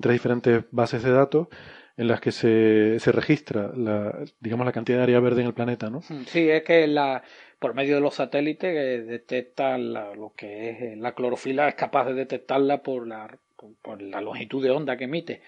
tres 0.00 0.14
diferentes 0.14 0.64
bases 0.70 1.02
de 1.02 1.10
datos 1.10 1.48
en 1.96 2.08
las 2.08 2.20
que 2.20 2.30
se, 2.30 2.98
se 2.98 3.12
registra 3.12 3.72
la, 3.74 4.24
digamos, 4.40 4.66
la 4.66 4.72
cantidad 4.72 4.98
de 4.98 5.04
área 5.04 5.20
verde 5.20 5.40
en 5.40 5.46
el 5.46 5.54
planeta, 5.54 5.88
¿no? 5.88 6.02
Sí, 6.02 6.50
es 6.50 6.62
que 6.62 6.86
la, 6.86 7.22
por 7.58 7.74
medio 7.74 7.94
de 7.94 8.00
los 8.02 8.14
satélites 8.14 8.76
eh, 8.76 9.02
detectan 9.02 9.92
lo 9.92 10.32
que 10.36 10.70
es 10.70 10.82
eh, 10.82 10.96
la 10.96 11.14
clorofila, 11.14 11.68
es 11.68 11.74
capaz 11.74 12.06
de 12.06 12.14
detectarla 12.14 12.82
por 12.82 13.06
la, 13.06 13.38
por, 13.80 14.02
la 14.02 14.20
longitud 14.20 14.62
de 14.62 14.70
onda 14.70 14.96
que 14.96 15.04
emite. 15.04 15.40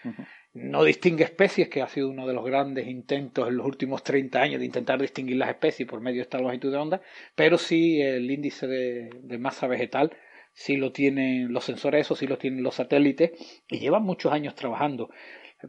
No 0.55 0.83
distingue 0.85 1.25
especies, 1.25 1.69
que 1.69 1.83
ha 1.83 1.89
sido 1.89 2.09
uno 2.09 2.27
de 2.27 2.33
los 2.33 2.45
grandes 2.45 2.89
intentos 2.89 3.47
en 3.47 3.59
los 3.59 3.67
últimos 3.67 4.03
30 4.03 4.41
años 4.41 4.61
de 4.61 4.67
intentar 4.67 5.01
distinguir 5.01 5.37
las 5.37 5.51
especies 5.51 5.87
por 5.87 6.01
medio 6.01 6.17
de 6.17 6.23
esta 6.23 6.41
longitud 6.41 6.73
de 6.73 6.79
onda, 6.79 7.03
pero 7.35 7.59
sí 7.59 8.01
el 8.01 8.31
índice 8.31 8.67
de, 8.67 9.11
de 9.23 9.39
masa 9.39 9.67
vegetal 9.67 10.13
sí 10.59 10.77
lo 10.77 10.91
tienen 10.91 11.53
los 11.53 11.65
sensores, 11.65 12.01
eso 12.01 12.17
sí 12.17 12.27
lo 12.27 12.37
tienen 12.37 12.65
los 12.65 12.75
satélites 12.75 13.31
y 13.69 13.79
llevan 13.79 14.03
muchos 14.03 14.33
años 14.33 14.57
trabajando. 14.57 15.09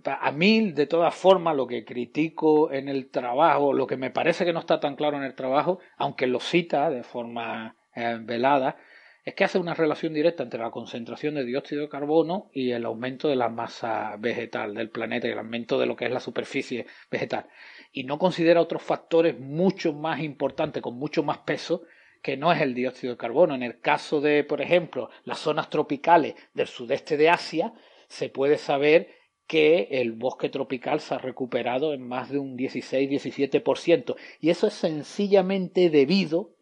A 0.03 0.31
mí, 0.31 0.71
de 0.71 0.87
todas 0.87 1.13
formas, 1.13 1.55
lo 1.55 1.67
que 1.67 1.85
critico 1.85 2.71
en 2.71 2.89
el 2.89 3.11
trabajo, 3.11 3.71
lo 3.73 3.85
que 3.85 3.97
me 3.97 4.09
parece 4.09 4.45
que 4.45 4.53
no 4.53 4.59
está 4.59 4.79
tan 4.79 4.95
claro 4.95 5.17
en 5.17 5.23
el 5.23 5.35
trabajo, 5.35 5.77
aunque 5.97 6.25
lo 6.25 6.39
cita 6.39 6.89
de 6.89 7.03
forma 7.03 7.75
eh, 7.95 8.17
velada, 8.19 8.77
es 9.25 9.35
que 9.35 9.43
hace 9.43 9.59
una 9.59 9.75
relación 9.75 10.11
directa 10.11 10.41
entre 10.41 10.59
la 10.59 10.71
concentración 10.71 11.35
de 11.35 11.45
dióxido 11.45 11.83
de 11.83 11.89
carbono 11.89 12.49
y 12.51 12.71
el 12.71 12.83
aumento 12.85 13.27
de 13.27 13.35
la 13.35 13.49
masa 13.49 14.15
vegetal 14.17 14.73
del 14.73 14.89
planeta 14.89 15.27
y 15.27 15.31
el 15.31 15.39
aumento 15.39 15.79
de 15.79 15.85
lo 15.85 15.95
que 15.95 16.05
es 16.05 16.11
la 16.11 16.19
superficie 16.19 16.87
vegetal. 17.11 17.45
Y 17.91 18.05
no 18.05 18.17
considera 18.17 18.59
otros 18.59 18.81
factores 18.81 19.39
mucho 19.39 19.93
más 19.93 20.19
importantes, 20.21 20.81
con 20.81 20.97
mucho 20.97 21.21
más 21.21 21.39
peso, 21.39 21.83
que 22.21 22.37
no 22.37 22.51
es 22.51 22.61
el 22.61 22.73
dióxido 22.73 23.13
de 23.13 23.17
carbono. 23.17 23.55
En 23.55 23.63
el 23.63 23.79
caso 23.79 24.21
de, 24.21 24.43
por 24.43 24.61
ejemplo, 24.61 25.09
las 25.23 25.39
zonas 25.39 25.69
tropicales 25.69 26.35
del 26.53 26.67
sudeste 26.67 27.17
de 27.17 27.29
Asia, 27.29 27.73
se 28.07 28.29
puede 28.29 28.57
saber 28.57 29.09
que 29.47 29.87
el 29.91 30.11
bosque 30.11 30.49
tropical 30.49 30.99
se 30.99 31.15
ha 31.15 31.17
recuperado 31.17 31.93
en 31.93 32.07
más 32.07 32.29
de 32.29 32.37
un 32.37 32.57
16-17%. 32.57 34.15
Y 34.39 34.49
eso 34.51 34.67
es 34.67 34.73
sencillamente 34.73 35.89
debido 35.89 36.55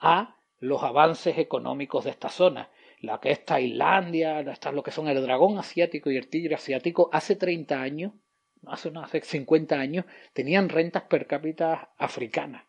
a 0.00 0.36
los 0.58 0.82
avances 0.82 1.38
económicos 1.38 2.04
de 2.04 2.10
esta 2.10 2.28
zona. 2.28 2.70
La 3.00 3.20
que 3.20 3.30
es 3.30 3.44
Tailandia, 3.44 4.42
lo 4.72 4.82
que 4.82 4.90
son 4.90 5.08
el 5.08 5.22
dragón 5.22 5.58
asiático 5.58 6.10
y 6.10 6.16
el 6.16 6.28
tigre 6.28 6.54
asiático, 6.54 7.10
hace 7.12 7.36
30 7.36 7.80
años, 7.80 8.12
hace, 8.66 8.90
no, 8.90 9.02
hace 9.02 9.20
50 9.20 9.78
años, 9.78 10.04
tenían 10.32 10.68
rentas 10.68 11.04
per 11.04 11.26
cápita 11.26 11.92
africanas. 11.96 12.64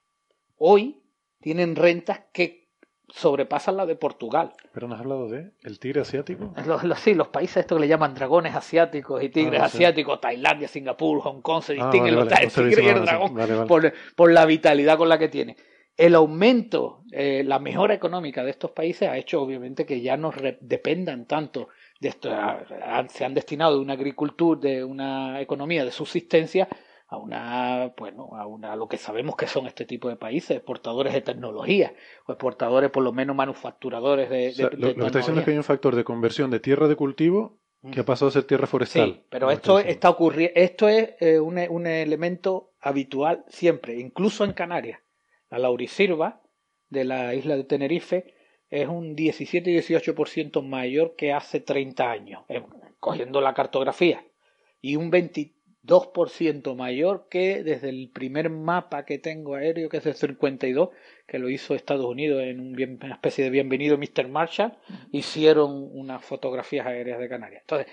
Hoy 0.58 1.03
tienen 1.44 1.76
rentas 1.76 2.22
que 2.32 2.70
sobrepasan 3.10 3.76
la 3.76 3.86
de 3.86 3.98
Portugal. 3.98 4.54
¿Pero 4.74 4.88
nos 4.88 4.96
has 4.96 5.02
hablado 5.02 5.28
de 5.28 5.52
el 5.64 5.78
tigre 5.78 6.02
asiático? 6.02 6.54
Los, 6.66 7.00
sí, 7.00 7.14
los 7.14 7.28
países 7.28 7.58
estos 7.58 7.78
que 7.78 7.82
le 7.82 7.88
llaman 7.88 8.16
dragones 8.16 8.56
asiáticos 8.56 9.22
y 9.22 9.30
tigres 9.30 9.62
ah, 9.62 9.66
asiáticos, 9.66 10.22
Tailandia, 10.22 10.70
Singapur, 10.70 11.20
Hong 11.22 11.42
Kong, 11.42 11.62
se 11.62 11.74
ah, 11.74 11.76
distinguen 11.76 12.16
los 12.16 12.32
el 12.32 12.50
tigre 12.50 12.84
y 12.84 12.88
el 12.88 13.06
dragón 13.06 13.68
por, 14.16 14.32
la 14.32 14.46
vitalidad 14.46 14.98
con 14.98 15.10
la 15.10 15.20
que 15.20 15.28
tiene. 15.28 15.58
El 15.96 16.16
aumento, 16.16 17.04
eh, 17.12 17.44
la 17.46 17.60
mejora 17.60 17.94
económica 17.94 18.44
de 18.44 18.50
estos 18.50 18.72
países 18.72 19.10
ha 19.10 19.18
hecho 19.18 19.42
obviamente 19.42 19.86
que 19.86 20.02
ya 20.02 20.18
no 20.18 20.32
dependan 20.62 21.28
tanto 21.28 21.68
de 22.00 22.08
esto, 22.10 22.32
se 23.10 23.26
han 23.26 23.34
destinado 23.34 23.76
de 23.76 23.82
una 23.82 23.94
agricultura, 23.94 24.60
de 24.62 24.84
una 24.84 25.40
economía 25.40 25.86
de 25.86 25.92
subsistencia 25.92 26.68
a 27.14 27.18
una, 27.18 27.94
bueno, 27.96 28.30
a 28.36 28.48
una, 28.48 28.76
lo 28.76 28.88
que 28.88 28.98
sabemos 28.98 29.36
que 29.36 29.46
son 29.46 29.68
este 29.68 29.86
tipo 29.86 30.10
de 30.10 30.16
países, 30.16 30.58
exportadores 30.58 31.14
de 31.14 31.22
tecnología, 31.22 31.94
o 32.26 32.32
exportadores 32.32 32.90
por 32.90 33.04
lo 33.04 33.14
menos 33.14 33.36
manufacturadores 33.36 34.30
de, 34.30 34.54
lo, 34.78 34.96
que 34.96 35.06
está 35.06 35.20
diciendo 35.20 35.42
es 35.42 35.46
que 35.46 35.52
hay 35.52 35.58
un 35.58 35.64
factor 35.64 35.96
de 35.96 36.04
conversión 36.04 36.50
de 36.50 36.60
tierra 36.60 36.88
de 36.88 36.96
cultivo 36.96 37.60
que 37.92 38.00
ha 38.00 38.06
pasado 38.06 38.30
a 38.30 38.32
ser 38.32 38.46
tierra 38.46 38.66
forestal. 38.66 39.14
Sí, 39.14 39.24
pero 39.30 39.52
esto 39.52 39.78
está 39.78 40.10
ocurriendo, 40.10 40.54
esto 40.56 40.88
es 40.88 41.16
eh, 41.20 41.40
un, 41.40 41.60
un, 41.70 41.86
elemento 41.86 42.72
habitual 42.80 43.44
siempre, 43.50 44.00
incluso 44.00 44.46
en 44.46 44.54
Canarias. 44.54 45.00
La 45.50 45.60
laurisilva 45.60 46.42
de 46.90 47.04
la 47.04 47.36
isla 47.36 47.58
de 47.58 47.66
Tenerife 47.66 48.34
es 48.70 48.88
un 48.88 49.16
17 49.16 49.70
y 49.70 49.78
18% 49.78 50.64
mayor 50.64 51.16
que 51.16 51.34
hace 51.34 51.60
30 51.60 52.10
años, 52.10 52.44
eh, 52.48 52.64
cogiendo 53.00 53.42
la 53.42 53.54
cartografía, 53.54 54.26
y 54.82 54.96
un 54.96 55.12
20 55.12 55.53
2% 55.84 56.76
mayor 56.76 57.28
que 57.30 57.64
desde 57.64 57.90
el 57.90 58.10
primer 58.10 58.50
mapa 58.50 59.06
que 59.06 59.20
tengo 59.20 59.56
aéreo, 59.56 59.90
que 59.90 59.98
es 59.98 60.06
el 60.06 60.16
52, 60.16 60.90
que 61.28 61.40
lo 61.40 61.50
hizo 61.50 61.76
Estados 61.76 62.06
Unidos 62.06 62.42
en 62.44 62.60
una 62.60 63.16
especie 63.16 63.44
de 63.44 63.50
bienvenido 63.50 63.98
Mr. 63.98 64.28
Marshall, 64.30 64.78
hicieron 65.12 65.90
unas 65.92 66.24
fotografías 66.24 66.88
aéreas 66.88 67.20
de 67.20 67.30
Canarias. 67.30 67.64
Entonces, 67.64 67.88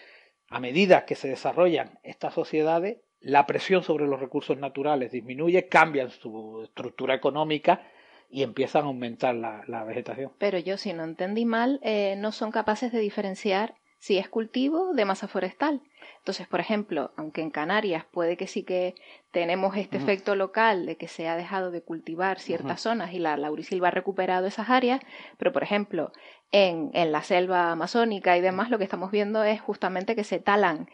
a 0.49 0.61
medida 0.61 1.05
que 1.05 1.17
se 1.17 1.29
desarrollan 1.29 1.99
estas 2.03 2.35
sociedades, 2.35 2.99
la 3.21 3.47
presión 3.47 3.83
sobre 3.83 4.07
los 4.07 4.21
recursos 4.21 4.57
naturales 4.59 5.13
disminuye, 5.13 5.69
cambian 5.69 6.11
su 6.11 6.63
estructura 6.65 7.15
económica 7.15 7.83
y 8.31 8.45
empiezan 8.45 8.85
a 8.85 8.87
aumentar 8.87 9.35
la, 9.35 9.85
vegetación. 9.85 10.33
Pero 10.39 10.59
yo, 10.59 10.77
si 10.77 10.93
no 10.93 11.05
entendí 11.05 11.45
mal, 11.45 11.81
eh, 11.83 12.15
no 12.17 12.31
son 12.31 12.53
capaces 12.53 12.93
de 12.93 13.01
diferenciar 13.01 13.75
si 13.99 14.17
es 14.17 14.29
cultivo 14.29 14.95
de 14.95 15.05
masa 15.05 15.29
forestal. 15.29 15.83
Entonces, 16.21 16.47
por 16.47 16.61
ejemplo, 16.61 17.13
aunque 17.17 17.41
en 17.41 17.51
Canarias 17.51 18.05
puede 18.11 18.37
que 18.37 18.47
sí 18.47 18.63
que 18.63 18.95
tenemos 19.31 19.75
este 19.77 19.97
efecto 19.97 20.35
local 20.37 20.85
de 20.85 20.97
que 20.97 21.09
se 21.09 21.29
ha 21.29 21.35
dejado 21.35 21.71
de 21.71 21.81
cultivar 21.83 22.39
ciertas 22.39 22.83
zonas 22.83 23.15
y 23.15 23.19
la 23.19 23.39
laurisilva 23.39 23.89
ha 23.89 23.91
recuperado 23.91 24.47
esas 24.47 24.69
áreas, 24.69 25.01
pero 25.39 25.53
por 25.53 25.63
ejemplo, 25.63 26.13
en, 26.53 26.91
en, 26.93 27.13
la 27.13 27.23
selva 27.23 27.71
amazónica 27.71 28.37
y 28.37 28.43
demás, 28.43 28.71
lo 28.71 28.77
que 28.77 28.85
estamos 28.85 29.11
viendo 29.11 29.45
es 29.45 29.61
justamente 29.63 30.15
que 30.15 30.25
se 30.25 30.41
talan 30.41 30.91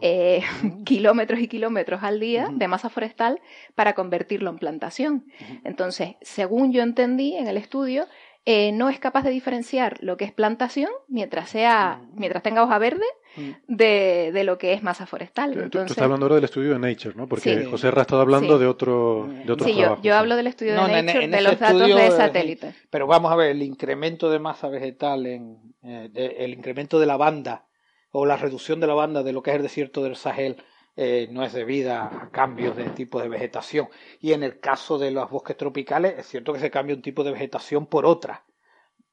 eh, 0.00 0.42
kilómetros 0.84 1.40
y 1.40 1.48
kilómetros 1.48 2.02
al 2.02 2.18
día 2.18 2.48
de 2.50 2.68
masa 2.68 2.88
forestal 2.88 3.40
para 3.74 3.94
convertirlo 3.94 4.48
en 4.50 4.58
plantación. 4.58 5.26
Entonces, 5.64 6.14
según 6.22 6.72
yo 6.72 6.82
entendí 6.82 7.36
en 7.36 7.48
el 7.48 7.56
estudio, 7.56 8.06
eh, 8.46 8.72
no 8.72 8.88
es 8.88 8.98
capaz 8.98 9.22
de 9.22 9.30
diferenciar 9.30 9.98
lo 10.00 10.16
que 10.16 10.24
es 10.24 10.32
plantación 10.32 10.90
mientras 11.08 11.50
sea, 11.50 12.00
mientras 12.14 12.42
tenga 12.42 12.64
hoja 12.64 12.78
verde, 12.78 13.04
de, 13.68 14.30
de, 14.32 14.44
lo 14.44 14.58
que 14.58 14.72
es 14.72 14.82
masa 14.82 15.06
forestal. 15.06 15.52
Entonces, 15.52 15.70
tú, 15.70 15.78
estás 15.92 16.04
hablando 16.04 16.24
ahora 16.24 16.36
del 16.36 16.44
estudio 16.44 16.72
de 16.72 16.78
Nature, 16.78 17.14
¿no? 17.14 17.28
Porque 17.28 17.64
José 17.64 17.90
Ra 17.90 18.00
ha 18.00 18.02
estado 18.02 18.22
hablando 18.22 18.58
de 18.58 18.66
otro 18.66 19.28
de 19.44 19.52
otro 19.52 19.66
Sí, 19.66 19.76
yo, 19.76 20.00
yo 20.02 20.16
hablo 20.16 20.36
del 20.36 20.48
estudio 20.48 20.72
de 20.72 21.02
Nature, 21.02 21.28
de 21.28 21.40
los 21.42 21.58
datos 21.58 21.86
de 21.86 22.10
satélite. 22.10 22.74
Pero 22.88 23.06
vamos 23.06 23.30
a 23.30 23.36
ver, 23.36 23.50
el 23.50 23.62
incremento 23.62 24.30
de 24.30 24.38
masa 24.38 24.68
vegetal, 24.68 25.26
en, 25.26 25.58
eh, 25.82 26.36
el 26.38 26.54
incremento 26.54 26.98
de 26.98 27.06
la 27.06 27.16
banda 27.16 27.66
o 28.10 28.26
la 28.26 28.36
reducción 28.36 28.80
de 28.80 28.86
la 28.86 28.94
banda 28.94 29.22
de 29.22 29.32
lo 29.32 29.42
que 29.42 29.50
es 29.50 29.56
el 29.56 29.62
desierto 29.62 30.02
del 30.02 30.16
Sahel 30.16 30.56
eh, 30.96 31.28
no 31.30 31.44
es 31.44 31.52
debida 31.52 32.04
a 32.04 32.30
cambios 32.30 32.76
de 32.76 32.84
tipo 32.90 33.20
de 33.20 33.28
vegetación. 33.28 33.88
Y 34.20 34.32
en 34.32 34.42
el 34.42 34.60
caso 34.60 34.98
de 34.98 35.10
los 35.10 35.30
bosques 35.30 35.56
tropicales, 35.56 36.18
es 36.18 36.26
cierto 36.26 36.52
que 36.52 36.60
se 36.60 36.70
cambia 36.70 36.96
un 36.96 37.02
tipo 37.02 37.24
de 37.24 37.32
vegetación 37.32 37.86
por 37.86 38.06
otra. 38.06 38.44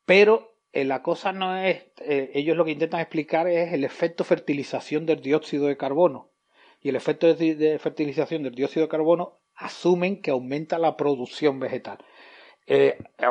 Pero 0.05 0.55
eh, 0.73 0.86
la 0.86 1.01
cosa 1.01 1.32
no 1.32 1.55
es, 1.57 1.86
eh, 1.99 2.32
ellos 2.34 2.57
lo 2.57 2.65
que 2.65 2.71
intentan 2.71 2.99
explicar 2.99 3.47
es 3.47 3.73
el 3.73 3.84
efecto 3.84 4.23
fertilización 4.23 5.05
del 5.05 5.21
dióxido 5.21 5.67
de 5.67 5.78
carbono. 5.78 6.30
Y 6.82 6.89
el 6.89 6.95
efecto 6.95 7.34
de, 7.34 7.80
fertilización 7.80 8.43
del 8.43 8.55
dióxido 8.55 8.86
de 8.86 8.89
carbono 8.89 9.39
asumen 9.55 10.21
que 10.21 10.32
aumenta 10.32 10.78
la 10.78 10.97
producción 10.97 11.59
vegetal. 11.59 11.97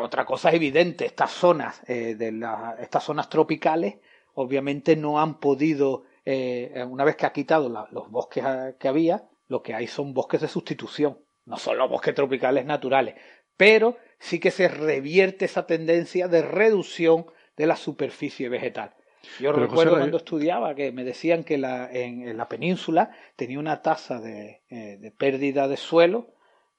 otra 0.03 0.25
cosa 0.25 0.49
es 0.49 0.57
evidente, 0.57 1.05
estas 1.07 1.31
zonas, 1.31 1.85
de 1.87 2.43
estas 2.81 3.05
zonas 3.05 3.29
tropicales 3.29 3.97
obviamente 4.37 4.97
no 4.97 5.19
han 5.21 5.41
podido 5.41 6.05
eh, 6.27 6.85
una 6.89 7.05
vez 7.05 7.17
que 7.17 7.25
ha 7.25 7.33
quitado 7.33 7.69
los 7.91 8.11
bosques 8.11 8.45
ah, 8.45 8.73
que 8.79 8.89
había, 8.89 9.25
lo 9.49 9.63
que 9.63 9.75
hay 9.75 9.87
son 9.87 10.13
bosques 10.13 10.41
de 10.41 10.49
sustitución, 10.49 11.19
no 11.45 11.57
son 11.57 11.79
los 11.79 11.89
bosques 11.89 12.15
tropicales 12.15 12.67
naturales, 12.67 13.15
pero 13.57 13.97
sí 14.19 14.41
que 14.41 14.51
se 14.51 14.69
revierte 14.69 15.45
esa 15.45 15.67
tendencia 15.67 16.29
de 16.29 16.43
reducción 16.43 17.27
de 17.57 17.67
la 17.67 17.77
superficie 17.77 18.49
vegetal. 18.49 18.95
Yo 19.41 19.53
recuerdo 19.53 19.97
cuando 19.97 20.19
estudiaba 20.19 20.75
que 20.75 20.93
me 20.93 21.03
decían 21.03 21.43
que 21.43 21.59
la, 21.59 21.91
en, 21.91 22.37
la 22.37 22.49
península 22.49 23.11
tenía 23.35 23.59
una 23.59 23.83
tasa 23.83 24.21
de, 24.21 24.63
eh, 24.69 25.13
pérdida 25.17 25.69
de 25.69 25.77
suelo 25.77 26.29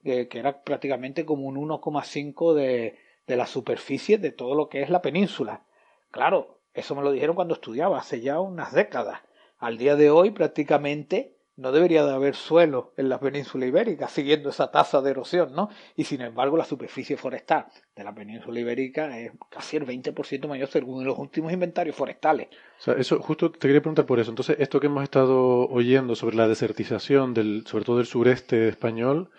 que 0.03 0.29
era 0.31 0.61
prácticamente 0.61 1.25
como 1.25 1.47
un 1.47 1.57
1,5 1.57 2.53
de, 2.53 2.97
de 3.27 3.35
la 3.35 3.45
superficie 3.45 4.17
de 4.17 4.31
todo 4.31 4.55
lo 4.55 4.69
que 4.69 4.81
es 4.81 4.89
la 4.89 5.01
península. 5.01 5.63
Claro, 6.11 6.59
eso 6.73 6.95
me 6.95 7.03
lo 7.03 7.11
dijeron 7.11 7.35
cuando 7.35 7.55
estudiaba, 7.55 7.99
hace 7.99 8.21
ya 8.21 8.39
unas 8.39 8.73
décadas. 8.73 9.19
Al 9.57 9.77
día 9.77 9.95
de 9.95 10.09
hoy 10.09 10.31
prácticamente 10.31 11.37
no 11.57 11.71
debería 11.71 12.05
de 12.05 12.13
haber 12.13 12.35
suelo 12.35 12.93
en 12.97 13.09
la 13.09 13.19
península 13.19 13.65
ibérica, 13.65 14.07
siguiendo 14.07 14.49
esa 14.49 14.69
tasa 14.69 15.01
de 15.01 15.09
erosión, 15.09 15.53
¿no? 15.53 15.69
Y 15.95 16.03
sin 16.03 16.21
embargo, 16.21 16.55
la 16.55 16.65
superficie 16.65 17.17
forestal 17.17 17.65
de 17.95 18.03
la 18.03 18.13
península 18.13 18.59
ibérica 18.59 19.17
es 19.17 19.31
casi 19.49 19.77
el 19.77 19.85
20% 19.87 20.47
mayor 20.47 20.69
según 20.69 21.03
los 21.03 21.17
últimos 21.17 21.51
inventarios 21.51 21.95
forestales. 21.95 22.49
O 22.79 22.81
sea, 22.81 22.93
eso, 22.93 23.19
justo 23.19 23.51
te 23.51 23.67
quería 23.67 23.81
preguntar 23.81 24.05
por 24.05 24.19
eso. 24.19 24.29
Entonces, 24.29 24.57
esto 24.59 24.79
que 24.79 24.85
hemos 24.85 25.03
estado 25.03 25.67
oyendo 25.67 26.15
sobre 26.15 26.37
la 26.37 26.47
desertización, 26.47 27.33
del, 27.33 27.65
sobre 27.65 27.85
todo 27.85 27.97
del 27.97 28.05
sureste 28.05 28.67
español, 28.67 29.31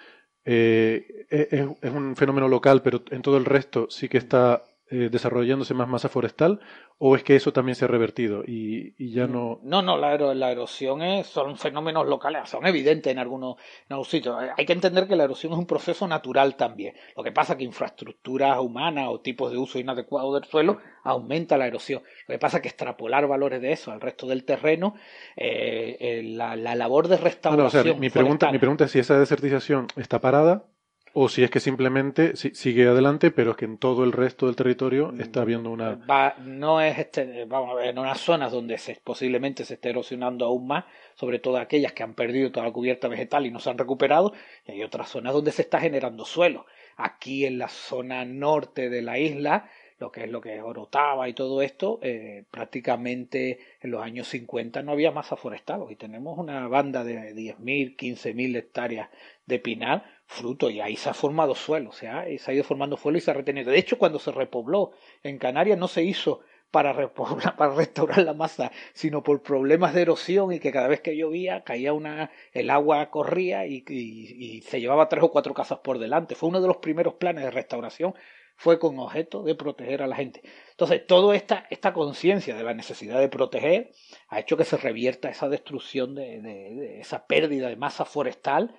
eh, 0.45 1.27
es, 1.31 1.93
un 1.93 2.17
fenómeno 2.17 2.49
local, 2.49 2.83
pero 2.83 3.03
en 3.11 3.23
todo 3.23 3.37
el 3.37 3.45
resto 3.45 3.87
sí 3.91 4.09
que 4.09 4.19
está 4.19 4.65
eh, 4.91 5.09
desarrollándose 5.11 5.75
más 5.75 5.87
masa 5.87 6.09
forestal 6.09 6.61
o 6.97 7.15
es 7.15 7.23
que 7.23 7.37
eso 7.37 7.53
también 7.53 7.77
se 7.77 7.85
ha 7.85 7.89
revertido 7.89 8.43
y, 8.47 9.13
ya 9.13 9.27
no... 9.27 9.61
No, 9.63 9.83
no, 9.83 9.99
la, 9.99 10.17
la 10.17 10.51
erosión 10.51 11.03
es, 11.03 11.27
son 11.27 11.57
fenómenos 11.59 12.07
locales, 12.07 12.49
son 12.49 12.67
evidentes 12.67 13.13
en 13.13 13.19
algunos, 13.19 13.57
en 13.89 14.05
sitios. 14.05 14.37
Hay 14.57 14.65
que 14.65 14.73
entender 14.73 15.07
que 15.07 15.15
la 15.15 15.25
erosión 15.25 15.53
es 15.53 15.59
un 15.59 15.67
proceso 15.67 16.09
natural 16.09 16.57
también. 16.57 16.95
Lo 17.17 17.23
que 17.23 17.33
pasa 17.33 17.53
es 17.53 17.59
que 17.59 17.65
infraestructuras 17.65 18.59
humanas 18.59 19.09
o 19.11 19.21
tipos 19.21 19.53
de 19.53 19.59
uso 19.59 19.79
inadecuado 19.79 20.35
del 20.35 20.45
suelo 20.45 20.79
aumenta 21.05 21.59
la 21.59 21.67
erosión. 21.67 22.03
Lo 22.27 22.33
que 22.35 22.39
pasa 22.39 22.57
es 22.57 22.63
que 22.63 22.69
extrapolar 22.69 23.27
valores 23.27 23.61
de 23.61 23.73
eso 23.73 23.93
al 23.93 24.01
resto 24.01 24.27
del 24.27 24.45
terreno, 24.45 24.95
eh, 25.37 25.97
eh, 26.01 26.23
la, 26.25 26.57
labor 26.57 27.09
de 27.09 27.19
restauración... 27.19 28.01
mi, 28.01 28.11
pregunta, 28.11 28.51
mi 28.51 28.59
pregunta 28.59 28.87
es 28.87 28.91
si 28.91 28.99
esa 28.99 29.19
desertización 29.19 29.87
está 29.97 30.21
parada 30.21 30.65
o 31.13 31.29
si 31.29 31.43
es 31.43 31.51
que 31.51 31.61
simplemente 31.61 32.37
sigue 32.37 32.87
adelante, 32.87 33.31
pero 33.31 33.53
es 33.53 33.57
que 33.57 33.65
en 33.65 33.79
todo 33.79 34.05
el 34.05 34.13
resto 34.13 34.47
del 34.47 34.57
territorio 34.57 35.13
mm. 35.13 35.21
está 35.21 35.43
habiendo 35.43 35.71
una. 35.71 35.95
Va, 35.95 36.37
no 36.39 36.81
es 36.81 36.99
este, 36.99 37.45
vamos 37.47 37.73
a 37.73 37.75
ver, 37.75 37.89
en 37.89 37.99
unas 37.99 38.21
zonas 38.21 38.53
donde 38.53 38.79
se, 38.79 39.01
posiblemente 39.03 39.65
se 39.65 39.75
esté 39.75 39.91
erosionando 39.91 40.45
aún 40.45 40.67
más, 40.67 40.85
sobre 41.15 41.39
todo 41.39 41.59
aquellas 41.59 41.93
que 41.93 42.03
han 42.03 42.15
perdido 42.15 42.51
toda 42.51 42.67
la 42.67 42.73
cubierta 42.73 43.09
vegetal 43.09 43.47
y 43.47 43.51
no 43.51 43.61
se 43.61 43.71
han 43.71 43.79
recuperado, 43.79 44.33
y 44.67 44.73
hay 44.73 44.83
otras 44.83 45.09
zonas 45.09 45.33
donde 45.33 45.53
se 45.53 45.63
está 45.63 45.81
generando 45.81 46.25
suelo. 46.25 46.67
Aquí 46.97 47.47
en 47.47 47.59
la 47.59 47.69
zona 47.69 48.25
norte 48.25 48.91
de 48.91 49.03
la 49.03 49.19
isla, 49.19 49.69
lo 49.99 50.13
que 50.13 50.25
es 50.25 50.31
lo 50.31 50.41
que 50.41 50.57
es 50.57 50.63
Orotava 50.63 51.29
y 51.29 51.33
todo 51.33 51.61
esto, 51.63 51.99
eh, 52.03 52.45
prácticamente 52.51 53.59
en 53.81 53.91
los 53.91 54.03
años 54.03 54.29
50 54.29 54.83
no 54.83 54.93
había 54.93 55.11
masa 55.11 55.37
forestal. 55.37 55.83
Hoy 55.83 55.97
tenemos 55.97 56.39
una 56.39 56.69
banda 56.69 57.05
de 57.05 57.35
10.000, 57.35 57.97
15.000 57.97 58.57
hectáreas 58.57 59.09
de 59.49 59.59
pinar 59.59 60.05
fruto 60.27 60.69
y 60.69 60.81
ahí 60.81 60.95
se 60.95 61.09
ha 61.09 61.15
formado 61.15 61.55
suelo, 61.55 61.89
o 61.89 61.93
sea, 61.93 62.27
se 62.39 62.51
ha 62.51 62.55
ido 62.55 62.63
formando 62.63 62.99
suelo 62.99 63.17
y 63.17 63.23
se 63.23 63.31
ha 63.31 63.35
retenido. 63.35 63.71
De 63.71 63.79
hecho, 63.79 63.99
cuando 63.99 64.19
se 64.19 64.31
repobló 64.31 64.93
en 65.23 65.39
Canarias 65.39 65.79
no 65.79 65.89
se 65.89 66.05
hizo 66.05 66.41
para, 66.71 66.95
para 67.57 67.75
restaurar 67.75 68.19
la 68.19 68.35
masa, 68.35 68.71
sino 68.93 69.23
por 69.23 69.43
problemas 69.43 69.95
de 69.95 70.03
erosión 70.03 70.53
y 70.53 70.61
que 70.61 70.71
cada 70.71 70.87
vez 70.87 71.01
que 71.01 71.17
llovía 71.17 71.65
caía 71.65 71.95
una, 71.95 72.31
el 72.53 72.69
agua 72.69 73.11
corría 73.11 73.67
y, 73.67 74.61
se 74.67 74.81
llevaba 74.81 75.09
tres 75.09 75.25
o 75.25 75.33
cuatro 75.33 75.55
casas 75.55 75.79
por 75.79 75.99
delante. 75.99 76.35
Fue 76.35 76.51
uno 76.51 76.61
de 76.61 76.69
los 76.69 76.77
primeros 76.77 77.15
planes 77.15 77.45
de 77.45 77.51
restauración, 77.51 78.15
fue 78.55 78.79
con 78.79 78.99
objeto 78.99 79.43
de 79.45 79.55
proteger 79.55 80.03
a 80.03 80.07
la 80.07 80.17
gente. 80.17 80.43
Entonces, 80.73 81.07
toda 81.07 81.35
esta, 81.35 81.67
esta 81.71 81.95
conciencia 81.95 82.55
de 82.55 82.65
la 82.65 82.75
necesidad 82.75 83.19
de 83.19 83.29
proteger 83.31 83.93
ha 84.29 84.41
hecho 84.41 84.59
que 84.59 84.65
se 84.65 84.77
revierta 84.77 85.31
esa 85.31 85.49
destrucción 85.49 86.15
de, 86.15 86.43
de 86.43 87.01
esa 87.01 87.27
pérdida 87.27 87.69
de 87.69 87.77
masa 87.77 88.05
forestal 88.05 88.75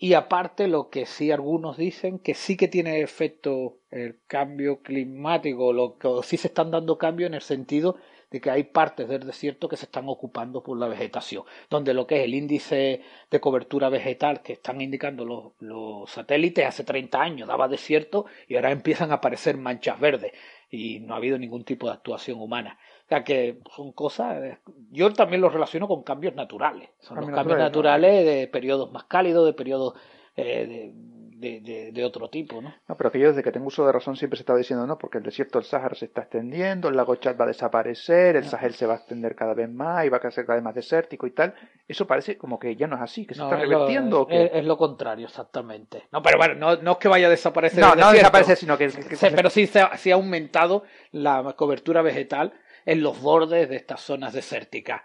y 0.00 0.14
aparte 0.14 0.68
lo 0.68 0.90
que 0.90 1.06
sí 1.06 1.32
algunos 1.32 1.76
dicen 1.76 2.20
que 2.20 2.34
sí 2.34 2.56
que 2.56 2.68
tiene 2.68 3.00
efecto 3.00 3.78
el 3.90 4.20
cambio 4.28 4.80
climático, 4.80 5.72
lo 5.72 5.98
que 5.98 6.08
sí 6.22 6.36
se 6.36 6.46
están 6.46 6.70
dando 6.70 6.98
cambios 6.98 7.26
en 7.26 7.34
el 7.34 7.42
sentido 7.42 7.96
de 8.30 8.40
que 8.40 8.50
hay 8.50 8.62
partes 8.62 9.08
del 9.08 9.26
desierto 9.26 9.68
que 9.68 9.76
se 9.76 9.86
están 9.86 10.08
ocupando 10.08 10.62
por 10.62 10.78
la 10.78 10.86
vegetación, 10.86 11.42
donde 11.68 11.94
lo 11.94 12.06
que 12.06 12.18
es 12.18 12.24
el 12.26 12.34
índice 12.34 13.02
de 13.28 13.40
cobertura 13.40 13.88
vegetal 13.88 14.42
que 14.42 14.52
están 14.52 14.80
indicando 14.80 15.24
los, 15.24 15.52
los 15.58 16.08
satélites 16.10 16.64
hace 16.64 16.84
30 16.84 17.20
años 17.20 17.48
daba 17.48 17.66
desierto 17.66 18.26
y 18.46 18.54
ahora 18.54 18.70
empiezan 18.70 19.10
a 19.10 19.14
aparecer 19.14 19.56
manchas 19.56 19.98
verdes 19.98 20.32
y 20.70 21.00
no 21.00 21.14
ha 21.14 21.16
habido 21.16 21.38
ningún 21.38 21.64
tipo 21.64 21.88
de 21.88 21.94
actuación 21.94 22.40
humana. 22.40 22.78
O 23.08 23.10
sea 23.10 23.24
que 23.24 23.60
son 23.74 23.92
cosas. 23.92 24.58
Yo 24.90 25.10
también 25.14 25.40
los 25.40 25.50
relaciono 25.50 25.88
con 25.88 26.02
cambios 26.02 26.34
naturales. 26.34 26.90
Son 27.00 27.16
los 27.16 27.30
cambios 27.30 27.58
naturales 27.58 28.22
de 28.26 28.48
periodos 28.48 28.92
más 28.92 29.04
cálidos, 29.04 29.46
de 29.46 29.54
periodos 29.54 29.94
eh, 30.36 30.92
de, 31.38 31.90
de, 31.90 32.04
otro 32.04 32.28
tipo, 32.28 32.60
¿no? 32.60 32.74
No, 32.86 32.96
pero 32.98 33.10
que 33.10 33.18
yo 33.18 33.28
desde 33.28 33.42
que 33.42 33.50
tengo 33.50 33.68
uso 33.68 33.86
de 33.86 33.92
razón 33.92 34.16
siempre 34.16 34.36
se 34.36 34.42
estaba 34.42 34.58
diciendo, 34.58 34.86
no, 34.86 34.98
porque 34.98 35.18
el 35.18 35.24
desierto 35.24 35.58
del 35.58 35.64
Sáhara 35.64 35.94
se 35.94 36.04
está 36.04 36.22
extendiendo, 36.22 36.88
el 36.88 36.96
lago 36.96 37.14
Chad 37.16 37.38
va 37.38 37.44
a 37.44 37.48
desaparecer, 37.48 38.36
el 38.36 38.44
Sahel 38.44 38.74
se 38.74 38.84
va 38.84 38.94
a 38.94 38.96
extender 38.96 39.34
cada 39.34 39.54
vez 39.54 39.70
más 39.70 40.04
y 40.04 40.10
va 40.10 40.18
a 40.18 40.30
ser 40.30 40.44
cada 40.44 40.56
vez 40.56 40.64
más 40.64 40.74
desértico 40.74 41.26
y 41.26 41.30
tal. 41.30 41.54
Eso 41.86 42.06
parece 42.06 42.36
como 42.36 42.58
que 42.58 42.76
ya 42.76 42.88
no 42.88 42.96
es 42.96 43.02
así, 43.02 43.24
que 43.24 43.34
se 43.34 43.42
está 43.42 43.56
revirtiendo. 43.56 44.26
es, 44.28 44.64
lo 44.66 44.76
contrario, 44.76 45.28
exactamente. 45.28 46.08
No, 46.12 46.20
pero 46.22 46.36
bueno, 46.36 46.56
no, 46.56 46.76
no 46.82 46.92
es 46.92 46.98
que 46.98 47.08
vaya 47.08 47.28
a 47.28 47.30
desaparecer. 47.30 47.80
No, 47.80 47.94
no 47.94 48.12
desaparecer, 48.12 48.58
sino 48.58 48.76
que. 48.76 48.90
pero 49.34 49.48
sí 49.48 49.66
se, 49.66 49.82
sí 49.96 50.10
ha 50.10 50.14
aumentado 50.14 50.82
la 51.12 51.54
cobertura 51.56 52.02
vegetal 52.02 52.52
en 52.88 53.02
los 53.02 53.20
bordes 53.20 53.68
de 53.68 53.76
estas 53.76 54.00
zonas 54.00 54.32
desérticas. 54.32 55.02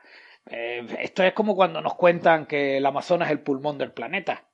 Eh, 0.50 0.88
esto 1.02 1.22
es 1.22 1.34
como 1.34 1.54
cuando 1.54 1.82
nos 1.82 1.96
cuentan 1.96 2.46
que 2.46 2.78
el 2.78 2.86
Amazonas 2.86 3.28
es 3.28 3.34
el 3.34 3.42
pulmón 3.42 3.78
del 3.78 3.92
planeta. 3.92 4.46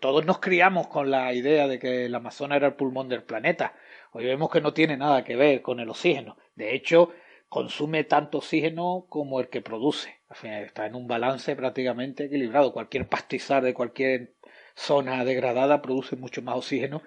Todos 0.00 0.24
nos 0.24 0.38
criamos 0.38 0.86
con 0.86 1.10
la 1.10 1.34
idea 1.34 1.68
de 1.68 1.78
que 1.78 2.06
el 2.06 2.14
Amazonas 2.14 2.56
era 2.56 2.68
el 2.68 2.74
pulmón 2.74 3.10
del 3.10 3.22
planeta. 3.22 3.74
Hoy 4.12 4.24
vemos 4.24 4.50
que 4.50 4.62
no 4.62 4.72
tiene 4.72 4.96
nada 4.96 5.24
que 5.24 5.36
ver 5.36 5.60
con 5.60 5.78
el 5.78 5.90
oxígeno. 5.90 6.38
De 6.54 6.74
hecho, 6.74 7.12
consume 7.50 8.04
tanto 8.04 8.38
oxígeno 8.38 9.04
como 9.10 9.40
el 9.40 9.50
que 9.50 9.60
produce. 9.60 10.20
Está 10.42 10.86
en 10.86 10.94
un 10.94 11.06
balance 11.06 11.54
prácticamente 11.54 12.24
equilibrado. 12.24 12.72
Cualquier 12.72 13.06
pastizar 13.08 13.62
de 13.62 13.74
cualquier 13.74 14.32
zona 14.74 15.22
degradada 15.26 15.82
produce 15.82 16.16
mucho 16.16 16.40
más 16.40 16.56
oxígeno 16.56 17.02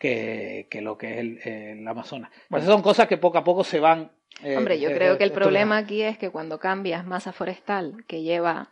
que, 0.00 0.66
lo 0.80 0.98
que 0.98 1.20
es 1.20 1.46
el, 1.46 1.86
Amazonas. 1.86 2.30
Bueno, 2.48 2.66
son 2.66 2.82
cosas 2.82 3.06
que 3.06 3.18
poco 3.18 3.38
a 3.38 3.44
poco 3.44 3.62
se 3.62 3.78
van... 3.78 4.10
Eh, 4.42 4.56
Hombre, 4.56 4.80
yo 4.80 4.88
eh, 4.88 4.94
creo 4.94 5.18
que 5.18 5.24
el 5.24 5.32
problema 5.32 5.76
aquí 5.76 6.02
es 6.02 6.16
que 6.16 6.30
cuando 6.30 6.58
cambias 6.58 7.06
masa 7.06 7.32
forestal, 7.32 8.04
que 8.06 8.22
lleva 8.22 8.70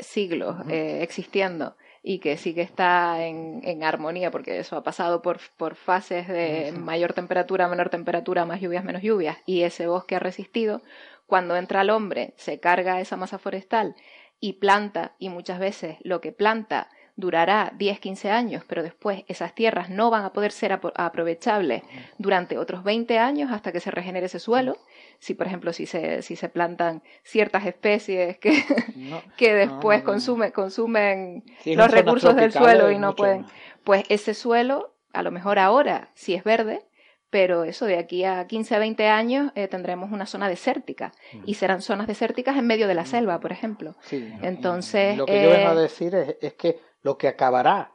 siglos 0.00 0.56
existiendo, 0.68 1.76
y 2.02 2.18
que 2.18 2.36
sí 2.36 2.54
que 2.54 2.62
está 2.62 3.24
en, 3.24 3.60
en, 3.64 3.84
armonía, 3.84 4.30
porque 4.30 4.58
eso 4.58 4.76
ha 4.76 4.82
pasado 4.82 5.22
por, 5.22 5.38
por 5.56 5.76
fases 5.76 6.26
de 6.26 6.72
mayor 6.72 7.12
temperatura, 7.12 7.68
menor 7.68 7.90
temperatura, 7.90 8.44
más 8.44 8.60
lluvias, 8.60 8.84
menos 8.84 9.02
lluvias, 9.02 9.38
y 9.46 9.62
ese 9.62 9.86
bosque 9.86 10.16
ha 10.16 10.20
resistido, 10.20 10.82
cuando 11.26 11.56
entra 11.56 11.82
el 11.82 11.90
hombre, 11.90 12.34
se 12.36 12.58
carga 12.58 13.00
esa 13.00 13.16
masa 13.16 13.38
forestal 13.38 13.94
y 14.40 14.54
planta, 14.54 15.14
y 15.18 15.28
muchas 15.28 15.58
veces 15.58 15.98
lo 16.02 16.20
que 16.20 16.32
planta 16.32 16.88
durará 17.18 17.72
10, 17.76 17.98
15 17.98 18.30
años, 18.30 18.62
pero 18.68 18.84
después 18.84 19.24
esas 19.26 19.52
tierras 19.52 19.90
no 19.90 20.08
van 20.08 20.24
a 20.24 20.32
poder 20.32 20.52
ser 20.52 20.72
aprovechables 20.94 21.82
durante 22.16 22.56
otros 22.56 22.84
20 22.84 23.18
años 23.18 23.50
hasta 23.50 23.72
que 23.72 23.80
se 23.80 23.90
regenere 23.90 24.26
ese 24.26 24.38
suelo. 24.38 24.78
Si, 25.18 25.34
por 25.34 25.48
ejemplo, 25.48 25.72
si 25.72 25.86
se, 25.86 26.22
si 26.22 26.36
se 26.36 26.48
plantan 26.48 27.02
ciertas 27.24 27.66
especies 27.66 28.38
que, 28.38 28.52
que 29.36 29.52
después 29.52 30.04
consumen 30.04 31.42
los 31.66 31.90
recursos 31.90 32.36
del 32.36 32.52
suelo 32.52 32.92
y 32.92 32.98
no 32.98 33.16
pueden, 33.16 33.46
pues 33.82 34.04
ese 34.08 34.32
suelo, 34.32 34.94
a 35.12 35.24
lo 35.24 35.32
mejor 35.32 35.58
ahora, 35.58 36.10
si 36.14 36.34
es 36.34 36.44
verde, 36.44 36.84
pero 37.30 37.64
eso 37.64 37.84
de 37.84 37.98
aquí 37.98 38.24
a 38.24 38.46
15 38.46 38.74
a 38.74 38.78
20 38.78 39.06
años 39.06 39.52
eh, 39.54 39.68
tendremos 39.68 40.10
una 40.12 40.24
zona 40.24 40.48
desértica 40.48 41.12
y 41.44 41.54
serán 41.54 41.82
zonas 41.82 42.06
desérticas 42.06 42.56
en 42.56 42.66
medio 42.66 42.88
de 42.88 42.94
la 42.94 43.04
selva, 43.04 43.38
por 43.40 43.52
ejemplo. 43.52 43.96
Entonces, 44.10 45.16
lo 45.16 45.26
que 45.26 45.42
yo 45.42 45.50
vengo 45.50 45.68
a 45.68 45.74
eh, 45.74 45.76
decir 45.76 46.14
es, 46.14 46.54
que 46.54 46.80
lo 47.02 47.18
que 47.18 47.28
acabará 47.28 47.92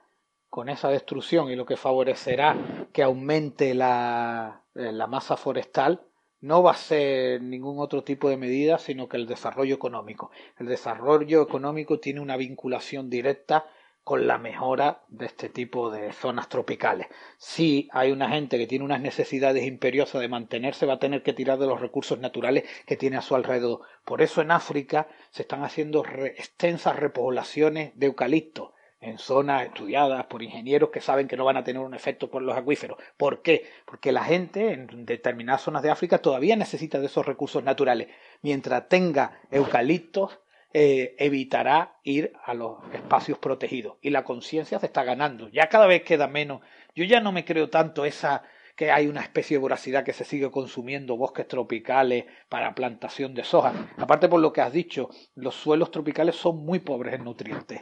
con 0.50 0.70
esa 0.70 0.90
destrucción 0.90 1.50
y 1.50 1.56
lo 1.56 1.66
que 1.66 1.78
favorecerá 1.78 2.56
que 2.92 3.04
aumente 3.04 3.74
la, 3.74 4.64
eh, 4.76 4.92
la 4.92 5.08
masa 5.08 5.36
forestal 5.36 6.02
no 6.42 6.62
va 6.62 6.72
a 6.72 6.76
ser 6.76 7.42
ningún 7.42 7.80
otro 7.80 8.04
tipo 8.04 8.30
de 8.30 8.38
medida, 8.38 8.78
sino 8.78 9.08
que 9.08 9.18
el 9.18 9.28
desarrollo 9.28 9.74
económico. 9.76 10.30
El 10.60 10.68
desarrollo 10.68 11.42
económico 11.42 12.00
tiene 12.00 12.20
una 12.20 12.36
vinculación 12.36 13.10
directa 13.10 13.66
con 14.04 14.28
la 14.28 14.38
mejora 14.38 15.04
de 15.08 15.26
este 15.26 15.48
tipo 15.48 15.90
de 15.90 16.12
zonas 16.12 16.50
tropicales. 16.50 17.08
Si 17.38 17.88
hay 17.94 18.12
una 18.12 18.30
gente 18.30 18.58
que 18.58 18.68
tiene 18.68 18.84
unas 18.84 19.00
necesidades 19.00 19.66
imperiosas 19.66 20.20
de 20.20 20.28
mantenerse, 20.28 20.86
va 20.86 20.96
a 20.96 21.00
tener 21.00 21.24
que 21.24 21.32
tirar 21.32 21.58
de 21.58 21.68
los 21.68 21.80
recursos 21.80 22.20
naturales 22.20 22.66
que 22.86 22.98
tiene 22.98 23.16
a 23.16 23.22
su 23.22 23.36
alrededor. 23.36 23.80
Por 24.04 24.22
eso 24.22 24.42
en 24.42 24.52
África 24.52 25.08
se 25.32 25.44
están 25.44 25.64
haciendo 25.64 26.04
extensas 26.26 26.98
repoblaciones 26.98 27.94
de 27.96 28.08
eucalipto 28.08 28.74
en 29.04 29.18
zonas 29.18 29.66
estudiadas 29.66 30.26
por 30.26 30.42
ingenieros 30.42 30.90
que 30.90 31.02
saben 31.02 31.28
que 31.28 31.38
no 31.38 31.46
van 31.46 31.58
a 31.58 31.64
tener 31.64 31.82
un 31.82 31.94
efecto 31.94 32.30
por 32.30 32.42
los 32.42 32.56
acuíferos. 32.56 32.98
¿Por 33.18 33.42
qué? 33.42 33.66
Porque 33.86 34.12
la 34.12 34.24
gente 34.24 34.72
en 34.72 35.06
determinadas 35.06 35.62
zonas 35.62 35.84
de 35.84 35.92
África 35.92 36.20
todavía 36.20 36.56
necesita 36.56 37.00
de 37.00 37.08
esos 37.08 37.26
recursos 37.26 37.64
naturales. 37.64 38.08
Mientras 38.42 38.88
tenga 38.88 39.40
eucaliptos, 39.52 40.40
eh, 40.74 41.16
evitará 41.20 42.00
ir 42.04 42.34
a 42.46 42.54
los 42.54 42.78
espacios 42.94 43.38
protegidos. 43.38 43.98
Y 44.02 44.10
la 44.10 44.24
conciencia 44.24 44.80
se 44.80 44.88
está 44.88 45.04
ganando. 45.04 45.50
Ya 45.50 45.70
cada 45.70 45.86
vez 45.86 46.04
queda 46.04 46.28
menos. 46.28 46.62
Yo 46.96 47.04
ya 47.04 47.20
no 47.20 47.32
me 47.32 47.46
creo 47.46 47.70
tanto 47.70 48.06
esa 48.06 48.44
que 48.76 48.92
hay 48.92 49.08
una 49.08 49.22
especie 49.22 49.58
de 49.58 49.62
voracidad 49.62 50.04
que 50.04 50.14
se 50.14 50.26
sigue 50.26 50.50
consumiendo 50.50 51.16
bosques 51.16 51.48
tropicales 51.48 52.26
para 52.50 52.74
plantación 52.74 53.36
de 53.36 53.44
soja. 53.44 53.74
Aparte 53.98 54.28
por 54.28 54.40
lo 54.40 54.52
que 54.52 54.62
has 54.62 54.74
dicho, 54.74 55.10
los 55.36 55.54
suelos 55.54 55.92
tropicales 55.92 56.36
son 56.36 56.66
muy 56.66 56.80
pobres 56.80 57.14
en 57.14 57.24
nutrientes. 57.24 57.82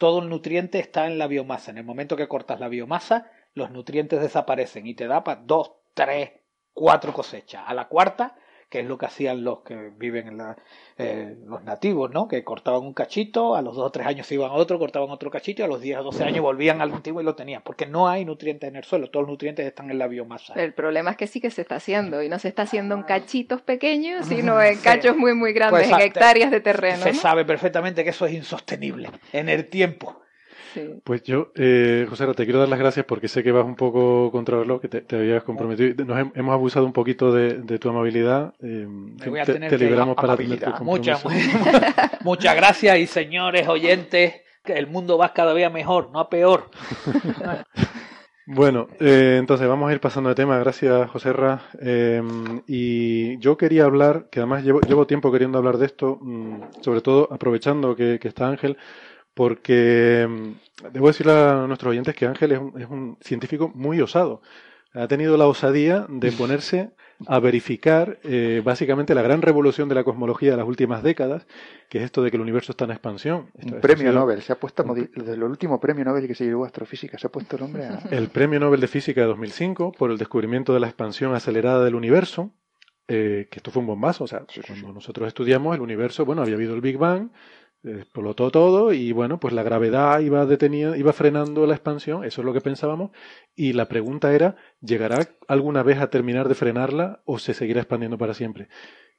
Todo 0.00 0.20
el 0.20 0.30
nutriente 0.30 0.78
está 0.78 1.08
en 1.08 1.18
la 1.18 1.26
biomasa. 1.26 1.72
En 1.72 1.76
el 1.76 1.84
momento 1.84 2.16
que 2.16 2.26
cortas 2.26 2.58
la 2.58 2.68
biomasa, 2.68 3.30
los 3.52 3.70
nutrientes 3.70 4.18
desaparecen 4.18 4.86
y 4.86 4.94
te 4.94 5.06
da 5.06 5.22
para 5.22 5.42
dos, 5.44 5.72
tres, 5.92 6.30
cuatro 6.72 7.12
cosechas. 7.12 7.64
A 7.66 7.74
la 7.74 7.86
cuarta 7.86 8.34
que 8.70 8.80
es 8.80 8.86
lo 8.86 8.96
que 8.96 9.06
hacían 9.06 9.42
los 9.42 9.60
que 9.60 9.90
viven 9.98 10.28
en 10.28 10.38
la, 10.38 10.56
eh, 10.96 11.36
los 11.44 11.62
nativos, 11.64 12.10
¿no? 12.12 12.28
Que 12.28 12.44
cortaban 12.44 12.82
un 12.82 12.94
cachito, 12.94 13.56
a 13.56 13.62
los 13.62 13.74
dos 13.74 13.86
o 13.86 13.90
tres 13.90 14.06
años 14.06 14.28
se 14.28 14.34
iban 14.34 14.50
a 14.50 14.54
otro, 14.54 14.78
cortaban 14.78 15.10
otro 15.10 15.28
cachito, 15.28 15.62
y 15.62 15.64
a 15.64 15.68
los 15.68 15.80
10 15.80 15.98
o 15.98 16.02
12 16.04 16.24
años 16.24 16.42
volvían 16.42 16.80
al 16.80 16.92
antiguo 16.92 17.20
y 17.20 17.24
lo 17.24 17.34
tenían, 17.34 17.62
porque 17.62 17.86
no 17.86 18.08
hay 18.08 18.24
nutrientes 18.24 18.68
en 18.68 18.76
el 18.76 18.84
suelo, 18.84 19.10
todos 19.10 19.24
los 19.24 19.32
nutrientes 19.32 19.66
están 19.66 19.90
en 19.90 19.98
la 19.98 20.06
biomasa. 20.06 20.54
El 20.54 20.72
problema 20.72 21.10
es 21.10 21.16
que 21.16 21.26
sí 21.26 21.40
que 21.40 21.50
se 21.50 21.62
está 21.62 21.76
haciendo, 21.76 22.22
y 22.22 22.28
no 22.28 22.38
se 22.38 22.46
está 22.46 22.62
haciendo 22.62 22.94
en 22.94 23.02
cachitos 23.02 23.60
pequeños, 23.60 24.26
sino 24.26 24.62
en 24.62 24.78
cachos 24.78 25.16
muy, 25.16 25.34
muy 25.34 25.52
grandes, 25.52 25.88
pues, 25.88 26.00
en 26.00 26.06
hectáreas 26.06 26.52
de 26.52 26.60
terreno. 26.60 27.02
Se 27.02 27.14
sabe 27.14 27.44
perfectamente 27.44 28.04
que 28.04 28.10
eso 28.10 28.24
es 28.26 28.34
insostenible 28.34 29.10
en 29.32 29.48
el 29.48 29.68
tiempo. 29.68 30.22
Pues 31.04 31.22
yo, 31.22 31.52
eh, 31.54 32.06
José, 32.08 32.26
te 32.34 32.44
quiero 32.44 32.60
dar 32.60 32.68
las 32.68 32.78
gracias 32.78 33.06
porque 33.06 33.28
sé 33.28 33.42
que 33.42 33.52
vas 33.52 33.64
un 33.64 33.76
poco 33.76 34.30
contra 34.30 34.56
el 34.56 34.62
reloj, 34.62 34.80
que 34.80 34.88
te, 34.88 35.16
habías 35.16 35.42
comprometido. 35.42 36.04
Nos 36.04 36.18
hemos 36.34 36.52
abusado 36.52 36.86
un 36.86 36.92
poquito 36.92 37.32
de, 37.32 37.78
tu 37.78 37.88
amabilidad. 37.88 38.54
Eh, 38.62 38.86
te, 39.18 39.78
liberamos 39.78 40.16
para 40.16 40.36
tener 40.36 40.60
Muchas, 40.80 41.24
muchas 42.20 42.56
gracias 42.56 42.98
y 42.98 43.06
señores 43.06 43.68
oyentes, 43.68 44.34
que 44.64 44.74
el 44.74 44.86
mundo 44.86 45.18
va 45.18 45.32
cada 45.32 45.54
día 45.54 45.70
mejor, 45.70 46.10
no 46.12 46.20
a 46.20 46.28
peor. 46.28 46.70
Bueno, 48.52 48.88
eh, 48.98 49.36
entonces 49.38 49.68
vamos 49.68 49.88
a 49.88 49.92
ir 49.92 50.00
pasando 50.00 50.28
de 50.28 50.34
tema. 50.34 50.58
Gracias, 50.58 51.08
José 51.10 51.32
Ra. 51.32 51.62
Eh, 51.80 52.20
y 52.66 53.38
yo 53.38 53.56
quería 53.56 53.84
hablar, 53.84 54.26
que 54.28 54.40
además 54.40 54.64
llevo, 54.64 54.80
llevo 54.80 55.06
tiempo 55.06 55.30
queriendo 55.30 55.58
hablar 55.58 55.78
de 55.78 55.86
esto, 55.86 56.18
mm, 56.20 56.62
sobre 56.80 57.00
todo 57.00 57.28
aprovechando 57.32 57.94
que, 57.94 58.18
que 58.18 58.26
está 58.26 58.48
Ángel, 58.48 58.76
porque 59.40 60.28
mm, 60.28 60.92
debo 60.92 61.06
decirle 61.06 61.32
a 61.32 61.64
nuestros 61.66 61.92
oyentes 61.92 62.14
que 62.14 62.26
Ángel 62.26 62.52
es 62.52 62.90
un, 62.90 63.16
científico 63.22 63.72
muy 63.74 63.98
osado. 64.02 64.42
Ha 64.92 65.08
tenido 65.08 65.38
la 65.38 65.46
osadía 65.46 66.04
de 66.10 66.30
ponerse 66.38 66.90
a 67.26 67.38
verificar 67.38 68.18
eh, 68.22 68.60
básicamente 68.62 69.14
la 69.14 69.22
gran 69.22 69.40
revolución 69.40 69.88
de 69.88 69.94
la 69.94 70.04
cosmología 70.04 70.50
de 70.50 70.58
las 70.58 70.66
últimas 70.66 71.02
décadas, 71.02 71.46
que 71.88 71.96
es 71.96 72.04
esto 72.04 72.22
de 72.22 72.30
que 72.30 72.36
el 72.36 72.42
universo 72.42 72.72
está 72.72 72.84
en 72.84 72.90
expansión. 72.90 73.46
un 73.54 73.80
premio 73.80 74.12
Nobel, 74.12 74.42
se 74.42 74.52
ha 74.52 74.60
puesto, 74.60 74.84
desde 74.84 75.32
el 75.32 75.42
último 75.42 75.80
premio 75.80 76.04
Nobel 76.04 76.26
que 76.26 76.34
se 76.34 76.44
llevó 76.44 76.64
a 76.64 76.66
astrofísica, 76.66 77.16
se 77.16 77.26
ha 77.26 77.30
puesto 77.30 77.56
el 77.56 77.62
nombre 77.62 77.86
a... 77.86 77.98
El 78.10 78.28
premio 78.28 78.60
Nobel 78.60 78.80
de 78.80 78.88
Física 78.88 79.22
de 79.22 79.26
2005 79.28 79.92
por 79.92 80.10
el 80.10 80.18
descubrimiento 80.18 80.74
de 80.74 80.80
la 80.80 80.88
expansión 80.88 81.34
acelerada 81.34 81.82
del 81.82 81.94
universo, 81.94 82.52
eh, 83.08 83.48
que 83.50 83.60
esto 83.60 83.70
fue 83.70 83.80
un 83.80 83.86
bombazo, 83.86 84.24
o 84.24 84.26
sea, 84.26 84.44
cuando 84.66 84.92
nosotros 84.92 85.28
estudiamos 85.28 85.74
el 85.74 85.80
universo, 85.80 86.26
bueno, 86.26 86.42
había 86.42 86.56
habido 86.56 86.74
el 86.74 86.82
Big 86.82 86.98
Bang, 86.98 87.30
explotó 87.82 88.50
todo 88.50 88.92
y 88.92 89.12
bueno, 89.12 89.40
pues 89.40 89.54
la 89.54 89.62
gravedad 89.62 90.20
iba 90.20 90.44
deteniendo, 90.46 90.96
iba 90.96 91.12
frenando 91.12 91.66
la 91.66 91.74
expansión, 91.74 92.24
eso 92.24 92.42
es 92.42 92.44
lo 92.44 92.52
que 92.52 92.60
pensábamos, 92.60 93.10
y 93.54 93.72
la 93.72 93.88
pregunta 93.88 94.34
era, 94.34 94.56
¿llegará 94.80 95.28
alguna 95.48 95.82
vez 95.82 95.98
a 95.98 96.10
terminar 96.10 96.48
de 96.48 96.54
frenarla 96.54 97.22
o 97.24 97.38
se 97.38 97.54
seguirá 97.54 97.80
expandiendo 97.80 98.18
para 98.18 98.34
siempre? 98.34 98.68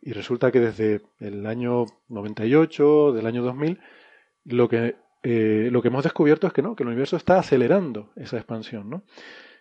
Y 0.02 0.14
resulta 0.14 0.52
que 0.52 0.60
desde 0.60 1.02
el 1.20 1.46
año 1.46 1.86
98, 2.10 3.14
del 3.14 3.26
año 3.26 3.44
2000, 3.44 3.80
lo 4.46 4.68
que, 4.68 4.96
eh, 5.24 5.70
lo 5.72 5.82
que 5.82 5.88
hemos 5.90 6.04
descubierto 6.04 6.48
es 6.48 6.54
que 6.54 6.62
no, 6.62 6.76
que 6.76 6.84
el 6.84 6.90
universo 6.90 7.18
está 7.18 7.38
acelerando 7.38 8.12
esa 8.16 8.38
expansión, 8.38 8.90
¿no? 8.90 9.04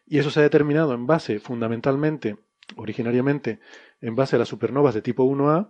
Y 0.06 0.18
eso 0.18 0.31
se 0.31 0.40
ha 0.40 0.43
determinado 0.43 0.94
en 0.94 1.06
base, 1.06 1.39
fundamentalmente, 1.39 2.36
originariamente, 2.77 3.60
en 4.01 4.16
base 4.16 4.36
a 4.36 4.39
las 4.39 4.48
supernovas 4.48 4.94
de 4.94 5.02
tipo 5.02 5.24
1A, 5.24 5.68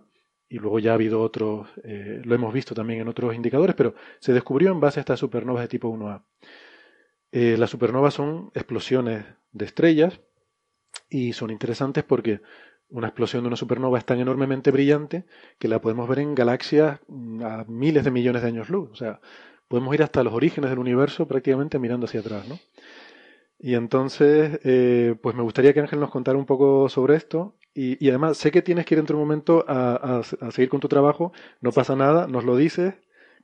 y 0.51 0.59
luego 0.59 0.79
ya 0.79 0.91
ha 0.91 0.95
habido 0.95 1.21
otros, 1.21 1.69
eh, 1.85 2.21
lo 2.25 2.35
hemos 2.35 2.53
visto 2.53 2.75
también 2.75 2.99
en 2.99 3.07
otros 3.07 3.33
indicadores, 3.33 3.73
pero 3.73 3.95
se 4.19 4.33
descubrió 4.33 4.69
en 4.73 4.81
base 4.81 4.99
a 4.99 5.01
estas 5.01 5.17
supernovas 5.17 5.61
de 5.63 5.69
tipo 5.69 5.87
1A. 5.87 6.23
Eh, 7.31 7.55
las 7.57 7.69
supernovas 7.69 8.15
son 8.15 8.51
explosiones 8.53 9.23
de 9.53 9.65
estrellas 9.65 10.19
y 11.09 11.31
son 11.31 11.51
interesantes 11.51 12.03
porque 12.03 12.41
una 12.89 13.07
explosión 13.07 13.43
de 13.43 13.47
una 13.47 13.55
supernova 13.55 13.97
es 13.97 14.03
tan 14.03 14.19
enormemente 14.19 14.71
brillante 14.71 15.23
que 15.57 15.69
la 15.69 15.79
podemos 15.79 16.09
ver 16.09 16.19
en 16.19 16.35
galaxias 16.35 16.99
mm, 17.07 17.43
a 17.43 17.63
miles 17.69 18.03
de 18.03 18.11
millones 18.11 18.41
de 18.41 18.49
años 18.49 18.69
luz. 18.69 18.89
O 18.91 18.95
sea, 18.95 19.21
podemos 19.69 19.93
ir 19.95 20.03
hasta 20.03 20.21
los 20.21 20.33
orígenes 20.33 20.69
del 20.69 20.79
universo 20.79 21.29
prácticamente 21.29 21.79
mirando 21.79 22.07
hacia 22.07 22.19
atrás, 22.19 22.45
¿no? 22.49 22.59
Y 23.57 23.75
entonces, 23.75 24.59
eh, 24.65 25.15
pues 25.21 25.33
me 25.33 25.43
gustaría 25.43 25.71
que 25.73 25.79
Ángel 25.79 26.01
nos 26.01 26.09
contara 26.09 26.37
un 26.37 26.45
poco 26.45 26.89
sobre 26.89 27.15
esto 27.15 27.55
y, 27.73 28.09
además, 28.09 28.37
sé 28.37 28.51
que 28.51 28.61
tienes 28.61 28.85
que 28.85 28.95
ir 28.95 28.99
dentro 28.99 29.15
de 29.15 29.21
un 29.21 29.27
momento 29.27 29.63
a, 29.67 30.21
seguir 30.51 30.69
con 30.69 30.79
tu 30.79 30.87
trabajo, 30.87 31.31
no 31.61 31.71
pasa 31.71 31.95
nada, 31.95 32.27
nos 32.27 32.43
lo 32.43 32.57
dices 32.57 32.95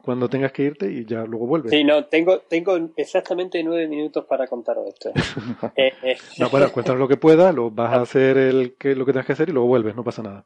cuando 0.01 0.29
tengas 0.29 0.51
que 0.51 0.63
irte 0.63 0.91
y 0.91 1.05
ya 1.05 1.25
luego 1.25 1.47
vuelves. 1.47 1.71
Sí, 1.71 1.83
no, 1.83 2.05
tengo, 2.05 2.39
tengo 2.39 2.77
exactamente 2.95 3.61
nueve 3.63 3.87
minutos 3.87 4.25
para 4.25 4.47
contaros 4.47 4.87
esto. 4.87 5.11
Eh, 5.75 5.93
eh. 6.01 6.17
No, 6.39 6.49
bueno, 6.49 6.71
cuéntanos 6.71 6.99
lo 6.99 7.07
que 7.07 7.17
puedas, 7.17 7.53
lo 7.53 7.71
vas 7.71 7.93
a 7.93 8.01
hacer 8.01 8.37
el, 8.37 8.75
que, 8.75 8.95
lo 8.95 9.05
que 9.05 9.11
tengas 9.11 9.25
que 9.25 9.33
hacer 9.33 9.49
y 9.49 9.51
luego 9.51 9.67
vuelves, 9.67 9.95
no 9.95 10.03
pasa 10.03 10.23
nada. 10.23 10.45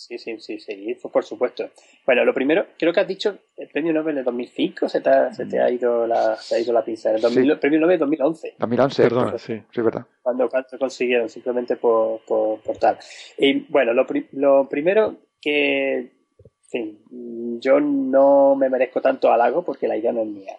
Sí, 0.00 0.16
sí, 0.16 0.40
sí, 0.40 0.58
sí, 0.58 0.96
por 1.12 1.22
supuesto. 1.24 1.68
Bueno, 2.06 2.24
lo 2.24 2.32
primero, 2.32 2.68
creo 2.78 2.90
que 2.90 3.00
has 3.00 3.06
dicho 3.06 3.36
el 3.54 3.68
premio 3.68 3.92
Nobel 3.92 4.14
de 4.14 4.22
2005, 4.22 4.88
se 4.88 5.02
te 5.02 5.10
ha, 5.10 5.30
se 5.30 5.44
te 5.44 5.60
ha 5.60 5.68
mm. 5.68 5.74
ido 5.74 6.06
la, 6.06 6.36
se 6.36 6.54
ha 6.54 6.58
ido 6.58 6.72
la 6.72 6.82
pinza. 6.82 7.10
El 7.10 7.20
premio 7.58 7.78
Nobel 7.78 7.98
de 7.98 8.06
2011. 8.06 8.54
2011, 8.58 9.02
perdona, 9.02 9.36
sí, 9.38 9.62
sí, 9.70 9.82
verdad. 9.82 10.06
Cuando, 10.22 10.48
cuando 10.48 10.78
consiguieron, 10.78 11.28
simplemente 11.28 11.76
por, 11.76 12.22
por, 12.24 12.78
tal. 12.78 12.96
Y 13.36 13.60
bueno, 13.70 13.92
lo, 13.92 14.06
lo 14.32 14.66
primero 14.70 15.16
que, 15.38 15.98
en 15.98 16.10
fin, 16.66 17.60
yo 17.60 17.78
no 17.78 18.56
me 18.56 18.70
merezco 18.70 19.02
tanto 19.02 19.30
halago 19.30 19.62
porque 19.62 19.86
la 19.86 19.98
idea 19.98 20.12
no 20.12 20.22
es 20.22 20.28
mía. 20.28 20.56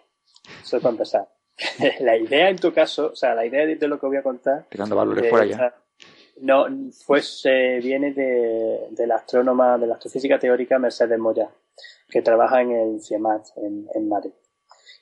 Eso 0.62 0.80
para 0.80 0.92
empezar. 0.92 1.28
la 1.98 2.16
idea 2.16 2.48
en 2.48 2.58
tu 2.58 2.72
caso, 2.72 3.10
o 3.12 3.16
sea, 3.16 3.34
la 3.34 3.44
idea 3.44 3.66
de, 3.66 3.88
lo 3.88 3.98
que 3.98 4.06
voy 4.06 4.18
a 4.18 4.22
contar. 4.22 4.66
Tirando 4.68 4.94
valores 4.94 5.28
fuera 5.28 5.46
ya. 5.46 5.74
No, 6.42 6.66
pues 7.06 7.42
viene 7.44 8.12
de, 8.12 9.06
la 9.06 9.14
astrónoma, 9.14 9.78
de 9.78 9.86
la 9.86 9.94
astrofísica 9.94 10.40
teórica 10.40 10.76
Mercedes 10.76 11.16
Moya, 11.16 11.48
que 12.08 12.20
trabaja 12.20 12.62
en 12.62 12.72
el 12.72 13.00
CIEMAT 13.00 13.46
en, 13.58 13.86
en 13.94 14.08
Madrid. 14.08 14.32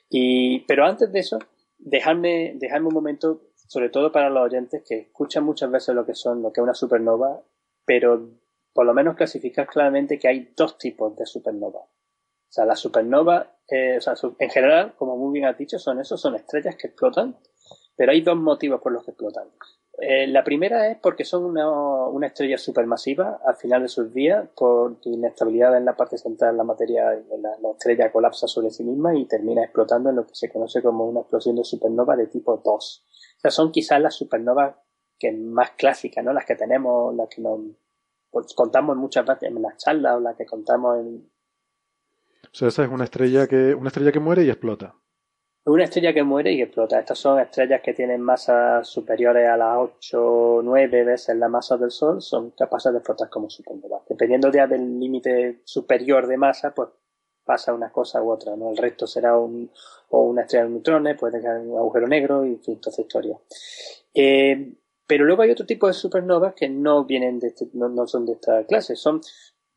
Y, 0.07 0.59
pero 0.67 0.85
antes 0.85 1.11
de 1.11 1.19
eso, 1.19 1.39
dejadme, 1.79 2.53
dejadme 2.57 2.89
un 2.89 2.93
momento, 2.93 3.41
sobre 3.55 3.89
todo 3.89 4.11
para 4.11 4.29
los 4.29 4.43
oyentes 4.43 4.83
que 4.87 4.99
escuchan 4.99 5.43
muchas 5.43 5.71
veces 5.71 5.95
lo 5.95 6.05
que 6.05 6.13
son, 6.13 6.43
lo 6.43 6.53
que 6.53 6.61
es 6.61 6.63
una 6.63 6.75
supernova, 6.75 7.41
pero 7.85 8.29
por 8.71 8.85
lo 8.85 8.93
menos 8.93 9.15
clasificar 9.15 9.65
claramente 9.65 10.19
que 10.19 10.27
hay 10.27 10.53
dos 10.55 10.77
tipos 10.77 11.15
de 11.15 11.25
supernova. 11.25 11.79
O 11.79 12.53
sea, 12.53 12.65
la 12.65 12.75
supernova, 12.75 13.57
eh, 13.67 13.97
o 13.97 14.01
sea, 14.01 14.13
en 14.37 14.49
general, 14.51 14.93
como 14.95 15.17
muy 15.17 15.33
bien 15.33 15.45
has 15.45 15.57
dicho, 15.57 15.79
son 15.79 15.99
esos, 15.99 16.21
son 16.21 16.35
estrellas 16.35 16.75
que 16.75 16.85
explotan, 16.85 17.35
pero 17.95 18.11
hay 18.11 18.21
dos 18.21 18.37
motivos 18.37 18.79
por 18.79 18.91
los 18.91 19.03
que 19.03 19.09
explotan. 19.09 19.47
Eh, 19.97 20.25
la 20.27 20.43
primera 20.43 20.89
es 20.89 20.97
porque 20.97 21.25
son 21.25 21.43
una, 21.45 22.27
estrella 22.27 22.57
supermasiva 22.57 23.39
al 23.45 23.55
final 23.55 23.83
de 23.83 23.87
sus 23.87 24.13
días 24.13 24.47
por 24.55 24.97
inestabilidad 25.03 25.77
en 25.77 25.85
la 25.85 25.95
parte 25.95 26.17
central 26.17 26.53
de 26.53 26.57
la 26.57 26.63
materia, 26.63 27.11
la, 27.11 27.57
la, 27.61 27.71
estrella 27.71 28.11
colapsa 28.11 28.47
sobre 28.47 28.71
sí 28.71 28.83
misma 28.83 29.15
y 29.15 29.25
termina 29.25 29.63
explotando 29.63 30.09
en 30.09 30.15
lo 30.15 30.25
que 30.25 30.33
se 30.33 30.49
conoce 30.49 30.81
como 30.81 31.05
una 31.05 31.19
explosión 31.19 31.55
de 31.55 31.63
supernova 31.63 32.15
de 32.15 32.27
tipo 32.27 32.61
2. 32.63 33.05
O 33.37 33.39
sea, 33.41 33.51
son 33.51 33.71
quizás 33.71 34.01
las 34.01 34.15
supernovas 34.15 34.75
que 35.21 35.31
más 35.31 35.71
clásicas, 35.71 36.25
¿no? 36.25 36.33
Las 36.33 36.45
que 36.45 36.55
tenemos, 36.55 37.15
las 37.15 37.29
que 37.29 37.41
nos 37.41 37.59
contamos 38.55 38.97
muchas 38.97 39.25
veces 39.25 39.49
en 39.49 39.61
las 39.61 39.77
charlas 39.77 40.15
o 40.17 40.19
las 40.19 40.35
que 40.35 40.45
contamos 40.45 40.99
en... 40.99 41.29
O 42.43 42.53
sea, 42.53 42.69
esa 42.69 42.83
es 42.83 42.89
una 42.89 43.03
estrella 43.03 43.47
que, 43.47 43.75
una 43.75 43.89
estrella 43.89 44.11
que 44.11 44.19
muere 44.19 44.43
y 44.43 44.49
explota. 44.49 44.95
Una 45.63 45.83
estrella 45.83 46.11
que 46.11 46.23
muere 46.23 46.51
y 46.53 46.61
explota. 46.61 46.99
Estas 46.99 47.19
son 47.19 47.39
estrellas 47.39 47.81
que 47.83 47.93
tienen 47.93 48.19
masas 48.19 48.87
superiores 48.87 49.47
a 49.47 49.57
las 49.57 49.77
8 49.77 50.25
o 50.25 50.61
9 50.63 51.03
veces 51.03 51.35
la 51.37 51.49
masa 51.49 51.77
del 51.77 51.91
Sol, 51.91 52.19
son 52.19 52.51
capaces 52.51 52.91
de 52.91 52.97
explotar 52.97 53.29
como 53.29 53.47
supernova. 53.49 54.01
Dependiendo 54.09 54.51
ya 54.51 54.65
del 54.65 54.99
límite 54.99 55.61
superior 55.63 56.25
de 56.25 56.37
masa, 56.37 56.73
pues 56.73 56.89
pasa 57.43 57.73
una 57.73 57.91
cosa 57.91 58.23
u 58.23 58.31
otra, 58.31 58.55
¿no? 58.55 58.71
El 58.71 58.77
resto 58.77 59.05
será 59.05 59.37
un, 59.37 59.69
o 60.09 60.23
una 60.23 60.43
estrella 60.43 60.65
de 60.65 60.71
neutrones, 60.71 61.17
puede 61.19 61.41
ser 61.41 61.59
un 61.59 61.77
agujero 61.77 62.07
negro 62.07 62.45
y 62.45 62.55
fin, 62.57 62.79
toda 62.81 62.99
historia. 62.99 63.37
Eh, 64.13 64.73
pero 65.05 65.25
luego 65.25 65.43
hay 65.43 65.51
otro 65.51 65.65
tipo 65.65 65.87
de 65.87 65.93
supernovas 65.93 66.55
que 66.55 66.69
no 66.69 67.05
vienen 67.05 67.39
de 67.39 67.49
este, 67.49 67.67
no, 67.73 67.89
no, 67.89 68.07
son 68.07 68.25
de 68.25 68.33
esta 68.33 68.63
clase, 68.65 68.95
son 68.95 69.21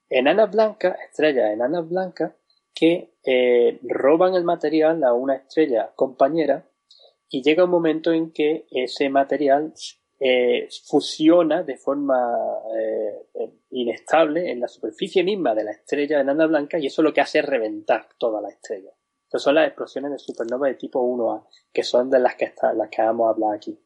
enanas 0.08 0.50
blancas, 0.50 0.96
estrellas 1.10 1.52
enanas 1.52 1.88
blancas, 1.88 2.32
que 2.74 3.14
eh, 3.24 3.78
roban 3.82 4.34
el 4.34 4.44
material 4.44 5.04
a 5.04 5.12
una 5.12 5.36
estrella 5.36 5.92
compañera 5.94 6.68
y 7.28 7.42
llega 7.42 7.64
un 7.64 7.70
momento 7.70 8.12
en 8.12 8.32
que 8.32 8.66
ese 8.70 9.08
material 9.08 9.72
eh, 10.20 10.68
fusiona 10.86 11.62
de 11.62 11.76
forma 11.76 12.36
eh, 12.76 13.50
inestable 13.70 14.50
en 14.50 14.60
la 14.60 14.68
superficie 14.68 15.24
misma 15.24 15.54
de 15.54 15.64
la 15.64 15.72
estrella 15.72 16.20
enana 16.20 16.46
blanca 16.46 16.78
y 16.78 16.86
eso 16.86 17.02
lo 17.02 17.12
que 17.12 17.20
hace 17.20 17.40
es 17.40 17.46
reventar 17.46 18.08
toda 18.18 18.40
la 18.40 18.48
estrella. 18.48 18.90
Estas 19.24 19.42
son 19.42 19.56
las 19.56 19.66
explosiones 19.66 20.12
de 20.12 20.18
supernova 20.18 20.68
de 20.68 20.74
tipo 20.74 21.00
1A, 21.00 21.46
que 21.72 21.82
son 21.82 22.08
de 22.08 22.20
las 22.20 22.36
que, 22.36 22.44
está, 22.44 22.72
las 22.72 22.88
que 22.88 23.02
vamos 23.02 23.26
a 23.26 23.30
hablar 23.30 23.56
aquí. 23.56 23.78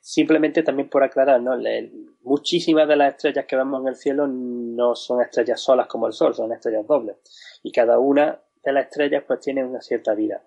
Simplemente 0.00 0.62
también 0.62 0.88
por 0.88 1.02
aclarar, 1.02 1.40
¿no? 1.42 1.52
muchísimas 2.22 2.88
de 2.88 2.96
las 2.96 3.14
estrellas 3.14 3.46
que 3.46 3.56
vemos 3.56 3.82
en 3.82 3.88
el 3.88 3.96
cielo 3.96 4.26
no 4.26 4.94
son 4.94 5.20
estrellas 5.20 5.60
solas 5.60 5.86
como 5.86 6.06
el 6.06 6.12
Sol, 6.12 6.34
son 6.34 6.52
estrellas 6.52 6.86
dobles 6.86 7.16
y 7.62 7.70
cada 7.70 7.98
una 7.98 8.40
de 8.62 8.72
las 8.72 8.84
estrellas 8.84 9.24
pues 9.26 9.40
tiene 9.40 9.64
una 9.64 9.80
cierta 9.80 10.14
vida. 10.14 10.42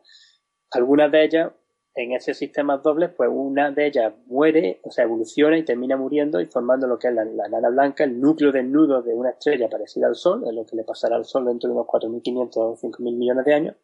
Algunas 0.72 1.12
de 1.12 1.24
ellas, 1.24 1.52
en 1.96 2.14
ese 2.14 2.34
sistema 2.34 2.78
dobles, 2.78 3.12
pues 3.16 3.30
una 3.32 3.70
de 3.70 3.86
ellas 3.86 4.14
muere, 4.26 4.80
o 4.84 4.92
sea, 4.92 5.04
evoluciona 5.04 5.58
y 5.58 5.64
termina 5.64 5.98
muriendo 5.98 6.42
y 6.42 6.48
formando 6.48 6.88
lo 6.88 6.98
que 6.98 7.10
es 7.10 7.14
la, 7.14 7.24
la 7.24 7.48
nana 7.48 7.70
blanca, 7.70 8.04
el 8.04 8.20
núcleo 8.20 8.52
desnudo 8.52 9.04
de 9.04 9.14
una 9.14 9.30
estrella 9.30 9.70
parecida 9.70 10.08
al 10.08 10.16
Sol, 10.16 10.44
es 10.48 10.54
lo 10.54 10.66
que 10.66 10.76
le 10.76 10.84
pasará 10.84 11.16
al 11.16 11.26
Sol 11.26 11.46
dentro 11.46 11.70
de 11.70 11.76
unos 11.76 11.88
4.500 11.88 12.50
o 12.56 12.76
5.000 12.76 13.16
millones 13.16 13.46
de 13.46 13.54
años, 13.54 13.76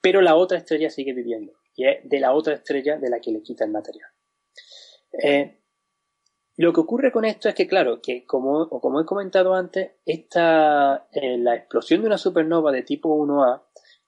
pero 0.00 0.20
la 0.20 0.36
otra 0.36 0.58
estrella 0.58 0.90
sigue 0.90 1.12
viviendo 1.12 1.52
y 1.74 1.86
es 1.86 2.08
de 2.08 2.20
la 2.20 2.32
otra 2.32 2.54
estrella 2.54 2.98
de 2.98 3.10
la 3.10 3.20
que 3.20 3.32
le 3.32 3.42
quita 3.42 3.64
el 3.64 3.72
material. 3.72 4.13
Eh, 5.22 5.60
lo 6.56 6.72
que 6.72 6.80
ocurre 6.80 7.10
con 7.10 7.24
esto 7.24 7.48
es 7.48 7.54
que, 7.54 7.66
claro, 7.66 8.00
que 8.00 8.24
como, 8.26 8.68
he 9.00 9.04
comentado 9.04 9.54
antes, 9.54 9.92
esta, 10.06 11.08
eh, 11.12 11.36
la 11.38 11.56
explosión 11.56 12.00
de 12.00 12.06
una 12.06 12.18
supernova 12.18 12.70
de 12.70 12.82
tipo 12.82 13.16
1A 13.16 13.62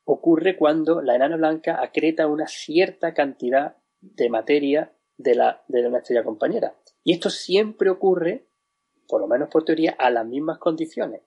ocurre 0.05 0.57
cuando 0.57 1.03
la 1.03 1.17
enana 1.17 1.37
blanca 1.37 1.83
acreta 1.83 2.29
una 2.29 2.47
cierta 2.47 3.15
cantidad 3.15 3.77
de 4.01 4.31
materia 4.31 4.93
de, 5.17 5.35
la, 5.35 5.65
de 5.67 5.87
una 5.89 5.99
estrella 5.99 6.23
compañera. 6.23 6.77
Y 7.03 7.13
esto 7.13 7.31
siempre 7.31 7.91
ocurre, 7.91 8.47
por 9.09 9.21
lo 9.21 9.27
menos 9.27 9.49
por 9.49 9.65
teoría, 9.65 9.97
a 9.99 10.11
las 10.11 10.27
mismas 10.27 10.59
condiciones 10.59 11.23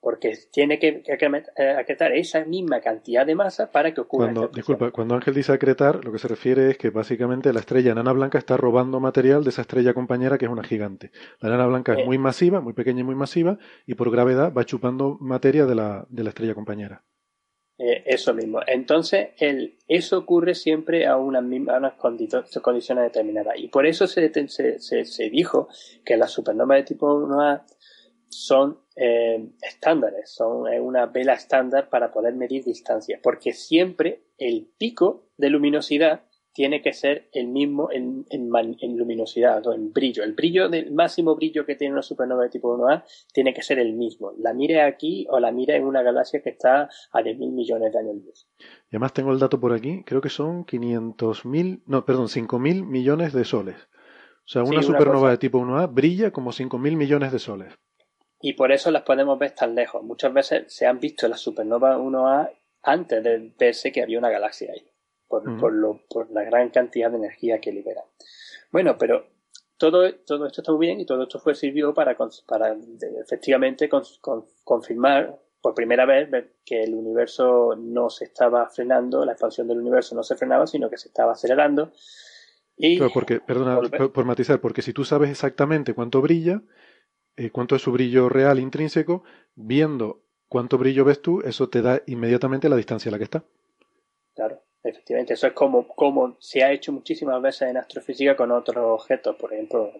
porque 0.00 0.36
tiene 0.52 0.78
que, 0.78 1.02
eh, 1.06 1.70
acretar 1.78 2.12
esa 2.12 2.44
misma 2.44 2.80
cantidad 2.80 3.26
de 3.26 3.34
masa 3.34 3.70
para 3.70 3.92
que 3.92 4.00
ocurra. 4.00 4.26
Cuando, 4.26 4.48
disculpa, 4.48 4.90
cuando 4.90 5.14
Ángel 5.14 5.34
dice 5.34 5.52
acretar, 5.52 6.04
lo 6.04 6.12
que 6.12 6.18
se 6.18 6.28
refiere 6.28 6.70
es 6.70 6.78
que 6.78 6.90
básicamente 6.90 7.52
la 7.52 7.60
estrella 7.60 7.92
enana 7.92 8.12
blanca 8.12 8.38
está 8.38 8.56
robando 8.56 9.00
material 9.00 9.42
de 9.42 9.50
esa 9.50 9.62
estrella 9.62 9.94
compañera 9.94 10.38
que 10.38 10.44
es 10.44 10.50
una 10.50 10.62
gigante. 10.62 11.10
La 11.40 11.48
enana 11.48 11.66
blanca 11.66 11.94
es 11.94 12.00
eh. 12.00 12.04
muy 12.04 12.18
masiva, 12.18 12.60
muy 12.60 12.74
pequeña 12.74 13.00
y 13.00 13.04
muy 13.04 13.16
masiva, 13.16 13.58
y 13.86 13.94
por 13.94 14.10
gravedad 14.10 14.52
va 14.52 14.64
chupando 14.64 15.18
materia 15.20 15.66
de 15.66 15.74
la, 15.74 16.06
de 16.08 16.22
la 16.22 16.28
estrella 16.30 16.54
compañera. 16.54 17.02
Eh, 17.80 18.02
eso 18.06 18.34
mismo. 18.34 18.60
Entonces, 18.66 19.28
el, 19.38 19.78
eso 19.86 20.18
ocurre 20.18 20.56
siempre 20.56 21.06
a 21.06 21.16
unas, 21.16 21.44
unas 21.44 21.94
condiciones 21.94 23.04
determinadas. 23.04 23.54
Y 23.56 23.68
por 23.68 23.86
eso 23.86 24.08
se, 24.08 24.32
se, 24.48 24.80
se, 24.80 25.04
se 25.04 25.30
dijo 25.30 25.68
que 26.04 26.16
las 26.16 26.32
supernovas 26.32 26.78
de 26.78 26.82
tipo 26.82 27.06
1A 27.08 27.62
son 28.28 28.78
eh, 28.96 29.48
estándares, 29.62 30.30
son 30.34 30.66
una 30.80 31.06
vela 31.06 31.34
estándar 31.34 31.88
para 31.88 32.12
poder 32.12 32.34
medir 32.34 32.64
distancia, 32.64 33.20
porque 33.22 33.52
siempre 33.52 34.22
el 34.38 34.68
pico 34.78 35.28
de 35.36 35.50
luminosidad 35.50 36.22
tiene 36.58 36.82
que 36.82 36.92
ser 36.92 37.28
el 37.34 37.46
mismo 37.46 37.88
en, 37.92 38.26
luminosidad 38.96 39.64
o 39.68 39.72
en 39.72 39.92
brillo. 39.92 40.24
El 40.24 40.32
brillo 40.32 40.68
del 40.68 40.90
máximo 40.90 41.36
brillo 41.36 41.64
que 41.64 41.76
tiene 41.76 41.92
una 41.92 42.02
supernova 42.02 42.42
de 42.42 42.48
tipo 42.48 42.76
1A 42.76 43.04
tiene 43.32 43.54
que 43.54 43.62
ser 43.62 43.78
el 43.78 43.92
mismo. 43.92 44.32
La 44.38 44.52
mire 44.54 44.82
aquí 44.82 45.24
o 45.30 45.38
la 45.38 45.52
mire 45.52 45.76
en 45.76 45.84
una 45.84 46.02
galaxia 46.02 46.42
que 46.42 46.50
está 46.50 46.88
a 47.12 47.20
10.000 47.20 47.52
millones 47.52 47.92
de 47.92 47.98
años 48.00 48.16
luz. 48.16 48.48
Y 48.58 48.96
además 48.96 49.12
tengo 49.12 49.30
el 49.30 49.38
dato 49.38 49.60
por 49.60 49.72
aquí, 49.72 50.02
creo 50.04 50.20
que 50.20 50.30
son 50.30 50.66
500.000, 50.66 51.82
no, 51.86 52.04
perdón, 52.04 52.26
5.000 52.26 52.84
millones 52.84 53.32
de 53.32 53.44
soles. 53.44 53.76
O 53.76 54.50
sea, 54.50 54.64
una 54.64 54.82
supernova 54.82 55.30
de 55.30 55.38
tipo 55.38 55.60
1A 55.60 55.94
brilla 55.94 56.32
como 56.32 56.50
5.000 56.50 56.96
millones 56.96 57.30
de 57.30 57.38
soles 57.38 57.78
y 58.40 58.52
por 58.52 58.72
eso 58.72 58.90
las 58.90 59.02
podemos 59.02 59.38
ver 59.38 59.52
tan 59.52 59.74
lejos. 59.74 60.02
Muchas 60.02 60.32
veces 60.32 60.72
se 60.72 60.86
han 60.86 61.00
visto 61.00 61.26
las 61.28 61.40
supernovas 61.40 61.96
1A 61.98 62.50
antes 62.82 63.22
de 63.22 63.52
verse 63.58 63.92
que 63.92 64.02
había 64.02 64.18
una 64.18 64.30
galaxia 64.30 64.72
ahí, 64.72 64.86
por, 65.26 65.72
lo, 65.72 66.00
por 66.08 66.30
la 66.30 66.44
gran 66.44 66.70
cantidad 66.70 67.10
de 67.10 67.16
energía 67.16 67.60
que 67.60 67.72
libera. 67.72 68.02
Bueno, 68.70 68.96
pero 68.98 69.26
todo, 69.76 70.12
todo 70.26 70.46
esto 70.46 70.60
está 70.60 70.72
muy 70.72 70.86
bien 70.86 71.00
y 71.00 71.06
todo 71.06 71.24
esto 71.24 71.38
fue 71.38 71.54
sirvió 71.54 71.92
para, 71.94 72.16
para 72.46 72.76
efectivamente 73.24 73.88
confirmar 74.64 75.38
por 75.60 75.74
primera 75.74 76.06
vez 76.06 76.28
que 76.64 76.84
el 76.84 76.94
universo 76.94 77.74
no 77.76 78.10
se 78.10 78.24
estaba 78.24 78.68
frenando, 78.68 79.24
la 79.24 79.32
expansión 79.32 79.66
del 79.66 79.78
universo 79.78 80.14
no 80.14 80.22
se 80.22 80.36
frenaba, 80.36 80.66
sino 80.66 80.88
que 80.88 80.98
se 80.98 81.08
estaba 81.08 81.32
acelerando. 81.32 81.92
Y, 82.76 83.00
porque, 83.12 83.40
perdona, 83.40 83.80
por 83.80 84.24
matizar, 84.24 84.60
porque 84.60 84.82
si 84.82 84.92
tú 84.92 85.04
sabes 85.04 85.30
exactamente 85.30 85.94
cuánto 85.94 86.22
brilla, 86.22 86.62
eh, 87.38 87.50
cuánto 87.50 87.76
es 87.76 87.82
su 87.82 87.92
brillo 87.92 88.28
real 88.28 88.58
intrínseco, 88.58 89.22
viendo 89.54 90.22
cuánto 90.48 90.76
brillo 90.76 91.04
ves 91.04 91.22
tú, 91.22 91.40
eso 91.42 91.68
te 91.68 91.82
da 91.82 92.02
inmediatamente 92.06 92.68
la 92.68 92.74
distancia 92.74 93.10
a 93.10 93.12
la 93.12 93.18
que 93.18 93.24
está. 93.24 93.44
Claro, 94.34 94.60
efectivamente, 94.82 95.34
eso 95.34 95.46
es 95.46 95.52
como, 95.52 95.86
como 95.86 96.36
se 96.40 96.64
ha 96.64 96.72
hecho 96.72 96.92
muchísimas 96.92 97.40
veces 97.40 97.68
en 97.68 97.76
astrofísica 97.76 98.36
con 98.36 98.50
otros 98.50 98.84
objetos, 98.84 99.36
por 99.36 99.52
ejemplo, 99.52 99.92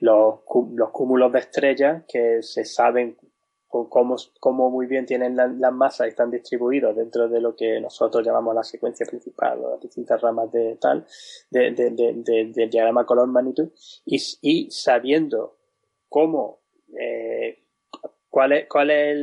los, 0.00 0.40
los 0.74 0.90
cúmulos 0.90 1.32
de 1.32 1.38
estrellas 1.38 2.04
que 2.06 2.42
se 2.42 2.66
saben 2.66 3.16
cómo, 3.66 4.16
cómo 4.40 4.70
muy 4.70 4.86
bien 4.86 5.06
tienen 5.06 5.36
las 5.36 5.72
masas 5.72 6.06
y 6.06 6.10
están 6.10 6.30
distribuidos 6.30 6.94
dentro 6.94 7.28
de 7.28 7.40
lo 7.40 7.56
que 7.56 7.80
nosotros 7.80 8.24
llamamos 8.26 8.54
la 8.54 8.62
secuencia 8.62 9.06
principal 9.06 9.58
o 9.64 9.70
las 9.70 9.80
distintas 9.80 10.20
ramas 10.20 10.52
de 10.52 10.76
tal, 10.76 11.06
de, 11.50 11.70
del 11.72 12.70
diagrama 12.70 13.06
color 13.06 13.26
magnitud, 13.28 13.70
y 14.04 14.70
sabiendo 14.70 15.63
cómo, 16.14 16.60
eh, 16.96 17.64
cuál 18.30 18.52
es, 18.52 18.68
cuál 18.68 18.92
es 18.92 19.18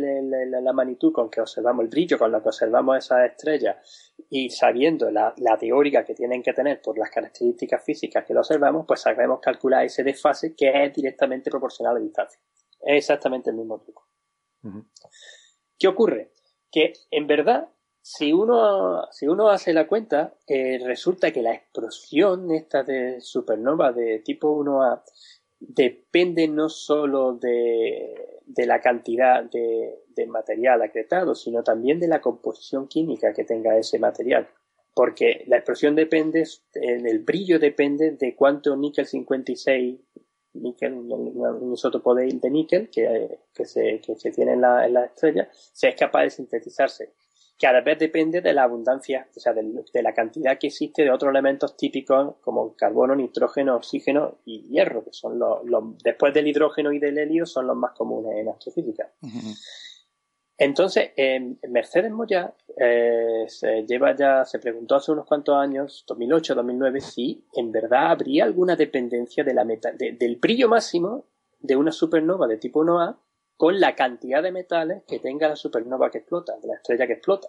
la, 0.62 0.74
magnitud 0.74 1.14
con 1.14 1.30
que 1.30 1.40
observamos 1.40 1.84
el 1.84 1.90
brillo, 1.90 2.20
con 2.20 2.34
lo 2.34 2.42
que 2.42 2.50
observamos 2.50 2.98
esas 2.98 3.32
estrellas 3.32 4.14
y 4.30 4.50
sabiendo 4.50 5.10
la, 5.10 5.34
teórica 5.58 6.04
que 6.04 6.14
tienen 6.14 6.44
que 6.44 6.52
tener 6.52 6.82
por 6.82 6.98
las 6.98 7.10
características 7.10 7.82
físicas 7.82 8.26
que 8.26 8.34
lo 8.34 8.42
observamos, 8.42 8.86
pues 8.86 9.00
sabemos 9.00 9.40
calcular 9.40 9.86
ese 9.86 10.04
desfase 10.04 10.54
que 10.54 10.84
es 10.84 10.94
directamente 10.94 11.50
proporcional 11.50 11.96
a 11.96 12.00
la 12.00 12.04
distancia. 12.04 12.42
Es 12.82 12.98
exactamente 12.98 13.52
el 13.52 13.56
mismo 13.56 13.80
truco. 13.80 14.10
¿Qué 15.80 15.88
ocurre? 15.88 16.34
Que 16.70 16.92
en 17.10 17.26
verdad 17.26 17.70
si 18.02 18.34
uno, 18.34 19.08
si 19.12 19.28
uno 19.28 19.50
hace 19.50 19.74
la 19.74 19.88
cuenta, 19.88 20.36
eh, 20.48 20.80
resulta 20.84 21.32
que 21.32 21.42
la 21.42 21.54
explosión 21.54 22.52
esta 22.52 22.84
de 22.84 23.22
supernova 23.22 23.94
de 23.94 24.20
tipo 24.20 24.52
1A 24.52 25.04
depende 25.62 26.48
no 26.48 26.70
solo 26.70 27.34
de, 27.34 28.42
de 28.46 28.66
la 28.66 28.82
cantidad 28.82 29.44
de, 29.44 30.00
de, 30.16 30.26
material 30.26 30.82
acretado, 30.82 31.36
sino 31.36 31.64
también 31.64 32.00
de 32.00 32.08
la 32.08 32.20
composición 32.20 32.88
química 32.88 33.34
que 33.34 33.46
tenga 33.46 33.78
ese 33.78 34.00
material. 34.00 34.50
Porque 34.94 35.44
la 35.48 35.58
explosión 35.58 35.96
depende, 35.96 36.44
el 36.74 37.20
brillo 37.20 37.60
depende 37.60 38.12
de 38.12 38.36
cuánto 38.36 38.76
níquel 38.76 39.06
56, 39.06 40.00
níquel, 40.54 40.94
un 40.94 41.74
isótopo 41.74 42.14
de, 42.14 42.28
níquel 42.50 42.90
que, 42.90 43.40
que, 43.54 43.66
se, 43.66 44.02
que 44.02 44.16
se 44.16 44.32
tiene 44.32 44.54
en 44.54 44.62
la, 44.62 44.86
en 44.86 44.94
la 44.96 45.06
estrella, 45.06 45.48
sea 45.52 45.96
capaz 45.96 46.24
de 46.24 46.30
sintetizarse 46.32 47.14
que 47.62 47.68
a 47.68 47.74
la 47.74 47.82
vez 47.82 48.00
depende 48.00 48.42
de 48.42 48.54
la 48.54 48.64
abundancia, 48.64 49.28
o 49.38 49.40
sea, 49.40 49.54
de, 49.54 50.02
la 50.02 50.14
cantidad 50.16 50.58
que 50.58 50.66
existe 50.66 51.04
de 51.04 51.12
otros 51.12 51.30
elementos 51.30 51.78
típicos 51.78 52.38
como 52.42 52.76
carbono, 52.76 53.16
nitrógeno, 53.16 53.76
oxígeno 53.76 54.40
y 54.46 54.68
hierro, 54.68 55.04
que 55.04 55.14
son 55.14 55.38
los, 55.38 55.62
después 56.04 56.34
del 56.34 56.48
hidrógeno 56.48 56.92
y 56.92 56.98
del 56.98 57.20
helio, 57.20 57.46
son 57.46 57.68
los 57.68 57.78
más 57.78 57.92
comunes 57.92 58.36
en 58.36 58.50
astrofísica. 58.50 59.12
Entonces, 60.58 61.12
Mercedes 61.70 62.12
Moya 62.12 62.52
eh, 62.76 63.46
se 63.48 63.86
lleva 63.86 64.16
ya, 64.16 64.44
se 64.44 64.58
preguntó 64.58 64.96
hace 64.96 65.12
unos 65.12 65.28
cuantos 65.28 65.56
años, 65.56 66.04
2008, 66.08 66.56
2009, 66.56 67.00
si 67.00 67.46
en 67.54 67.72
verdad 67.72 68.10
habría 68.10 68.46
alguna 68.46 68.76
dependencia 68.76 69.44
de 69.44 69.54
la 69.54 69.66
meta, 69.66 69.92
del 69.92 70.38
brillo 70.38 70.68
máximo 70.68 71.26
de 71.60 71.76
una 71.76 71.92
supernova 71.92 72.48
de 72.48 72.58
tipo 72.58 72.84
1A 72.84 73.18
con 73.62 73.80
la 73.80 73.94
cantidad 73.94 74.42
de 74.42 74.52
metales 74.52 75.04
que 75.08 75.20
tenga 75.20 75.48
la 75.48 75.56
supernova 75.56 76.10
que 76.10 76.18
explota, 76.18 76.58
la 76.64 76.74
estrella 76.74 77.06
que 77.06 77.14
explota. 77.14 77.48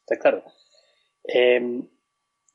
Entonces, 0.00 0.18
claro, 0.20 0.42
em, 1.22 1.88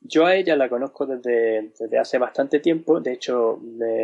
yo 0.02 0.26
a 0.26 0.34
ella 0.34 0.54
la 0.54 0.68
conozco 0.68 1.06
desde, 1.06 1.72
hace 1.98 2.18
bastante 2.18 2.60
tiempo, 2.60 3.00
de 3.00 3.14
hecho 3.14 3.58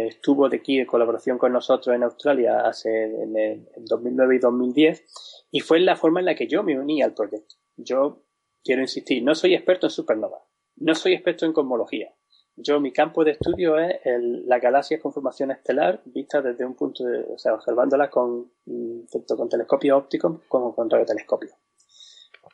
estuvo 0.09 0.49
de 0.49 0.57
aquí 0.57 0.79
en 0.79 0.87
colaboración 0.87 1.37
con 1.37 1.53
nosotros 1.53 1.95
en 1.95 2.05
Australia 2.05 2.61
hace 2.61 3.05
en, 3.05 3.69
2009 3.77 4.37
y 4.37 4.39
2010 4.39 5.47
y 5.51 5.61
fue 5.61 5.81
la 5.81 5.97
forma 5.97 6.21
en 6.21 6.25
la 6.25 6.35
que 6.35 6.47
yo 6.47 6.63
me 6.63 6.81
uní 6.81 7.03
al 7.03 7.13
proyecto. 7.13 7.57
Yo 7.77 8.25
quiero 8.65 8.81
insistir, 8.81 9.23
no 9.23 9.35
soy 9.35 9.55
experto 9.55 9.89
en 9.89 9.91
supernova, 9.91 10.43
no 10.77 10.95
soy 10.95 11.13
experto 11.13 11.45
en 11.45 11.53
cosmología, 11.53 12.15
yo, 12.57 12.81
mi 12.81 12.93
campo 12.93 13.25
de 13.25 13.33
estudio 13.33 13.79
es 13.79 14.01
el, 14.05 14.47
la 14.47 14.59
galaxia 14.59 15.01
con 15.01 15.13
formación 15.13 15.51
estelar 15.51 16.03
vista 16.05 16.43
desde 16.43 16.65
un 16.65 16.75
punto 16.75 17.05
de, 17.05 17.25
o 17.25 17.39
sea, 17.39 17.55
observándola 17.55 18.11
con, 18.11 18.51
mm, 18.67 19.07
tanto 19.11 19.37
con 19.37 19.49
telescopio 19.49 19.97
óptico 19.97 20.43
como 20.49 20.75
con 20.75 20.91
radiotelescopio. 20.91 21.51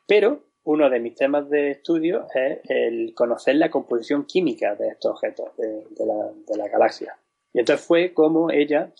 Pero 0.06 0.44
uno 0.64 0.88
de 0.88 1.00
mis 1.00 1.14
temas 1.14 1.48
de 1.48 1.72
estudio 1.72 2.26
es 2.34 2.60
el 2.64 3.14
conocer 3.14 3.56
la 3.56 3.70
composición 3.70 4.24
química 4.24 4.74
de 4.74 4.88
estos 4.88 5.12
objetos 5.12 5.56
de, 5.56 5.84
la, 6.04 6.30
de 6.46 6.56
la, 6.56 6.68
galaxia. 6.68 7.18
Y 7.52 7.60
entonces 7.60 7.84
fue 7.84 8.12
como 8.12 8.50
ella 8.50 8.92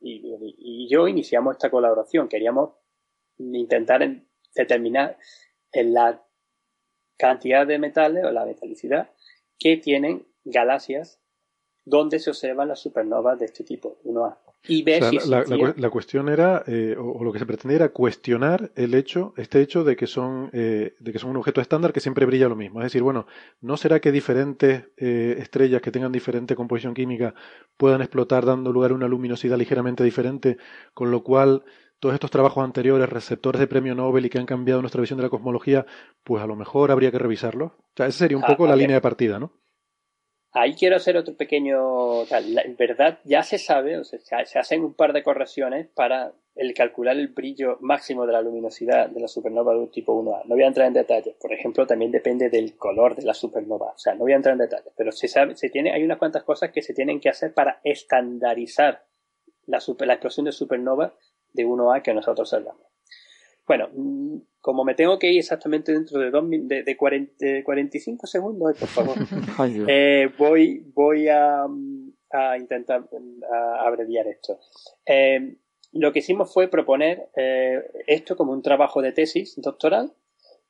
y, 0.00 0.88
yo 0.88 1.08
iniciamos 1.08 1.56
esta 1.56 1.70
colaboración. 1.70 2.28
Queríamos 2.28 2.70
intentar 3.38 4.06
determinar 4.54 5.18
la 5.72 6.22
cantidad 7.16 7.66
de 7.66 7.78
metales 7.78 8.24
o 8.24 8.30
la 8.30 8.44
metalicidad 8.44 9.10
que 9.58 9.78
tienen 9.78 10.26
galaxias 10.46 11.20
donde 11.84 12.18
se 12.18 12.30
observan 12.30 12.68
las 12.68 12.80
supernovas 12.80 13.38
de 13.38 13.44
este 13.46 13.62
tipo, 13.62 13.98
1A. 14.04 14.36
Y 14.68 14.82
ver 14.82 15.04
si 15.04 15.18
la, 15.28 15.44
la, 15.76 15.90
cuestión 15.90 16.28
era, 16.28 16.64
eh, 16.66 16.96
o, 16.98 17.22
lo 17.22 17.32
que 17.32 17.38
se 17.38 17.46
pretendía 17.46 17.76
era 17.76 17.88
cuestionar 17.90 18.72
el 18.74 18.94
hecho, 18.94 19.32
este 19.36 19.60
hecho 19.60 19.84
de 19.84 19.94
que 19.94 20.08
son, 20.08 20.50
eh, 20.52 20.96
de 20.98 21.12
que 21.12 21.20
son 21.20 21.30
un 21.30 21.36
objeto 21.36 21.60
estándar 21.60 21.92
que 21.92 22.00
siempre 22.00 22.26
brilla 22.26 22.48
lo 22.48 22.56
mismo. 22.56 22.80
Es 22.80 22.86
decir, 22.86 23.02
bueno, 23.02 23.28
¿no 23.60 23.76
será 23.76 24.00
que 24.00 24.10
diferentes 24.10 24.86
eh, 24.96 25.36
estrellas 25.38 25.80
que 25.80 25.92
tengan 25.92 26.10
diferente 26.10 26.56
composición 26.56 26.94
química 26.94 27.34
puedan 27.76 28.00
explotar 28.00 28.44
dando 28.44 28.72
lugar 28.72 28.90
a 28.90 28.94
una 28.94 29.06
luminosidad 29.06 29.56
ligeramente 29.56 30.02
diferente, 30.02 30.56
con 30.94 31.12
lo 31.12 31.22
cual 31.22 31.62
todos 32.00 32.14
estos 32.14 32.32
trabajos 32.32 32.64
anteriores, 32.64 33.08
receptores 33.08 33.60
de 33.60 33.68
premio 33.68 33.94
Nobel 33.94 34.26
y 34.26 34.30
que 34.30 34.38
han 34.38 34.46
cambiado 34.46 34.80
nuestra 34.80 35.00
visión 35.00 35.18
de 35.18 35.22
la 35.22 35.30
cosmología, 35.30 35.86
pues 36.24 36.42
a 36.42 36.46
lo 36.46 36.56
mejor 36.56 36.90
habría 36.90 37.12
que 37.12 37.20
revisarlos? 37.20 37.70
O 37.70 37.92
sea, 37.96 38.06
esa 38.06 38.18
sería 38.18 38.36
un 38.36 38.44
ah, 38.44 38.48
poco 38.48 38.66
la 38.66 38.74
línea 38.74 38.96
de 38.96 39.00
partida, 39.00 39.38
¿no? 39.38 39.52
Ahí 40.58 40.72
quiero 40.72 40.96
hacer 40.96 41.18
otro 41.18 41.34
pequeño. 41.34 42.22
En 42.22 42.76
verdad, 42.78 43.18
ya 43.24 43.42
se 43.42 43.58
sabe, 43.58 43.98
o 43.98 44.04
sea, 44.04 44.46
se 44.46 44.58
hacen 44.58 44.82
un 44.82 44.94
par 44.94 45.12
de 45.12 45.22
correcciones 45.22 45.86
para 45.94 46.32
el 46.54 46.72
calcular 46.72 47.14
el 47.14 47.28
brillo 47.28 47.76
máximo 47.82 48.24
de 48.24 48.32
la 48.32 48.40
luminosidad 48.40 49.10
de 49.10 49.20
la 49.20 49.28
supernova 49.28 49.74
de 49.74 49.80
un 49.80 49.90
tipo 49.90 50.18
1A. 50.18 50.44
No 50.46 50.54
voy 50.54 50.64
a 50.64 50.68
entrar 50.68 50.86
en 50.86 50.94
detalles. 50.94 51.34
Por 51.34 51.52
ejemplo, 51.52 51.86
también 51.86 52.10
depende 52.10 52.48
del 52.48 52.74
color 52.74 53.14
de 53.14 53.26
la 53.26 53.34
supernova. 53.34 53.92
O 53.94 53.98
sea, 53.98 54.14
no 54.14 54.20
voy 54.20 54.32
a 54.32 54.36
entrar 54.36 54.54
en 54.54 54.60
detalles. 54.60 54.94
Pero 54.96 55.12
se 55.12 55.28
sabe, 55.28 55.56
se 55.56 55.68
tiene, 55.68 55.92
hay 55.92 56.02
unas 56.02 56.16
cuantas 56.16 56.42
cosas 56.42 56.70
que 56.72 56.80
se 56.80 56.94
tienen 56.94 57.20
que 57.20 57.28
hacer 57.28 57.52
para 57.52 57.80
estandarizar 57.84 59.04
la, 59.66 59.78
la 60.06 60.12
explosión 60.14 60.46
de 60.46 60.52
supernova 60.52 61.12
de 61.52 61.66
1A 61.66 62.00
que 62.00 62.14
nosotros 62.14 62.50
observamos. 62.50 62.95
Bueno, 63.66 63.88
mm, 63.92 64.36
como 64.60 64.84
me 64.84 64.94
tengo 64.94 65.18
que 65.18 65.30
ir 65.30 65.38
exactamente 65.38 65.92
dentro 65.92 66.20
de, 66.20 66.30
dos, 66.30 66.44
de, 66.48 66.82
de, 66.82 66.96
45 67.64 68.26
segundos, 68.26 68.76
por 68.78 68.88
favor, 68.88 69.16
eh, 69.88 70.28
voy, 70.38 70.84
voy 70.94 71.28
a, 71.28 71.66
intentar 72.58 73.08
abreviar 73.80 74.26
esto. 74.26 74.58
Eh, 75.06 75.56
lo 75.92 76.12
que 76.12 76.18
hicimos 76.18 76.52
fue 76.52 76.68
proponer 76.68 77.30
eh, 77.36 77.80
esto 78.06 78.36
como 78.36 78.52
un 78.52 78.60
trabajo 78.60 79.00
de 79.00 79.12
tesis 79.12 79.54
doctoral 79.56 80.12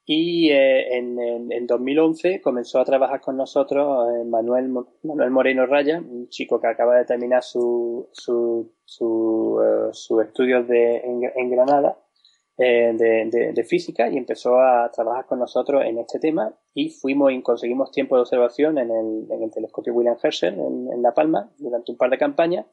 y 0.04 0.50
en, 0.50 1.18
en, 1.50 1.66
2011 1.66 2.40
comenzó 2.40 2.78
a 2.78 2.84
trabajar 2.84 3.20
con 3.20 3.36
nosotros 3.36 4.26
Manuel, 4.26 4.68
Manuel 5.02 5.30
Moreno 5.30 5.66
Raya, 5.66 5.98
un 5.98 6.28
chico 6.28 6.60
que 6.60 6.68
acaba 6.68 6.96
de 6.96 7.04
terminar 7.06 7.42
su, 7.42 8.08
su, 8.12 8.70
su, 8.84 9.90
sus 9.92 10.22
estudios 10.22 10.68
de, 10.68 10.98
en 10.98 11.50
Granada 11.50 11.98
eh, 12.58 12.94
de, 13.54 13.64
física 13.64 14.08
y 14.08 14.16
empezó 14.16 14.58
a 14.58 14.90
trabajar 14.90 15.26
con 15.26 15.38
nosotros 15.38 15.84
en 15.84 15.98
este 15.98 16.18
tema 16.18 16.58
y 16.72 16.88
fuimos 16.88 17.30
y 17.30 17.42
conseguimos 17.42 17.90
tiempo 17.90 18.16
de 18.16 18.22
observación 18.22 18.78
en 18.78 18.90
el, 18.90 19.50
telescopio 19.50 19.92
William 19.92 20.16
Herschel 20.22 20.54
en, 20.54 21.02
La 21.02 21.12
Palma 21.12 21.52
durante 21.58 21.92
un 21.92 21.98
par 21.98 22.08
de 22.08 22.16
campañas 22.16 22.64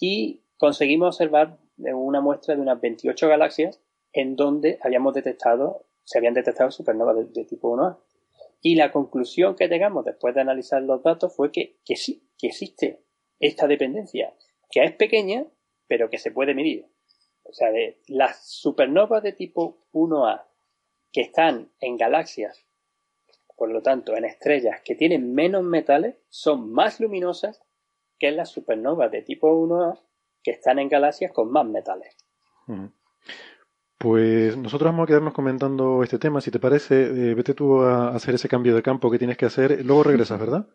y 0.00 0.42
conseguimos 0.58 1.14
observar 1.14 1.58
una 1.78 2.20
muestra 2.20 2.56
de 2.56 2.60
unas 2.60 2.80
28 2.80 3.28
galaxias 3.28 3.80
en 4.12 4.34
donde 4.34 4.80
habíamos 4.82 5.14
detectado, 5.14 5.86
se 6.02 6.18
habían 6.18 6.34
detectado 6.34 6.72
supernovas 6.72 7.32
de, 7.32 7.44
tipo 7.44 7.72
1A. 7.76 7.98
Y 8.60 8.74
la 8.74 8.90
conclusión 8.90 9.54
que 9.54 9.68
llegamos 9.68 10.04
después 10.04 10.34
de 10.34 10.40
analizar 10.40 10.82
los 10.82 11.04
datos 11.04 11.34
fue 11.36 11.52
que, 11.52 11.78
que 11.84 11.94
sí, 11.94 12.28
que 12.36 12.48
existe 12.48 13.04
esta 13.38 13.68
dependencia, 13.68 14.34
que 14.70 14.82
es 14.82 14.92
pequeña, 14.92 15.46
pero 15.86 16.10
que 16.10 16.18
se 16.18 16.32
puede 16.32 16.52
medir 16.54 16.86
o 17.50 17.52
sea, 17.52 17.70
de 17.70 18.00
las 18.06 18.48
supernovas 18.48 19.22
de 19.22 19.32
tipo 19.32 19.78
1A 19.92 20.44
que 21.12 21.22
están 21.22 21.70
en 21.80 21.96
galaxias, 21.96 22.64
por 23.56 23.70
lo 23.70 23.82
tanto, 23.82 24.16
en 24.16 24.24
estrellas 24.24 24.80
que 24.84 24.94
tienen 24.94 25.34
menos 25.34 25.62
metales, 25.64 26.16
son 26.28 26.72
más 26.72 27.00
luminosas 27.00 27.62
que 28.18 28.30
las 28.30 28.50
supernovas 28.50 29.10
de 29.10 29.22
tipo 29.22 29.52
1A 29.52 29.98
que 30.42 30.52
están 30.52 30.78
en 30.78 30.88
galaxias 30.88 31.32
con 31.32 31.50
más 31.50 31.66
metales. 31.66 32.16
Pues 33.98 34.56
nosotros 34.56 34.90
vamos 34.90 35.04
a 35.04 35.06
quedarnos 35.08 35.34
comentando 35.34 36.02
este 36.02 36.18
tema. 36.18 36.40
Si 36.40 36.50
te 36.50 36.58
parece, 36.58 37.02
eh, 37.02 37.34
vete 37.34 37.52
tú 37.52 37.82
a 37.82 38.14
hacer 38.14 38.34
ese 38.36 38.48
cambio 38.48 38.74
de 38.74 38.82
campo 38.82 39.10
que 39.10 39.18
tienes 39.18 39.36
que 39.36 39.44
hacer. 39.44 39.84
Luego 39.84 40.04
regresas, 40.04 40.40
¿verdad? 40.40 40.66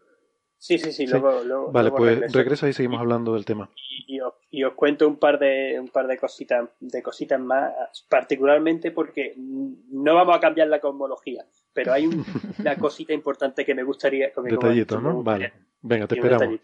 Sí, 0.60 0.78
sí, 0.78 0.92
sí, 0.92 1.08
Luego, 1.08 1.72
Vale, 1.72 1.92
pues 1.92 2.32
regresa 2.32 2.70
y 2.70 2.74
seguimos 2.74 3.00
hablando 3.00 3.34
del 3.34 3.46
tema. 3.46 3.72
Y, 4.08 4.20
os, 4.20 4.35
cuento 4.76 5.08
un 5.08 5.18
par 5.18 5.40
de 5.40 5.80
un 5.80 5.90
par 5.90 6.08
de 6.08 6.18
cositas 6.18 6.70
de 6.80 7.02
cositas 7.02 7.40
más, 7.40 7.74
particularmente 8.10 8.92
porque 8.92 9.34
no 9.38 10.16
vamos 10.16 10.36
a 10.36 10.40
cambiar 10.40 10.68
la 10.68 10.80
cosmología, 10.80 11.46
pero 11.74 11.94
hay 11.94 12.08
una 12.60 12.76
cosita 12.78 13.14
importante 13.14 13.66
que 13.66 13.76
me 13.76 13.84
gustaría. 13.84 14.32
Detallito, 14.36 15.00
¿no? 15.00 15.24
Vale. 15.24 15.54
Venga, 15.82 16.08
te 16.08 16.16
esperamos. 16.16 16.60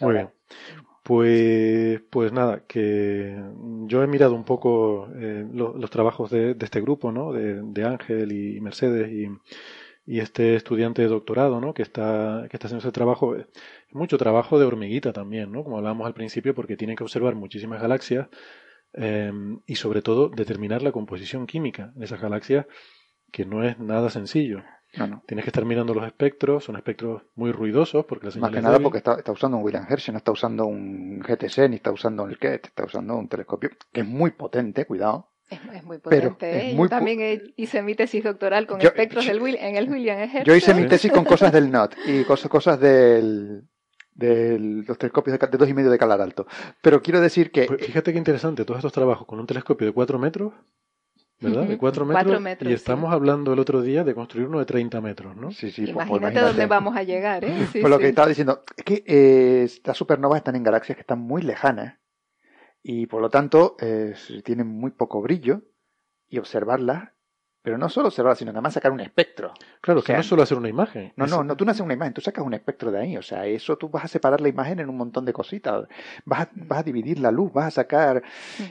Muy 0.00 0.12
bien. 0.12 0.30
Pues, 1.02 2.02
pues 2.10 2.32
nada, 2.32 2.64
que 2.66 3.34
yo 3.86 4.02
he 4.02 4.06
mirado 4.06 4.34
un 4.34 4.44
poco 4.44 5.08
eh, 5.16 5.46
los 5.52 5.90
trabajos 5.90 6.30
de, 6.30 6.54
este 6.60 6.82
grupo, 6.82 7.10
¿no? 7.10 7.32
De, 7.32 7.62
de 7.62 7.84
Ángel 7.84 8.30
y 8.32 8.60
Mercedes 8.60 9.10
y 9.10 9.28
y 10.08 10.20
este 10.20 10.56
estudiante 10.56 11.02
de 11.02 11.08
doctorado, 11.08 11.60
¿no? 11.60 11.74
Que 11.74 11.82
está, 11.82 12.46
que 12.48 12.56
está 12.56 12.66
haciendo 12.66 12.80
ese 12.80 12.92
trabajo, 12.92 13.36
es 13.36 13.46
mucho 13.92 14.16
trabajo 14.16 14.58
de 14.58 14.64
hormiguita 14.64 15.12
también, 15.12 15.52
¿no? 15.52 15.62
Como 15.62 15.76
hablábamos 15.76 16.06
al 16.06 16.14
principio, 16.14 16.54
porque 16.54 16.78
tiene 16.78 16.96
que 16.96 17.04
observar 17.04 17.34
muchísimas 17.34 17.82
galaxias 17.82 18.26
eh, 18.94 19.30
y 19.66 19.74
sobre 19.74 20.00
todo 20.00 20.30
determinar 20.30 20.80
la 20.80 20.92
composición 20.92 21.46
química 21.46 21.92
de 21.94 22.06
esas 22.06 22.22
galaxias, 22.22 22.64
que 23.30 23.44
no 23.44 23.62
es 23.62 23.78
nada 23.78 24.08
sencillo. 24.08 24.62
Tienes 25.26 25.44
que 25.44 25.50
estar 25.50 25.66
mirando 25.66 25.92
los 25.92 26.06
espectros, 26.06 26.64
son 26.64 26.76
espectros 26.76 27.20
muy 27.34 27.52
ruidosos 27.52 28.06
porque 28.06 28.24
la 28.24 28.32
señal 28.32 28.50
Más 28.50 28.58
que 28.58 28.62
nada 28.62 28.80
porque 28.80 28.98
está, 28.98 29.16
está, 29.16 29.32
usando 29.32 29.58
un 29.58 29.62
William 29.62 29.86
Herschel, 29.86 30.14
no 30.14 30.18
está 30.18 30.32
usando 30.32 30.64
un 30.64 31.20
GTC, 31.20 31.68
ni 31.68 31.76
está 31.76 31.92
usando 31.92 32.24
el 32.24 32.38
KET, 32.38 32.68
está 32.68 32.86
usando 32.86 33.14
un 33.14 33.28
telescopio 33.28 33.68
que 33.92 34.00
es 34.00 34.06
muy 34.06 34.30
potente, 34.30 34.86
cuidado, 34.86 35.28
Es, 35.50 35.84
muy 35.84 35.98
potente. 35.98 36.70
¿eh? 36.70 36.76
Yo 36.76 36.88
también 36.88 37.52
hice 37.56 37.82
mi 37.82 37.94
tesis 37.94 38.22
doctoral 38.22 38.66
con 38.66 38.80
espectros 38.80 39.26
del 39.26 39.56
en 39.56 39.76
el 39.76 39.88
William 39.88 40.18
Herschel. 40.18 40.44
Yo 40.44 40.54
hice 40.54 40.74
mi 40.74 40.86
tesis 40.86 41.10
con 41.10 41.24
cosas 41.24 41.52
del 41.52 41.70
NOT 41.70 41.94
y 42.06 42.24
cosas, 42.24 42.50
cosas 42.50 42.78
del, 42.78 43.64
de 44.14 44.58
los 44.58 44.98
telescopios 44.98 45.38
de, 45.38 45.46
de 45.46 45.58
dos 45.58 45.68
y 45.68 45.74
medio 45.74 45.90
de 45.90 45.98
calar 45.98 46.20
alto. 46.20 46.46
Pero 46.82 47.00
quiero 47.00 47.20
decir 47.20 47.50
que... 47.50 47.64
Pues 47.64 47.86
fíjate 47.86 48.12
qué 48.12 48.18
interesante, 48.18 48.64
todos 48.64 48.78
estos 48.78 48.92
trabajos 48.92 49.26
con 49.26 49.40
un 49.40 49.46
telescopio 49.46 49.86
de 49.86 49.92
4 49.92 50.18
metros, 50.18 50.52
¿verdad? 51.40 51.64
De 51.64 51.78
4 51.78 52.04
metros, 52.04 52.42
y 52.62 52.72
estamos 52.72 53.12
hablando 53.12 53.52
el 53.52 53.60
otro 53.60 53.80
día 53.80 54.02
de 54.02 54.14
construir 54.14 54.48
uno 54.48 54.58
de 54.58 54.66
30 54.66 55.00
metros, 55.00 55.36
¿no? 55.36 55.52
Sí, 55.52 55.70
sí. 55.70 55.86
Pues, 55.86 56.08
pues 56.08 56.20
imagínate, 56.20 56.46
dónde 56.46 56.66
vamos 56.66 56.96
a 56.96 57.04
llegar, 57.04 57.44
¿eh? 57.44 57.68
Sí, 57.72 57.80
pues 57.80 57.90
lo 57.90 57.98
que 57.98 58.08
estaba 58.08 58.28
diciendo, 58.28 58.64
es 58.76 58.84
que 58.84 59.04
eh, 59.06 59.62
estas 59.62 59.96
supernovas 59.96 60.38
están 60.38 60.56
en 60.56 60.64
galaxias 60.64 60.96
que 60.96 61.02
están 61.02 61.20
muy 61.20 61.42
lejanas 61.42 61.98
y 62.90 63.04
por 63.04 63.20
lo 63.20 63.28
tanto 63.28 63.76
eh, 63.80 64.14
tienen 64.42 64.66
muy 64.66 64.92
poco 64.92 65.20
brillo 65.20 65.60
y 66.26 66.38
observarlas 66.38 67.10
pero 67.60 67.76
no 67.76 67.90
solo 67.90 68.08
observar, 68.08 68.34
sino 68.34 68.50
nada 68.50 68.62
más 68.62 68.72
sacar 68.72 68.92
un 68.92 69.00
espectro. 69.00 69.52
Claro, 69.82 70.02
que 70.02 70.14
no 70.14 70.20
es 70.20 70.26
solo 70.26 70.42
hacer 70.42 70.56
una 70.56 70.70
imagen. 70.70 71.12
No, 71.16 71.26
no, 71.26 71.44
no, 71.44 71.54
tú 71.54 71.66
no 71.66 71.72
haces 71.72 71.82
una 71.82 71.92
imagen, 71.92 72.14
tú 72.14 72.22
sacas 72.22 72.42
un 72.42 72.54
espectro 72.54 72.90
de 72.90 73.00
ahí. 73.00 73.16
O 73.18 73.22
sea, 73.22 73.44
eso 73.44 73.76
tú 73.76 73.90
vas 73.90 74.06
a 74.06 74.08
separar 74.08 74.40
la 74.40 74.48
imagen 74.48 74.78
en 74.78 74.88
un 74.88 74.96
montón 74.96 75.26
de 75.26 75.34
cositas. 75.34 75.86
Vas 76.24 76.42
a, 76.42 76.50
vas 76.54 76.78
a 76.78 76.82
dividir 76.82 77.18
la 77.18 77.30
luz, 77.30 77.52
vas 77.52 77.66
a 77.66 77.70
sacar. 77.82 78.22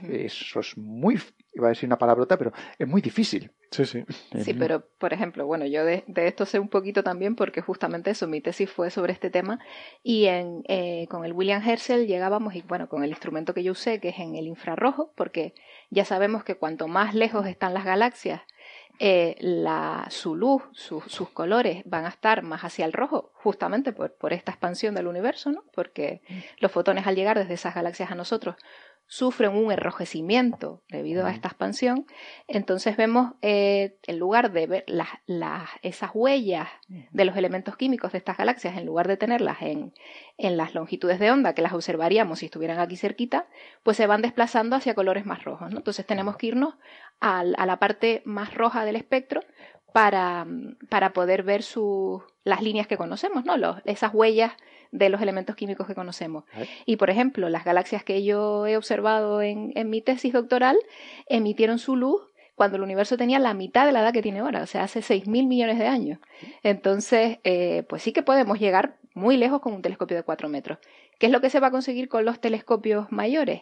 Eso 0.10 0.62
es 0.62 0.76
muy. 0.78 1.20
Iba 1.58 1.68
a 1.68 1.70
decir 1.70 1.88
una 1.88 1.98
palabrota, 1.98 2.38
pero 2.38 2.54
es 2.78 2.88
muy 2.88 3.02
difícil. 3.02 3.52
Sí, 3.72 3.84
sí. 3.86 4.06
Sí, 4.44 4.54
pero 4.54 4.88
por 5.00 5.12
ejemplo, 5.12 5.48
bueno, 5.48 5.66
yo 5.66 5.84
de, 5.84 6.04
esto 6.16 6.46
sé 6.46 6.60
un 6.60 6.70
poquito 6.70 7.04
también 7.04 7.36
porque 7.36 7.62
justamente 7.62 8.12
eso, 8.12 8.28
mi 8.28 8.42
tesis 8.42 8.70
fue 8.70 8.92
sobre 8.92 9.12
este 9.12 9.32
tema 9.32 9.60
y 10.04 10.28
en, 10.28 10.62
eh, 10.68 11.08
con 11.10 11.26
el 11.26 11.34
William 11.34 11.68
Herschel 11.68 12.06
llegábamos, 12.06 12.54
y 12.54 12.62
bueno, 12.62 12.88
con 12.88 13.04
el 13.04 13.10
instrumento 13.10 13.56
que 13.56 13.64
yo 13.64 13.72
usé, 13.72 14.00
que 14.00 14.10
es 14.10 14.20
en 14.20 14.36
el 14.36 14.46
infrarrojo, 14.46 15.12
porque 15.16 15.56
ya 15.90 16.06
sabemos 16.06 16.44
que 16.44 16.58
cuanto 16.58 16.88
más 16.88 17.16
lejos 17.16 17.48
están 17.48 17.74
las 17.74 17.86
galaxias, 17.86 18.42
eh, 19.00 19.36
la, 19.40 20.06
su 20.10 20.36
luz, 20.36 20.64
sus 20.74 21.30
colores 21.30 21.82
van 21.86 22.06
a 22.06 22.10
estar 22.10 22.44
más 22.44 22.64
hacia 22.64 22.86
el 22.86 22.94
rojo, 22.94 23.32
justamente 23.34 23.94
por, 23.94 24.14
por 24.14 24.32
esta 24.32 24.52
expansión 24.52 24.94
del 24.94 25.08
universo, 25.08 25.52
¿no? 25.52 25.64
porque 25.74 26.22
mm. 26.30 26.34
los 26.60 26.72
fotones 26.72 27.08
al 27.08 27.16
llegar 27.16 27.38
desde 27.38 27.56
esas 27.56 27.74
galaxias 27.74 28.12
a 28.12 28.16
nosotros 28.16 28.56
sufren 29.08 29.56
un 29.56 29.72
enrojecimiento 29.72 30.84
debido 30.90 31.26
a 31.26 31.32
esta 31.32 31.48
expansión, 31.48 32.06
entonces 32.48 32.98
vemos, 32.98 33.34
eh, 33.42 33.98
en 34.06 34.20
lugar 34.20 34.52
de 34.52 34.68
ver 34.68 34.84
las, 34.88 35.08
las, 35.26 35.70
esas 35.82 36.12
huellas 36.14 36.68
de 36.88 37.26
los 37.26 37.38
elementos 37.38 37.78
químicos 37.78 38.12
de 38.12 38.18
estas 38.18 38.38
galaxias, 38.38 38.78
en 38.78 38.86
lugar 38.86 39.08
de 39.08 39.16
tenerlas 39.16 39.62
en, 39.62 39.94
en, 40.38 40.58
las 40.58 40.76
longitudes 40.76 41.20
de 41.20 41.32
onda 41.32 41.54
que 41.54 41.62
las 41.62 41.74
observaríamos 41.74 42.40
si 42.40 42.46
estuvieran 42.48 42.80
aquí 42.80 42.98
cerquita, 42.98 43.48
pues 43.84 43.96
se 43.96 44.08
van 44.08 44.22
desplazando 44.22 44.76
hacia 44.76 44.94
colores 44.94 45.26
más 45.26 45.44
rojos. 45.46 45.72
¿no? 45.72 45.78
Entonces 45.78 46.06
tenemos 46.06 46.36
que 46.36 46.48
irnos 46.48 46.76
a, 47.22 47.40
a 47.40 47.66
la 47.66 47.80
parte 47.80 48.22
más 48.26 48.54
roja 48.54 48.84
del 48.84 48.98
espectro 48.98 49.42
para, 49.94 50.46
para 50.90 51.14
poder 51.14 51.44
ver 51.44 51.64
su, 51.64 52.22
las 52.44 52.62
líneas 52.62 52.88
que 52.88 52.98
conocemos, 52.98 53.46
¿no? 53.46 53.58
Los, 53.58 53.78
esas 53.86 54.14
huellas 54.14 54.54
de 54.92 55.10
los 55.10 55.22
elementos 55.22 55.56
químicos 55.56 55.88
que 55.88 55.96
conocemos. 55.96 56.46
Y, 56.86 56.98
por 56.98 57.10
ejemplo, 57.10 57.50
las 57.50 57.66
galaxias 57.66 58.04
que 58.04 58.24
yo 58.24 58.68
he 58.68 58.78
observado 58.78 59.42
en, 59.42 59.72
en 59.76 59.90
mi 59.90 60.02
tesis 60.02 60.34
doctoral 60.34 60.78
emitieron 61.28 61.80
su 61.80 61.96
luz 61.96 62.22
cuando 62.58 62.78
el 62.78 62.84
universo 62.84 63.18
tenía 63.18 63.38
la 63.38 63.54
mitad 63.54 63.86
de 63.86 63.92
la 63.92 64.00
edad 64.02 64.12
que 64.12 64.24
tiene 64.24 64.40
ahora, 64.40 64.64
o 64.64 64.66
sea, 64.66 64.84
hace 64.84 65.02
6.000 65.02 65.48
millones 65.48 65.78
de 65.78 65.86
años. 65.86 66.20
Entonces, 66.64 67.38
eh, 67.44 67.84
pues 67.88 68.02
sí 68.02 68.14
que 68.14 68.24
podemos 68.24 68.60
llegar 68.60 68.98
muy 69.14 69.38
lejos 69.38 69.62
con 69.62 69.74
un 69.74 69.84
telescopio 69.84 70.18
de 70.18 70.24
4 70.24 70.50
metros. 70.50 70.80
¿Qué 71.20 71.28
es 71.28 71.32
lo 71.32 71.40
que 71.40 71.52
se 71.52 71.60
va 71.60 71.68
a 71.68 71.72
conseguir 71.72 72.10
con 72.10 72.26
los 72.26 72.42
telescopios 72.42 73.12
mayores? 73.12 73.62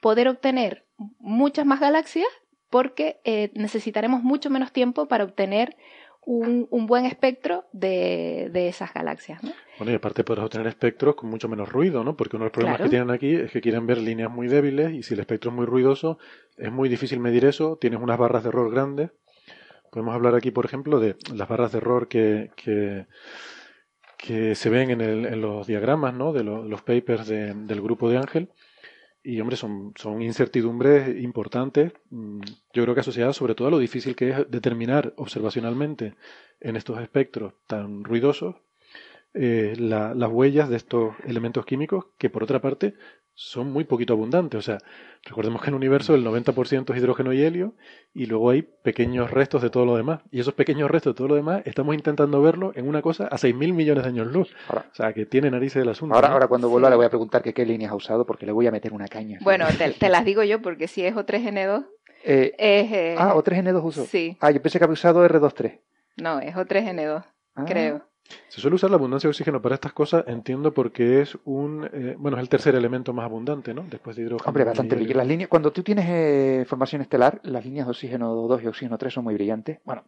Poder 0.00 0.26
obtener 0.26 0.84
muchas 1.20 1.66
más 1.66 1.78
galaxias 1.78 2.26
porque 2.68 3.20
eh, 3.22 3.52
necesitaremos 3.54 4.24
mucho 4.24 4.50
menos 4.50 4.72
tiempo 4.72 5.06
para 5.06 5.22
obtener 5.22 5.76
un, 6.24 6.68
un 6.70 6.86
buen 6.86 7.04
espectro 7.04 7.64
de, 7.72 8.48
de 8.52 8.68
esas 8.68 8.92
galaxias. 8.94 9.42
¿no? 9.42 9.52
Bueno, 9.78 9.92
y 9.92 9.96
aparte 9.96 10.24
podrás 10.24 10.46
obtener 10.46 10.66
espectros 10.68 11.14
con 11.14 11.28
mucho 11.28 11.48
menos 11.48 11.68
ruido, 11.68 12.04
¿no? 12.04 12.16
Porque 12.16 12.36
uno 12.36 12.44
de 12.44 12.46
los 12.46 12.52
problemas 12.52 12.80
que 12.80 12.88
tienen 12.88 13.10
aquí 13.10 13.34
es 13.34 13.50
que 13.50 13.60
quieren 13.60 13.86
ver 13.86 13.98
líneas 13.98 14.30
muy 14.30 14.46
débiles 14.48 14.92
y 14.92 15.02
si 15.02 15.14
el 15.14 15.20
espectro 15.20 15.50
es 15.50 15.56
muy 15.56 15.66
ruidoso, 15.66 16.18
es 16.56 16.70
muy 16.70 16.88
difícil 16.88 17.18
medir 17.18 17.44
eso, 17.44 17.76
tienes 17.80 18.00
unas 18.00 18.18
barras 18.18 18.44
de 18.44 18.50
error 18.50 18.70
grandes. 18.70 19.10
Podemos 19.90 20.14
hablar 20.14 20.34
aquí, 20.34 20.50
por 20.50 20.64
ejemplo, 20.64 21.00
de 21.00 21.16
las 21.34 21.48
barras 21.48 21.72
de 21.72 21.78
error 21.78 22.08
que, 22.08 22.50
que, 22.56 23.06
que 24.16 24.54
se 24.54 24.70
ven 24.70 24.90
en, 24.90 25.00
el, 25.00 25.26
en, 25.26 25.40
los 25.42 25.66
diagramas, 25.66 26.14
¿no? 26.14 26.32
De 26.32 26.44
los 26.44 26.82
papers 26.82 27.26
de, 27.26 27.52
del 27.52 27.82
grupo 27.82 28.08
de 28.08 28.16
Ángel. 28.16 28.48
Y, 29.24 29.40
hombre, 29.40 29.56
son, 29.56 29.92
son 29.96 30.20
incertidumbres 30.20 31.22
importantes, 31.22 31.92
mm, 32.10 32.40
yo 32.72 32.82
creo 32.82 32.94
que 32.94 33.00
asociadas 33.00 33.36
sobre 33.36 33.54
todo 33.54 33.68
a 33.68 33.70
lo 33.70 33.78
difícil 33.78 34.16
que 34.16 34.30
es 34.30 34.50
determinar 34.50 35.14
observacionalmente 35.16 36.14
en 36.60 36.76
estos 36.76 37.00
espectros 37.00 37.54
tan 37.66 38.04
ruidosos 38.04 38.56
eh, 39.34 39.74
las 39.78 40.30
huellas 40.30 40.68
de 40.68 40.76
estos 40.76 41.14
elementos 41.24 41.64
químicos 41.64 42.06
que, 42.18 42.28
por 42.28 42.42
otra 42.42 42.60
parte, 42.60 42.94
son 43.34 43.72
muy 43.72 43.84
poquito 43.84 44.12
abundantes. 44.12 44.58
O 44.58 44.62
sea, 44.62 44.78
recordemos 45.24 45.60
que 45.60 45.68
en 45.68 45.74
el 45.74 45.76
universo 45.76 46.14
el 46.14 46.24
90% 46.24 46.90
es 46.92 46.98
hidrógeno 46.98 47.32
y 47.32 47.42
helio 47.42 47.74
y 48.14 48.26
luego 48.26 48.50
hay 48.50 48.62
pequeños 48.62 49.30
restos 49.30 49.62
de 49.62 49.70
todo 49.70 49.86
lo 49.86 49.96
demás. 49.96 50.20
Y 50.30 50.40
esos 50.40 50.54
pequeños 50.54 50.90
restos 50.90 51.14
de 51.14 51.18
todo 51.18 51.28
lo 51.28 51.34
demás 51.34 51.62
estamos 51.64 51.94
intentando 51.94 52.40
verlo 52.42 52.72
en 52.74 52.88
una 52.88 53.02
cosa 53.02 53.26
a 53.26 53.36
6.000 53.36 53.72
millones 53.72 54.04
de 54.04 54.10
años 54.10 54.26
luz. 54.26 54.54
o 54.68 54.94
sea, 54.94 55.12
que 55.12 55.26
tiene 55.26 55.50
narices 55.50 55.80
del 55.80 55.88
asunto. 55.88 56.14
Ahora, 56.14 56.28
ahora 56.28 56.48
cuando 56.48 56.68
vuelva 56.68 56.90
le 56.90 56.96
voy 56.96 57.06
a 57.06 57.10
preguntar 57.10 57.42
que 57.42 57.54
qué 57.54 57.64
líneas 57.64 57.92
ha 57.92 57.94
usado 57.94 58.26
porque 58.26 58.46
le 58.46 58.52
voy 58.52 58.66
a 58.66 58.70
meter 58.70 58.92
una 58.92 59.08
caña. 59.08 59.38
Bueno, 59.42 59.66
te, 59.98 60.08
las 60.08 60.24
digo 60.24 60.42
yo 60.42 60.60
porque 60.60 60.88
si 60.88 61.04
es 61.04 61.14
O3N2... 61.14 61.86
Eh, 62.24 62.54
eh, 62.56 63.16
ah, 63.18 63.34
O3N2 63.34 63.84
uso. 63.84 64.06
Sí. 64.06 64.36
Ah, 64.40 64.52
yo 64.52 64.62
pensé 64.62 64.78
que 64.78 64.84
había 64.84 64.92
usado 64.92 65.26
R23. 65.26 65.80
No, 66.18 66.38
es 66.38 66.54
O3N2, 66.54 67.24
ah. 67.56 67.64
creo. 67.66 68.11
Se 68.48 68.60
suele 68.60 68.76
usar 68.76 68.90
la 68.90 68.96
abundancia 68.96 69.28
de 69.28 69.30
oxígeno 69.30 69.60
para 69.62 69.74
estas 69.74 69.92
cosas, 69.92 70.24
entiendo, 70.26 70.72
porque 70.72 71.20
es 71.20 71.38
un, 71.44 71.88
eh, 71.92 72.14
bueno, 72.18 72.36
es 72.36 72.42
el 72.42 72.48
tercer 72.48 72.74
elemento 72.74 73.12
más 73.12 73.24
abundante, 73.24 73.74
¿no? 73.74 73.84
Después 73.88 74.16
de 74.16 74.22
hidrógeno. 74.22 74.48
Hombre, 74.48 74.64
bastante 74.64 74.94
brillo. 74.94 75.14
Las 75.14 75.26
líneas, 75.26 75.48
cuando 75.48 75.72
tú 75.72 75.82
tienes 75.82 76.06
eh, 76.08 76.64
formación 76.66 77.02
estelar, 77.02 77.40
las 77.44 77.64
líneas 77.64 77.86
de 77.86 77.90
oxígeno 77.90 78.34
2 78.34 78.62
y 78.62 78.66
oxígeno 78.66 78.98
3 78.98 79.12
son 79.12 79.24
muy 79.24 79.34
brillantes. 79.34 79.78
Bueno, 79.84 80.04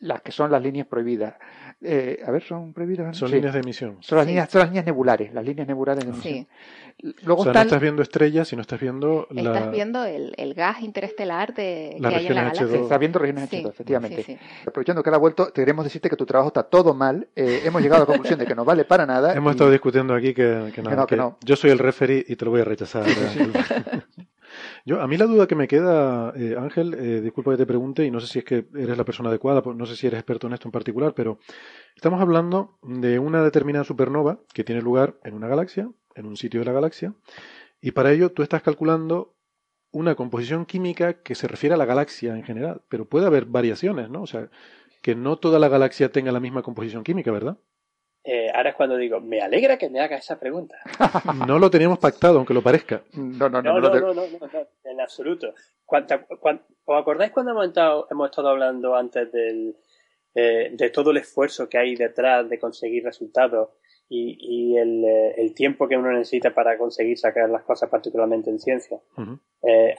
las 0.00 0.22
que 0.22 0.32
son 0.32 0.50
las 0.50 0.62
líneas 0.62 0.86
prohibidas. 0.86 1.34
Eh, 1.82 2.22
a 2.26 2.30
ver, 2.30 2.42
¿son 2.42 2.72
prohibidas? 2.72 3.16
Son 3.16 3.30
líneas 3.30 3.54
de 3.54 3.60
emisión. 3.60 3.96
Son 4.00 4.18
las, 4.18 4.26
líneas, 4.26 4.50
son 4.50 4.60
las 4.60 4.68
líneas 4.68 4.84
nebulares, 4.84 5.32
las 5.32 5.44
líneas 5.44 5.66
nebulares 5.66 6.04
de 6.04 6.10
emisión. 6.10 6.34
Sí. 6.34 6.46
Luego 7.22 7.42
o 7.42 7.44
sea, 7.44 7.54
no 7.54 7.60
estás 7.62 7.80
viendo 7.80 8.02
estrellas, 8.02 8.48
sino 8.48 8.60
estás 8.60 8.80
viendo 8.80 9.26
la... 9.30 9.40
Estás 9.40 9.70
viendo 9.70 10.04
el, 10.04 10.34
el 10.36 10.52
gas 10.52 10.82
interestelar 10.82 11.54
de, 11.54 11.96
que 11.98 12.06
hay 12.06 12.26
en 12.26 12.34
la 12.34 12.42
galaxia. 12.42 12.66
Estás 12.66 12.98
viendo 12.98 13.18
regiones 13.18 13.50
H2, 13.50 13.68
efectivamente. 13.70 14.38
Aprovechando 14.66 15.02
que 15.02 15.08
ahora 15.08 15.16
ha 15.16 15.20
vuelto, 15.20 15.52
queremos 15.52 15.84
decirte 15.84 16.10
que 16.10 16.16
tu 16.16 16.26
trabajo 16.26 16.48
está 16.48 16.64
todo 16.64 16.92
mal. 16.92 17.28
Eh, 17.34 17.62
hemos 17.64 17.80
llegado 17.80 18.02
a 18.02 18.06
la 18.06 18.12
conclusión 18.12 18.38
de 18.38 18.46
que 18.46 18.54
no 18.54 18.64
vale 18.64 18.84
para 18.84 19.06
nada. 19.06 19.32
Hemos 19.34 19.52
estado 19.52 19.70
discutiendo 19.70 20.14
aquí 20.14 20.34
que, 20.34 20.70
que, 20.74 20.82
no, 20.82 21.06
que, 21.06 21.16
no, 21.16 21.38
yo 21.42 21.56
soy 21.56 21.70
el 21.70 21.78
referee 21.78 22.24
y 22.28 22.36
te 22.36 22.44
lo 22.44 22.50
voy 22.50 22.60
a 22.60 22.64
rechazar. 22.64 23.04
Yo, 24.84 25.00
a 25.00 25.06
mí 25.06 25.16
la 25.16 25.26
duda 25.26 25.46
que 25.46 25.54
me 25.54 25.68
queda, 25.68 26.32
eh, 26.36 26.56
Ángel, 26.58 26.94
eh, 26.94 27.20
disculpa 27.20 27.52
que 27.52 27.58
te 27.58 27.66
pregunte, 27.66 28.04
y 28.04 28.10
no 28.10 28.20
sé 28.20 28.26
si 28.26 28.38
es 28.38 28.44
que 28.44 28.66
eres 28.74 28.96
la 28.96 29.04
persona 29.04 29.28
adecuada, 29.28 29.62
no 29.74 29.86
sé 29.86 29.96
si 29.96 30.06
eres 30.06 30.18
experto 30.18 30.46
en 30.46 30.54
esto 30.54 30.68
en 30.68 30.72
particular, 30.72 31.14
pero 31.14 31.38
estamos 31.94 32.20
hablando 32.20 32.78
de 32.82 33.18
una 33.18 33.42
determinada 33.42 33.84
supernova 33.84 34.40
que 34.54 34.64
tiene 34.64 34.80
lugar 34.80 35.18
en 35.24 35.34
una 35.34 35.48
galaxia, 35.48 35.90
en 36.14 36.26
un 36.26 36.36
sitio 36.36 36.60
de 36.60 36.66
la 36.66 36.72
galaxia, 36.72 37.14
y 37.80 37.92
para 37.92 38.12
ello 38.12 38.32
tú 38.32 38.42
estás 38.42 38.62
calculando 38.62 39.34
una 39.92 40.14
composición 40.14 40.66
química 40.66 41.22
que 41.22 41.34
se 41.34 41.48
refiere 41.48 41.74
a 41.74 41.78
la 41.78 41.84
galaxia 41.84 42.36
en 42.36 42.44
general, 42.44 42.82
pero 42.88 43.08
puede 43.08 43.26
haber 43.26 43.46
variaciones, 43.46 44.08
¿no? 44.08 44.22
O 44.22 44.26
sea, 44.26 44.50
que 45.02 45.14
no 45.14 45.38
toda 45.38 45.58
la 45.58 45.68
galaxia 45.68 46.12
tenga 46.12 46.32
la 46.32 46.40
misma 46.40 46.62
composición 46.62 47.02
química, 47.04 47.32
¿verdad? 47.32 47.58
Eh, 48.22 48.50
ahora 48.54 48.70
es 48.70 48.76
cuando 48.76 48.96
digo, 48.96 49.20
me 49.20 49.40
alegra 49.40 49.78
que 49.78 49.88
me 49.88 50.00
haga 50.00 50.16
esa 50.16 50.38
pregunta. 50.38 50.76
no 51.46 51.58
lo 51.58 51.70
teníamos 51.70 51.98
pactado, 51.98 52.36
aunque 52.36 52.52
lo 52.52 52.62
parezca. 52.62 53.02
No, 53.14 53.48
no, 53.48 53.62
no, 53.62 53.80
no, 53.80 53.90
no, 53.90 54.14
no, 54.14 54.22
en 54.84 55.00
absoluto. 55.00 55.54
¿Os 55.86 56.98
acordáis 56.98 57.32
cuando 57.32 57.52
hemos 57.52 57.68
estado, 57.68 58.06
hemos 58.10 58.30
estado 58.30 58.48
hablando 58.48 58.94
antes 58.94 59.32
del, 59.32 59.74
eh, 60.34 60.70
de 60.72 60.90
todo 60.90 61.12
el 61.12 61.16
esfuerzo 61.16 61.68
que 61.68 61.78
hay 61.78 61.96
detrás 61.96 62.48
de 62.48 62.58
conseguir 62.58 63.04
resultados 63.04 63.70
y, 64.08 64.36
y 64.38 64.76
el, 64.76 65.04
eh, 65.04 65.34
el, 65.38 65.54
tiempo 65.54 65.88
que 65.88 65.96
uno 65.96 66.12
necesita 66.12 66.52
para 66.52 66.76
conseguir 66.76 67.16
sacar 67.16 67.48
las 67.48 67.62
cosas, 67.62 67.88
particularmente 67.88 68.50
en 68.50 68.58
ciencia? 68.58 69.00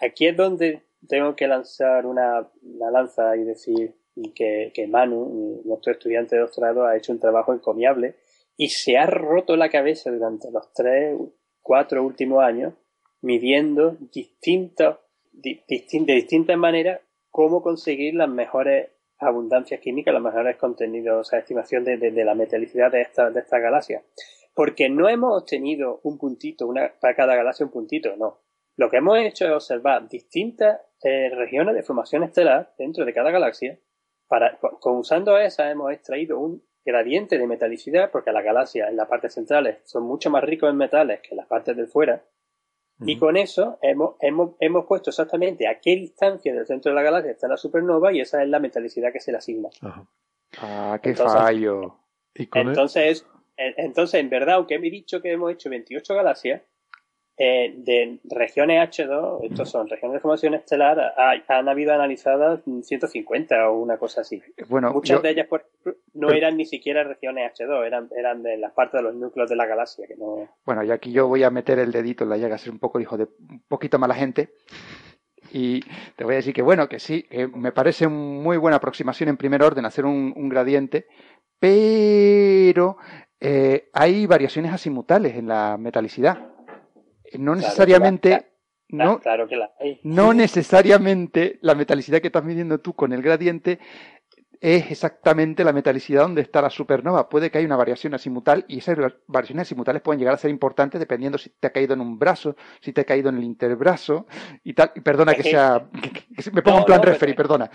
aquí 0.02 0.28
es 0.28 0.36
donde 0.36 0.84
tengo 1.08 1.36
que 1.36 1.48
lanzar 1.48 2.06
una, 2.06 2.48
una 2.62 2.92
lanza 2.92 3.36
y 3.36 3.44
decir, 3.44 3.96
y 4.16 4.34
que, 4.34 4.72
que 4.74 4.88
Manu, 4.88 5.62
nuestro 5.66 5.94
estudiante 5.94 6.36
de 6.36 6.42
doctorado, 6.42 6.86
ha 6.86 6.98
hecho 6.98 7.12
un 7.12 7.20
trabajo 7.20 7.54
encomiable 7.54 8.16
y 8.58 8.70
se 8.70 8.98
ha 8.98 9.06
roto 9.06 9.56
la 9.56 9.70
cabeza 9.70 10.12
durante 10.12 10.52
los 10.52 10.72
tres, 10.74 11.18
cuatro 11.62 12.04
últimos 12.04 12.44
años 12.44 12.74
midiendo 13.22 13.98
distintos, 14.12 14.98
de 15.32 15.64
distintas 15.68 16.58
maneras 16.58 17.02
cómo 17.30 17.64
conseguir 17.64 18.16
las 18.16 18.30
mejores 18.30 18.90
abundancias 19.18 19.80
químicas, 19.80 20.14
los 20.14 20.24
mejores 20.24 20.58
contenidos, 20.58 21.20
o 21.20 21.24
sea, 21.24 21.40
estimación 21.40 21.84
de, 21.84 21.98
de, 21.98 22.26
la 22.26 22.36
metalicidad 22.36 22.92
de 22.92 23.02
esta, 23.02 23.30
de 23.30 23.40
esta 23.40 23.60
galaxia. 23.60 24.04
Porque 24.54 24.90
no 24.90 25.08
hemos 25.08 25.42
obtenido 25.44 26.02
un 26.04 26.18
puntito, 26.18 26.68
una, 26.68 26.92
para 27.00 27.16
cada 27.16 27.36
galaxia 27.36 27.66
un 27.66 27.72
puntito, 27.72 28.16
no. 28.18 28.42
Lo 28.76 28.90
que 28.90 28.98
hemos 28.98 29.18
hecho 29.20 29.46
es 29.46 29.52
observar 29.52 30.10
distintas 30.10 30.82
eh, 31.04 31.30
regiones 31.30 31.76
de 31.76 31.84
formación 31.84 32.24
estelar 32.24 32.74
dentro 32.78 33.06
de 33.06 33.14
cada 33.14 33.32
galaxia. 33.32 33.80
Para, 34.32 34.58
con, 34.58 34.96
usando 34.96 35.38
esa 35.38 35.70
hemos 35.70 35.92
extraído 35.92 36.40
un 36.40 36.64
gradiente 36.86 37.38
de 37.38 37.48
metalicidad, 37.48 38.12
porque 38.12 38.32
las 38.32 38.46
galaxias 38.46 38.90
en 38.90 38.96
las 38.96 39.10
partes 39.10 39.34
centrales 39.34 39.80
son 39.84 40.04
mucho 40.04 40.30
más 40.30 40.42
ricos 40.42 40.70
en 40.70 40.78
metales 40.78 41.20
que 41.20 41.32
en 41.32 41.38
las 41.38 41.48
partes 41.48 41.76
del 41.76 41.88
fuera. 41.88 42.24
Y 43.04 43.18
con 43.18 43.36
eso 43.36 43.78
hemos, 43.82 44.16
hemos, 44.22 44.52
hemos 44.62 44.86
puesto 44.86 45.10
exactamente 45.10 45.68
a 45.68 45.82
qué 45.82 45.98
distancia 45.98 46.54
del 46.54 46.66
centro 46.66 46.92
de 46.92 46.96
la 46.96 47.02
galaxia 47.02 47.32
está 47.34 47.50
la 47.50 47.58
supernova 47.58 48.14
y 48.14 48.22
esa 48.22 48.42
es 48.42 48.48
la 48.48 48.60
metalicidad 48.60 49.12
que 49.12 49.20
se 49.20 49.32
le 49.34 49.40
asigna. 49.40 49.68
Ah, 50.60 50.98
qué 51.04 51.14
fallo. 51.14 51.98
entonces, 52.36 53.28
entonces, 53.58 54.22
en 54.22 54.30
verdad, 54.30 54.56
aunque 54.56 54.76
he 54.76 54.80
dicho 54.80 55.22
que 55.22 55.34
hemos 55.34 55.52
hecho 55.52 55.70
28 55.70 56.16
galaxias, 56.16 56.62
eh, 57.44 57.74
de 57.76 58.20
regiones 58.26 58.88
H2, 58.88 59.40
estos 59.50 59.68
son 59.68 59.88
regiones 59.90 60.14
de 60.14 60.20
formación 60.20 60.54
estelar, 60.54 61.12
han 61.48 61.68
habido 61.68 61.92
analizadas 61.92 62.62
150 62.84 63.68
o 63.68 63.80
una 63.80 63.98
cosa 63.98 64.22
así. 64.22 64.44
Bueno, 64.70 64.94
Muchas 64.94 65.24
de 65.24 65.32
ellas 65.32 65.48
no 66.14 66.30
eran 66.30 66.56
ni 66.56 66.68
siquiera 66.68 67.04
regiones 67.04 67.52
H2, 67.54 67.84
eran, 67.84 68.10
eran 68.16 68.44
de 68.44 68.58
las 68.58 68.74
partes 68.74 69.00
de 69.00 69.06
los 69.06 69.16
núcleos 69.16 69.50
de 69.50 69.56
la 69.56 69.66
galaxia. 69.66 70.06
Que 70.06 70.16
no... 70.18 70.50
Bueno, 70.64 70.84
y 70.84 70.92
aquí 70.92 71.12
yo 71.12 71.28
voy 71.28 71.42
a 71.42 71.50
meter 71.50 71.80
el 71.80 71.92
dedito 71.92 72.26
en 72.26 72.30
la 72.30 72.38
llaga, 72.38 72.60
ser 72.60 72.74
un 72.74 72.80
poco 72.80 73.00
hijo 73.00 73.18
de 73.18 73.24
un 73.24 73.64
poquito 73.68 73.98
mala 73.98 74.14
gente. 74.14 74.54
Y 75.52 75.82
te 76.18 76.24
voy 76.24 76.36
a 76.36 76.38
decir 76.38 76.54
que 76.54 76.62
bueno, 76.62 76.88
que 76.88 77.00
sí, 77.00 77.24
que 77.24 77.48
me 77.48 77.72
parece 77.72 78.08
muy 78.08 78.58
buena 78.58 78.78
aproximación 78.78 79.30
en 79.30 79.38
primer 79.38 79.64
orden 79.64 79.88
hacer 79.88 80.06
un, 80.06 80.32
un 80.36 80.48
gradiente, 80.48 81.08
pero 81.58 82.98
eh, 83.44 83.90
hay 83.92 84.28
variaciones 84.28 84.72
asimutales 84.72 85.36
en 85.36 85.48
la 85.48 85.76
metalicidad. 85.80 86.51
No 87.38 87.56
necesariamente. 87.56 88.46
no, 88.90 89.20
claro 89.20 89.48
que 89.48 89.56
la 89.56 89.72
hay. 89.80 90.00
no 90.04 90.34
necesariamente 90.34 91.60
la 91.62 91.76
metalicidad 91.76 92.22
que 92.22 92.28
estás 92.28 92.44
midiendo 92.44 92.80
tú 92.80 92.94
con 92.94 93.14
el 93.14 93.22
gradiente 93.22 93.80
es 94.62 94.92
exactamente 94.92 95.64
la 95.64 95.74
metalicidad 95.74 96.22
donde 96.22 96.42
está 96.42 96.62
la 96.62 96.70
supernova. 96.70 97.28
Puede 97.28 97.50
que 97.50 97.58
haya 97.58 97.66
una 97.66 97.76
variación 97.76 98.14
asimutal 98.14 98.64
y 98.68 98.78
esas 98.78 98.96
variaciones 99.26 99.68
asimutales 99.68 100.04
pueden 100.04 100.20
llegar 100.20 100.36
a 100.36 100.38
ser 100.38 100.52
importantes 100.52 101.00
dependiendo 101.00 101.40
si 101.40 101.50
te 101.50 101.66
ha 101.66 101.72
caído 101.72 101.96
en 101.96 102.02
un 102.02 102.20
brazo, 102.20 102.56
si 102.80 102.94
te 102.94 103.02
ha 103.02 103.04
caído 103.04 103.30
en 103.30 103.38
el 103.38 103.44
interbrazo 103.44 104.28
y 104.64 104.74
tal. 104.74 104.92
Y 104.94 105.02
perdona 105.02 105.34
que, 105.34 105.42
sea. 105.42 105.88
Que, 105.92 106.52
me 106.52 106.62
pongo 106.62 106.78
en 106.78 106.86
plan 106.86 107.02
referee, 107.02 107.34
perdona. 107.34 107.72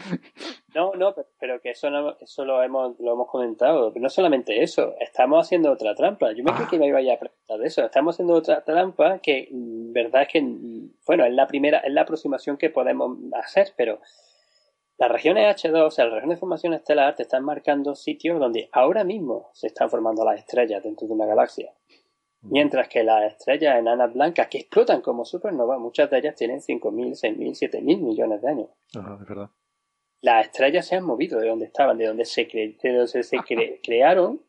No, 0.77 0.95
no, 0.95 1.13
pero 1.41 1.61
que 1.61 1.71
eso, 1.71 1.91
no, 1.91 2.17
eso 2.21 2.45
lo, 2.45 2.63
hemos, 2.63 3.01
lo 3.01 3.15
hemos 3.15 3.29
comentado. 3.29 3.93
no 3.97 4.09
solamente 4.09 4.63
eso, 4.63 4.95
estamos 5.01 5.45
haciendo 5.45 5.73
otra 5.73 5.95
trampa. 5.95 6.33
Yo 6.33 6.45
me 6.45 6.53
creí 6.53 6.67
ah. 6.67 6.69
que 6.71 6.79
me 6.79 6.87
iba 6.87 6.99
a 6.99 7.19
preguntar 7.19 7.59
de 7.59 7.67
eso. 7.67 7.85
Estamos 7.85 8.15
haciendo 8.15 8.35
otra 8.35 8.63
trampa 8.63 9.19
que, 9.19 9.49
mm, 9.51 9.93
verdad 9.93 10.23
es 10.23 10.29
que, 10.29 10.41
mm, 10.41 10.91
bueno, 11.05 11.25
es 11.25 11.33
la 11.33 11.49
primera, 11.49 11.79
es 11.79 11.93
la 11.93 12.03
aproximación 12.03 12.57
que 12.57 12.71
podemos 12.71 13.19
hacer, 13.33 13.73
pero 13.77 13.99
las 14.99 15.11
regiones 15.11 15.63
H2, 15.63 15.87
o 15.87 15.91
sea, 15.91 16.07
las 16.07 16.15
regiones 16.15 16.37
de 16.37 16.41
formación 16.41 16.75
estelar, 16.75 17.15
te 17.15 17.23
están 17.23 17.45
marcando 17.45 17.95
sitios 17.95 18.41
donde 18.41 18.69
ahora 18.73 19.05
mismo 19.05 19.51
se 19.53 19.67
están 19.67 19.91
formando 19.91 20.25
las 20.25 20.39
estrellas 20.39 20.83
dentro 20.83 21.07
de 21.07 21.13
una 21.13 21.27
galaxia. 21.27 21.73
Mm. 22.41 22.53
Mientras 22.53 22.89
que 22.89 23.05
las 23.05 23.33
estrellas 23.33 23.79
enanas 23.79 24.13
blancas 24.15 24.49
que 24.49 24.59
explotan 24.59 25.03
como 25.03 25.25
supernovas, 25.25 25.79
muchas 25.79 26.11
de 26.11 26.19
ellas 26.19 26.35
tienen 26.35 26.61
5.000, 26.61 26.81
6.000, 26.81 27.71
7.000 27.71 28.01
millones 28.01 28.41
de 28.41 28.49
años. 28.49 28.69
Ajá, 28.95 29.19
es 29.21 29.29
verdad. 29.29 29.51
Las 30.23 30.47
estrellas 30.47 30.87
se 30.87 30.97
han 30.97 31.05
movido 31.05 31.39
de 31.41 31.49
donde 31.49 31.67
estaban, 31.67 31.99
de 31.99 32.07
donde 32.07 32.25
se, 32.25 32.49
se 32.49 33.37
crearon 33.83 34.41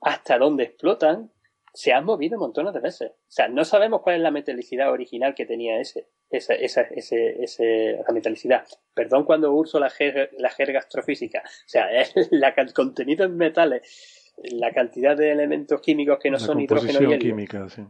hasta 0.00 0.38
donde 0.38 0.64
explotan 0.64 1.30
se 1.72 1.92
han 1.92 2.04
movido 2.04 2.38
montones 2.38 2.72
de 2.72 2.80
veces. 2.80 3.10
O 3.10 3.16
sea, 3.26 3.48
no 3.48 3.64
sabemos 3.64 4.02
cuál 4.02 4.16
es 4.16 4.22
la 4.22 4.30
metalicidad 4.30 4.92
original 4.92 5.34
que 5.34 5.44
tenía 5.44 5.80
ese, 5.80 6.08
esa, 6.30 6.54
esa, 6.54 6.82
ese, 6.82 7.42
ese, 7.42 8.00
esa 8.00 8.12
metalicidad. 8.12 8.66
Perdón 8.92 9.24
cuando 9.24 9.52
uso 9.52 9.78
la, 9.78 9.92
la 10.38 10.50
jerga 10.50 10.78
astrofísica. 10.78 11.42
O 11.44 11.68
sea, 11.68 11.86
la, 12.30 12.48
el 12.48 12.72
contenido 12.72 13.24
en 13.24 13.36
metales, 13.36 14.32
la 14.52 14.72
cantidad 14.72 15.16
de 15.16 15.30
elementos 15.30 15.80
químicos 15.80 16.18
que 16.20 16.30
no 16.30 16.38
son 16.38 16.60
hidrógeno 16.60 17.14
y 17.14 17.18
química, 17.18 17.68
sí. 17.68 17.82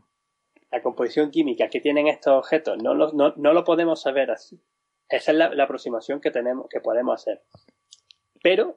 La 0.71 0.83
composición 0.83 1.31
química 1.31 1.69
que 1.69 1.81
tienen 1.81 2.09
estos 2.09 2.33
objetos, 2.33 2.83
no 2.83 2.95
lo, 2.95 3.13
no, 3.13 3.33
no 3.37 3.53
lo 3.53 3.65
podemos 3.65 4.03
saber 4.03 4.33
así. 4.33 4.61
Esa 5.09 5.31
es 5.31 5.39
la, 5.39 5.55
la 5.55 5.65
aproximación 5.65 6.21
que 6.21 6.33
tenemos, 6.33 6.69
que 6.69 6.81
podemos 6.81 7.21
hacer. 7.21 7.43
Pero, 8.43 8.77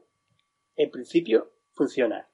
en 0.76 0.92
principio, 0.92 1.52
funciona. 1.74 2.30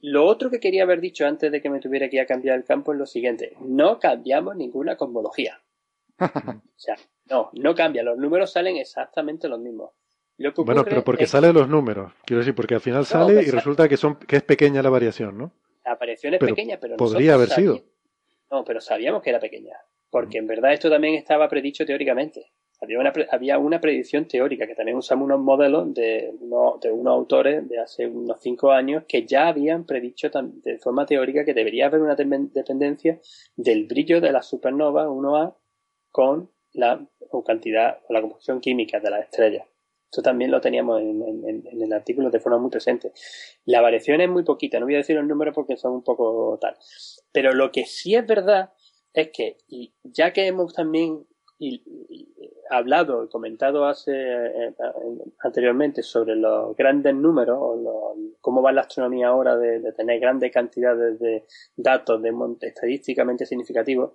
Lo 0.00 0.24
otro 0.26 0.50
que 0.50 0.60
quería 0.60 0.84
haber 0.84 1.00
dicho 1.00 1.26
antes 1.26 1.50
de 1.50 1.60
que 1.60 1.70
me 1.70 1.80
tuviera 1.80 2.08
que 2.08 2.16
ir 2.16 2.22
a 2.22 2.26
cambiar 2.26 2.56
el 2.56 2.64
campo 2.64 2.92
es 2.92 2.98
lo 2.98 3.06
siguiente. 3.06 3.56
No 3.60 3.98
cambiamos 3.98 4.54
ninguna 4.54 4.96
cosmología. 4.96 5.60
o 6.20 6.78
sea, 6.78 6.96
no, 7.26 7.50
no 7.54 7.74
cambia. 7.74 8.02
Los 8.02 8.18
números 8.18 8.52
salen 8.52 8.76
exactamente 8.76 9.48
los 9.48 9.60
mismos. 9.60 9.90
bueno, 10.56 10.84
pero 10.84 11.04
porque 11.04 11.26
sale 11.26 11.48
de 11.48 11.52
los 11.52 11.68
números. 11.68 12.12
Quiero 12.24 12.40
decir, 12.40 12.54
porque 12.54 12.74
al 12.74 12.80
final 12.80 13.06
sale 13.06 13.42
y 13.42 13.50
resulta 13.50 13.88
que, 13.88 13.96
son, 13.96 14.16
que 14.16 14.36
es 14.36 14.42
pequeña 14.42 14.82
la 14.82 14.90
variación, 14.90 15.38
¿no? 15.38 15.52
La 15.84 15.94
variación 15.94 16.34
es 16.34 16.40
pequeña, 16.40 16.78
pero 16.80 16.96
podría 16.96 17.34
haber 17.34 17.48
sido. 17.50 17.80
No, 18.50 18.64
pero 18.64 18.80
sabíamos 18.80 19.22
que 19.22 19.30
era 19.30 19.40
pequeña. 19.40 19.76
Porque 20.10 20.38
en 20.38 20.46
verdad 20.46 20.72
esto 20.72 20.90
también 20.90 21.14
estaba 21.14 21.48
predicho 21.48 21.84
teóricamente. 21.84 22.52
Había 22.80 23.00
una, 23.00 23.12
había 23.30 23.58
una 23.58 23.80
predicción 23.80 24.26
teórica 24.26 24.66
que 24.66 24.74
también 24.74 24.96
usamos 24.96 25.26
unos 25.26 25.40
modelos 25.40 25.92
de, 25.92 26.32
de 26.40 26.92
unos 26.92 27.12
autores 27.12 27.68
de 27.68 27.78
hace 27.80 28.06
unos 28.06 28.40
cinco 28.40 28.70
años 28.70 29.02
que 29.08 29.26
ya 29.26 29.48
habían 29.48 29.84
predicho 29.84 30.30
de 30.30 30.78
forma 30.78 31.04
teórica 31.04 31.44
que 31.44 31.54
debería 31.54 31.86
haber 31.86 32.00
una 32.00 32.14
dependencia 32.14 33.18
del 33.56 33.86
brillo 33.86 34.20
de 34.20 34.30
la 34.30 34.42
supernova 34.42 35.08
1A 35.08 35.54
con 36.10 36.50
la 36.72 37.06
cantidad 37.46 37.98
o 38.08 38.12
la 38.12 38.20
composición 38.20 38.60
química 38.60 39.00
de 39.00 39.10
las 39.10 39.24
estrellas. 39.24 39.66
Esto 40.10 40.22
también 40.22 40.50
lo 40.50 40.60
teníamos 40.60 41.02
en, 41.02 41.64
el 41.66 41.92
artículo 41.92 42.30
de 42.30 42.40
forma 42.40 42.58
muy 42.58 42.70
presente. 42.70 43.12
La 43.66 43.82
variación 43.82 44.22
es 44.22 44.30
muy 44.30 44.42
poquita, 44.42 44.80
no 44.80 44.86
voy 44.86 44.94
a 44.94 44.98
decir 44.98 45.16
los 45.16 45.26
números 45.26 45.54
porque 45.54 45.76
son 45.76 45.92
un 45.92 46.02
poco 46.02 46.58
tal. 46.60 46.76
Pero 47.30 47.52
lo 47.52 47.70
que 47.72 47.84
sí 47.84 48.14
es 48.14 48.26
verdad 48.26 48.72
es 49.12 49.30
que, 49.32 49.58
y 49.68 49.94
ya 50.04 50.32
que 50.32 50.46
hemos 50.46 50.72
también 50.72 51.26
hablado 52.70 53.24
y 53.24 53.28
comentado 53.28 53.84
hace 53.86 54.12
eh, 54.12 54.74
anteriormente 55.40 56.02
sobre 56.02 56.36
los 56.36 56.76
grandes 56.76 57.14
números 57.14 57.58
o 57.60 58.16
cómo 58.40 58.62
va 58.62 58.72
la 58.72 58.82
astronomía 58.82 59.28
ahora 59.28 59.56
de, 59.56 59.92
tener 59.92 60.20
grandes 60.20 60.52
cantidades 60.52 61.18
de 61.18 61.44
datos 61.76 62.22
de 62.22 62.32
estadísticamente 62.62 63.44
significativos, 63.44 64.12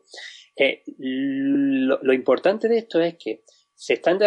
eh, 0.56 0.84
lo, 0.98 2.14
importante 2.14 2.68
de 2.68 2.78
esto 2.78 3.02
es 3.02 3.16
que 3.18 3.44
se 3.76 3.96
están 3.96 4.20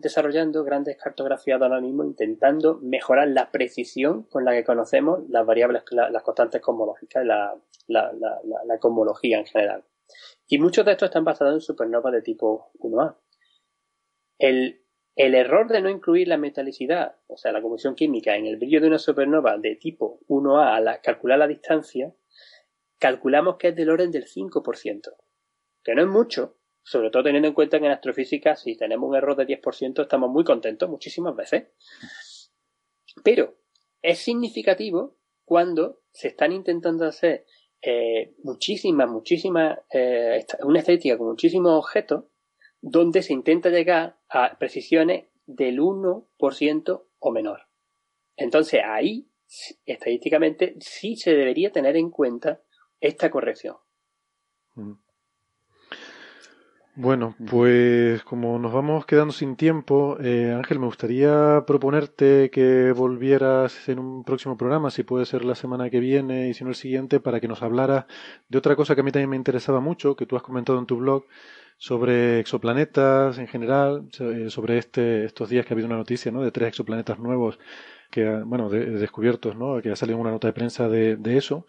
desarrollando 0.00 0.64
grandes 0.64 0.96
cartografías 0.96 1.60
ahora 1.60 1.80
mismo 1.80 2.04
intentando 2.04 2.78
mejorar 2.82 3.28
la 3.28 3.50
precisión 3.50 4.24
con 4.24 4.44
la 4.44 4.52
que 4.52 4.64
conocemos 4.64 5.20
las 5.28 5.44
variables, 5.44 5.82
las 5.90 6.22
constantes 6.22 6.60
cosmológicas, 6.60 7.24
la, 7.24 7.54
la, 7.86 8.12
la, 8.12 8.78
cosmología 8.78 9.38
en 9.38 9.46
general. 9.46 9.84
Y 10.48 10.58
muchos 10.58 10.84
de 10.84 10.92
estos 10.92 11.08
están 11.08 11.24
basados 11.24 11.54
en 11.54 11.60
supernovas 11.60 12.12
de 12.12 12.22
tipo 12.22 12.70
1A. 12.78 13.16
El, 14.38 14.80
error 15.16 15.68
de 15.68 15.82
no 15.82 15.90
incluir 15.90 16.26
la 16.26 16.38
metalicidad, 16.38 17.16
o 17.26 17.36
sea, 17.36 17.52
la 17.52 17.60
composición 17.60 17.94
química, 17.94 18.34
en 18.36 18.46
el 18.46 18.56
brillo 18.56 18.80
de 18.80 18.88
una 18.88 18.98
supernova 18.98 19.58
de 19.58 19.76
tipo 19.76 20.20
1A 20.28 20.74
al 20.74 21.00
calcular 21.02 21.38
la 21.38 21.46
distancia, 21.46 22.12
calculamos 22.98 23.56
que 23.56 23.68
es 23.68 23.76
del 23.76 23.90
orden 23.90 24.10
del 24.10 24.26
5%, 24.26 25.14
que 25.82 25.94
no 25.94 26.02
es 26.02 26.08
mucho, 26.08 26.58
sobre 26.82 27.10
todo 27.10 27.24
teniendo 27.24 27.48
en 27.48 27.54
cuenta 27.54 27.78
que 27.78 27.86
en 27.86 27.92
astrofísica, 27.92 28.56
si 28.56 28.76
tenemos 28.76 29.08
un 29.08 29.16
error 29.16 29.36
de 29.36 29.46
10%, 29.46 30.02
estamos 30.02 30.30
muy 30.30 30.44
contentos 30.44 30.88
muchísimas 30.88 31.36
veces. 31.36 31.68
Pero 33.22 33.56
es 34.00 34.18
significativo 34.18 35.16
cuando 35.44 36.02
se 36.10 36.28
están 36.28 36.52
intentando 36.52 37.06
hacer 37.06 37.46
eh, 37.80 38.34
muchísimas, 38.42 39.08
muchísimas, 39.08 39.78
eh, 39.92 40.44
una 40.60 40.78
estadística 40.78 41.18
con 41.18 41.28
muchísimos 41.28 41.72
objetos 41.72 42.24
donde 42.80 43.22
se 43.22 43.32
intenta 43.32 43.70
llegar 43.70 44.18
a 44.28 44.58
precisiones 44.58 45.26
del 45.46 45.80
1% 45.80 47.06
o 47.18 47.30
menor. 47.30 47.68
Entonces 48.36 48.80
ahí, 48.84 49.28
estadísticamente, 49.84 50.76
sí 50.80 51.16
se 51.16 51.34
debería 51.34 51.70
tener 51.70 51.96
en 51.96 52.10
cuenta 52.10 52.62
esta 53.00 53.30
corrección. 53.30 53.76
Mm. 54.74 54.92
Bueno, 56.94 57.34
pues 57.48 58.22
como 58.24 58.58
nos 58.58 58.70
vamos 58.72 59.06
quedando 59.06 59.32
sin 59.32 59.56
tiempo, 59.56 60.18
eh, 60.20 60.52
Ángel, 60.54 60.78
me 60.78 60.84
gustaría 60.86 61.64
proponerte 61.66 62.50
que 62.50 62.92
volvieras 62.92 63.88
en 63.88 63.98
un 63.98 64.24
próximo 64.24 64.58
programa, 64.58 64.90
si 64.90 65.02
puede 65.02 65.24
ser 65.24 65.42
la 65.44 65.54
semana 65.54 65.88
que 65.88 66.00
viene 66.00 66.50
y 66.50 66.54
si 66.54 66.64
no 66.64 66.70
el 66.70 66.76
siguiente, 66.76 67.18
para 67.18 67.40
que 67.40 67.48
nos 67.48 67.62
hablara 67.62 68.06
de 68.50 68.58
otra 68.58 68.76
cosa 68.76 68.94
que 68.94 69.00
a 69.00 69.04
mí 69.04 69.10
también 69.10 69.30
me 69.30 69.36
interesaba 69.36 69.80
mucho, 69.80 70.16
que 70.16 70.26
tú 70.26 70.36
has 70.36 70.42
comentado 70.42 70.78
en 70.78 70.84
tu 70.86 70.98
blog, 70.98 71.24
sobre 71.78 72.38
exoplanetas 72.38 73.38
en 73.38 73.48
general, 73.48 74.08
eh, 74.20 74.50
sobre 74.50 74.78
este, 74.78 75.24
estos 75.24 75.48
días 75.48 75.66
que 75.66 75.72
ha 75.72 75.74
habido 75.74 75.88
una 75.88 75.96
noticia 75.96 76.30
¿no? 76.30 76.42
de 76.42 76.52
tres 76.52 76.68
exoplanetas 76.68 77.18
nuevos 77.18 77.58
que, 78.10 78.24
bueno, 78.44 78.68
descubiertos, 78.68 79.56
¿no? 79.56 79.80
que 79.82 79.90
ha 79.90 79.96
salido 79.96 80.18
una 80.18 80.30
nota 80.30 80.46
de 80.46 80.52
prensa 80.52 80.88
de, 80.88 81.18
eso. 81.36 81.66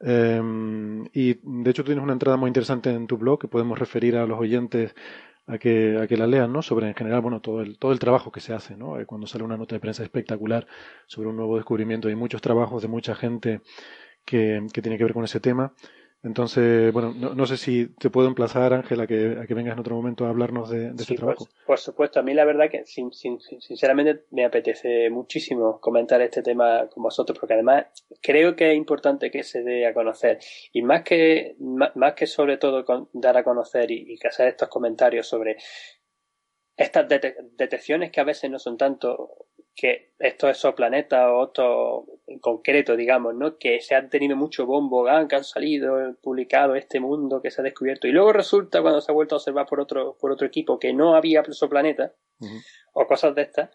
Em, 0.00 1.04
y 1.12 1.34
de 1.42 1.70
hecho 1.70 1.82
tú 1.82 1.88
tienes 1.88 2.02
una 2.02 2.14
entrada 2.14 2.36
muy 2.36 2.48
interesante 2.48 2.90
en 2.90 3.06
tu 3.06 3.18
blog 3.18 3.38
que 3.40 3.48
podemos 3.48 3.78
referir 3.78 4.16
a 4.16 4.26
los 4.26 4.38
oyentes 4.38 4.94
a 5.46 5.58
que, 5.58 5.98
a 5.98 6.06
que 6.06 6.16
la 6.16 6.26
lean, 6.26 6.52
¿no? 6.52 6.62
Sobre 6.62 6.88
en 6.88 6.94
general, 6.94 7.20
bueno, 7.20 7.40
todo 7.40 7.60
el, 7.60 7.78
todo 7.78 7.92
el 7.92 7.98
trabajo 7.98 8.32
que 8.32 8.40
se 8.40 8.54
hace, 8.54 8.76
¿no? 8.76 8.98
Eh, 9.00 9.06
cuando 9.06 9.26
sale 9.26 9.44
una 9.44 9.56
nota 9.56 9.74
de 9.74 9.80
prensa 9.80 10.02
espectacular 10.02 10.66
sobre 11.06 11.28
un 11.28 11.36
nuevo 11.36 11.56
descubrimiento, 11.56 12.08
hay 12.08 12.14
muchos 12.14 12.40
trabajos 12.42 12.82
de 12.82 12.88
mucha 12.88 13.14
gente 13.14 13.60
que, 14.24 14.66
que 14.72 14.82
tiene 14.82 14.98
que 14.98 15.04
ver 15.04 15.14
con 15.14 15.24
ese 15.24 15.40
tema. 15.40 15.74
Entonces, 16.22 16.92
bueno, 16.92 17.14
no, 17.14 17.46
sé 17.46 17.56
si 17.56 17.86
te 17.98 18.10
puedo 18.10 18.28
emplazar, 18.28 18.74
Ángela, 18.74 19.04
a 19.04 19.06
que, 19.06 19.38
a 19.40 19.46
que 19.46 19.54
vengas 19.54 19.72
en 19.72 19.80
otro 19.80 19.96
momento 19.96 20.26
a 20.26 20.28
hablarnos 20.28 20.68
de, 20.68 20.92
de 20.92 21.02
este 21.02 21.14
trabajo. 21.14 21.48
Por, 21.66 21.78
supuesto, 21.78 22.20
a 22.20 22.22
mí 22.22 22.34
la 22.34 22.44
verdad 22.44 22.68
que 22.70 22.84
sin, 22.84 23.10
sinceramente 23.12 24.24
me 24.30 24.44
apetece 24.44 25.08
muchísimo 25.08 25.80
comentar 25.80 26.20
este 26.20 26.42
tema 26.42 26.88
con 26.88 27.04
vosotros, 27.04 27.38
porque 27.38 27.54
además 27.54 27.86
creo 28.20 28.54
que 28.54 28.72
es 28.72 28.76
importante 28.76 29.30
que 29.30 29.42
se 29.42 29.62
dé 29.62 29.86
a 29.86 29.94
conocer. 29.94 30.38
Y 30.72 30.82
más 30.82 31.04
que, 31.04 31.56
más, 31.58 32.14
que 32.14 32.26
sobre 32.26 32.58
todo 32.58 32.84
dar 33.14 33.38
a 33.38 33.44
conocer 33.44 33.90
y, 33.90 34.14
y 34.14 34.26
hacer 34.26 34.48
estos 34.48 34.68
comentarios 34.68 35.26
sobre 35.26 35.56
estas 36.76 37.06
detecciones 37.56 38.10
que 38.10 38.20
a 38.20 38.24
veces 38.24 38.50
no 38.50 38.58
son 38.58 38.76
tanto 38.76 39.46
que 39.74 40.12
estos 40.18 40.50
exoplanetas 40.50 41.26
o 41.28 41.38
otros 41.38 42.04
en 42.26 42.38
concreto, 42.38 42.96
digamos, 42.96 43.34
¿no? 43.34 43.56
Que 43.58 43.80
se 43.80 43.94
han 43.94 44.10
tenido 44.10 44.36
mucho 44.36 44.66
bombo, 44.66 45.04
que 45.28 45.36
han 45.36 45.44
salido, 45.44 46.14
publicado 46.22 46.74
este 46.74 47.00
mundo 47.00 47.40
que 47.40 47.50
se 47.50 47.60
ha 47.60 47.64
descubierto. 47.64 48.06
Y 48.06 48.12
luego 48.12 48.32
resulta, 48.32 48.82
cuando 48.82 49.00
se 49.00 49.10
ha 49.10 49.14
vuelto 49.14 49.34
a 49.34 49.38
observar 49.38 49.66
por 49.66 49.80
otro, 49.80 50.16
por 50.20 50.32
otro 50.32 50.46
equipo, 50.46 50.78
que 50.78 50.92
no 50.92 51.14
había 51.14 51.40
exoplanetas 51.40 52.12
o 52.92 53.06
cosas 53.06 53.34
de 53.34 53.42
estas. 53.42 53.70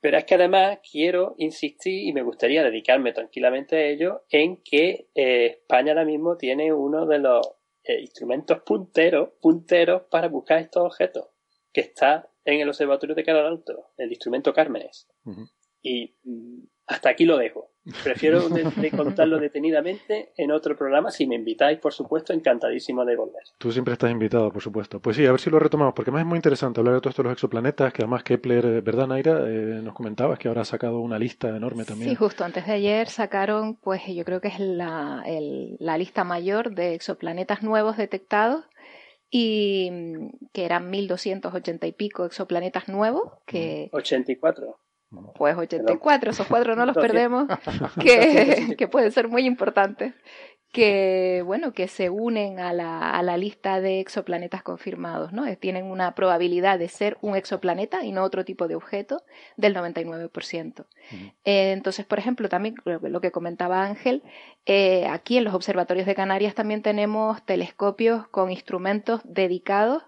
Pero 0.00 0.16
es 0.16 0.24
que 0.24 0.36
además 0.36 0.78
quiero 0.88 1.34
insistir 1.38 2.06
y 2.06 2.12
me 2.12 2.22
gustaría 2.22 2.62
dedicarme 2.62 3.12
tranquilamente 3.12 3.76
a 3.76 3.86
ello 3.86 4.24
en 4.30 4.62
que 4.62 5.08
eh, 5.14 5.46
España 5.46 5.92
ahora 5.92 6.04
mismo 6.04 6.36
tiene 6.36 6.72
uno 6.72 7.04
de 7.04 7.18
los 7.18 7.46
eh, 7.82 8.00
instrumentos 8.00 8.60
punteros, 8.62 9.30
punteros 9.40 10.02
para 10.10 10.28
buscar 10.28 10.60
estos 10.60 10.84
objetos, 10.84 11.26
que 11.72 11.80
está 11.80 12.30
en 12.54 12.60
el 12.62 12.68
Observatorio 12.68 13.14
de 13.14 13.24
Canal 13.24 13.46
Alto, 13.46 13.90
el 13.96 14.10
instrumento 14.10 14.52
Cármenes. 14.52 15.08
Y 15.82 16.14
mm, 16.24 16.64
hasta 16.86 17.10
aquí 17.10 17.24
lo 17.24 17.36
dejo. 17.36 17.70
Prefiero 18.02 18.42
contarlo 18.96 19.38
detenidamente 19.40 20.32
en 20.36 20.50
otro 20.50 20.76
programa. 20.76 21.10
Si 21.10 21.26
me 21.26 21.36
invitáis, 21.36 21.78
por 21.78 21.92
supuesto, 21.92 22.32
encantadísimo 22.32 23.04
de 23.04 23.16
volver. 23.16 23.42
Tú 23.58 23.72
siempre 23.72 23.92
estás 23.92 24.10
invitado, 24.10 24.50
por 24.52 24.62
supuesto. 24.62 25.00
Pues 25.00 25.16
sí, 25.16 25.24
a 25.24 25.30
ver 25.30 25.40
si 25.40 25.48
lo 25.50 25.58
retomamos, 25.58 25.94
porque 25.94 26.10
además 26.10 26.22
es 26.22 26.28
muy 26.28 26.36
interesante 26.36 26.80
hablar 26.80 26.94
de 26.94 27.00
todos 27.00 27.12
estos 27.12 27.24
los 27.24 27.32
exoplanetas, 27.32 27.92
que 27.92 28.02
además 28.02 28.24
Kepler, 28.24 28.64
eh, 28.64 28.80
¿verdad, 28.80 29.06
Naira? 29.06 29.40
Eh, 29.46 29.80
nos 29.82 29.94
comentabas 29.94 30.38
que 30.38 30.48
ahora 30.48 30.62
ha 30.62 30.66
sacado 30.66 31.00
una 31.00 31.18
lista 31.18 31.48
enorme 31.48 31.84
también. 31.84 32.10
Sí, 32.10 32.16
justo 32.16 32.44
antes 32.44 32.66
de 32.66 32.72
ayer 32.72 33.08
sacaron, 33.08 33.76
pues 33.76 34.02
yo 34.06 34.24
creo 34.24 34.40
que 34.40 34.48
es 34.48 34.60
la, 34.60 35.24
la 35.78 35.98
lista 35.98 36.24
mayor 36.24 36.74
de 36.74 36.94
exoplanetas 36.94 37.62
nuevos 37.62 37.96
detectados 37.96 38.64
y 39.30 39.90
mm, 39.90 40.28
que 40.52 40.64
eran 40.64 40.90
1280 40.90 41.86
y 41.86 41.92
pico 41.92 42.24
exoplanetas 42.24 42.88
nuevos 42.88 43.32
que 43.46 43.88
84 43.92 44.78
pues 45.34 45.56
84 45.56 46.30
esos 46.30 46.46
cuatro 46.46 46.76
no 46.76 46.86
los 46.86 46.96
perdemos 46.96 47.46
que, 48.00 48.74
que 48.78 48.88
pueden 48.88 49.12
ser 49.12 49.28
muy 49.28 49.46
importantes 49.46 50.14
que 50.72 51.42
bueno 51.46 51.72
que 51.72 51.88
se 51.88 52.10
unen 52.10 52.60
a 52.60 52.72
la, 52.72 53.10
a 53.10 53.22
la 53.22 53.36
lista 53.38 53.80
de 53.80 54.00
exoplanetas 54.00 54.62
confirmados 54.62 55.32
no 55.32 55.44
tienen 55.56 55.86
una 55.86 56.14
probabilidad 56.14 56.78
de 56.78 56.88
ser 56.88 57.16
un 57.22 57.36
exoplaneta 57.36 58.04
y 58.04 58.12
no 58.12 58.22
otro 58.22 58.44
tipo 58.44 58.68
de 58.68 58.74
objeto 58.74 59.22
del 59.56 59.74
99% 59.74 60.84
eh, 61.44 61.72
entonces 61.72 62.04
por 62.04 62.18
ejemplo 62.18 62.50
también 62.50 62.74
lo 62.84 63.20
que 63.20 63.30
comentaba 63.30 63.82
Ángel 63.82 64.22
eh, 64.66 65.06
aquí 65.06 65.38
en 65.38 65.44
los 65.44 65.54
observatorios 65.54 66.06
de 66.06 66.14
Canarias 66.14 66.54
también 66.54 66.82
tenemos 66.82 67.44
telescopios 67.46 68.28
con 68.28 68.50
instrumentos 68.50 69.22
dedicados 69.24 70.02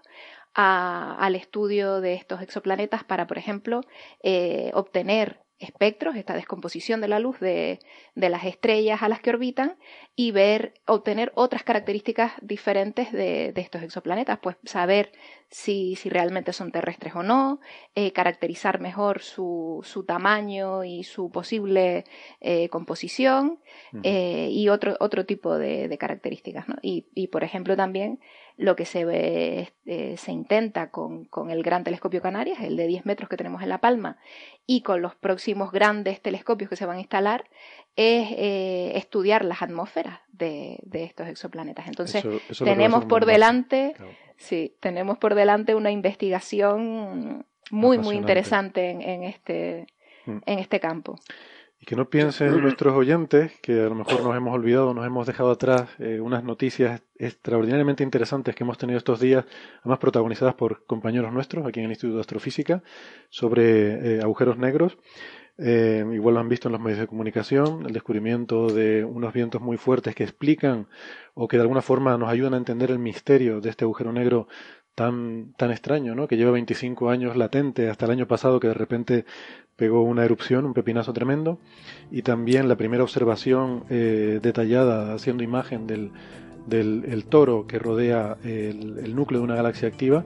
al 0.53 1.35
estudio 1.35 2.01
de 2.01 2.13
estos 2.13 2.41
exoplanetas 2.41 3.03
para 3.03 3.25
por 3.25 3.37
ejemplo 3.37 3.81
eh, 4.21 4.71
obtener 4.73 5.40
espectros, 5.61 6.15
esta 6.15 6.33
descomposición 6.33 7.01
de 7.01 7.07
la 7.07 7.19
luz 7.19 7.39
de, 7.39 7.79
de, 8.15 8.29
las 8.29 8.43
estrellas 8.45 9.03
a 9.03 9.09
las 9.09 9.21
que 9.21 9.29
orbitan 9.29 9.77
y 10.15 10.31
ver, 10.31 10.73
obtener 10.85 11.31
otras 11.35 11.63
características 11.63 12.33
diferentes 12.41 13.11
de, 13.11 13.51
de 13.53 13.61
estos 13.61 13.81
exoplanetas, 13.83 14.39
pues 14.39 14.57
saber 14.63 15.11
si, 15.49 15.95
si, 15.95 16.09
realmente 16.09 16.53
son 16.53 16.71
terrestres 16.71 17.15
o 17.15 17.23
no, 17.23 17.59
eh, 17.95 18.11
caracterizar 18.11 18.79
mejor 18.79 19.21
su, 19.21 19.81
su, 19.83 20.03
tamaño 20.03 20.83
y 20.83 21.03
su 21.03 21.29
posible 21.29 22.05
eh, 22.39 22.69
composición 22.69 23.59
eh, 24.03 24.49
y 24.51 24.69
otro, 24.69 24.95
otro 24.99 25.25
tipo 25.25 25.57
de, 25.57 25.87
de 25.87 25.97
características. 25.97 26.67
¿no? 26.69 26.75
Y, 26.81 27.07
y, 27.13 27.27
por 27.27 27.43
ejemplo, 27.43 27.75
también 27.75 28.19
lo 28.61 28.75
que 28.75 28.85
se, 28.85 29.05
ve, 29.05 29.73
eh, 29.87 30.15
se 30.17 30.31
intenta 30.31 30.91
con, 30.91 31.25
con, 31.25 31.49
el 31.49 31.63
Gran 31.63 31.83
Telescopio 31.83 32.21
Canarias, 32.21 32.59
el 32.61 32.77
de 32.77 32.85
10 32.85 33.07
metros 33.07 33.27
que 33.27 33.35
tenemos 33.35 33.63
en 33.63 33.69
La 33.69 33.79
Palma, 33.79 34.17
y 34.67 34.83
con 34.83 35.01
los 35.01 35.15
próximos 35.15 35.71
grandes 35.71 36.21
telescopios 36.21 36.69
que 36.69 36.75
se 36.75 36.85
van 36.85 36.97
a 36.97 36.99
instalar, 36.99 37.49
es 37.95 38.29
eh, 38.37 38.91
estudiar 38.95 39.43
las 39.45 39.63
atmósferas 39.63 40.19
de, 40.31 40.77
de, 40.83 41.03
estos 41.05 41.27
exoplanetas. 41.27 41.87
Entonces, 41.87 42.23
tenemos 42.63 43.05
por 43.05 43.25
delante, 43.25 43.95
sí, 44.37 44.75
tenemos 44.79 45.17
por 45.17 45.33
delante 45.33 45.73
una 45.73 45.89
investigación 45.89 47.47
muy, 47.71 47.97
muy 47.97 48.15
interesante 48.15 48.91
en, 48.91 49.01
en 49.01 49.23
este, 49.23 49.87
mm. 50.27 50.37
en 50.45 50.59
este 50.59 50.79
campo. 50.79 51.15
Y 51.81 51.85
que 51.87 51.95
no 51.95 52.11
piensen 52.11 52.61
nuestros 52.61 52.93
oyentes 52.93 53.53
que 53.59 53.81
a 53.81 53.89
lo 53.89 53.95
mejor 53.95 54.23
nos 54.23 54.37
hemos 54.37 54.53
olvidado, 54.53 54.93
nos 54.93 55.03
hemos 55.03 55.25
dejado 55.25 55.49
atrás 55.49 55.89
eh, 55.97 56.19
unas 56.21 56.43
noticias 56.43 57.01
extraordinariamente 57.17 58.03
interesantes 58.03 58.53
que 58.53 58.63
hemos 58.63 58.77
tenido 58.77 58.99
estos 58.99 59.19
días, 59.19 59.45
además 59.79 59.97
protagonizadas 59.97 60.53
por 60.53 60.85
compañeros 60.85 61.33
nuestros 61.33 61.65
aquí 61.65 61.79
en 61.79 61.85
el 61.85 61.91
Instituto 61.93 62.17
de 62.17 62.21
Astrofísica, 62.21 62.83
sobre 63.29 64.17
eh, 64.17 64.21
agujeros 64.21 64.59
negros. 64.59 64.95
Eh, 65.57 66.05
igual 66.13 66.35
lo 66.35 66.39
han 66.39 66.49
visto 66.49 66.67
en 66.67 66.73
los 66.73 66.81
medios 66.81 66.99
de 66.99 67.07
comunicación, 67.07 67.85
el 67.85 67.93
descubrimiento 67.93 68.67
de 68.67 69.03
unos 69.03 69.33
vientos 69.33 69.59
muy 69.59 69.77
fuertes 69.77 70.13
que 70.13 70.23
explican 70.23 70.87
o 71.33 71.47
que 71.47 71.57
de 71.57 71.61
alguna 71.61 71.81
forma 71.81 72.15
nos 72.17 72.29
ayudan 72.29 72.53
a 72.53 72.57
entender 72.57 72.91
el 72.91 72.99
misterio 72.99 73.59
de 73.59 73.69
este 73.71 73.85
agujero 73.85 74.13
negro 74.13 74.47
tan, 74.95 75.53
tan 75.57 75.71
extraño, 75.71 76.15
¿no? 76.15 76.27
que 76.27 76.37
lleva 76.37 76.51
25 76.51 77.09
años 77.09 77.35
latente 77.35 77.89
hasta 77.89 78.05
el 78.05 78.11
año 78.11 78.27
pasado 78.27 78.59
que 78.59 78.67
de 78.67 78.73
repente 78.73 79.25
pegó 79.75 80.03
una 80.03 80.23
erupción, 80.23 80.65
un 80.65 80.73
pepinazo 80.73 81.13
tremendo, 81.13 81.59
y 82.11 82.21
también 82.21 82.69
la 82.69 82.75
primera 82.75 83.03
observación 83.03 83.83
eh, 83.89 84.39
detallada 84.41 85.13
haciendo 85.13 85.43
imagen 85.43 85.87
del, 85.87 86.11
del 86.67 87.25
toro 87.25 87.65
que 87.67 87.79
rodea 87.79 88.37
el, 88.43 89.15
núcleo 89.15 89.39
de 89.39 89.45
una 89.45 89.55
galaxia 89.55 89.87
activa. 89.87 90.25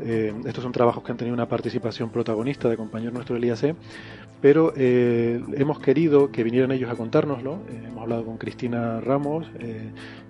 Eh, 0.00 0.34
estos 0.44 0.62
son 0.62 0.72
trabajos 0.72 1.04
que 1.04 1.12
han 1.12 1.18
tenido 1.18 1.34
una 1.34 1.48
participación 1.48 2.10
protagonista 2.10 2.68
de 2.68 2.76
compañeros 2.76 3.14
nuestros 3.14 3.40
del 3.40 3.48
IAC, 3.48 3.76
pero 4.40 4.72
eh, 4.76 5.40
hemos 5.54 5.78
querido 5.78 6.30
que 6.30 6.42
vinieran 6.42 6.72
ellos 6.72 6.90
a 6.90 6.96
contárnoslo. 6.96 7.58
hemos 7.86 8.02
hablado 8.02 8.24
con 8.24 8.36
Cristina 8.36 9.00
Ramos 9.00 9.46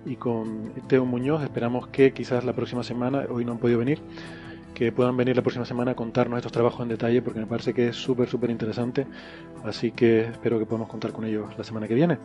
y 0.05 0.15
con 0.15 0.71
Teo 0.87 1.05
Muñoz. 1.05 1.43
Esperamos 1.43 1.87
que 1.87 2.13
quizás 2.13 2.45
la 2.45 2.53
próxima 2.53 2.83
semana, 2.83 3.25
hoy 3.29 3.45
no 3.45 3.51
han 3.51 3.57
podido 3.57 3.79
venir, 3.79 3.99
que 4.73 4.91
puedan 4.91 5.17
venir 5.17 5.35
la 5.35 5.41
próxima 5.41 5.65
semana 5.65 5.91
a 5.91 5.95
contarnos 5.95 6.37
estos 6.37 6.51
trabajos 6.51 6.81
en 6.81 6.89
detalle 6.89 7.21
porque 7.21 7.39
me 7.39 7.47
parece 7.47 7.73
que 7.73 7.89
es 7.89 7.95
súper, 7.95 8.29
súper 8.29 8.49
interesante. 8.49 9.07
Así 9.63 9.91
que 9.91 10.21
espero 10.21 10.59
que 10.59 10.65
podamos 10.65 10.89
contar 10.89 11.11
con 11.11 11.25
ellos 11.25 11.47
la 11.57 11.63
semana 11.63 11.87
que 11.87 11.95
viene. 11.95 12.17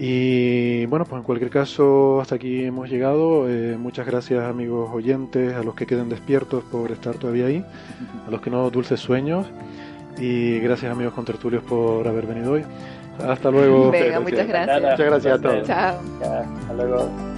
Y 0.00 0.86
bueno, 0.86 1.04
pues 1.04 1.18
en 1.18 1.24
cualquier 1.24 1.50
caso, 1.50 2.20
hasta 2.20 2.36
aquí 2.36 2.64
hemos 2.64 2.88
llegado. 2.88 3.48
Eh, 3.50 3.76
muchas 3.76 4.06
gracias 4.06 4.44
amigos 4.44 4.88
oyentes, 4.92 5.54
a 5.54 5.64
los 5.64 5.74
que 5.74 5.86
queden 5.86 6.08
despiertos 6.08 6.62
por 6.64 6.92
estar 6.92 7.16
todavía 7.16 7.46
ahí, 7.46 7.64
a 8.26 8.30
los 8.30 8.40
que 8.40 8.48
no, 8.48 8.70
dulces 8.70 9.00
sueños. 9.00 9.46
Y 10.18 10.58
gracias 10.60 10.90
amigos 10.90 11.14
contertulios 11.14 11.62
por 11.62 12.06
haber 12.06 12.26
venido 12.26 12.52
hoy. 12.52 12.64
Hasta 13.26 13.50
luego. 13.50 13.90
Venga, 13.90 14.20
muchas 14.20 14.46
gracias. 14.46 14.82
Muchas 14.82 15.00
gracias 15.00 15.38
a 15.38 15.42
todos. 15.42 15.66
Chao. 15.66 16.00
Hasta 16.20 16.74
luego. 16.74 17.37